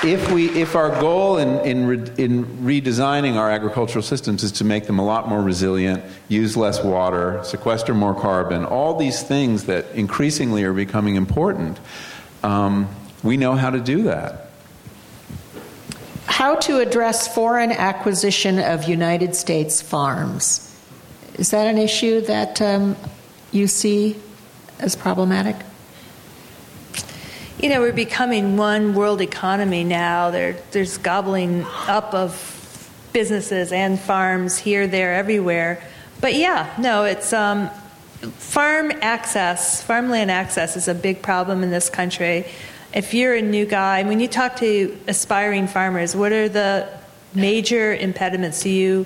if, 0.04 0.32
we, 0.32 0.50
if 0.50 0.76
our 0.76 0.90
goal 1.02 1.38
in, 1.38 1.60
in, 1.66 1.88
re, 1.88 1.98
in 2.18 2.46
redesigning 2.64 3.36
our 3.36 3.52
agricultural 3.52 4.02
systems 4.02 4.44
is 4.44 4.54
to 4.54 4.64
make 4.64 4.86
them 4.86 4.98
a 4.98 5.06
lot 5.06 5.28
more 5.28 5.42
resilient, 5.42 6.04
use 6.30 6.56
less 6.56 6.82
water, 6.84 7.42
sequester 7.44 7.94
more 7.94 8.16
carbon, 8.16 8.66
all 8.66 8.98
these 8.98 9.22
things 9.22 9.66
that 9.66 9.86
increasingly 9.94 10.64
are 10.64 10.74
becoming 10.74 11.16
important, 11.16 11.78
um, 12.44 12.88
we 13.24 13.38
know 13.38 13.54
how 13.54 13.70
to 13.70 13.80
do 13.80 14.04
that. 14.04 14.50
How 16.26 16.56
to 16.56 16.80
address 16.80 17.28
foreign 17.34 17.72
acquisition 17.72 18.60
of 18.60 18.86
United 18.86 19.36
States 19.36 19.82
farms. 19.82 20.66
Is 21.36 21.52
that 21.52 21.68
an 21.68 21.78
issue 21.78 22.22
that 22.22 22.62
um, 22.62 22.96
you 23.52 23.68
see 23.68 24.16
as 24.80 24.96
problematic? 24.96 25.56
You 27.60 27.70
know, 27.70 27.82
we're 27.82 27.92
becoming 27.92 28.56
one 28.56 28.94
world 28.94 29.20
economy 29.22 29.84
now. 29.84 30.32
There, 30.32 30.54
there's 30.72 30.98
gobbling 30.98 31.66
up 31.88 32.14
of 32.14 32.56
businesses 33.12 33.74
and 33.74 34.00
farms 34.00 34.58
here, 34.58 34.88
there, 34.88 35.16
everywhere. 35.16 35.84
But 36.22 36.36
yeah, 36.36 36.74
no, 36.78 37.04
it's 37.04 37.34
um, 37.34 37.70
farm 38.38 38.92
access, 39.02 39.84
farmland 39.84 40.32
access 40.32 40.78
is 40.78 40.88
a 40.88 40.96
big 40.96 41.22
problem 41.22 41.64
in 41.64 41.70
this 41.70 41.90
country 41.90 42.46
if 42.94 43.14
you're 43.14 43.36
a 43.36 43.42
new 43.42 43.66
guy, 43.66 44.04
when 44.04 44.20
you 44.20 44.28
talk 44.28 44.58
to 44.58 44.98
aspiring 45.08 45.68
farmers, 45.68 46.16
what 46.16 46.32
are 46.32 46.50
the 46.50 46.90
major 47.34 47.94
impediments 47.94 48.64
to 48.64 48.70
you 48.70 49.06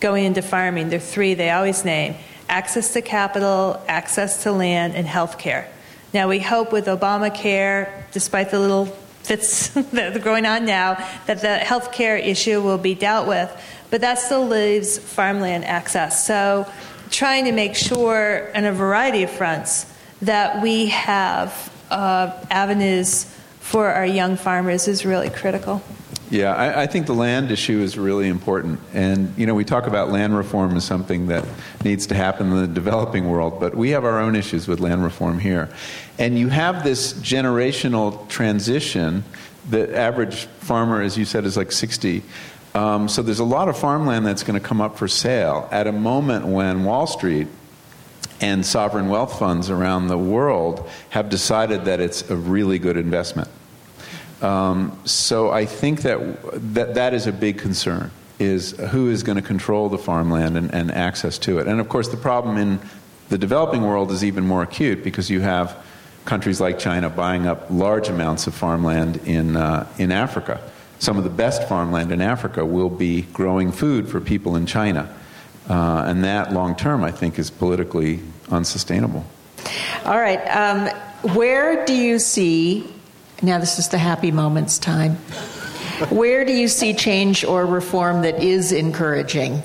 going 0.00 0.24
into 0.24 0.42
farming? 0.42 0.88
There 0.88 0.98
are 0.98 1.02
three 1.02 1.34
they 1.34 1.50
always 1.50 1.84
name 1.84 2.16
access 2.48 2.92
to 2.94 3.00
capital, 3.00 3.80
access 3.86 4.42
to 4.42 4.50
land, 4.50 4.96
and 4.96 5.06
health 5.06 5.38
care. 5.38 5.70
Now, 6.12 6.28
we 6.28 6.40
hope 6.40 6.72
with 6.72 6.86
Obamacare, 6.86 7.88
despite 8.10 8.50
the 8.50 8.58
little 8.58 8.86
fits 9.22 9.68
that 9.92 10.16
are 10.16 10.20
going 10.20 10.44
on 10.46 10.64
now, 10.64 10.94
that 11.26 11.40
the 11.40 11.58
health 11.58 11.92
care 11.92 12.16
issue 12.16 12.60
will 12.60 12.78
be 12.78 12.96
dealt 12.96 13.28
with, 13.28 13.48
but 13.90 14.00
that 14.00 14.18
still 14.18 14.48
leaves 14.48 14.98
farmland 14.98 15.64
access. 15.64 16.26
So, 16.26 16.66
trying 17.10 17.44
to 17.44 17.52
make 17.52 17.76
sure, 17.76 18.50
on 18.56 18.64
a 18.64 18.72
variety 18.72 19.22
of 19.22 19.30
fronts, 19.30 19.86
that 20.22 20.60
we 20.62 20.86
have 20.86 21.69
uh, 21.90 22.32
avenues 22.50 23.24
for 23.60 23.88
our 23.88 24.06
young 24.06 24.36
farmers 24.36 24.88
is 24.88 25.04
really 25.04 25.30
critical. 25.30 25.82
Yeah, 26.30 26.54
I, 26.54 26.82
I, 26.82 26.86
think 26.86 27.06
the 27.06 27.14
land 27.14 27.50
issue 27.50 27.80
is 27.80 27.98
really 27.98 28.28
important. 28.28 28.78
And, 28.94 29.36
you 29.36 29.46
know, 29.46 29.54
we 29.54 29.64
talk 29.64 29.88
about 29.88 30.10
land 30.10 30.36
reform 30.36 30.76
as 30.76 30.84
something 30.84 31.26
that 31.26 31.44
needs 31.82 32.06
to 32.06 32.14
happen 32.14 32.52
in 32.52 32.56
the 32.56 32.68
developing 32.68 33.28
world, 33.28 33.58
but 33.58 33.74
we 33.74 33.90
have 33.90 34.04
our 34.04 34.20
own 34.20 34.36
issues 34.36 34.68
with 34.68 34.78
land 34.78 35.02
reform 35.02 35.40
here. 35.40 35.68
And 36.20 36.38
you 36.38 36.48
have 36.48 36.84
this 36.84 37.14
generational 37.14 38.28
transition. 38.28 39.24
The 39.70 39.96
average 39.96 40.44
farmer, 40.60 41.02
as 41.02 41.18
you 41.18 41.24
said, 41.24 41.44
is 41.44 41.56
like 41.56 41.72
60. 41.72 42.22
Um, 42.76 43.08
so 43.08 43.22
there's 43.22 43.40
a 43.40 43.44
lot 43.44 43.68
of 43.68 43.76
farmland 43.76 44.24
that's 44.24 44.44
going 44.44 44.58
to 44.58 44.64
come 44.64 44.80
up 44.80 44.98
for 44.98 45.08
sale 45.08 45.68
at 45.72 45.88
a 45.88 45.92
moment 45.92 46.46
when 46.46 46.84
Wall 46.84 47.08
Street 47.08 47.48
and 48.40 48.64
sovereign 48.64 49.08
wealth 49.08 49.38
funds 49.38 49.70
around 49.70 50.08
the 50.08 50.18
world 50.18 50.88
have 51.10 51.28
decided 51.28 51.84
that 51.84 52.00
it's 52.00 52.28
a 52.30 52.36
really 52.36 52.78
good 52.78 52.96
investment. 52.96 53.48
Um, 54.42 54.98
so 55.04 55.50
I 55.50 55.66
think 55.66 56.02
that, 56.02 56.18
that 56.74 56.94
that 56.94 57.14
is 57.14 57.26
a 57.26 57.32
big 57.32 57.58
concern 57.58 58.10
is 58.38 58.70
who 58.70 59.10
is 59.10 59.22
going 59.22 59.36
to 59.36 59.42
control 59.42 59.90
the 59.90 59.98
farmland 59.98 60.56
and, 60.56 60.72
and 60.74 60.90
access 60.90 61.36
to 61.38 61.58
it. 61.58 61.66
And 61.66 61.78
of 61.78 61.88
course, 61.90 62.08
the 62.08 62.16
problem 62.16 62.56
in 62.56 62.80
the 63.28 63.36
developing 63.36 63.82
world 63.82 64.10
is 64.10 64.24
even 64.24 64.46
more 64.46 64.62
acute 64.62 65.04
because 65.04 65.28
you 65.28 65.40
have 65.40 65.76
countries 66.24 66.60
like 66.60 66.78
China 66.78 67.10
buying 67.10 67.46
up 67.46 67.66
large 67.70 68.08
amounts 68.08 68.46
of 68.46 68.54
farmland 68.54 69.18
in, 69.26 69.56
uh, 69.56 69.86
in 69.98 70.10
Africa. 70.10 70.60
Some 70.98 71.18
of 71.18 71.24
the 71.24 71.30
best 71.30 71.68
farmland 71.68 72.12
in 72.12 72.20
Africa 72.20 72.64
will 72.64 72.90
be 72.90 73.22
growing 73.22 73.72
food 73.72 74.08
for 74.08 74.20
people 74.20 74.56
in 74.56 74.66
China. 74.66 75.14
Uh, 75.70 76.02
and 76.08 76.24
that 76.24 76.52
long 76.52 76.74
term, 76.74 77.04
I 77.04 77.12
think, 77.12 77.38
is 77.38 77.48
politically 77.48 78.18
unsustainable. 78.50 79.24
All 80.04 80.18
right. 80.18 80.40
Um, 80.48 80.88
where 81.34 81.86
do 81.86 81.94
you 81.94 82.18
see, 82.18 82.92
now 83.40 83.58
this 83.58 83.78
is 83.78 83.88
the 83.88 83.98
happy 83.98 84.32
moments 84.32 84.80
time, 84.80 85.14
where 86.08 86.44
do 86.44 86.52
you 86.52 86.66
see 86.66 86.92
change 86.92 87.44
or 87.44 87.66
reform 87.66 88.22
that 88.22 88.42
is 88.42 88.72
encouraging? 88.72 89.62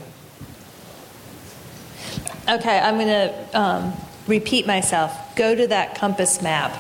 Okay, 2.48 2.78
I'm 2.78 2.96
going 3.00 3.08
to 3.08 3.60
um, 3.60 3.94
repeat 4.28 4.68
myself. 4.68 5.36
Go 5.36 5.56
to 5.56 5.66
that 5.68 5.96
compass 5.96 6.40
map. 6.40 6.78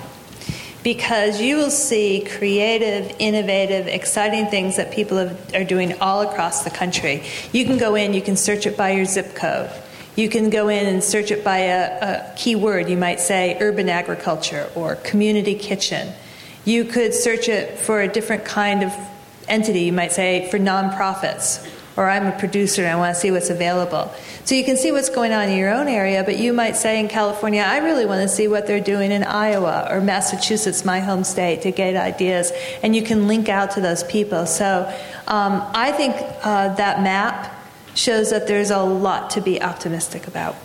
Because 0.85 1.41
you 1.41 1.57
will 1.57 1.71
see 1.71 2.23
creative, 2.37 3.15
innovative, 3.17 3.87
exciting 3.87 4.45
things 4.45 4.75
that 4.75 4.91
people 4.91 5.17
have, 5.17 5.55
are 5.55 5.63
doing 5.63 5.99
all 5.99 6.21
across 6.21 6.63
the 6.63 6.69
country. 6.69 7.23
You 7.51 7.65
can 7.65 7.79
go 7.79 7.95
in, 7.95 8.13
you 8.13 8.21
can 8.21 8.37
search 8.37 8.67
it 8.67 8.77
by 8.77 8.91
your 8.91 9.05
zip 9.05 9.33
code. 9.33 9.71
You 10.15 10.29
can 10.29 10.51
go 10.51 10.67
in 10.67 10.85
and 10.85 11.03
search 11.03 11.31
it 11.31 11.43
by 11.43 11.57
a, 11.57 12.29
a 12.29 12.35
keyword. 12.37 12.87
You 12.87 12.97
might 12.97 13.19
say 13.19 13.57
urban 13.59 13.89
agriculture 13.89 14.69
or 14.75 14.97
community 14.97 15.55
kitchen. 15.55 16.13
You 16.65 16.85
could 16.85 17.15
search 17.15 17.49
it 17.49 17.79
for 17.79 18.01
a 18.01 18.07
different 18.07 18.45
kind 18.45 18.83
of 18.83 18.93
entity. 19.47 19.81
You 19.81 19.93
might 19.93 20.11
say 20.11 20.47
for 20.51 20.59
nonprofits 20.59 21.67
or 21.97 22.09
I'm 22.09 22.27
a 22.27 22.37
producer 22.37 22.81
and 22.83 22.91
I 22.91 22.95
want 22.95 23.15
to 23.15 23.19
see 23.19 23.31
what's 23.31 23.49
available. 23.49 24.13
So 24.43 24.55
you 24.55 24.63
can 24.63 24.77
see 24.77 24.91
what's 24.91 25.09
going 25.09 25.31
on 25.31 25.49
in 25.49 25.57
your 25.57 25.73
own 25.73 25.87
area, 25.87 26.23
but 26.23 26.37
you 26.37 26.53
might 26.53 26.75
say 26.75 26.99
in 26.99 27.07
California, 27.07 27.63
I 27.65 27.77
really 27.79 28.05
want 28.05 28.21
to 28.21 28.27
see 28.27 28.47
what 28.47 28.67
they're 28.67 28.81
doing 28.81 29.11
in 29.11 29.23
Iowa 29.23 29.87
or 29.89 30.01
Massachusetts, 30.01 30.83
my 30.83 30.99
home 30.99 31.23
state, 31.23 31.61
to 31.63 31.71
get 31.71 31.95
ideas. 31.95 32.51
And 32.83 32.95
you 32.95 33.01
can 33.01 33.27
link 33.27 33.49
out 33.49 33.71
to 33.71 33.81
those 33.81 34.03
people. 34.03 34.45
So 34.45 34.91
um, 35.27 35.63
I 35.73 35.91
think 35.91 36.15
uh, 36.43 36.75
that 36.75 37.01
map 37.01 37.53
shows 37.95 38.31
that 38.31 38.47
there's 38.47 38.71
a 38.71 38.83
lot 38.83 39.31
to 39.31 39.41
be 39.41 39.61
optimistic 39.61 40.27
about. 40.27 40.55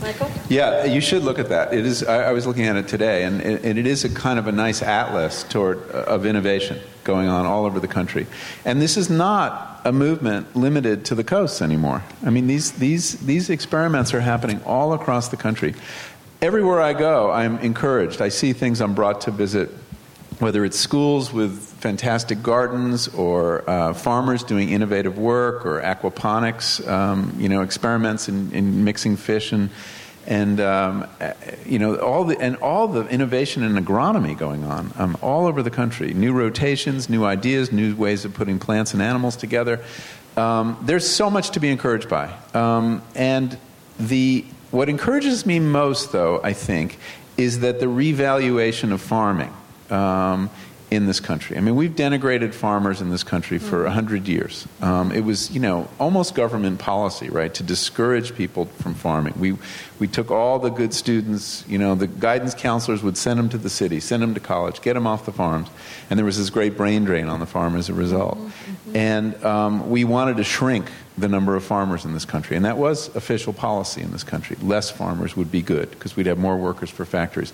Michael? 0.00 0.30
Yeah, 0.48 0.84
you 0.84 1.00
should 1.00 1.22
look 1.22 1.38
at 1.38 1.48
that. 1.48 1.72
It 1.72 1.86
is. 1.86 2.04
I, 2.04 2.28
I 2.28 2.32
was 2.32 2.46
looking 2.46 2.66
at 2.66 2.76
it 2.76 2.88
today, 2.88 3.24
and 3.24 3.40
it, 3.40 3.64
and 3.64 3.78
it 3.78 3.86
is 3.86 4.04
a 4.04 4.08
kind 4.08 4.38
of 4.38 4.46
a 4.46 4.52
nice 4.52 4.82
atlas 4.82 5.44
toward 5.44 5.78
uh, 5.90 6.04
of 6.04 6.26
innovation 6.26 6.80
going 7.04 7.28
on 7.28 7.46
all 7.46 7.64
over 7.64 7.80
the 7.80 7.88
country. 7.88 8.26
And 8.64 8.80
this 8.80 8.96
is 8.96 9.08
not 9.08 9.80
a 9.84 9.92
movement 9.92 10.56
limited 10.56 11.04
to 11.06 11.14
the 11.14 11.24
coasts 11.24 11.62
anymore. 11.62 12.02
I 12.24 12.30
mean, 12.30 12.46
these 12.46 12.72
these 12.72 13.18
these 13.20 13.50
experiments 13.50 14.12
are 14.14 14.20
happening 14.20 14.62
all 14.64 14.92
across 14.92 15.28
the 15.28 15.36
country. 15.36 15.74
Everywhere 16.42 16.80
I 16.80 16.92
go, 16.92 17.30
I'm 17.30 17.58
encouraged. 17.58 18.20
I 18.20 18.28
see 18.28 18.52
things 18.52 18.80
I'm 18.80 18.94
brought 18.94 19.22
to 19.22 19.30
visit, 19.30 19.70
whether 20.38 20.64
it's 20.64 20.78
schools 20.78 21.32
with 21.32 21.65
fantastic 21.86 22.42
gardens 22.42 23.06
or 23.06 23.62
uh, 23.70 23.94
farmers 23.94 24.42
doing 24.42 24.70
innovative 24.70 25.16
work 25.16 25.64
or 25.64 25.80
aquaponics, 25.80 26.84
um, 26.88 27.32
you 27.38 27.48
know, 27.48 27.62
experiments 27.62 28.28
in, 28.28 28.50
in 28.50 28.82
mixing 28.82 29.16
fish 29.16 29.52
and 29.52 29.70
and 30.26 30.58
um, 30.58 31.06
you 31.64 31.78
know 31.78 31.94
all 31.98 32.24
the 32.24 32.36
and 32.40 32.56
all 32.56 32.88
the 32.88 33.06
innovation 33.06 33.62
in 33.62 33.74
agronomy 33.76 34.36
going 34.36 34.64
on 34.64 34.92
um, 34.96 35.16
all 35.22 35.46
over 35.46 35.62
the 35.62 35.70
country. 35.70 36.12
New 36.12 36.32
rotations, 36.32 37.08
new 37.08 37.24
ideas, 37.24 37.70
new 37.70 37.94
ways 37.94 38.24
of 38.24 38.34
putting 38.34 38.58
plants 38.58 38.92
and 38.92 39.00
animals 39.00 39.36
together. 39.36 39.78
Um, 40.36 40.76
there's 40.82 41.08
so 41.08 41.30
much 41.30 41.50
to 41.50 41.60
be 41.60 41.68
encouraged 41.68 42.08
by, 42.08 42.36
um, 42.52 43.00
and 43.14 43.56
the 44.00 44.44
what 44.72 44.88
encourages 44.88 45.46
me 45.46 45.60
most, 45.60 46.10
though, 46.10 46.40
I 46.42 46.52
think, 46.52 46.98
is 47.36 47.60
that 47.60 47.78
the 47.78 47.88
revaluation 47.88 48.90
of 48.90 49.00
farming 49.00 49.52
um, 49.90 50.50
in 50.96 51.06
this 51.06 51.20
country. 51.20 51.56
I 51.56 51.60
mean, 51.60 51.76
we've 51.76 51.94
denigrated 51.94 52.52
farmers 52.52 53.00
in 53.00 53.10
this 53.10 53.22
country 53.22 53.58
for 53.58 53.86
a 53.86 53.90
hundred 53.90 54.26
years. 54.26 54.66
Um, 54.80 55.12
it 55.12 55.20
was, 55.20 55.50
you 55.50 55.60
know, 55.60 55.88
almost 56.00 56.34
government 56.34 56.80
policy, 56.80 57.28
right, 57.28 57.52
to 57.54 57.62
discourage 57.62 58.34
people 58.34 58.64
from 58.64 58.94
farming. 58.94 59.34
We 59.38 59.56
we 59.98 60.08
took 60.08 60.30
all 60.30 60.58
the 60.58 60.70
good 60.70 60.92
students, 60.92 61.64
you 61.68 61.78
know, 61.78 61.94
the 61.94 62.06
guidance 62.06 62.54
counselors 62.54 63.02
would 63.02 63.16
send 63.16 63.38
them 63.38 63.48
to 63.50 63.58
the 63.58 63.70
city, 63.70 64.00
send 64.00 64.22
them 64.22 64.34
to 64.34 64.40
college, 64.40 64.82
get 64.82 64.94
them 64.94 65.06
off 65.06 65.24
the 65.24 65.32
farms, 65.32 65.68
and 66.10 66.18
there 66.18 66.26
was 66.26 66.36
this 66.36 66.50
great 66.50 66.76
brain 66.76 67.04
drain 67.04 67.28
on 67.28 67.40
the 67.40 67.46
farm 67.46 67.76
as 67.76 67.88
a 67.88 67.94
result. 67.94 68.36
Mm-hmm. 68.38 68.96
And 68.96 69.44
um, 69.44 69.90
we 69.90 70.04
wanted 70.04 70.36
to 70.38 70.44
shrink 70.44 70.90
the 71.18 71.28
number 71.28 71.56
of 71.56 71.64
farmers 71.64 72.04
in 72.04 72.12
this 72.12 72.24
country, 72.24 72.56
and 72.56 72.64
that 72.64 72.76
was 72.76 73.14
official 73.16 73.52
policy 73.52 74.02
in 74.02 74.10
this 74.10 74.24
country. 74.24 74.56
Less 74.60 74.90
farmers 74.90 75.36
would 75.36 75.50
be 75.50 75.62
good 75.62 75.90
because 75.90 76.16
we'd 76.16 76.26
have 76.26 76.38
more 76.38 76.56
workers 76.56 76.90
for 76.90 77.04
factories. 77.04 77.52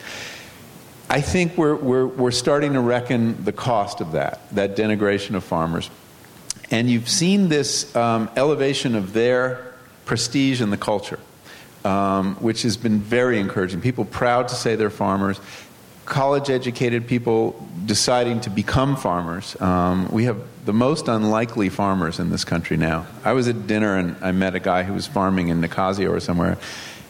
I 1.12 1.20
think 1.20 1.58
we're, 1.58 1.74
we're, 1.74 2.06
we're 2.06 2.30
starting 2.30 2.72
to 2.72 2.80
reckon 2.80 3.44
the 3.44 3.52
cost 3.52 4.00
of 4.00 4.12
that, 4.12 4.40
that 4.52 4.76
denigration 4.76 5.34
of 5.34 5.44
farmers. 5.44 5.90
And 6.70 6.88
you've 6.88 7.06
seen 7.06 7.50
this 7.50 7.94
um, 7.94 8.30
elevation 8.34 8.94
of 8.94 9.12
their 9.12 9.74
prestige 10.06 10.62
in 10.62 10.70
the 10.70 10.78
culture, 10.78 11.18
um, 11.84 12.36
which 12.36 12.62
has 12.62 12.78
been 12.78 13.00
very 13.00 13.38
encouraging. 13.38 13.82
People 13.82 14.06
proud 14.06 14.48
to 14.48 14.54
say 14.54 14.74
they're 14.74 14.88
farmers, 14.88 15.38
college 16.06 16.48
educated 16.48 17.06
people 17.06 17.62
deciding 17.84 18.40
to 18.40 18.48
become 18.48 18.96
farmers. 18.96 19.60
Um, 19.60 20.08
we 20.08 20.24
have 20.24 20.40
the 20.64 20.72
most 20.72 21.08
unlikely 21.08 21.68
farmers 21.68 22.20
in 22.20 22.30
this 22.30 22.46
country 22.46 22.78
now. 22.78 23.06
I 23.22 23.34
was 23.34 23.48
at 23.48 23.66
dinner 23.66 23.98
and 23.98 24.16
I 24.22 24.32
met 24.32 24.54
a 24.54 24.60
guy 24.60 24.84
who 24.84 24.94
was 24.94 25.06
farming 25.06 25.48
in 25.48 25.60
Nicasio 25.60 26.08
or 26.10 26.20
somewhere, 26.20 26.56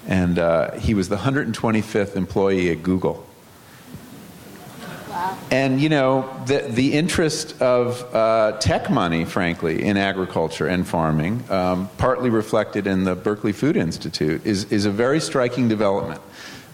and 0.09 0.41
uh, 0.41 0.73
he 0.73 0.93
was 0.93 1.09
the 1.09 1.19
125th 1.19 2.17
employee 2.17 2.69
at 2.71 2.83
Google. 2.83 3.29
And, 5.51 5.81
you 5.81 5.89
know, 5.89 6.29
the, 6.47 6.61
the 6.69 6.93
interest 6.93 7.61
of 7.61 8.03
uh, 8.15 8.59
tech 8.59 8.91
money, 8.91 9.25
frankly, 9.25 9.85
in 9.85 9.97
agriculture 9.97 10.67
and 10.67 10.87
farming, 10.87 11.45
um, 11.51 11.89
partly 11.99 12.31
reflected 12.31 12.87
in 12.87 13.05
the 13.05 13.15
Berkeley 13.15 13.53
Food 13.53 13.77
Institute, 13.77 14.45
is, 14.47 14.71
is 14.73 14.87
a 14.87 14.91
very 14.91 15.21
striking 15.21 15.69
development. 15.69 16.21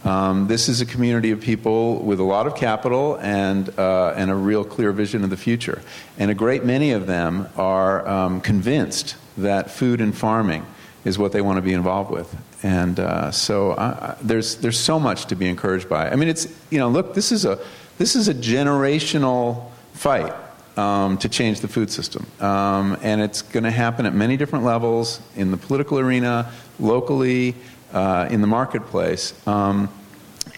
Um, 0.04 0.46
this 0.46 0.68
is 0.68 0.80
a 0.80 0.86
community 0.86 1.32
of 1.32 1.40
people 1.40 1.98
with 1.98 2.20
a 2.20 2.24
lot 2.24 2.46
of 2.46 2.54
capital 2.54 3.16
and, 3.16 3.68
uh, 3.78 4.14
and 4.16 4.30
a 4.30 4.34
real 4.34 4.64
clear 4.64 4.92
vision 4.92 5.24
of 5.24 5.30
the 5.30 5.36
future. 5.36 5.82
And 6.18 6.30
a 6.30 6.34
great 6.34 6.64
many 6.64 6.92
of 6.92 7.06
them 7.06 7.48
are 7.56 8.06
um, 8.06 8.40
convinced 8.40 9.16
that 9.36 9.70
food 9.70 10.00
and 10.00 10.16
farming 10.16 10.64
is 11.04 11.18
what 11.18 11.32
they 11.32 11.40
want 11.40 11.56
to 11.56 11.62
be 11.62 11.72
involved 11.72 12.10
with. 12.10 12.34
And 12.62 12.98
uh, 12.98 13.30
so 13.30 13.72
uh, 13.72 14.16
there's, 14.22 14.56
there's 14.56 14.78
so 14.78 14.98
much 14.98 15.26
to 15.26 15.36
be 15.36 15.48
encouraged 15.48 15.88
by. 15.88 16.10
I 16.10 16.16
mean, 16.16 16.28
it's, 16.28 16.46
you 16.70 16.78
know, 16.78 16.88
look, 16.88 17.14
this 17.14 17.32
is 17.32 17.44
a 17.44 17.58
this 17.98 18.16
is 18.16 18.28
a 18.28 18.34
generational 18.34 19.70
fight 19.92 20.32
um, 20.78 21.18
to 21.18 21.28
change 21.28 21.60
the 21.60 21.68
food 21.68 21.90
system. 21.90 22.26
Um, 22.40 22.96
and 23.02 23.20
it's 23.20 23.42
going 23.42 23.64
to 23.64 23.70
happen 23.70 24.06
at 24.06 24.14
many 24.14 24.36
different 24.36 24.64
levels 24.64 25.20
in 25.36 25.50
the 25.50 25.56
political 25.56 25.98
arena, 25.98 26.50
locally, 26.78 27.56
uh, 27.92 28.28
in 28.30 28.40
the 28.40 28.46
marketplace. 28.46 29.34
Um, 29.46 29.90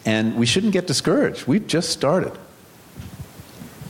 and 0.05 0.37
we 0.37 0.47
shouldn't 0.47 0.73
get 0.73 0.87
discouraged. 0.87 1.47
We've 1.47 1.67
just 1.67 1.91
started. 1.91 2.33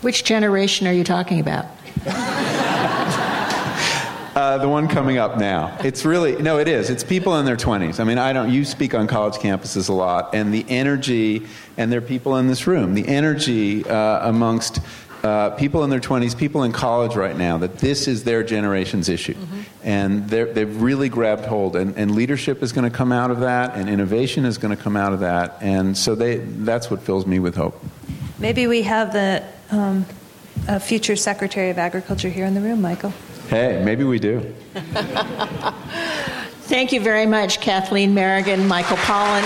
Which 0.03 0.25
generation 0.25 0.87
are 0.87 0.93
you 0.93 1.05
talking 1.05 1.41
about? 1.41 1.67
Uh, 4.41 4.57
the 4.57 4.67
one 4.67 4.89
coming 4.89 5.19
up 5.19 5.37
now. 5.37 5.77
It's 5.85 6.07
really 6.07 6.41
no, 6.41 6.59
it 6.59 6.67
is. 6.67 6.89
It's 6.89 7.05
people 7.05 7.37
in 7.37 7.45
their 7.45 7.59
twenties. 7.59 8.01
I 8.01 8.05
mean, 8.05 8.17
I 8.17 8.33
don't. 8.33 8.51
You 8.51 8.65
speak 8.65 8.95
on 8.95 9.07
college 9.07 9.35
campuses 9.35 9.91
a 9.91 9.93
lot, 9.93 10.35
and 10.35 10.51
the 10.53 10.65
energy, 10.67 11.47
and 11.77 11.93
there 11.93 11.99
are 11.99 12.01
people 12.17 12.39
in 12.39 12.47
this 12.47 12.67
room. 12.67 12.95
The 12.95 13.07
energy 13.07 13.85
uh, 13.85 14.27
amongst 14.27 14.81
uh, 15.23 15.51
people 15.51 15.85
in 15.85 15.91
their 15.91 16.01
20s, 16.01 16.39
people 16.39 16.63
in 16.63 16.73
college 16.73 17.17
right 17.17 17.37
now, 17.37 17.59
that 17.59 17.77
this 17.81 18.09
is 18.09 18.25
their 18.25 18.43
generation's 18.43 19.11
issue. 19.11 19.35
Mm-hmm. 19.35 19.61
And 19.83 20.31
they've 20.31 20.81
really 20.81 21.11
grabbed 21.11 21.45
hold. 21.45 21.77
And, 21.77 21.95
and 21.99 22.15
leadership 22.15 22.63
is 22.63 22.73
going 22.73 22.91
to 22.91 22.97
come 22.97 23.13
out 23.13 23.31
of 23.31 23.41
that, 23.41 23.77
and 23.77 23.91
innovation 23.91 24.47
is 24.47 24.57
going 24.57 24.75
to 24.75 24.83
come 24.83 24.97
out 24.97 25.13
of 25.13 25.21
that. 25.21 25.59
And 25.61 25.99
so 25.99 26.15
they, 26.15 26.39
that's 26.39 26.91
what 26.91 27.03
fills 27.03 27.27
me 27.27 27.41
with 27.41 27.57
hope. 27.57 27.79
Maybe 28.39 28.67
we 28.67 28.81
have 28.83 29.13
the 29.13 29.45
um, 29.71 30.07
future 30.81 31.17
Secretary 31.17 31.69
of 31.69 31.77
Agriculture 31.77 32.31
here 32.31 32.47
in 32.47 32.55
the 32.55 32.63
room, 32.63 32.81
Michael. 32.81 33.13
Hey, 33.51 33.83
maybe 33.85 34.05
we 34.05 34.21
do. 34.21 34.41
Thank 36.71 36.93
you 36.93 37.01
very 37.01 37.27
much, 37.27 37.61
Kathleen 37.61 38.15
Merrigan, 38.15 38.69
Michael 38.69 38.97
Pollan. 38.99 39.43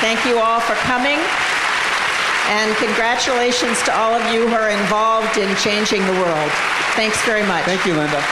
Thank 0.00 0.26
you 0.26 0.40
all 0.40 0.58
for 0.58 0.74
coming. 0.74 1.20
And 2.48 2.76
congratulations 2.78 3.80
to 3.84 3.96
all 3.96 4.12
of 4.12 4.34
you 4.34 4.48
who 4.48 4.54
are 4.54 4.70
involved 4.70 5.38
in 5.38 5.54
changing 5.58 6.04
the 6.04 6.14
world. 6.14 6.50
Thanks 6.96 7.24
very 7.24 7.46
much. 7.46 7.64
Thank 7.64 7.86
you, 7.86 7.94
Linda. 7.94 8.24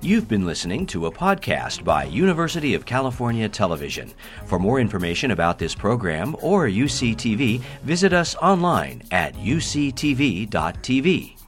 You've 0.00 0.28
been 0.28 0.46
listening 0.46 0.86
to 0.86 1.06
a 1.06 1.10
podcast 1.10 1.82
by 1.82 2.04
University 2.04 2.74
of 2.74 2.86
California 2.86 3.48
Television. 3.48 4.12
For 4.46 4.60
more 4.60 4.78
information 4.78 5.32
about 5.32 5.58
this 5.58 5.74
program 5.74 6.36
or 6.40 6.68
UCTV, 6.68 7.58
visit 7.82 8.12
us 8.12 8.36
online 8.36 9.02
at 9.10 9.34
uctv.tv. 9.34 11.39